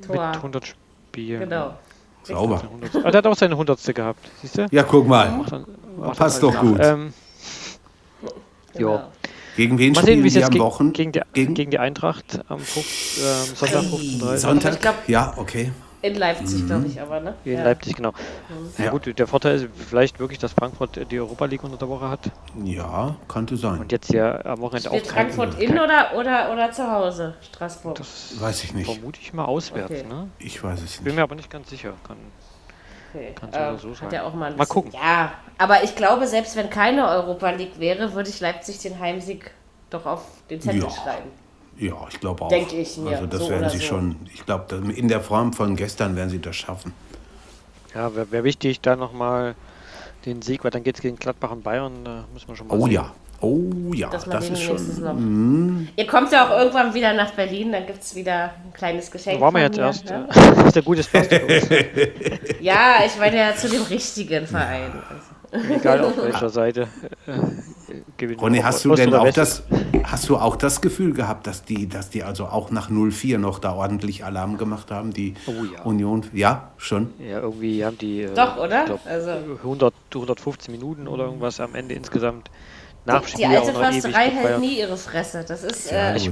Tor. 0.02 0.28
Mit 0.28 0.36
100 0.38 0.76
Spielen. 1.10 1.40
Genau. 1.42 1.74
Sauber. 2.24 2.62
Ah, 3.04 3.12
der 3.12 3.20
hat 3.20 3.28
auch 3.28 3.36
seine 3.36 3.54
100. 3.54 3.96
gehabt, 3.96 4.30
siehst 4.42 4.58
du? 4.58 4.68
Ja, 4.72 4.84
guck 4.84 5.08
mal. 5.08 5.32
Macht 5.32 5.52
dann, 5.52 5.66
macht 5.98 6.18
Passt 6.18 6.44
doch 6.44 6.60
gut. 6.60 6.78
Ähm, 6.82 7.14
genau. 8.74 9.04
Gegen 9.56 9.78
wen 9.78 9.94
Mal 9.94 10.02
spielen 10.02 10.30
sehen, 10.30 10.44
am 10.44 10.60
Wochen? 10.60 10.94
Gegen 10.94 11.12
die, 11.12 11.22
gegen? 11.34 11.54
gegen 11.54 11.72
die 11.72 11.80
Eintracht 11.80 12.40
am 12.48 12.60
äh, 12.60 12.64
Sonntag 13.56 13.84
15.30 13.84 14.38
Sonntag? 14.38 14.82
Glaub, 14.82 14.96
ja, 15.08 15.34
okay. 15.36 15.72
In 16.02 16.16
Leipzig, 16.16 16.64
mhm. 16.64 16.68
glaube 16.68 16.88
ich, 16.88 17.02
aber, 17.02 17.20
ne? 17.20 17.36
In 17.44 17.54
ja. 17.54 17.64
Leipzig, 17.64 17.96
genau. 17.96 18.12
Mhm. 18.12 18.84
Ja. 18.84 18.92
gut, 18.92 19.20
der 19.20 19.28
Vorteil 19.28 19.56
ist 19.56 19.68
vielleicht 19.90 20.20
wirklich, 20.20 20.40
dass 20.40 20.54
Frankfurt 20.54 21.12
die 21.12 21.20
Europa 21.20 21.46
League 21.46 21.64
unter 21.64 21.76
der 21.76 21.90
Woche 21.90 22.10
hat. 22.10 22.32
Ja, 22.64 23.18
könnte 23.28 23.58
sein. 23.58 23.80
Und 23.80 23.92
jetzt 23.92 24.12
ja 24.14 24.46
am 24.46 24.62
Wochenende 24.62 24.88
Spielt 24.88 25.08
auch. 25.08 25.12
Frankfurt 25.12 25.60
in 25.60 25.78
oder, 25.78 26.14
oder, 26.16 26.54
oder 26.54 26.72
zu 26.72 26.90
Hause, 26.90 27.36
Straßburg? 27.42 27.96
Das 27.96 28.40
weiß 28.40 28.64
ich 28.64 28.74
nicht. 28.74 28.90
Vermute 28.90 29.20
ich 29.22 29.34
mal 29.34 29.44
auswärts, 29.44 29.92
okay. 29.92 30.08
ne? 30.08 30.30
Ich 30.40 30.64
weiß 30.64 30.80
es 30.80 30.82
nicht. 30.82 31.04
Bin 31.04 31.16
mir 31.16 31.24
aber 31.24 31.36
nicht 31.36 31.50
ganz 31.50 31.70
sicher. 31.70 31.94
Kann, 32.08 32.18
okay. 33.14 33.36
kann 33.36 33.78
so, 33.78 33.90
so 33.90 33.94
sein. 33.96 34.10
Ja 34.12 34.24
auch 34.24 34.34
mal, 34.34 34.56
mal 34.56 34.66
gucken. 34.66 34.94
Ja, 34.94 35.34
aber 35.58 35.84
ich 35.84 35.98
glaube, 35.98 36.28
selbst 36.28 36.56
wenn 36.56 36.70
keine 36.70 37.10
Europa 37.10 37.50
League 37.50 37.78
wäre, 37.78 38.14
würde 38.14 38.30
ich 38.30 38.40
Leipzig 38.40 38.80
den 38.80 39.00
Heimsieg 39.00 39.52
doch 39.90 40.06
auf 40.06 40.24
den 40.50 40.62
Zettel 40.62 40.84
ja. 40.84 40.90
schreiben. 40.90 41.30
Ja, 41.80 41.96
ich 42.10 42.20
glaube 42.20 42.44
auch. 42.44 42.50
Denke 42.50 42.76
ich 42.76 42.98
mir. 42.98 43.12
Also 43.12 43.26
das 43.26 43.40
so 43.42 43.50
werden 43.50 43.70
sie 43.70 43.78
so. 43.78 43.84
schon, 43.86 44.16
ich 44.34 44.46
glaube, 44.46 44.76
in 44.96 45.08
der 45.08 45.22
Form 45.22 45.54
von 45.54 45.76
gestern 45.76 46.16
werden 46.16 46.30
sie 46.30 46.40
das 46.40 46.56
schaffen. 46.56 46.94
Ja, 47.96 48.14
wäre 48.16 48.32
wär 48.32 48.44
wichtig, 48.44 48.82
da 48.82 48.96
nochmal 48.96 49.56
den 50.26 50.42
Sieg, 50.42 50.64
weil 50.64 50.72
dann 50.72 50.84
geht 50.84 50.96
es 50.96 51.02
gegen 51.02 51.16
Gladbach 51.16 51.52
und 51.52 51.64
Bayern, 51.64 52.04
da 52.04 52.26
müssen 52.34 52.50
wir 52.50 52.56
schon 52.56 52.68
mal 52.68 52.78
Oh 52.78 52.84
sehen. 52.84 52.92
ja, 52.92 53.14
oh 53.40 53.94
ja, 53.94 54.10
das 54.10 54.50
ist 54.50 54.62
schon... 54.62 55.02
Noch. 55.02 55.14
Mm. 55.14 55.88
Ihr 55.96 56.06
kommt 56.06 56.32
ja 56.34 56.46
auch 56.46 56.58
irgendwann 56.60 56.94
wieder 56.94 57.14
nach 57.14 57.32
Berlin, 57.32 57.72
dann 57.72 57.88
gibt 57.88 58.04
es 58.04 58.14
wieder 58.14 58.52
ein 58.66 58.74
kleines 58.74 59.10
Geschenk 59.10 59.40
Wo 59.40 59.46
waren 59.46 59.56
wir 59.56 59.62
jetzt 59.62 59.78
mir, 59.78 59.84
erst? 59.84 60.06
Ne? 60.06 60.28
das 60.34 60.66
ist 60.66 60.78
ein 60.78 60.84
gutes 60.84 61.08
Fest 61.08 61.32
Ja, 62.60 62.98
ich 63.06 63.18
meine 63.18 63.38
ja 63.38 63.56
zu 63.56 63.70
dem 63.70 63.84
richtigen 63.84 64.46
Verein. 64.46 64.92
Also. 64.92 65.24
Egal 65.52 66.04
auf 66.04 66.18
welcher 66.22 66.50
Seite. 66.50 66.88
Äh, 67.26 68.34
Ronny, 68.40 68.60
hast 68.60 68.86
du 68.86 68.94
denn 68.96 69.14
auch 69.14 69.32
das, 69.32 69.64
hast 70.04 70.30
du 70.30 70.38
auch 70.38 70.56
das 70.56 70.82
Gefühl 70.82 71.14
gehabt, 71.14 71.48
dass 71.48 71.64
die, 71.64 71.88
dass 71.88 72.10
die 72.10 72.24
also 72.24 72.46
auch 72.46 72.72
nach 72.72 72.90
04 72.90 73.40
noch 73.40 73.60
da 73.60 73.74
ordentlich 73.74 74.26
Alarm 74.26 74.58
gemacht 74.58 74.92
haben, 74.92 75.14
die 75.14 75.34
oh, 75.48 75.52
ja. 75.74 75.84
Union? 75.84 76.26
Ja, 76.34 76.72
schon. 76.78 77.14
Ja, 77.20 77.40
irgendwie 77.40 77.84
haben 77.86 77.98
die 77.98 78.24
äh, 78.24 78.34
Doch, 78.34 78.58
oder? 78.58 78.86
Glaub, 78.86 79.06
also 79.06 79.32
100, 79.64 79.94
115 80.14 80.72
Minuten 80.72 81.08
oder 81.08 81.26
irgendwas 81.26 81.60
am 81.60 81.76
Ende 81.76 81.96
insgesamt. 81.96 82.50
Nachspiel 83.06 83.48
die 83.48 83.56
alte 83.56 83.74
Försterei 83.74 84.30
hält 84.30 84.60
nie 84.60 84.80
ihre 84.80 84.98
Fresse. 84.98 85.46
Das 85.48 85.64
ist. 85.64 85.92
Äh, 85.92 86.18
ich 86.18 86.32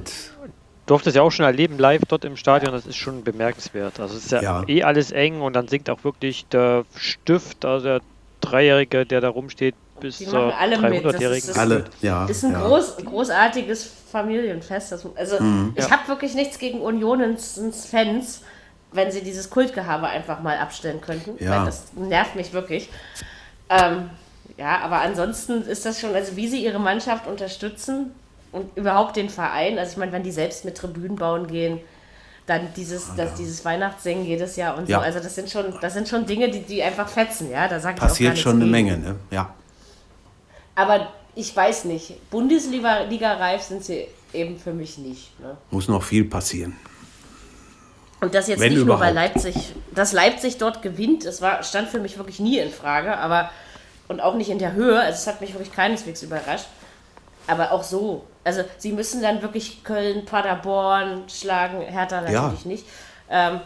durfte 0.86 1.10
es 1.10 1.16
ja 1.16 1.22
auch 1.22 1.32
schon 1.32 1.46
erleben, 1.46 1.78
live 1.78 2.02
dort 2.08 2.26
im 2.26 2.36
Stadion. 2.36 2.72
Das 2.72 2.86
ist 2.86 2.98
schon 2.98 3.24
bemerkenswert. 3.24 4.00
Also 4.00 4.18
es 4.18 4.26
ist 4.26 4.32
ja, 4.32 4.42
ja. 4.42 4.64
eh 4.68 4.84
alles 4.84 5.12
eng 5.12 5.42
und 5.42 5.54
dann 5.54 5.68
singt 5.68 5.90
auch 5.90 6.04
wirklich 6.04 6.46
der 6.48 6.86
Stift, 6.96 7.66
also 7.66 7.86
der 7.86 8.02
Dreijährige, 8.50 9.06
der 9.06 9.22
da 9.22 9.30
rumsteht, 9.30 9.76
bis 10.00 10.20
zur 10.20 10.54
300-Jährigen. 10.54 11.58
Alle, 11.58 11.86
ja. 12.02 12.26
Ist 12.26 12.44
ein 12.44 12.52
ja. 12.52 12.62
Groß, 12.66 12.98
großartiges 12.98 13.92
Familienfest. 14.12 14.94
also 15.16 15.44
mhm. 15.44 15.74
ich 15.76 15.84
ja. 15.84 15.92
habe 15.92 16.08
wirklich 16.08 16.34
nichts 16.36 16.60
gegen 16.60 16.82
Unionens 16.82 17.60
Fans, 17.90 18.42
wenn 18.92 19.12
sie 19.12 19.22
dieses 19.22 19.50
Kultgehabe 19.50 20.08
einfach 20.08 20.42
mal 20.42 20.58
abstellen 20.58 21.02
könnten. 21.02 21.44
Ja. 21.44 21.66
das 21.66 21.92
nervt 21.96 22.36
mich 22.36 22.54
wirklich. 22.54 22.90
Ähm, 23.70 24.10
ja, 24.58 24.80
aber 24.80 25.02
ansonsten 25.02 25.64
ist 25.64 25.86
das 25.86 26.00
schon, 26.00 26.16
also 26.16 26.36
wie 26.36 26.48
sie 26.48 26.64
ihre 26.64 26.80
Mannschaft 26.80 27.28
unterstützen 27.28 28.12
und 28.52 28.76
überhaupt 28.76 29.16
den 29.16 29.30
Verein. 29.30 29.78
Also 29.78 29.92
ich 29.92 29.98
meine, 29.98 30.12
wenn 30.12 30.24
die 30.24 30.32
selbst 30.32 30.66
mit 30.66 30.78
Tribünen 30.78 31.16
bauen 31.16 31.48
gehen, 31.48 31.80
dann 32.48 32.70
dieses, 32.76 33.14
das, 33.16 33.36
dieses 33.36 33.64
Weihnachtssingen 33.64 34.26
jedes 34.26 34.56
Jahr 34.56 34.78
und 34.78 34.90
ja. 34.90 34.98
so. 34.98 35.04
Also 35.04 35.20
das 35.20 35.36
sind 35.36 35.50
schon, 35.50 35.66
das 35.82 35.94
sind 35.94 36.08
schon 36.08 36.26
Dinge, 36.26 36.50
die, 36.50 36.62
die 36.62 36.82
einfach 36.82 37.08
fetzen, 37.08 37.52
ja. 37.52 37.68
Da 37.68 37.80
sag 37.80 37.98
Passiert 37.98 38.40
schon 38.40 38.54
eine 38.54 38.62
gegen. 38.62 38.72
Menge, 38.72 38.98
ne? 38.98 39.16
Ja. 39.30 39.54
Aber 40.74 41.10
ich 41.36 41.56
weiß 41.56 41.86
nicht, 41.86 42.30
Bundesliga-reif 42.32 43.62
sind 43.62 43.84
sie 43.84 44.08
eben 44.34 44.58
für 44.58 44.74
mich 44.74 44.98
nicht. 44.98 45.40
Ne? 45.40 45.58
Muss 45.72 45.88
noch 45.88 46.02
viel 46.02 46.24
passieren. 46.24 46.76
Und 48.22 48.34
das 48.34 48.48
jetzt 48.48 48.60
Wenn 48.60 48.74
nicht 48.74 48.86
nur, 48.86 49.00
weil 49.00 49.12
überhaupt. 49.12 49.36
Leipzig, 49.36 49.74
dass 49.94 50.14
Leipzig 50.14 50.58
dort 50.58 50.82
gewinnt, 50.82 51.26
das 51.26 51.42
war, 51.42 51.62
stand 51.64 51.90
für 51.90 52.00
mich 52.00 52.18
wirklich 52.18 52.40
nie 52.40 52.58
in 52.58 52.72
Frage, 52.72 53.18
aber 53.18 53.52
und 54.08 54.22
auch 54.22 54.36
nicht 54.36 54.50
in 54.50 54.58
der 54.58 54.74
Höhe, 54.74 55.00
also 55.00 55.16
es 55.16 55.28
hat 55.28 55.42
mich 55.42 55.54
wirklich 55.54 55.74
keineswegs 55.74 56.24
überrascht. 56.24 56.68
Aber 57.48 57.72
auch 57.72 57.84
so, 57.84 58.26
also 58.44 58.64
sie 58.78 58.92
müssen 58.92 59.22
dann 59.22 59.42
wirklich 59.42 59.84
Köln, 59.84 60.26
Paderborn 60.26 61.24
schlagen, 61.30 61.82
Hertha 61.82 62.22
natürlich 62.22 62.34
Ja. 62.34 62.54
nicht. 62.66 62.86
Ähm, 63.30 63.62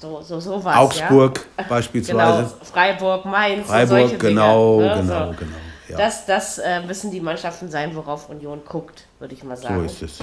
so, 0.00 0.20
so, 0.22 0.40
so 0.40 0.64
war 0.64 0.78
Augsburg 0.80 1.46
ja. 1.58 1.64
beispielsweise. 1.68 2.42
Genau, 2.42 2.64
Freiburg, 2.64 3.24
Mainz, 3.24 3.66
Freiburg, 3.66 3.88
solche 4.00 4.18
genau, 4.18 4.80
Dinge, 4.80 4.96
ne? 4.96 5.02
genau, 5.02 5.26
so. 5.26 5.38
genau. 5.38 5.56
Ja, 5.88 5.96
Das, 5.96 6.26
das 6.26 6.58
äh, 6.58 6.80
müssen 6.80 7.10
die 7.10 7.20
Mannschaften 7.20 7.70
sein, 7.70 7.94
worauf 7.94 8.28
Union 8.28 8.62
guckt, 8.64 9.04
würde 9.18 9.34
ich 9.34 9.44
mal 9.44 9.56
so 9.56 9.64
sagen. 9.64 9.84
ist 9.84 10.02
es. 10.02 10.18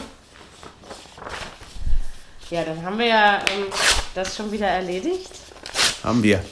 Ja, 2.50 2.64
dann 2.64 2.84
haben 2.84 2.98
wir 2.98 3.06
ja 3.06 3.36
ähm, 3.54 3.66
das 4.16 4.36
schon 4.36 4.52
wieder 4.52 4.68
erledigt. 4.68 5.30
Haben 6.04 6.24
wir. 6.24 6.44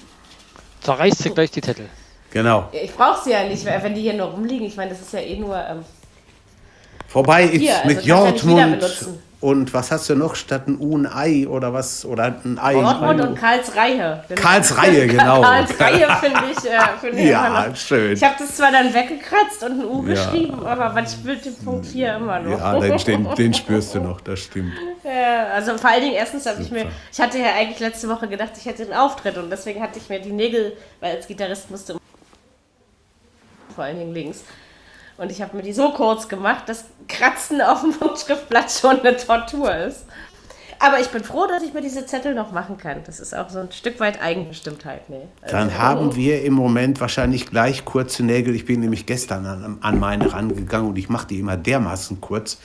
Zerreißt 0.82 1.24
sie 1.24 1.30
gleich 1.32 1.52
die 1.52 1.62
Zettel. 1.62 1.90
Genau. 2.38 2.70
Ich 2.72 2.94
brauche 2.94 3.24
sie 3.24 3.32
ja 3.32 3.44
nicht, 3.46 3.66
wenn 3.66 3.96
die 3.96 4.02
hier 4.02 4.14
nur 4.14 4.28
rumliegen. 4.28 4.68
Ich 4.68 4.76
meine, 4.78 4.92
das 4.92 5.02
ist 5.02 5.12
ja 5.14 5.20
eh 5.20 5.38
nur. 5.38 5.56
Ähm, 5.58 5.84
Vorbei 7.08 7.44
ist 7.46 7.62
Hier, 7.62 7.76
also 7.78 7.88
mit 7.88 8.04
ja 8.06 8.26
Jortmund. 8.26 8.80
benutzen. 8.80 9.20
und 9.40 9.74
was 9.74 9.92
hast 9.92 10.10
du 10.10 10.16
noch 10.16 10.36
statt 10.36 10.68
ein 10.68 10.78
U 10.80 10.98
ein 10.98 11.08
Ei 11.08 11.48
oder 11.48 11.72
was? 11.74 12.04
Oder 12.04 12.36
ein 12.44 12.60
Ei? 12.62 12.74
Dortmund 12.74 13.22
und 13.22 13.36
Karlsreihe. 13.36 14.24
Karlsreihe, 14.36 15.08
genau. 15.16 15.42
Karlsreihe 15.42 16.08
finde 16.20 16.40
ich, 16.52 16.70
äh, 16.70 16.80
find 17.00 17.14
ich 17.14 17.20
immer 17.22 17.30
Ja, 17.30 17.68
noch. 17.70 17.76
schön. 17.78 18.12
Ich 18.12 18.22
habe 18.24 18.36
das 18.38 18.58
zwar 18.58 18.72
dann 18.74 18.94
weggekratzt 18.94 19.64
und 19.64 19.80
ein 19.80 19.86
U 19.86 20.04
Ja. 20.06 20.14
geschrieben, 20.16 20.66
aber 20.66 20.90
man 20.92 21.08
spürt 21.08 21.46
den 21.46 21.56
Punkt 21.56 21.86
4 21.88 22.16
immer 22.18 22.40
noch. 22.42 22.60
Ja, 22.60 22.78
den, 22.80 22.98
den, 22.98 23.36
den 23.36 23.54
spürst 23.54 23.96
du 23.96 24.00
noch, 24.02 24.20
das 24.22 24.40
stimmt. 24.42 24.74
Ja, 25.04 25.54
also 25.54 25.78
vor 25.78 25.90
allen 25.90 26.02
Dingen 26.02 26.16
erstens 26.16 26.46
habe 26.46 26.62
ich 26.62 26.70
mir, 26.70 26.86
ich 27.14 27.18
hatte 27.22 27.38
ja 27.40 27.54
eigentlich 27.58 27.80
letzte 27.80 28.10
Woche 28.10 28.28
gedacht, 28.28 28.50
ich 28.58 28.66
hätte 28.66 28.84
einen 28.84 28.92
Auftritt 28.92 29.38
und 29.38 29.50
deswegen 29.50 29.82
hatte 29.82 30.00
ich 30.00 30.10
mir 30.10 30.20
die 30.20 30.34
Nägel, 30.34 30.74
weil 31.00 31.16
als 31.16 31.26
Gitarrist 31.28 31.72
musste 31.72 31.96
vor 33.78 33.86
allen 33.86 34.00
Dingen 34.00 34.14
links. 34.14 34.44
Und 35.18 35.32
ich 35.32 35.42
habe 35.42 35.56
mir 35.56 35.64
die 35.64 35.72
so 35.72 35.92
kurz 35.94 36.28
gemacht, 36.28 36.68
dass 36.68 36.86
Kratzen 37.08 37.62
auf 37.62 37.82
dem 37.82 37.94
Schriftblatt 38.18 38.72
schon 38.72 39.00
eine 39.00 39.16
Tortur 39.16 39.74
ist. 39.74 40.06
Aber 40.80 41.00
ich 41.00 41.08
bin 41.08 41.24
froh, 41.24 41.48
dass 41.48 41.64
ich 41.64 41.74
mir 41.74 41.82
diese 41.82 42.06
Zettel 42.06 42.36
noch 42.36 42.52
machen 42.52 42.78
kann. 42.78 43.02
Das 43.06 43.20
ist 43.20 43.36
auch 43.36 43.50
so 43.50 43.60
ein 43.60 43.72
Stück 43.72 44.00
weit 44.00 44.22
Eigenbestimmtheit. 44.22 45.10
Nee. 45.10 45.22
Also, 45.42 45.56
Dann 45.56 45.78
haben 45.78 46.16
wir 46.16 46.44
im 46.44 46.54
Moment 46.54 47.00
wahrscheinlich 47.02 47.48
gleich 47.48 47.86
kurze 47.86 48.24
Nägel. 48.24 48.56
Ich 48.56 48.66
bin 48.66 48.80
nämlich 48.80 49.06
gestern 49.06 49.46
an, 49.46 49.78
an 49.82 50.00
meine 50.00 50.32
rangegangen 50.32 50.90
und 50.90 50.98
ich 50.98 51.10
mache 51.10 51.28
die 51.28 51.40
immer 51.40 51.58
dermaßen 51.58 52.20
kurz. 52.22 52.60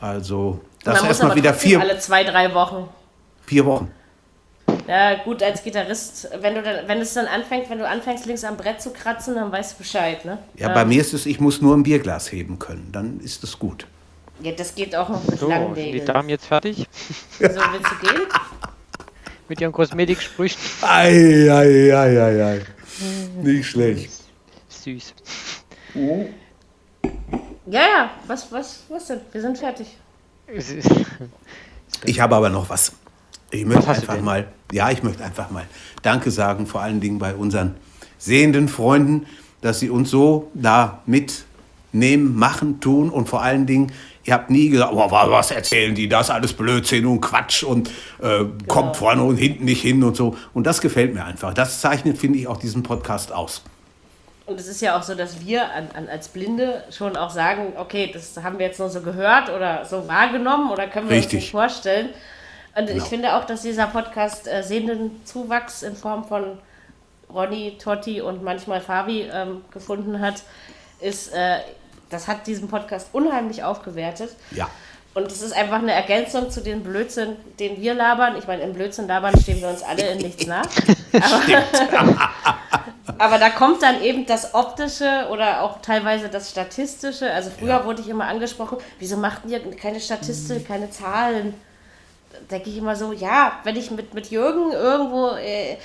Also, 0.00 0.60
das 0.84 1.00
muss 1.00 1.08
erstmal 1.08 1.36
wieder 1.36 1.52
vier, 1.52 1.80
alle 1.80 1.98
zwei, 1.98 2.24
drei 2.24 2.54
Wochen. 2.54 2.88
vier 3.44 3.66
Wochen. 3.66 3.90
Ja, 4.88 5.16
gut, 5.22 5.42
als 5.42 5.62
Gitarrist, 5.62 6.30
wenn 6.40 6.54
du 6.54 6.62
dann, 6.62 6.88
wenn 6.88 6.98
es 7.02 7.12
dann 7.12 7.26
anfängt, 7.26 7.68
wenn 7.68 7.78
du 7.78 7.86
anfängst, 7.86 8.24
links 8.24 8.42
am 8.42 8.56
Brett 8.56 8.80
zu 8.80 8.90
kratzen, 8.90 9.34
dann 9.34 9.52
weißt 9.52 9.74
du 9.74 9.78
Bescheid, 9.78 10.24
ne? 10.24 10.38
Ja, 10.56 10.70
bei 10.70 10.86
mir 10.86 11.02
ist 11.02 11.12
es, 11.12 11.26
ich 11.26 11.40
muss 11.40 11.60
nur 11.60 11.76
ein 11.76 11.82
Bierglas 11.82 12.32
heben 12.32 12.58
können. 12.58 12.88
Dann 12.90 13.20
ist 13.20 13.44
es 13.44 13.58
gut. 13.58 13.86
Ja, 14.40 14.52
das 14.52 14.74
geht 14.74 14.96
auch 14.96 15.10
noch 15.10 15.22
mit 15.26 15.38
So, 15.38 15.48
langen 15.48 15.74
sind 15.74 15.92
die. 15.92 16.04
Damen 16.04 16.28
jetzt 16.30 16.46
fertig 16.46 16.86
So 17.38 17.44
willst 17.48 17.90
du 18.00 18.06
gehen? 18.06 18.22
mit 19.48 19.60
ihren 19.60 19.72
Kosmetiksprüchen? 19.72 20.58
Ei, 20.82 21.50
ei, 21.50 21.94
ei, 21.94 22.22
ei, 22.22 22.44
ei. 22.44 22.60
Nicht 23.42 23.66
schlecht. 23.66 24.10
Süß. 24.68 25.14
Ja, 27.66 27.80
ja, 27.80 28.10
was, 28.26 28.50
was, 28.50 28.84
was 28.88 29.06
denn? 29.06 29.20
Wir 29.32 29.40
sind 29.42 29.58
fertig. 29.58 29.96
Ich 32.04 32.20
habe 32.20 32.36
aber 32.36 32.48
noch 32.48 32.70
was. 32.70 32.92
Ich 33.50 33.64
möchte 33.64 33.88
einfach 33.88 34.20
mal, 34.20 34.46
ja, 34.72 34.90
ich 34.90 35.02
möchte 35.02 35.24
einfach 35.24 35.50
mal 35.50 35.64
Danke 36.02 36.30
sagen, 36.30 36.66
vor 36.66 36.82
allen 36.82 37.00
Dingen 37.00 37.18
bei 37.18 37.34
unseren 37.34 37.74
sehenden 38.18 38.68
Freunden, 38.68 39.26
dass 39.62 39.80
sie 39.80 39.90
uns 39.90 40.10
so 40.10 40.50
da 40.54 41.02
mitnehmen, 41.06 42.36
machen, 42.36 42.80
tun 42.80 43.10
und 43.10 43.28
vor 43.28 43.42
allen 43.42 43.64
Dingen, 43.66 43.92
ihr 44.24 44.34
habt 44.34 44.50
nie 44.50 44.68
gesagt, 44.68 44.92
oh, 44.92 45.10
wa- 45.10 45.30
was 45.30 45.50
erzählen 45.50 45.94
die, 45.94 46.08
das 46.08 46.28
alles 46.30 46.52
Blödsinn 46.52 47.06
und 47.06 47.20
Quatsch 47.22 47.62
und 47.62 47.88
äh, 48.20 48.44
kommt 48.66 48.96
vorne 48.96 49.22
und 49.22 49.36
hinten 49.36 49.64
nicht 49.64 49.80
hin 49.80 50.02
und 50.04 50.16
so. 50.16 50.36
Und 50.52 50.66
das 50.66 50.80
gefällt 50.80 51.14
mir 51.14 51.24
einfach. 51.24 51.54
Das 51.54 51.80
zeichnet, 51.80 52.18
finde 52.18 52.38
ich, 52.38 52.46
auch 52.46 52.58
diesen 52.58 52.82
Podcast 52.82 53.32
aus. 53.32 53.62
Und 54.44 54.58
es 54.60 54.66
ist 54.66 54.80
ja 54.80 54.98
auch 54.98 55.02
so, 55.02 55.14
dass 55.14 55.44
wir 55.44 55.72
an, 55.72 55.88
an, 55.94 56.08
als 56.08 56.28
Blinde 56.28 56.82
schon 56.90 57.16
auch 57.16 57.30
sagen, 57.30 57.72
okay, 57.76 58.10
das 58.12 58.42
haben 58.42 58.58
wir 58.58 58.66
jetzt 58.66 58.78
nur 58.78 58.88
so 58.90 59.00
gehört 59.00 59.50
oder 59.50 59.84
so 59.84 60.06
wahrgenommen 60.08 60.70
oder 60.70 60.86
können 60.86 61.08
wir 61.08 61.16
uns 61.16 61.24
Richtig. 61.24 61.40
nicht 61.40 61.50
vorstellen. 61.50 62.10
Und 62.78 62.84
ich 62.88 62.94
Genau. 62.94 63.04
finde 63.06 63.34
auch, 63.34 63.44
dass 63.44 63.62
dieser 63.62 63.86
Podcast 63.88 64.46
äh, 64.46 64.62
sehenden 64.62 65.20
Zuwachs 65.24 65.82
in 65.82 65.96
Form 65.96 66.24
von 66.24 66.58
Ronny, 67.32 67.76
Totti 67.82 68.20
und 68.20 68.42
manchmal 68.44 68.80
Fabi 68.80 69.28
ähm, 69.32 69.62
gefunden 69.72 70.20
hat, 70.20 70.42
ist, 71.00 71.32
äh, 71.34 71.58
das 72.08 72.28
hat 72.28 72.46
diesen 72.46 72.68
Podcast 72.68 73.08
unheimlich 73.12 73.64
aufgewertet. 73.64 74.30
Ja. 74.52 74.68
Und 75.14 75.26
es 75.32 75.42
ist 75.42 75.52
einfach 75.52 75.78
eine 75.78 75.92
Ergänzung 75.92 76.50
zu 76.50 76.60
den 76.60 76.84
Blödsinn, 76.84 77.36
den 77.58 77.80
wir 77.80 77.94
labern. 77.94 78.36
Ich 78.38 78.46
meine, 78.46 78.62
im 78.62 78.72
Blödsinn 78.74 79.08
labern 79.08 79.38
stehen 79.40 79.60
wir 79.60 79.68
uns 79.68 79.82
alle 79.82 80.10
in 80.12 80.18
nichts 80.18 80.46
nach. 80.46 80.64
Aber, 81.12 82.30
aber 83.18 83.38
da 83.38 83.50
kommt 83.50 83.82
dann 83.82 84.00
eben 84.02 84.26
das 84.26 84.54
Optische 84.54 85.26
oder 85.32 85.62
auch 85.62 85.80
teilweise 85.82 86.28
das 86.28 86.50
Statistische. 86.50 87.32
Also 87.32 87.50
früher 87.50 87.84
wurde 87.84 88.02
ich 88.02 88.08
immer 88.08 88.26
angesprochen, 88.26 88.78
wieso 89.00 89.16
macht 89.16 89.42
ihr 89.48 89.58
keine 89.72 89.98
Statistik, 89.98 90.68
keine 90.68 90.90
Zahlen? 90.90 91.54
Denke 92.50 92.70
ich 92.70 92.78
immer 92.78 92.96
so, 92.96 93.12
ja, 93.12 93.52
wenn 93.64 93.76
ich 93.76 93.90
mit, 93.90 94.14
mit 94.14 94.30
Jürgen 94.30 94.72
irgendwo 94.72 95.30
äh, 95.36 95.76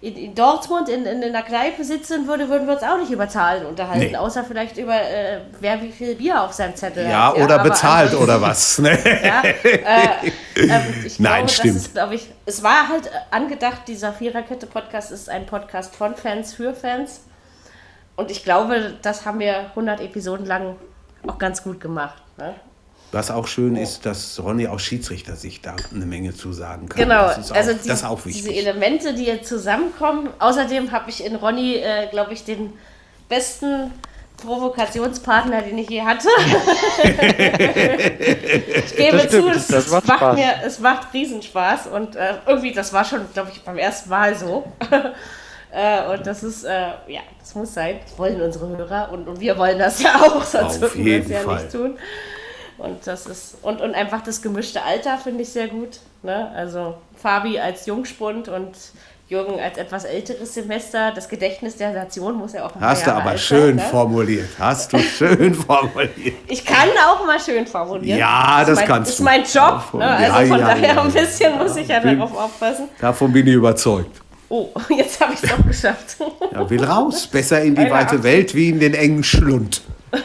in, 0.00 0.16
in 0.16 0.34
Dortmund 0.34 0.88
in, 0.88 1.06
in, 1.06 1.22
in 1.22 1.34
einer 1.34 1.44
Kneipe 1.44 1.84
sitzen 1.84 2.26
würde, 2.26 2.48
würden 2.48 2.66
wir 2.66 2.74
uns 2.74 2.82
auch 2.82 2.98
nicht 2.98 3.12
über 3.12 3.28
Zahlen 3.28 3.64
unterhalten, 3.66 4.10
Nee. 4.10 4.16
außer 4.16 4.42
vielleicht 4.42 4.76
über, 4.76 5.00
äh, 5.00 5.42
wer 5.60 5.80
wie 5.80 5.92
viel 5.92 6.16
Bier 6.16 6.42
auf 6.42 6.52
seinem 6.52 6.74
Zettel 6.74 7.08
Ja, 7.08 7.28
hat. 7.28 7.36
oder 7.36 7.60
aber 7.60 7.70
bezahlt 7.70 8.12
oder 8.14 8.40
was. 8.42 8.78
Ne? 8.78 8.90
ja, 9.24 9.42
äh, 9.44 10.32
ähm, 10.56 10.82
ich 11.06 11.18
Nein, 11.20 11.46
glaube, 11.46 11.48
stimmt. 11.50 11.76
Ist, 11.76 11.98
ich, 12.10 12.28
es 12.46 12.62
war 12.64 12.88
halt 12.88 13.08
angedacht, 13.30 13.82
dieser 13.86 14.12
Viererkette-Podcast 14.12 15.12
ist 15.12 15.28
ein 15.28 15.46
Podcast 15.46 15.94
von 15.94 16.16
Fans 16.16 16.52
für 16.54 16.74
Fans. 16.74 17.20
Und 18.16 18.30
ich 18.32 18.42
glaube, 18.44 18.94
das 19.02 19.24
haben 19.24 19.38
wir 19.38 19.66
100 19.70 20.00
Episoden 20.00 20.46
lang 20.46 20.74
auch 21.28 21.38
ganz 21.38 21.62
gut 21.62 21.80
gemacht. 21.80 22.20
Ne? 22.38 22.54
Was 23.12 23.30
auch 23.30 23.46
schön 23.46 23.76
ist, 23.76 24.06
dass 24.06 24.40
Ronny 24.42 24.66
auch 24.68 24.80
Schiedsrichter 24.80 25.36
sich 25.36 25.60
da 25.60 25.76
eine 25.94 26.06
Menge 26.06 26.34
zu 26.34 26.54
sagen 26.54 26.88
kann. 26.88 27.02
Genau, 27.02 27.26
das 27.26 27.38
ist 27.38 27.52
auch, 27.52 27.56
also 27.56 27.72
die, 27.74 27.88
das 27.88 27.98
ist 27.98 28.06
auch 28.06 28.22
diese 28.22 28.48
wichtig. 28.48 28.66
Elemente, 28.66 29.12
die 29.12 29.26
jetzt 29.26 29.48
zusammenkommen. 29.50 30.30
Außerdem 30.38 30.92
habe 30.92 31.10
ich 31.10 31.22
in 31.22 31.36
Ronny, 31.36 31.74
äh, 31.76 32.06
glaube 32.10 32.32
ich, 32.32 32.44
den 32.44 32.72
besten 33.28 33.92
Provokationspartner, 34.38 35.60
den 35.60 35.76
ich 35.76 35.90
je 35.90 36.00
hatte. 36.02 36.28
ich 37.02 38.96
gebe 38.96 39.18
Das 39.18 39.26
stimmt, 39.26 39.30
zu, 39.30 39.48
es, 39.50 39.66
das 39.68 39.90
macht 39.90 40.08
macht 40.08 40.34
mir, 40.34 40.54
es 40.64 40.78
macht 40.78 41.12
Riesenspaß 41.12 41.88
und 41.88 42.16
äh, 42.16 42.34
irgendwie, 42.46 42.72
das 42.72 42.94
war 42.94 43.04
schon, 43.04 43.20
glaube 43.34 43.50
ich, 43.52 43.60
beim 43.62 43.76
ersten 43.76 44.08
Mal 44.08 44.34
so. 44.34 44.64
äh, 45.70 46.14
und 46.14 46.26
das 46.26 46.42
ist, 46.42 46.64
äh, 46.64 46.70
ja, 47.08 47.20
das 47.38 47.54
muss 47.54 47.74
sein. 47.74 48.00
Das 48.04 48.18
wollen 48.18 48.40
unsere 48.40 48.68
Hörer 48.68 49.10
und, 49.12 49.28
und 49.28 49.38
wir 49.38 49.58
wollen 49.58 49.78
das 49.78 50.02
ja 50.02 50.14
auch, 50.22 50.42
sonst 50.42 50.76
Auf 50.76 50.80
würden 50.80 51.04
wir 51.04 51.20
es 51.20 51.28
jeden 51.28 51.32
ja 51.32 51.40
Fall. 51.40 51.62
nicht 51.62 51.72
tun. 51.72 51.98
Und 52.82 53.06
das 53.06 53.26
ist, 53.26 53.54
und, 53.62 53.80
und 53.80 53.94
einfach 53.94 54.22
das 54.22 54.42
gemischte 54.42 54.82
Alter 54.82 55.16
finde 55.16 55.42
ich 55.42 55.50
sehr 55.50 55.68
gut. 55.68 56.00
Ne? 56.24 56.50
Also 56.54 56.94
Fabi 57.16 57.58
als 57.60 57.86
Jungspund 57.86 58.48
und 58.48 58.72
Jürgen 59.28 59.60
als 59.60 59.78
etwas 59.78 60.04
älteres 60.04 60.52
Semester. 60.52 61.12
Das 61.14 61.28
Gedächtnis 61.28 61.76
der 61.76 61.92
Nation 61.92 62.34
muss 62.36 62.54
ja 62.54 62.66
auch 62.66 62.72
paar 62.72 62.90
Hast 62.90 63.06
du 63.06 63.14
aber 63.14 63.38
schön 63.38 63.76
sein, 63.78 63.86
ne? 63.86 63.90
formuliert. 63.90 64.48
Hast 64.58 64.92
du 64.92 64.98
schön 64.98 65.54
formuliert. 65.68 66.34
Ich 66.48 66.64
kann 66.64 66.88
auch 67.08 67.24
mal 67.24 67.38
schön 67.38 67.66
formulieren. 67.68 68.18
Ja, 68.18 68.62
ist 68.62 68.68
das 68.70 68.78
mein, 68.80 68.88
kannst 68.88 69.10
ist 69.12 69.18
du. 69.20 69.22
mein 69.22 69.44
Job. 69.44 69.94
Ne? 69.94 70.04
Also 70.08 70.40
ja, 70.40 70.46
von 70.46 70.58
ja, 70.58 70.66
daher 70.66 70.94
ja, 70.94 71.02
ein 71.02 71.12
bisschen 71.12 71.58
muss 71.58 71.76
ich 71.76 71.86
ja 71.86 72.00
Bin- 72.00 72.18
darauf 72.18 72.36
aufpassen. 72.36 72.88
Davon 73.00 73.32
bin 73.32 73.46
ich 73.46 73.54
überzeugt. 73.54 74.20
Oh, 74.48 74.68
jetzt 74.90 75.20
habe 75.20 75.34
ich 75.34 75.42
es 75.42 75.48
doch 75.48 75.64
geschafft. 75.64 76.16
Er 76.50 76.68
will 76.68 76.84
raus. 76.84 77.28
Besser 77.28 77.62
in 77.62 77.76
die 77.76 77.82
Eine 77.82 77.90
weite. 77.92 78.22
Welt 78.24 78.54
wie 78.56 78.70
in 78.70 78.80
den 78.80 78.94
engen 78.94 79.22
Schlund. 79.22 79.82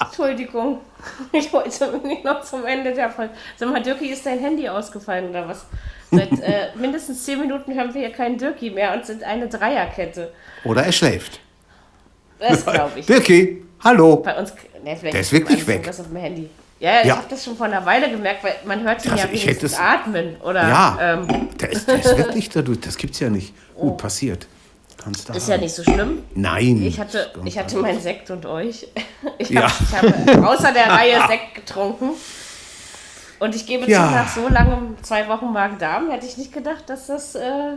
Entschuldigung. 0.00 0.78
Ich 1.32 1.52
wollte 1.52 1.98
nicht 2.06 2.24
noch 2.24 2.42
zum 2.42 2.64
Ende 2.66 2.92
der 2.92 3.10
Folge. 3.10 3.32
Sag 3.56 3.70
mal, 3.70 3.82
Dirki, 3.82 4.06
ist 4.06 4.26
dein 4.26 4.38
Handy 4.38 4.68
ausgefallen 4.68 5.30
oder 5.30 5.48
was? 5.48 5.66
Seit 6.10 6.32
äh, 6.40 6.68
mindestens 6.74 7.24
zehn 7.24 7.40
Minuten 7.40 7.74
hören 7.74 7.92
wir 7.94 8.00
hier 8.00 8.12
keinen 8.12 8.38
Dirki 8.38 8.70
mehr 8.70 8.94
und 8.94 9.06
sind 9.06 9.22
eine 9.22 9.48
Dreierkette. 9.48 10.32
Oder 10.64 10.84
er 10.84 10.92
schläft. 10.92 11.40
Das 12.38 12.64
glaube 12.64 12.92
ich. 12.98 13.06
Dirki, 13.06 13.62
hallo. 13.82 14.16
Bei 14.16 14.38
uns, 14.38 14.52
ne, 14.84 14.96
vielleicht 14.96 15.14
Der 15.14 15.20
ist 15.20 15.32
wirklich 15.32 15.66
weg. 15.66 15.86
Was 15.86 16.00
auf 16.00 16.08
dem 16.08 16.16
Handy. 16.16 16.48
Ja, 16.80 16.92
ja, 16.92 17.02
ich 17.04 17.10
habe 17.10 17.26
das 17.28 17.44
schon 17.44 17.56
vor 17.56 17.66
einer 17.66 17.84
Weile 17.84 18.10
gemerkt, 18.10 18.42
weil 18.42 18.54
man 18.64 18.82
hört 18.82 19.04
ihn 19.04 19.10
Also 19.10 19.26
ja 19.26 19.32
wenigstens 19.32 19.78
atmen. 19.78 20.36
Oder, 20.40 20.66
Ja, 20.66 20.98
ähm, 21.00 21.48
der 21.60 21.72
ist, 21.72 21.86
der 21.86 21.96
ist 21.96 22.16
wirklich 22.16 22.48
dadurch. 22.48 22.80
Das 22.80 22.96
gibt's 22.96 23.20
ja 23.20 23.28
nicht. 23.28 23.52
Gut, 23.74 23.98
passiert. 23.98 24.46
Kannst 25.02 25.28
du 25.28 25.32
ist 25.32 25.48
ja 25.48 25.56
nicht 25.56 25.74
so 25.74 25.82
schlimm. 25.82 26.22
Nein. 26.34 26.82
Ich 26.82 27.00
hatte, 27.00 27.30
ich 27.44 27.58
hatte 27.58 27.78
meinen 27.78 28.00
Sekt 28.00 28.30
und 28.30 28.46
euch. 28.46 28.86
Ich, 29.38 29.50
Ja. 29.50 29.62
hab, 29.62 29.72
ich 29.72 29.92
habe 30.34 30.48
außer 30.48 30.72
der 30.72 30.90
Reihe 30.90 31.20
Sekt 31.28 31.54
getrunken. 31.54 32.10
Und 33.38 33.54
ich 33.54 33.66
gebe 33.66 33.90
Ja. 33.90 34.06
zu, 34.08 34.14
nach 34.14 34.28
so 34.28 34.48
langem 34.48 34.96
zwei 35.02 35.28
Wochen 35.28 35.52
Magen-Darm 35.52 36.10
hätte 36.10 36.26
ich 36.26 36.36
nicht 36.36 36.52
gedacht, 36.52 36.84
dass 36.88 37.06
das 37.06 37.34
äh, 37.34 37.76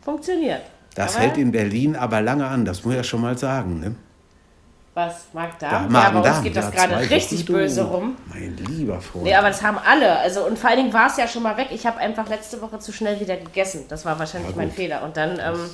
funktioniert. 0.00 0.62
Das 0.94 1.14
Aber 1.14 1.24
hält 1.24 1.36
in 1.38 1.52
Berlin 1.52 1.94
aber 1.96 2.20
lange 2.20 2.46
an, 2.46 2.64
das 2.64 2.84
muss 2.84 2.92
ich 2.94 2.98
ja 2.98 3.04
schon 3.04 3.20
mal 3.20 3.38
sagen. 3.38 3.80
Ne? 3.80 3.94
Was? 4.94 5.26
Magen-Darm? 5.32 5.92
Da, 5.92 6.02
ja, 6.02 6.10
bei 6.20 6.28
uns 6.30 6.42
geht 6.42 6.56
das 6.56 6.64
ja, 6.74 6.86
gerade 6.86 7.08
richtig 7.10 7.40
Wochen, 7.40 7.46
du. 7.46 7.52
böse 7.52 7.82
rum. 7.84 8.16
Mein 8.34 8.56
lieber 8.56 9.00
Freund. 9.00 9.24
Nee, 9.24 9.34
aber 9.34 9.48
das 9.48 9.62
haben 9.62 9.78
alle. 9.78 10.18
Also, 10.18 10.44
und 10.44 10.58
vor 10.58 10.70
allen 10.70 10.80
Dingen 10.80 10.92
war 10.92 11.06
es 11.06 11.16
ja 11.16 11.28
schon 11.28 11.44
mal 11.44 11.56
weg. 11.56 11.68
Ich 11.70 11.86
habe 11.86 11.98
einfach 11.98 12.28
letzte 12.28 12.60
Woche 12.60 12.80
zu 12.80 12.92
schnell 12.92 13.20
wieder 13.20 13.36
gegessen. 13.36 13.84
Das 13.88 14.04
war 14.04 14.18
wahrscheinlich 14.18 14.56
mein 14.56 14.72
Fehler. 14.72 15.04
Und 15.04 15.16
dann, 15.16 15.38
ähm, 15.38 15.70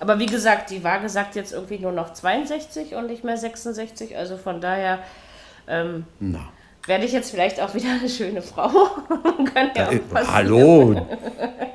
aber 0.00 0.18
wie 0.18 0.26
gesagt, 0.26 0.70
die 0.70 0.82
Waage 0.84 1.08
sagt 1.08 1.34
jetzt 1.36 1.52
irgendwie 1.52 1.78
nur 1.78 1.92
noch 1.92 2.12
62 2.12 2.94
und 2.94 3.06
nicht 3.08 3.24
mehr 3.24 3.36
66. 3.36 4.16
Also 4.16 4.36
von 4.36 4.60
daher 4.60 4.98
ähm, 5.68 6.04
Na. 6.20 6.40
werde 6.86 7.04
ich 7.04 7.12
jetzt 7.12 7.30
vielleicht 7.30 7.60
auch 7.60 7.74
wieder 7.74 7.88
eine 8.00 8.08
schöne 8.08 8.42
Frau. 8.42 8.68
Kann 9.54 9.70
ja 9.76 9.88
auch 9.88 10.08
passieren. 10.12 10.34
hallo, 10.34 11.06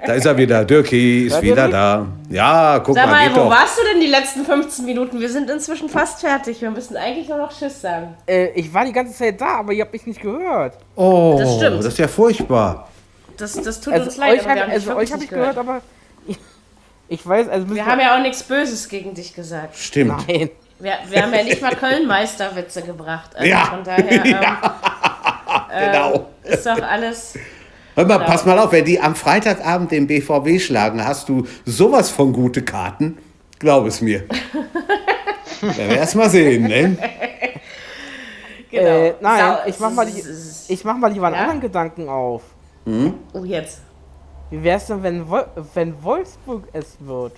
da 0.05 0.13
ist 0.13 0.25
er 0.25 0.37
wieder. 0.37 0.65
Dirki 0.65 1.27
ist 1.27 1.33
Ja, 1.35 1.41
wieder 1.41 1.67
da. 1.69 2.05
Ja, 2.29 2.79
guck 2.79 2.95
Sag 2.95 3.05
mal, 3.05 3.11
mal, 3.11 3.27
geht 3.27 3.35
wo 3.37 3.41
doch. 3.41 3.49
warst 3.51 3.77
du 3.79 3.83
denn 3.91 4.01
die 4.01 4.07
letzten 4.07 4.43
15 4.45 4.85
Minuten? 4.85 5.19
Wir 5.19 5.29
sind 5.29 5.49
inzwischen 5.49 5.89
fast 5.89 6.21
fertig. 6.21 6.61
Wir 6.61 6.71
müssen 6.71 6.97
eigentlich 6.97 7.29
nur 7.29 7.37
noch 7.37 7.51
Tschüss 7.57 7.81
sagen. 7.81 8.15
Äh, 8.27 8.47
ich 8.55 8.73
war 8.73 8.85
die 8.85 8.91
ganze 8.93 9.13
Zeit 9.13 9.39
da, 9.39 9.59
aber 9.59 9.73
ihr 9.73 9.83
habt 9.83 9.93
mich 9.93 10.05
nicht 10.05 10.21
gehört. 10.21 10.77
Oh, 10.95 11.35
Das 11.39 11.55
stimmt. 11.55 11.77
das 11.79 11.85
ist 11.85 11.97
ja 11.99 12.07
furchtbar. 12.07 12.89
Das, 13.37 13.53
das 13.61 13.81
tut 13.81 13.93
Also 13.93 14.05
uns 14.05 14.17
leid. 14.17 14.33
euch 14.33 14.39
aber 14.41 14.49
habe 14.49 14.55
wir 14.59 14.63
haben 14.63 14.69
dich 14.71 14.87
also 14.87 14.91
euch 14.91 14.95
wirklich 14.97 15.11
hab 15.11 15.19
nicht 15.19 15.31
ich 15.31 15.37
gehört, 15.37 15.57
aber 15.57 15.81
ich, 17.07 17.19
ich 17.19 17.27
weiß, 17.27 17.47
also 17.49 17.73
Wir 17.73 17.85
haben 17.85 17.99
ja 17.99 18.15
auch 18.17 18.21
nichts 18.21 18.43
Böses 18.43 18.87
gegen 18.89 19.13
dich 19.13 19.33
gesagt. 19.35 19.75
Stimmt. 19.77 20.27
Nein. 20.27 20.49
Wir, 20.79 20.93
wir 21.09 21.21
haben 21.23 21.33
ja 21.33 21.43
nicht 21.43 21.61
mal 21.61 21.75
Köln-Meisterwitze 21.75 22.81
gebracht. 22.81 23.35
Also 23.35 23.47
Ja. 23.49 23.65
Von 23.65 23.83
daher 23.83 24.25
ähm, 25.71 25.91
Genau. 25.91 26.29
ist 26.43 26.65
doch 26.65 26.81
alles. 26.81 27.35
Hör 27.95 28.05
mal, 28.05 28.17
Genau. 28.17 28.29
pass 28.29 28.45
mal 28.45 28.57
auf, 28.59 28.71
wenn 28.71 28.85
die 28.85 28.99
am 28.99 29.15
Freitagabend 29.15 29.91
den 29.91 30.07
BVB 30.07 30.59
schlagen, 30.59 31.05
hast 31.05 31.29
du 31.29 31.45
sowas 31.65 32.09
von 32.09 32.33
gute 32.33 32.63
Karten. 32.63 33.17
Glaub 33.59 33.85
es 33.85 34.01
mir. 34.01 34.23
Werden 35.61 35.89
wir 35.89 35.97
erst 35.97 36.15
mal 36.15 36.29
sehen, 36.29 36.63
ne? 36.63 36.97
Genau. 38.69 38.85
Äh, 38.87 39.13
nein, 39.21 39.39
Sau- 39.39 39.69
ich 39.69 39.79
mach 39.79 39.91
mal, 39.91 40.05
die, 40.05 40.23
ich 40.67 40.83
mach 40.83 40.97
mal 40.97 41.11
lieber 41.11 41.27
einen 41.27 41.35
Ja? 41.35 41.41
anderen 41.43 41.61
Gedanken 41.61 42.09
auf. 42.09 42.41
Oh, 43.33 43.45
jetzt. 43.45 43.81
Wie 44.53 44.63
wär's 44.63 44.85
denn, 44.85 45.01
wenn, 45.01 45.27
Wol 45.27 45.47
wenn 45.73 46.03
Wolfsburg 46.03 46.65
es 46.73 46.95
wird? 46.99 47.33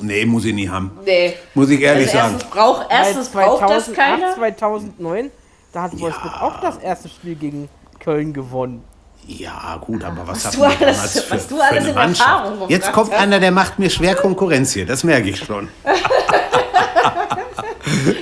Nee, 0.00 0.24
muss 0.24 0.46
ich 0.46 0.54
nie 0.54 0.66
haben. 0.66 0.92
Nee. 1.04 1.34
Muss 1.52 1.68
ich 1.68 1.78
ehrlich 1.82 2.06
Also 2.06 2.16
sagen. 2.18 2.32
erstens, 2.36 2.50
brauch, 2.50 2.84
erstens 2.88 3.28
braucht 3.28 3.68
das 3.70 3.92
keiner. 3.92 4.34
2009, 4.34 5.30
da 5.74 5.82
hat 5.82 6.00
Wolfsburg 6.00 6.40
auch 6.40 6.58
das 6.62 6.78
erste 6.78 7.10
Spiel 7.10 7.34
gegen 7.34 7.68
Köln 8.00 8.32
gewonnen. 8.32 8.82
Ja, 9.26 9.76
gut, 9.84 10.02
aber 10.04 10.26
was, 10.26 10.46
Was 10.46 10.46
hatten 10.46 10.56
du 10.56 10.86
alles- 10.86 11.20
für, 11.20 11.30
was 11.34 11.46
du 11.48 11.56
für 11.56 11.62
alles 11.62 11.80
eine 11.80 11.88
in 11.90 11.94
Mannschaft? 11.94 12.30
Erfahrung 12.30 12.52
gebracht 12.54 12.70
Jetzt 12.70 12.92
kommt 12.92 13.12
hast. 13.12 13.20
einer, 13.20 13.40
der 13.40 13.50
macht 13.50 13.78
mir 13.78 13.90
schwer 13.90 14.14
Konkurrenz 14.14 14.72
hier, 14.72 14.86
das 14.86 15.04
merke 15.04 15.28
ich 15.28 15.38
schon. 15.38 15.68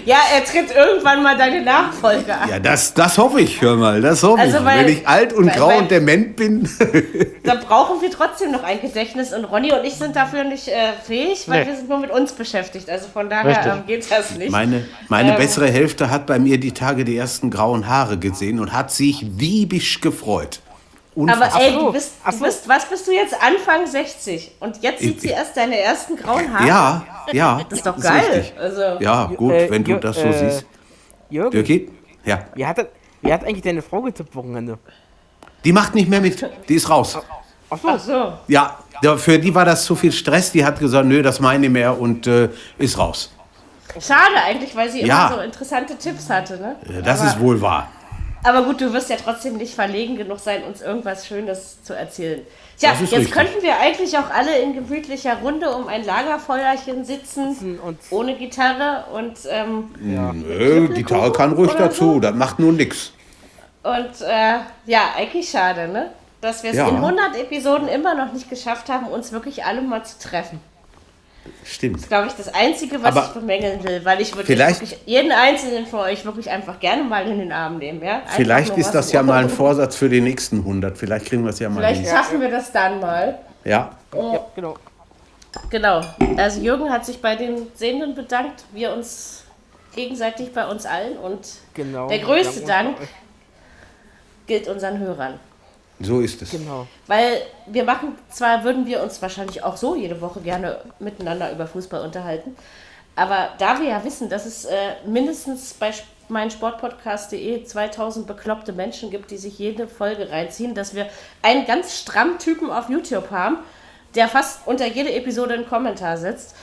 Ja, 0.05 0.17
er 0.35 0.45
tritt 0.45 0.75
irgendwann 0.75 1.23
mal 1.23 1.37
deine 1.37 1.63
Nachfolge 1.63 2.35
an. 2.35 2.49
Ja, 2.49 2.59
das, 2.59 2.95
das 2.95 3.19
hoffe 3.19 3.41
ich, 3.41 3.61
hör 3.61 3.77
mal, 3.77 4.01
das 4.01 4.23
hoffe 4.23 4.41
Also, 4.41 4.59
ich. 4.59 4.65
weil- 4.65 4.85
Wenn 4.87 4.93
ich 4.93 5.07
alt 5.09 5.33
und 5.33 5.47
weil- 5.49 5.57
grau 5.57 5.69
weil- 5.69 5.79
und 5.79 5.91
dement 5.91 6.37
bin. 6.37 6.69
Da 7.43 7.55
brauchen 7.55 8.01
wir 8.03 8.11
trotzdem 8.11 8.53
noch 8.53 8.63
ein 8.63 8.81
Gedächtnis 8.81 9.33
und 9.33 9.45
Ronny 9.45 9.73
und 9.73 9.85
ich 9.85 9.95
sind 9.95 10.15
dafür 10.15 10.45
nicht 10.45 10.69
äh, 10.69 10.93
fähig, 11.05 11.49
weil 11.49 11.63
Nee. 11.65 11.71
wir 11.71 11.77
sind 11.77 11.89
nur 11.89 11.99
mit 11.99 12.11
uns 12.11 12.33
beschäftigt. 12.33 12.89
Also 12.91 13.09
von 13.13 13.29
daher 13.31 13.65
ähm, 13.67 13.83
geht 13.87 14.11
das 14.11 14.37
nicht. 14.37 14.51
Meine, 14.51 14.85
meine 15.09 15.33
Ähm. 15.33 15.37
bessere 15.39 15.69
Hälfte 15.71 16.11
hat 16.11 16.27
bei 16.27 16.39
mir 16.39 16.59
die 16.61 16.73
Tage 16.73 17.05
die 17.05 17.17
ersten 17.17 17.51
grauen 17.51 17.89
Haare 17.89 18.19
gesehen 18.19 18.61
und 18.61 18.73
hat 18.73 18.93
sich 18.93 19.25
diebisch 19.25 20.01
gefreut. 20.01 20.61
Aber 21.17 21.23
Unfassbar. 21.23 21.61
ey, 21.63 21.73
so. 21.73 21.87
du 21.87 21.93
bist, 21.93 22.13
du 22.25 22.39
bist, 22.41 22.69
was 22.69 22.85
bist 22.87 23.07
du 23.09 23.13
jetzt 23.13 23.35
Anfang 23.35 23.85
60 23.87 24.53
und 24.61 24.81
jetzt 24.83 25.01
sieht 25.01 25.17
Ich- 25.17 25.23
sie 25.23 25.29
erst 25.29 25.57
deine 25.57 25.79
ersten 25.79 26.15
grauen 26.17 26.53
Haare? 26.53 26.67
Ja, 26.69 27.03
ja. 27.33 27.61
Das 27.69 27.79
ist 27.81 27.87
doch 27.87 27.99
geil. 28.01 28.23
richtig. 28.33 28.55
Also, 28.59 28.81
Ja, 29.01 29.25
gut, 29.27 29.53
Äh, 29.53 29.71
wenn 29.71 29.83
du 29.85 29.97
das 29.97 30.17
so 30.17 30.23
äh, 30.23 30.33
siehst. 30.33 30.67
Jürgen, 31.29 31.51
Dirki? 31.51 31.91
Ja. 32.25 32.41
wie 32.55 32.65
hat, 32.65 32.87
wie 33.23 33.33
hat 33.33 33.43
eigentlich 33.45 33.63
deine 33.63 33.83
Frau 33.83 34.03
getippt 34.03 34.35
Wochenende? 34.37 34.79
Die 35.65 35.73
macht 35.73 35.95
nicht 35.95 36.09
mehr 36.09 36.21
mit. 36.21 36.49
Die 36.69 36.75
ist 36.75 36.89
raus. 36.89 37.19
Ach 37.69 37.79
so, 37.81 37.89
ach 37.89 37.99
so. 38.01 38.33
Ja, 38.49 38.79
ja, 39.03 39.17
für 39.17 39.39
die 39.39 39.55
war 39.55 39.65
das 39.65 39.85
zu 39.85 39.95
viel 39.97 40.13
Stress. 40.13 40.53
Die 40.53 40.65
hat 40.65 40.79
gesagt, 40.79 41.07
nö, 41.07 41.23
das 41.23 41.41
meine 41.41 41.67
ich 41.67 41.73
mehr 41.73 41.99
und 41.99 42.27
äh, 42.27 42.49
ist 42.79 42.97
raus. 42.99 43.33
Schade 44.01 44.37
eigentlich, 44.45 44.75
weil 44.77 44.89
sie 44.91 45.05
Ja. 45.05 45.27
immer 45.27 45.37
so 45.37 45.41
interessante 45.43 45.97
Tipps 45.97 46.31
hatte. 46.31 46.57
Ne? 46.59 46.77
Äh, 46.99 47.03
Das 47.03 47.21
aber, 47.21 47.29
ist 47.31 47.41
wohl 47.41 47.61
wahr. 47.61 47.89
Aber 48.43 48.63
gut, 48.65 48.81
du 48.81 48.93
wirst 48.93 49.11
ja 49.11 49.17
trotzdem 49.23 49.57
nicht 49.57 49.75
verlegen 49.75 50.17
genug 50.17 50.39
sein, 50.39 50.63
uns 50.65 50.81
irgendwas 50.81 51.27
Schönes 51.27 51.83
zu 51.83 51.95
erzählen. 51.95 52.41
Tja, 52.79 52.91
Das 52.93 53.01
ist 53.03 53.13
jetzt 53.13 53.21
richtig. 53.27 53.35
könnten 53.35 53.63
wir 53.63 53.79
eigentlich 53.79 54.17
auch 54.17 54.31
alle 54.31 54.59
in 54.59 54.73
gemütlicher 54.75 55.37
Runde 55.43 55.71
um 55.71 55.87
ein 55.89 56.05
Lagerfeuerchen 56.05 57.05
sitzen, 57.05 57.79
und 57.81 57.99
ohne 58.11 58.37
Gitarre 58.37 59.05
und, 59.13 59.39
ähm, 59.51 59.91
Nö, 60.01 60.89
die 60.89 60.95
Gitarre 61.03 61.33
kann 61.33 61.53
ruhig 61.53 61.73
dazu. 61.73 62.15
so? 62.15 62.21
Das 62.21 62.35
macht 62.35 62.59
nur 62.59 62.73
nix. 62.73 63.13
und 63.83 64.21
äh, 64.23 64.59
ja, 64.87 65.01
eigentlich 65.17 65.49
schade, 65.51 65.89
ne? 65.89 66.11
Dass 66.41 66.63
wir 66.63 66.71
es 66.71 66.77
Ja. 66.77 66.89
in 66.89 66.97
100 66.97 67.37
Episoden 67.37 67.87
immer 67.89 68.15
noch 68.15 68.33
nicht 68.33 68.49
geschafft 68.49 68.89
haben, 68.89 69.07
uns 69.09 69.31
wirklich 69.33 69.65
alle 69.65 69.83
mal 69.83 70.03
zu 70.05 70.19
treffen. 70.19 70.59
Stimmt. 71.65 72.09
glaube 72.09 72.27
ich, 72.29 72.35
das 72.35 72.53
Einzige, 72.53 73.03
was 73.03 73.17
Aber 73.17 73.27
ich 73.29 73.41
bemängeln 73.41 73.83
will, 73.85 74.05
weil 74.05 74.21
ich 74.21 74.35
würde 74.35 74.49
wirklich 74.49 74.99
jeden 75.07 75.33
einzelnen 75.33 75.87
von 75.87 76.01
euch 76.01 76.25
wirklich 76.25 76.51
einfach 76.51 76.81
gerne 76.81 77.05
mal 77.05 77.27
in 77.27 77.39
den 77.39 77.53
Arm 77.53 77.79
nehmen. 77.79 78.03
Ja? 78.03 78.17
Einfach 78.17 78.35
Vielleicht 78.35 78.77
ist 78.77 78.91
das 78.93 79.13
ja 79.13 79.23
mal 79.23 79.45
ein 79.45 79.51
Vorsatz 79.51 79.97
für 79.97 80.09
die 80.09 80.21
nächsten 80.21 80.59
100. 80.59 80.99
Vielleicht 80.99 81.27
kriegen 81.27 81.45
wir 81.45 81.51
es 81.51 81.59
ja 81.59 81.69
mal 81.69 81.77
Vielleicht 81.77 82.03
hin. 82.03 82.11
schaffen 82.11 82.41
wir 82.41 82.51
das 82.51 82.73
dann 82.73 83.01
mal. 83.01 83.39
Ja, 83.65 83.91
ja, 84.15 84.47
genau. 84.55 84.77
Genau. 85.69 86.01
Also 86.37 86.61
Jürgen 86.61 86.91
hat 86.91 87.05
sich 87.05 87.21
bei 87.21 87.37
den 87.37 87.67
Sehenden 87.75 88.15
bedankt, 88.15 88.65
wir 88.73 88.93
uns 88.93 89.45
gegenseitig 89.95 90.53
bei 90.53 90.67
uns 90.67 90.87
allen 90.87 91.17
und 91.17 91.41
genau. 91.75 92.09
der 92.09 92.19
größte 92.21 92.63
Dank 92.63 92.97
gilt 94.47 94.69
unseren 94.69 94.99
Hörern. 94.99 95.39
So 96.01 96.21
ist 96.21 96.41
es. 96.43 96.51
Genau. 96.51 96.87
Weil 97.07 97.43
wir 97.67 97.85
machen, 97.85 98.17
zwar 98.31 98.65
würden 98.65 98.87
wir 98.87 99.03
uns 99.03 99.21
wahrscheinlich 99.23 99.63
auch 99.63 99.77
so 99.77 99.95
jede 99.95 100.21
Woche 100.21 100.41
gerne 100.41 100.79
miteinander 100.99 101.53
über 101.53 101.67
Fußball 101.67 102.03
unterhalten, 102.03 102.57
aber 103.17 103.51
da 103.59 103.79
wir 103.81 103.89
ja 103.89 104.05
wissen, 104.05 104.29
dass 104.31 104.47
es 104.47 104.65
äh, 104.65 104.75
mindestens 105.07 105.75
bei 105.75 105.93
meinsportpodcast.de 106.29 107.65
2000 107.65 108.27
bekloppte 108.27 108.73
Menschen 108.73 109.11
gibt, 109.11 109.31
die 109.31 109.37
sich 109.37 109.59
jede 109.59 109.89
Folge 109.89 110.31
reinziehen, 110.31 110.75
dass 110.75 110.95
wir 110.95 111.07
einen 111.43 111.67
ganz 111.67 111.99
strammen 111.99 112.39
Typen 112.39 112.71
auf 112.71 112.89
YouTube 112.89 113.31
haben, 113.31 113.59
der 114.15 114.29
fast 114.29 114.67
unter 114.67 114.87
jede 114.87 115.13
Episode 115.13 115.55
einen 115.55 115.69
Kommentar 115.69 116.17
setzt. 116.17 116.55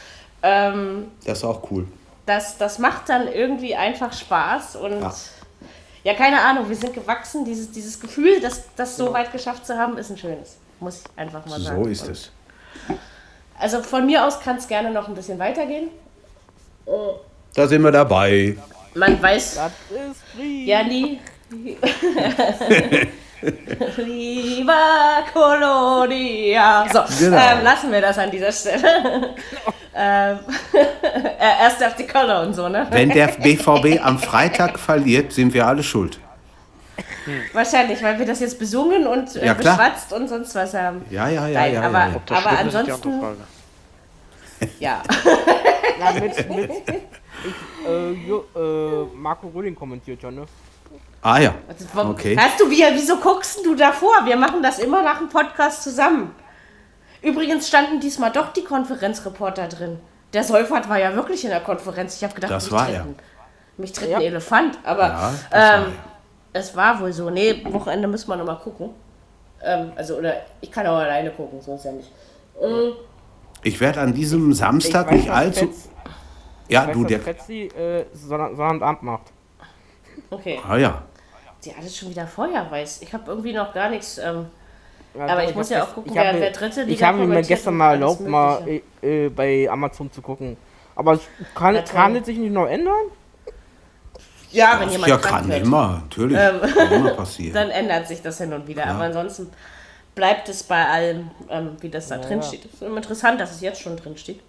Ähm, 0.43 1.11
Das 1.25 1.39
ist 1.39 1.43
auch 1.43 1.69
cool. 1.71 1.87
das, 2.25 2.57
das 2.57 2.79
macht 2.79 3.09
dann 3.09 3.27
irgendwie 3.27 3.75
einfach 3.75 4.13
Spaß 4.13 4.77
und 4.77 5.01
Ja. 5.01 5.13
Ja, 6.07 6.13
keine 6.13 6.39
Ahnung, 6.39 6.69
wir 6.69 6.75
sind 6.77 6.93
gewachsen. 6.93 7.43
Dieses, 7.43 7.69
dieses 7.69 7.99
Gefühl, 7.99 8.39
das, 8.39 8.61
das 8.77 8.95
so 8.95 9.11
weit 9.11 9.29
geschafft 9.33 9.67
zu 9.67 9.77
haben, 9.77 9.97
ist 9.97 10.09
ein 10.09 10.17
schönes. 10.17 10.55
Muss 10.79 11.01
ich 11.01 11.19
einfach 11.19 11.45
mal 11.45 11.59
sagen. 11.59 11.83
So 11.83 11.89
ist 11.89 12.07
es. 12.07 12.31
Also 13.59 13.83
von 13.83 14.05
mir 14.05 14.25
aus 14.25 14.39
kann 14.39 14.55
es 14.55 14.69
gerne 14.69 14.89
noch 14.89 15.09
ein 15.09 15.15
bisschen 15.15 15.37
weitergehen. 15.37 15.89
Da 17.53 17.67
sind 17.67 17.81
wir 17.81 17.91
dabei. 17.91 18.55
Man 18.95 19.21
weiß 19.21 19.55
Das 19.55 19.71
ist 19.89 20.23
free. 20.33 20.63
ja 20.63 20.81
nie. 20.83 21.19
Lieber 23.97 25.23
Kolonia. 25.33 26.87
So, 26.91 27.01
Genau. 27.19 27.37
ähm, 27.37 27.63
lassen 27.63 27.91
wir 27.91 27.99
das 28.01 28.17
an 28.17 28.31
dieser 28.31 28.51
Stelle. 28.53 29.35
ähm, 29.97 30.39
äh, 30.73 31.61
erst 31.63 31.83
auf 31.83 31.95
die 31.95 32.05
Cologne 32.07 32.47
und 32.47 32.53
so, 32.53 32.69
ne? 32.69 32.87
Wenn 32.91 33.09
der 33.09 33.27
BVB 33.27 33.99
am 34.03 34.19
Freitag 34.19 34.77
verliert, 34.79 35.33
sind 35.33 35.53
wir 35.53 35.65
alle 35.65 35.83
schuld. 35.83 36.19
Wahrscheinlich, 37.53 38.01
weil 38.01 38.17
wir 38.19 38.25
das 38.25 38.39
jetzt 38.39 38.57
besungen 38.57 39.05
und 39.07 39.35
äh, 39.35 39.47
Ja, 39.47 39.53
beschwatzt 39.53 40.13
und 40.13 40.27
sonst 40.29 40.55
was 40.55 40.73
haben. 40.73 41.03
Ja, 41.09 41.27
ja, 41.27 41.47
ja, 41.47 41.59
Nein, 41.61 41.73
ja. 41.73 41.81
aber, 41.81 41.99
ja, 41.99 42.07
ja. 42.07 42.21
Das 42.25 42.37
aber 42.45 42.55
stimmt, 42.55 42.73
ist 42.73 42.73
die 42.73 42.77
ansonsten, 42.91 43.21
ja. 44.79 45.01
Ja, 45.99 46.11
mit, 46.13 46.49
mit, 46.49 46.71
ich, 46.87 47.87
äh, 47.87 48.11
Jo- 48.27 48.45
äh, 48.55 49.17
Marco 49.17 49.47
Röhling 49.47 49.75
kommentiert 49.75 50.21
schon, 50.21 50.35
ne? 50.35 50.45
Ah 51.21 51.39
ja. 51.39 51.55
Also, 51.67 52.09
Okay. 52.11 52.37
Hast 52.39 52.59
du, 52.59 52.69
wie, 52.69 52.83
wieso 52.93 53.17
guckst 53.17 53.65
du 53.65 53.73
davor? 53.75 54.13
Wir 54.25 54.37
machen 54.37 54.61
das 54.61 54.79
immer 54.79 55.01
nach 55.01 55.17
dem 55.17 55.27
Podcast 55.27 55.83
zusammen. 55.83 56.33
Übrigens 57.21 57.67
standen 57.67 57.99
diesmal 57.99 58.31
doch 58.31 58.53
die 58.53 58.63
Konferenzreporter 58.63 59.67
drin. 59.67 59.99
Der 60.33 60.43
Seufert 60.43 60.87
war 60.89 60.99
ja 60.99 61.13
wirklich 61.15 61.43
in 61.43 61.49
der 61.49 61.61
Konferenz. 61.61 62.17
Ich 62.17 62.23
habe 62.23 62.33
gedacht, 62.35 62.51
Das 62.51 62.65
mich 62.65 62.71
war 62.73 62.85
tritt 62.85 62.95
er. 62.95 63.01
ein- 63.03 63.15
Mich 63.77 63.91
tritt 63.91 64.09
Ja. 64.09 64.17
ein 64.17 64.23
Elefant. 64.23 64.77
Aber 64.83 65.07
Ja, 65.07 65.33
das 65.51 65.61
war 65.71 65.77
ähm, 65.87 65.93
es 66.53 66.75
war 66.75 66.99
wohl 66.99 67.13
so. 67.13 67.29
Nee, 67.29 67.63
Wochenende 67.69 68.07
müssen 68.07 68.27
wir 68.29 68.35
nochmal 68.35 68.57
gucken. 68.57 68.89
Ähm, 69.63 69.91
also, 69.95 70.17
oder 70.17 70.33
ich 70.61 70.71
kann 70.71 70.85
auch 70.87 70.97
alleine 70.97 71.31
gucken, 71.31 71.61
so 71.61 71.75
ist 71.75 71.85
ja 71.85 71.91
nicht. 71.91 72.11
Ähm, 72.61 72.93
Ich 73.63 73.79
werde 73.79 74.01
an 74.01 74.13
diesem 74.13 74.53
Samstag 74.53 75.11
nicht 75.11 75.27
dass 75.27 75.35
allzu. 75.35 75.65
Fetz- 75.65 75.89
Ja, 76.69 76.87
weiß, 76.87 76.93
du, 76.93 77.03
der. 77.05 77.19
Fetzi 77.21 77.61
äh, 77.67 78.05
Sonn- 78.13 78.55
Sonnabend 78.55 79.03
macht. 79.03 79.31
Okay. 80.29 80.59
Ah 80.67 80.75
ja. 80.77 81.01
Die 81.63 81.73
alles 81.73 81.95
schon 81.97 82.09
wieder 82.09 82.27
vorher 82.27 82.69
weiß. 82.69 83.01
Ich 83.01 83.13
habe 83.13 83.23
irgendwie 83.31 83.53
noch 83.53 83.73
gar 83.73 83.89
nichts. 83.89 84.17
Ähm, 84.17 84.47
Ja, 85.17 85.25
aber 85.25 85.41
doch, 85.41 85.49
ich 85.49 85.55
muss 85.55 85.69
ja 85.69 85.83
auch 85.83 85.93
gucken, 85.93 86.11
ich 86.11 86.15
wer, 86.17 86.27
habe- 86.27 86.39
wer 86.39 86.51
dritte 86.51 86.81
Ich 86.81 86.87
Liga 86.87 87.07
habe 87.07 87.25
mir 87.25 87.41
gestern 87.41 87.75
mal 87.77 87.93
erlaubt, 87.93 88.21
mal 88.21 88.67
äh, 89.01 89.29
bei 89.29 89.67
Amazon 89.69 90.11
zu 90.11 90.21
gucken. 90.21 90.57
Aber 90.95 91.13
es 91.13 91.21
kann, 91.55 91.75
toll. 91.75 91.83
kann 91.91 92.15
es 92.15 92.25
sich 92.25 92.37
nicht 92.37 92.51
noch 92.53 92.67
ändern? 92.67 92.93
Ja, 94.51 94.79
wenn 94.79 94.89
jemand 94.89 95.09
Ja, 95.09 95.17
kann 95.17 95.47
wird, 95.47 95.61
immer, 95.63 96.01
natürlich. 96.03 96.37
Kann 96.37 96.91
immer 96.91 97.09
passieren. 97.11 97.53
dann 97.53 97.69
ändert 97.69 98.07
sich 98.07 98.21
das 98.21 98.37
hin 98.37 98.53
und 98.53 98.67
wieder. 98.67 98.85
Aber 98.87 99.03
ansonsten 99.03 99.51
bleibt 100.15 100.49
es 100.49 100.63
bei 100.63 100.85
allem, 100.85 101.29
ähm, 101.49 101.77
wie 101.81 101.89
das 101.89 102.07
da 102.07 102.17
drin 102.17 102.41
steht. 102.41 102.65
ist 102.65 102.81
immer 102.81 102.97
interessant, 102.97 103.39
dass 103.39 103.51
es 103.51 103.61
jetzt 103.61 103.81
schon 103.81 103.97
drin 103.97 104.17
steht. 104.17 104.41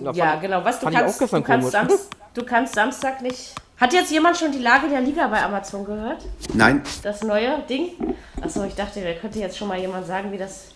Ja, 0.00 0.12
Ja, 0.12 0.36
genau. 0.36 0.64
Was 0.64 0.80
du 0.80 0.88
ich 0.88 0.94
kannst, 0.94 1.20
du 1.20 1.24
gestern 1.24 1.44
kannst. 1.44 1.70
Samst, 1.70 2.10
du 2.34 2.44
kannst 2.44 2.74
Samstag 2.74 3.22
nicht. 3.22 3.54
Hat 3.82 3.92
jetzt 3.92 4.12
jemand 4.12 4.36
schon 4.36 4.52
die 4.52 4.60
Lage 4.60 4.88
der 4.88 5.00
Liga 5.00 5.26
bei 5.26 5.42
Amazon 5.42 5.84
gehört? 5.84 6.24
Nein, 6.54 6.82
Das 7.02 7.24
neue 7.24 7.58
Ding? 7.68 8.14
Achso, 8.40 8.62
ich 8.62 8.76
dachte, 8.76 9.00
da 9.00 9.12
könnte 9.14 9.40
jetzt 9.40 9.58
schon 9.58 9.66
mal 9.66 9.76
jemand 9.76 10.06
sagen, 10.06 10.30
wie 10.30 10.38
das. 10.38 10.68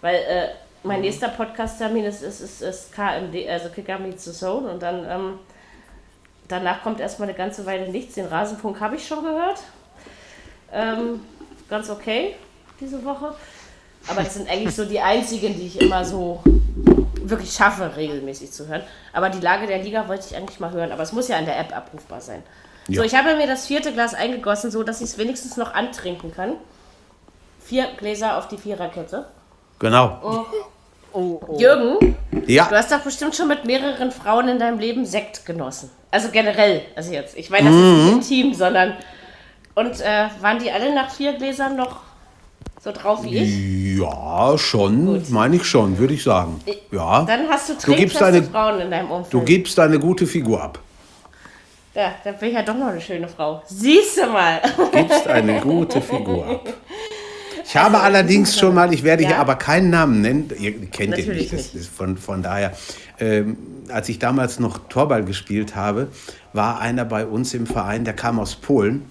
Weil 0.00 0.14
äh, 0.14 0.48
mein 0.82 1.02
nächster 1.02 1.28
Podcast-Termin 1.28 2.06
ist, 2.06 2.22
ist, 2.22 2.40
ist, 2.40 2.62
ist 2.62 2.94
KMD, 2.94 3.46
also 3.46 3.68
Kicker 3.68 3.98
Meets 3.98 4.24
the 4.24 4.32
Zone. 4.32 4.70
Und 4.70 4.82
dann 4.82 5.04
ähm, 5.06 5.38
danach 6.48 6.82
kommt 6.82 6.98
erstmal 6.98 7.28
eine 7.28 7.36
ganze 7.36 7.66
Weile 7.66 7.90
nichts. 7.90 8.14
Den 8.14 8.24
Rasenfunk 8.24 8.80
habe 8.80 8.96
ich 8.96 9.06
schon 9.06 9.22
gehört. 9.22 9.60
Ähm, 10.72 11.20
ganz 11.68 11.90
okay 11.90 12.36
diese 12.80 13.04
Woche. 13.04 13.34
Aber 14.08 14.22
das 14.22 14.32
sind 14.32 14.48
eigentlich 14.48 14.74
so 14.74 14.86
die 14.86 14.98
einzigen, 14.98 15.54
die 15.58 15.66
ich 15.66 15.78
immer 15.78 16.06
so 16.06 16.42
wirklich 17.28 17.52
schaffe, 17.52 17.96
regelmäßig 17.96 18.52
zu 18.52 18.66
hören. 18.68 18.82
Aber 19.12 19.28
die 19.30 19.40
Lage 19.40 19.66
der 19.66 19.78
Liga 19.82 20.08
wollte 20.08 20.26
ich 20.30 20.36
eigentlich 20.36 20.60
mal 20.60 20.70
hören. 20.70 20.92
Aber 20.92 21.02
es 21.02 21.12
muss 21.12 21.28
ja 21.28 21.36
in 21.38 21.44
der 21.46 21.58
App 21.58 21.74
abrufbar 21.76 22.20
sein. 22.20 22.42
So, 22.88 22.94
Ja. 22.94 23.02
ich 23.04 23.14
habe 23.14 23.34
mir 23.36 23.46
das 23.46 23.66
vierte 23.66 23.92
Glas 23.92 24.14
eingegossen, 24.14 24.70
so 24.70 24.82
dass 24.82 25.00
ich 25.00 25.08
es 25.10 25.18
wenigstens 25.18 25.56
noch 25.56 25.74
antrinken 25.74 26.32
kann. 26.34 26.54
Vier 27.64 27.86
Gläser 27.98 28.36
auf 28.38 28.48
die 28.48 28.56
Viererkette. 28.58 29.26
genau. 29.78 30.46
Jürgen, 31.58 32.16
du 32.30 32.42
Ja, 32.52 32.70
hast 32.70 32.92
doch 32.92 33.00
bestimmt 33.00 33.34
schon 33.34 33.48
mit 33.48 33.64
mehreren 33.64 34.12
Frauen 34.12 34.46
in 34.48 34.58
deinem 34.60 34.78
Leben 34.78 35.04
Sekt 35.04 35.44
genossen. 35.44 35.90
Also 36.12 36.28
generell, 36.30 36.82
also 36.94 37.12
jetzt. 37.12 37.36
Ich 37.36 37.50
meine, 37.50 37.68
das 37.70 37.76
ist 37.76 38.04
nicht 38.04 38.30
intim, 38.30 38.54
sondern. 38.54 38.94
Und 39.74 40.00
äh, 40.00 40.28
waren 40.40 40.58
die 40.60 40.70
alle 40.70 40.94
nach 40.94 41.10
vier 41.10 41.32
Gläsern 41.34 41.74
noch 41.76 42.00
so 42.82 42.92
drauf 42.92 43.22
wie 43.24 43.36
ich? 43.36 43.98
ja, 43.98 44.56
schon, 44.56 45.22
meine 45.30 45.56
ich 45.56 45.64
schon, 45.64 45.98
würde 45.98 46.14
ich 46.14 46.22
sagen. 46.22 46.60
Ja, 46.90 47.22
Dann 47.24 47.48
hast 47.48 47.68
du 47.68 47.74
gibst 47.94 48.18
trinkfeste 48.18 48.42
Frauen 48.44 48.80
in 48.80 48.90
deinem 48.90 49.10
Umfeld. 49.10 49.32
du 49.34 49.42
gibst 49.42 49.78
eine 49.78 49.98
gute 49.98 50.26
Figur 50.26 50.62
ab. 50.62 50.78
Ja, 51.94 52.12
da 52.24 52.32
bin 52.32 52.48
ich 52.50 52.54
ja 52.54 52.62
doch 52.62 52.74
noch 52.76 52.86
eine 52.86 53.00
schöne 53.00 53.28
Frau. 53.28 53.62
Siehst 53.66 54.16
du 54.18 54.26
mal. 54.26 54.60
Gibst 54.92 55.26
eine 55.26 55.60
gute 55.60 56.00
Figur 56.00 56.46
ab. 56.46 56.72
Ich 57.62 57.76
habe 57.76 58.00
allerdings 58.00 58.58
schon 58.58 58.74
mal, 58.74 58.92
ich 58.92 59.04
werde 59.04 59.22
hier 59.22 59.34
Ja. 59.36 59.40
aber 59.40 59.54
keinen 59.54 59.90
Namen 59.90 60.22
nennen, 60.22 60.50
ihr 60.58 60.72
kennt 60.72 61.00
ihn 61.00 61.10
Natürlich 61.10 61.52
nicht, 61.52 61.66
das 61.66 61.74
ist 61.82 61.88
von, 61.88 62.16
von 62.16 62.42
daher, 62.42 62.72
ähm, 63.20 63.56
als 63.88 64.08
ich 64.08 64.18
damals 64.18 64.58
noch 64.58 64.88
Torball 64.88 65.24
gespielt 65.24 65.76
habe, 65.76 66.08
war 66.52 66.80
einer 66.80 67.04
bei 67.04 67.24
uns 67.24 67.54
im 67.54 67.68
Verein, 67.68 68.04
der 68.04 68.14
kam 68.14 68.40
aus 68.40 68.56
Polen, 68.56 69.02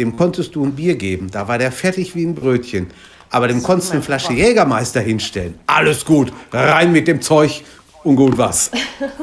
dem 0.00 0.16
konntest 0.16 0.56
du 0.56 0.64
ein 0.64 0.72
Bier 0.72 0.96
geben, 0.96 1.30
da 1.30 1.46
war 1.46 1.58
der 1.58 1.70
fertig 1.70 2.16
wie 2.16 2.24
ein 2.24 2.34
Brötchen, 2.34 2.88
aber 3.30 3.48
dem 3.48 3.62
konntest 3.62 3.90
du 3.90 3.94
eine 3.94 4.02
Flasche 4.02 4.32
Jägermeister 4.32 5.00
hinstellen. 5.00 5.58
Alles 5.66 6.04
gut, 6.04 6.32
rein 6.52 6.92
mit 6.92 7.08
dem 7.08 7.20
Zeug 7.20 7.62
und 8.04 8.16
gut 8.16 8.38
was. 8.38 8.70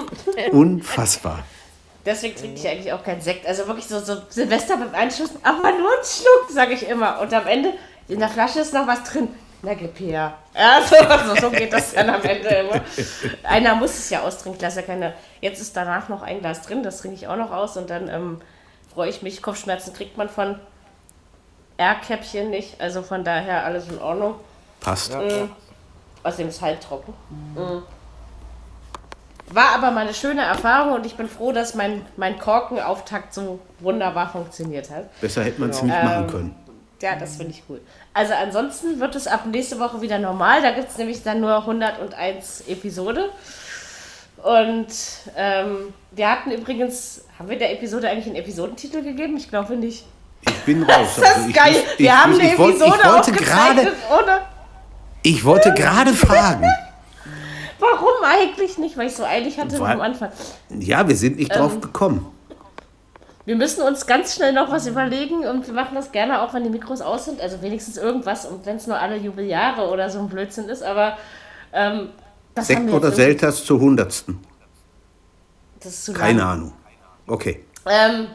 Unfassbar. 0.52 1.44
Deswegen 2.06 2.36
trinke 2.36 2.60
ich 2.60 2.68
eigentlich 2.68 2.94
auch 2.94 3.04
keinen 3.04 3.22
Sekt. 3.22 3.48
Also 3.48 3.66
wirklich 3.68 3.88
so, 3.88 4.00
so 4.00 4.18
Silvester 4.30 4.78
beim 4.78 4.94
Einschuss, 4.94 5.32
aber 5.42 5.72
nur 5.72 5.90
ein 5.90 6.06
Schluck, 6.06 6.52
sage 6.52 6.74
ich 6.74 6.88
immer. 6.88 7.20
Und 7.20 7.34
am 7.34 7.48
Ende, 7.48 7.74
in 8.08 8.20
der 8.20 8.30
Flasche 8.30 8.60
ist 8.60 8.74
noch 8.74 8.86
was 8.86 9.04
drin. 9.04 9.30
Na, 9.64 9.74
gib 9.74 10.00
her. 10.00 10.38
Ja, 10.54 10.82
so, 10.88 10.96
so, 11.36 11.42
so 11.42 11.50
geht 11.50 11.74
das 11.74 11.94
dann 11.94 12.10
am 12.12 12.22
Ende 12.22 12.48
immer. 12.50 12.82
Einer 13.42 13.74
muss 13.74 13.98
es 13.98 14.12
ja 14.12 14.22
austrinken, 14.22 14.62
lass 14.62 14.76
ja 14.76 14.84
keine. 14.84 15.14
Jetzt 15.42 15.60
ist 15.60 15.76
danach 15.76 16.08
noch 16.08 16.22
ein 16.22 16.42
Glas 16.42 16.62
drin, 16.62 16.84
das 16.84 17.00
trinke 17.00 17.18
ich 17.18 17.28
auch 17.28 17.38
noch 17.38 17.52
aus 17.52 17.76
und 17.76 17.90
dann 17.90 18.08
ähm, 18.08 18.42
freue 18.94 19.10
ich 19.10 19.24
mich. 19.24 19.42
Kopfschmerzen 19.42 19.94
kriegt 19.94 20.18
man 20.18 20.30
von 20.30 20.60
R-Käppchen 21.78 22.50
nicht, 22.50 22.80
also 22.80 23.02
von 23.02 23.24
daher 23.24 23.66
alles 23.66 23.88
in 23.90 24.00
Ordnung. 24.00 24.36
Passt. 24.80 25.16
Außerdem 26.24 26.50
ist 26.50 26.62
halt 26.62 26.82
trocken. 26.82 27.14
Mhm. 27.56 27.84
War 29.54 29.76
aber 29.76 29.92
mal 29.92 30.02
eine 30.02 30.14
schöne 30.14 30.42
Erfahrung 30.42 30.94
und 30.94 31.06
ich 31.06 31.16
bin 31.16 31.30
froh, 31.30 31.52
dass 31.52 31.76
mein, 31.76 32.04
mein 32.18 32.40
Korkenauftakt 32.40 33.34
so 33.34 33.60
wunderbar 33.80 34.30
funktioniert 34.30 34.90
hat. 34.90 35.20
Besser 35.22 35.44
hätte 35.44 35.62
man 35.62 35.70
es 35.70 35.84
nicht 35.84 36.04
machen 36.04 36.28
können. 36.28 36.56
Ja, 37.02 37.16
das 37.16 37.36
finde 37.36 37.52
ich 37.52 37.62
cool. 37.70 37.82
Also 38.14 38.34
ansonsten 38.34 39.00
wird 39.00 39.16
es 39.16 39.28
ab 39.28 39.46
nächste 39.46 39.80
Woche 39.80 40.02
wieder 40.02 40.18
normal. 40.18 40.64
Da 40.64 40.72
gibt 40.72 40.90
es 40.90 40.98
nämlich 40.98 41.22
dann 41.22 41.42
nur 41.42 41.58
101 41.58 42.64
Episode. 42.68 43.30
Und 44.42 44.88
ähm, 45.36 45.94
wir 46.12 46.32
hatten 46.32 46.52
übrigens, 46.52 47.26
haben 47.38 47.50
wir 47.50 47.60
der 47.60 47.74
Episode 47.74 48.10
eigentlich 48.10 48.28
einen 48.28 48.36
Episodentitel 48.36 49.04
gegeben? 49.04 49.38
Ich 49.38 49.50
glaube 49.50 49.76
nicht. 49.76 50.06
Ich 50.48 50.60
bin 50.66 50.84
raus. 50.84 51.10
Das 51.18 51.26
Also 51.30 51.42
ist 51.42 51.50
ich, 51.50 51.56
geil. 51.56 51.72
ich, 51.76 52.00
wir 52.00 52.06
ich, 52.06 52.12
haben 52.12 52.34
eine 52.34 52.52
ich, 52.54 52.58
wollte- 52.58 52.84
Episode 52.84 53.02
ich 53.04 53.12
wollte 53.12 53.32
gerade, 53.44 53.82
ohne... 54.12 54.42
ich 55.24 55.46
wollte 55.46 55.74
gerade 55.74 56.14
fragen. 56.14 56.66
Warum 57.80 58.24
eigentlich 58.24 58.78
nicht? 58.78 58.98
Weil 58.98 59.08
ich 59.08 59.16
so 59.16 59.24
eilig 59.26 59.60
hatte 59.60 59.80
Weil- 59.80 59.94
am 59.94 60.02
Anfang. 60.02 60.30
Ja, 60.70 61.08
wir 61.08 61.16
sind 61.16 61.38
nicht 61.38 61.54
drauf 61.56 61.74
Ähm, 61.76 61.82
gekommen. 61.82 62.26
Wir 63.46 63.56
müssen 63.56 63.84
uns 63.84 64.08
ganz 64.08 64.34
schnell 64.34 64.54
noch 64.54 64.72
was 64.72 64.88
überlegen 64.88 65.46
und 65.46 65.68
wir 65.68 65.74
machen 65.76 65.94
das 65.94 66.12
gerne 66.12 66.42
auch, 66.42 66.54
wenn 66.56 66.64
die 66.64 66.70
Mikros 66.72 67.02
aus 67.02 67.26
sind. 67.26 67.40
Also 67.42 67.62
wenigstens 67.62 67.96
irgendwas 67.98 68.46
und 68.48 68.66
wenn 68.66 68.78
es 68.78 68.88
nur 68.88 68.98
alle 68.98 69.18
Jubeljahre 69.18 69.88
oder 69.90 70.10
so 70.10 70.18
ein 70.18 70.28
Blödsinn 70.30 70.68
ist. 70.68 70.82
Aber 70.82 71.16
ähm, 71.72 72.10
das 72.56 72.66
Sekt 72.68 72.90
oder 72.90 73.12
Selters 73.12 73.64
zur 73.64 73.80
Hundertsten? 73.80 74.40
Das 75.80 75.94
ist 75.94 76.06
zu 76.06 76.14
Keine. 76.14 76.44
Ahnung. 76.44 76.74
Okay. 77.28 77.64
Ähm, 77.88 78.28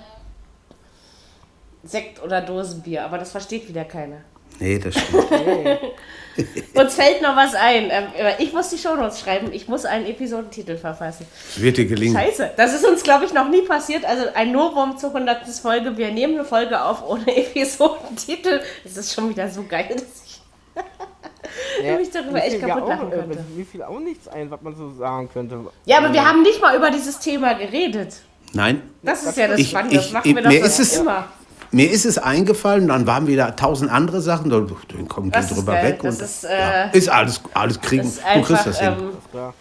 Sekt 1.82 2.22
oder 2.22 2.40
Dosenbier, 2.40 3.04
aber 3.04 3.18
das 3.18 3.30
versteht 3.30 3.68
wieder 3.68 3.84
keiner. 3.84 4.18
Nee, 4.58 4.78
das 4.78 4.94
stimmt. 4.94 5.26
Uns 6.74 6.94
fällt 6.94 7.22
noch 7.22 7.34
was 7.34 7.54
ein. 7.54 7.88
Ähm, 7.90 8.04
ich 8.38 8.52
muss 8.52 8.68
die 8.68 8.78
Shownotes 8.78 9.20
schreiben. 9.20 9.52
Ich 9.52 9.68
muss 9.68 9.84
einen 9.86 10.06
Episodentitel 10.06 10.76
verfassen. 10.76 11.26
Das 11.54 11.62
wird 11.62 11.76
dir 11.78 11.86
gelingen. 11.86 12.14
Scheiße. 12.14 12.50
Das 12.56 12.74
ist 12.74 12.84
uns, 12.86 13.02
glaube 13.02 13.24
ich, 13.24 13.32
noch 13.32 13.48
nie 13.48 13.62
passiert. 13.62 14.04
Also 14.04 14.26
ein 14.34 14.52
Novum 14.52 14.96
zur 14.98 15.14
100. 15.14 15.48
Folge. 15.48 15.96
Wir 15.96 16.10
nehmen 16.12 16.34
eine 16.34 16.44
Folge 16.44 16.82
auf 16.82 17.08
ohne 17.08 17.26
Episodentitel. 17.36 18.60
Es 18.84 18.96
ist 18.96 19.14
schon 19.14 19.30
wieder 19.30 19.48
so 19.48 19.64
geil, 19.64 19.88
dass 19.94 20.02
ich 20.24 20.40
mich 21.98 22.10
darüber 22.10 22.38
echt 22.42 22.50
fällt 22.50 22.62
ja 22.62 22.68
kaputt 22.68 22.82
auch, 22.84 22.88
lachen 22.88 23.10
könnte. 23.10 23.44
Mir 23.56 23.64
fiel 23.66 23.82
auch 23.82 23.98
nichts 24.00 24.28
ein, 24.28 24.50
was 24.50 24.60
man 24.62 24.76
so 24.76 24.92
sagen 24.92 25.28
könnte. 25.32 25.58
Ja, 25.86 25.98
aber 25.98 26.12
wir 26.12 26.24
haben 26.26 26.42
nicht 26.42 26.60
mal 26.60 26.76
über 26.76 26.90
dieses 26.90 27.18
Thema 27.18 27.54
geredet. 27.54 28.14
Nein, 28.52 28.82
Das 29.02 29.24
ist 29.24 29.36
ja 29.38 29.48
das 29.48 29.58
Ich- 29.58 29.70
Spannende. 29.70 29.96
Das 29.96 30.06
ich- 30.06 30.12
machen 30.12 30.36
wir 30.36 30.42
doch 30.42 30.50
ist 30.50 30.78
es- 30.78 30.96
immer. 30.98 31.28
Mir 31.72 31.90
ist 31.90 32.04
es 32.04 32.18
eingefallen, 32.18 32.88
dann 32.88 33.06
waren 33.06 33.26
wieder 33.26 33.54
tausend 33.56 33.90
andere 33.90 34.20
Sachen. 34.20 34.50
Dann 34.50 34.66
dann 34.88 35.08
kommen 35.08 35.26
die 35.30 35.32
Das 35.32 35.50
ist 35.50 35.56
drüber 35.56 35.72
geil. 35.74 35.92
weg. 35.92 36.00
Das 36.02 36.16
und, 36.18 36.24
ist, 36.24 36.42
ja, 36.44 36.84
äh, 36.84 36.98
ist 36.98 37.08
alles, 37.08 37.40
alles 37.54 37.80
kriegen. 37.80 38.02
Ist 38.02 38.18
Du 38.20 38.42
kriegst 38.42 38.50
einfach, 38.50 38.64
das 38.64 38.80
hin. 38.80 38.96
ähm, 39.32 39.52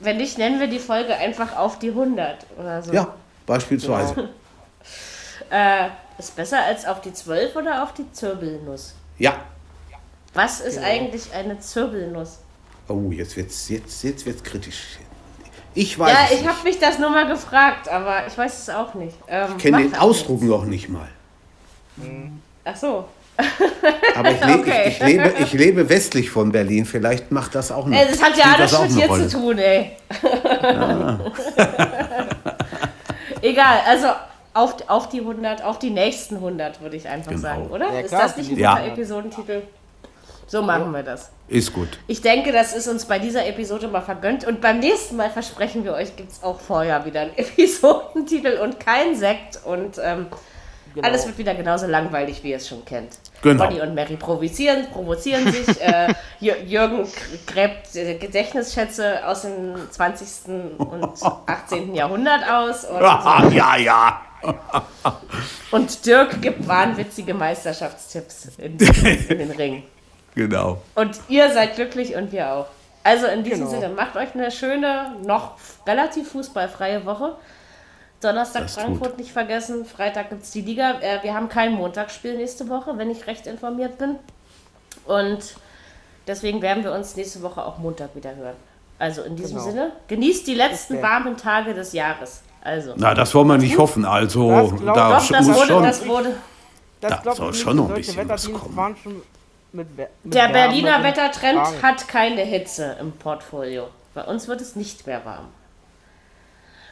wenn 0.00 0.16
nicht, 0.16 0.38
nennen 0.38 0.60
wir 0.60 0.66
die 0.68 0.78
Folge 0.78 1.14
einfach 1.14 1.56
auf 1.56 1.78
die 1.78 1.90
100 1.90 2.46
oder 2.58 2.82
so. 2.82 2.92
ja, 2.92 3.14
beispielsweise. 3.46 4.28
Äh, 5.50 5.88
ist 6.16 6.36
besser 6.36 6.62
als 6.64 6.86
auf 6.86 7.00
die 7.00 7.12
12 7.12 7.56
oder 7.56 7.82
auf 7.82 7.92
die 7.92 8.10
Zirbelnuss? 8.12 8.94
Ja. 9.18 9.34
Was 10.32 10.60
ist 10.60 10.78
eigentlich 10.78 11.32
eine 11.34 11.58
Zirbelnuss? 11.58 12.38
Oh, 12.86 13.10
jetzt 13.10 13.36
wird's, 13.36 13.68
jetzt, 13.68 14.04
jetzt 14.04 14.26
wird's 14.26 14.44
kritisch. 14.44 14.98
Ich 15.74 15.98
weiß 15.98 16.12
Ja, 16.12 16.36
ich 16.36 16.46
habe 16.46 16.62
mich 16.62 16.78
das 16.78 17.00
nur 17.00 17.10
mal 17.10 17.26
gefragt, 17.26 17.88
aber 17.88 18.26
ich 18.28 18.38
weiß 18.38 18.60
es 18.62 18.70
auch 18.70 18.94
nicht. 18.94 19.16
Ähm, 19.26 19.48
Ich 19.56 19.62
kenne 19.62 19.78
den 19.78 19.96
Ausdruck 19.96 20.40
noch 20.42 20.64
nicht 20.66 20.88
mal. 20.88 21.08
Ach 22.64 22.76
so. 22.76 23.04
Aber 24.16 24.30
ich, 24.32 24.40
le 24.44 24.54
Okay. 24.58 24.82
ich, 24.88 25.00
ich, 25.00 25.06
lebe, 25.06 25.34
ich 25.38 25.52
lebe 25.54 25.88
westlich 25.88 26.30
von 26.30 26.52
Berlin. 26.52 26.84
Vielleicht 26.84 27.30
macht 27.32 27.54
das 27.54 27.72
auch 27.72 27.86
noch. 27.86 27.96
Äh, 27.96 28.06
das 28.10 28.22
hat 28.22 28.36
ja 28.36 28.44
alles 28.56 28.78
mit 28.80 28.96
dir 29.02 29.06
Rolle. 29.06 29.28
zu 29.28 29.38
tun, 29.40 29.58
ey. 29.58 29.92
Egal, 33.42 33.78
also 33.86 34.08
auf, 34.52 34.74
auf 34.88 35.08
die 35.08 35.20
100, 35.20 35.62
auf 35.64 35.78
die 35.78 35.90
nächsten 35.90 36.36
100, 36.36 36.80
würde 36.82 36.96
ich 36.96 37.08
einfach 37.08 37.30
Genau. 37.30 37.40
sagen, 37.42 37.66
oder? 37.68 37.92
Ja, 37.92 38.00
ist 38.00 38.12
das 38.12 38.36
nicht 38.36 38.50
ein 38.50 38.58
Ja. 38.58 38.74
guter 38.74 38.86
Episodentitel? 38.88 39.62
So 40.46 40.62
machen 40.62 40.90
wir 40.92 41.04
das. 41.04 41.30
Ist 41.48 41.72
gut. 41.72 41.88
Ich 42.08 42.22
denke, 42.22 42.50
das 42.50 42.74
ist 42.74 42.88
uns 42.88 43.04
bei 43.04 43.20
dieser 43.20 43.46
Episode 43.46 43.86
mal 43.86 44.00
vergönnt. 44.00 44.44
Und 44.44 44.60
beim 44.60 44.80
nächsten 44.80 45.16
Mal 45.16 45.30
versprechen 45.30 45.84
wir 45.84 45.94
euch, 45.94 46.16
gibt 46.16 46.32
es 46.32 46.42
auch 46.42 46.58
vorher 46.60 47.04
wieder 47.06 47.20
einen 47.20 47.34
Episodentitel 47.36 48.58
und 48.60 48.80
kein 48.80 49.14
Sekt. 49.14 49.60
Und 49.64 49.98
ähm, 50.02 50.26
Genau. 50.94 51.06
alles 51.06 51.26
wird 51.26 51.38
wieder 51.38 51.54
genauso 51.54 51.86
langweilig, 51.86 52.42
wie 52.42 52.50
ihr 52.50 52.56
es 52.56 52.68
schon 52.68 52.84
kennt. 52.84 53.10
Genau. 53.42 53.64
Bonnie 53.64 53.80
und 53.80 53.94
Mary 53.94 54.16
provozieren, 54.16 54.88
provozieren 54.92 55.50
sich. 55.50 55.68
äh, 55.80 56.12
Jür- 56.40 56.62
Jürgen 56.64 57.04
gr- 57.04 57.52
gräbt 57.54 57.92
Gedächtnisschätze 58.20 59.26
aus 59.26 59.42
dem 59.42 59.74
20. 59.90 60.26
und 60.78 61.08
18. 61.46 61.94
Jahrhundert 61.94 62.42
aus. 62.50 62.84
Und 62.84 63.02
Ah, 63.02 63.46
ja, 63.52 63.76
ja. 63.76 64.20
Und 65.70 66.06
Dirk 66.06 66.40
gibt 66.40 66.66
wahnwitzige 66.66 67.34
Meisterschaftstipps 67.34 68.48
in, 68.58 68.78
in 68.78 69.38
den 69.38 69.50
Ring. 69.50 69.82
Genau. 70.34 70.80
Und 70.94 71.20
ihr 71.28 71.52
seid 71.52 71.74
glücklich 71.76 72.14
und 72.16 72.32
wir 72.32 72.50
auch. 72.52 72.66
Also 73.04 73.26
in 73.26 73.44
diesem 73.44 73.66
Genau. 73.66 73.70
Sinne, 73.80 73.88
macht 73.94 74.16
euch 74.16 74.34
eine 74.34 74.50
schöne, 74.50 75.14
noch 75.24 75.52
relativ 75.86 76.30
fußballfreie 76.32 77.04
Woche. 77.04 77.36
Donnerstag 78.20 78.62
Das 78.62 78.74
Frankfurt 78.74 79.18
nicht 79.18 79.32
vergessen, 79.32 79.84
Freitag 79.86 80.28
gibt 80.30 80.42
es 80.42 80.50
die 80.50 80.60
Liga. 80.60 81.00
Äh, 81.00 81.22
wir 81.22 81.34
haben 81.34 81.48
kein 81.48 81.72
Montagsspiel 81.72 82.36
nächste 82.36 82.68
Woche, 82.68 82.96
wenn 82.98 83.10
ich 83.10 83.26
recht 83.26 83.46
informiert 83.46 83.96
bin. 83.98 84.16
Und 85.06 85.38
deswegen 86.26 86.60
werden 86.60 86.84
wir 86.84 86.92
uns 86.92 87.16
nächste 87.16 87.40
Woche 87.42 87.64
auch 87.64 87.78
Montag 87.78 88.14
wieder 88.14 88.34
hören. 88.36 88.56
Also 88.98 89.22
in 89.22 89.36
diesem 89.36 89.56
Genau. 89.58 89.70
Sinne, 89.70 89.92
genießt 90.08 90.46
die 90.46 90.54
letzten 90.54 90.94
Okay. 90.94 91.02
warmen 91.02 91.36
Tage 91.38 91.72
des 91.72 91.92
Jahres. 91.94 92.42
Also. 92.62 92.92
Na, 92.96 93.14
das 93.14 93.34
wollen 93.34 93.48
wir 93.48 93.56
nicht 93.56 93.78
hoffen. 93.78 94.04
Also, 94.04 94.50
Das 94.50 94.80
glaub- 94.80 94.94
da 94.94 95.08
Doch, 95.18 95.28
das 95.28 95.46
muss 95.46 95.56
wurde, 95.56 95.66
schon. 95.66 95.82
das 95.82 96.06
wurde. 96.06 96.36
Das 97.00 97.22
Da 97.22 97.34
soll 97.34 97.54
schon 97.54 97.76
noch 97.76 97.88
ein 97.88 97.94
bisschen 97.94 98.28
was 98.28 98.52
kommen. 98.52 98.76
waren 98.76 98.94
schon 99.02 99.22
mit, 99.72 99.96
mit 99.96 100.08
Der 100.24 100.48
Berliner 100.48 101.02
Wettertrend 101.02 101.82
hat 101.82 102.06
keine 102.08 102.42
Hitze 102.42 102.96
im 103.00 103.12
Portfolio. 103.12 103.88
Bei 104.12 104.24
uns 104.24 104.46
wird 104.48 104.60
es 104.60 104.76
nicht 104.76 105.06
mehr 105.06 105.24
warm. 105.24 105.46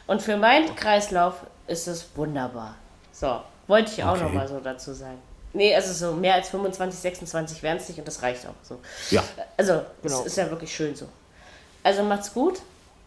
Und 0.09 0.23
für 0.23 0.37
meinen 0.37 0.75
Kreislauf 0.75 1.35
ist 1.67 1.87
es 1.87 2.07
wunderbar. 2.15 2.73
So, 3.11 3.41
wollte 3.67 3.91
ich 3.91 4.03
auch 4.03 4.13
Okay. 4.15 4.23
noch 4.23 4.33
mal 4.33 4.47
so 4.47 4.59
dazu 4.59 4.91
sagen. 4.91 5.19
Nee, 5.53 5.75
also 5.75 5.93
so 5.93 6.15
mehr 6.15 6.33
als 6.33 6.49
25, 6.49 6.99
26 6.99 7.61
wären 7.61 7.77
es 7.77 7.87
nicht 7.89 7.99
und 7.99 8.07
das 8.07 8.23
reicht 8.23 8.47
auch 8.47 8.55
so. 8.63 8.79
Ja, 9.11 9.23
Also, 9.55 9.81
Genau. 10.01 10.19
es 10.21 10.25
ist 10.25 10.37
ja 10.37 10.49
wirklich 10.49 10.73
schön 10.75 10.95
so. 10.95 11.07
Also 11.83 12.01
macht's 12.01 12.33
gut. 12.33 12.59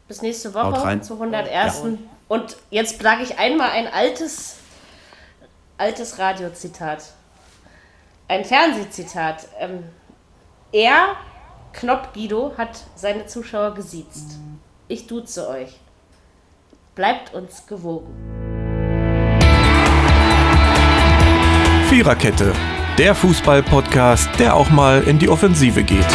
Bis 0.06 0.22
nächste 0.22 0.54
Woche 0.54 0.80
rein. 0.80 1.02
zu 1.02 1.14
101. 1.14 1.82
Und 2.28 2.56
jetzt 2.70 3.02
sage 3.02 3.24
ich 3.24 3.36
einmal 3.36 3.70
ein 3.70 3.88
altes, 3.88 4.58
altes 5.78 6.20
Radiozitat. 6.20 7.02
Ein 8.28 8.44
Fernsehzitat. 8.44 9.48
Ähm, 9.58 9.82
er, 10.70 11.16
Knopp 11.72 12.14
Guido, 12.14 12.52
hat 12.56 12.78
seine 12.94 13.26
Zuschauer 13.26 13.74
gesiezt. 13.74 14.36
Ich 14.86 15.08
duze 15.08 15.48
euch. 15.48 15.80
Bleibt 16.94 17.32
uns 17.32 17.66
gewogen. 17.66 18.12
Viererkette, 21.88 22.52
der 22.98 23.14
Fußball-Podcast, 23.14 24.28
der 24.38 24.54
auch 24.54 24.68
mal 24.68 25.02
in 25.02 25.18
die 25.18 25.30
Offensive 25.30 25.84
geht. 25.84 26.06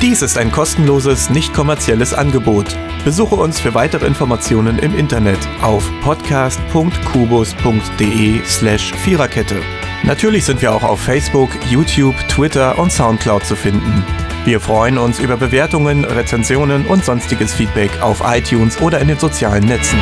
Dies 0.00 0.22
ist 0.22 0.38
ein 0.38 0.52
kostenloses, 0.52 1.28
nicht 1.30 1.52
kommerzielles 1.52 2.14
Angebot. 2.14 2.76
Besuche 3.04 3.34
uns 3.34 3.58
für 3.58 3.74
weitere 3.74 4.06
Informationen 4.06 4.78
im 4.78 4.96
Internet 4.96 5.40
auf 5.60 5.90
podcast.kubus.de 6.02 8.44
slash 8.44 8.94
Viererkette. 8.94 9.56
Natürlich 10.04 10.44
sind 10.44 10.62
wir 10.62 10.72
auch 10.72 10.82
auf 10.82 11.00
Facebook, 11.00 11.50
YouTube, 11.70 12.16
Twitter 12.28 12.78
und 12.78 12.92
Soundcloud 12.92 13.44
zu 13.44 13.56
finden. 13.56 14.04
Wir 14.44 14.60
freuen 14.60 14.96
uns 14.96 15.18
über 15.18 15.36
Bewertungen, 15.36 16.04
Rezensionen 16.04 16.86
und 16.86 17.04
sonstiges 17.04 17.52
Feedback 17.52 17.90
auf 18.00 18.22
iTunes 18.24 18.80
oder 18.80 19.00
in 19.00 19.08
den 19.08 19.18
sozialen 19.18 19.64
Netzen. 19.64 19.98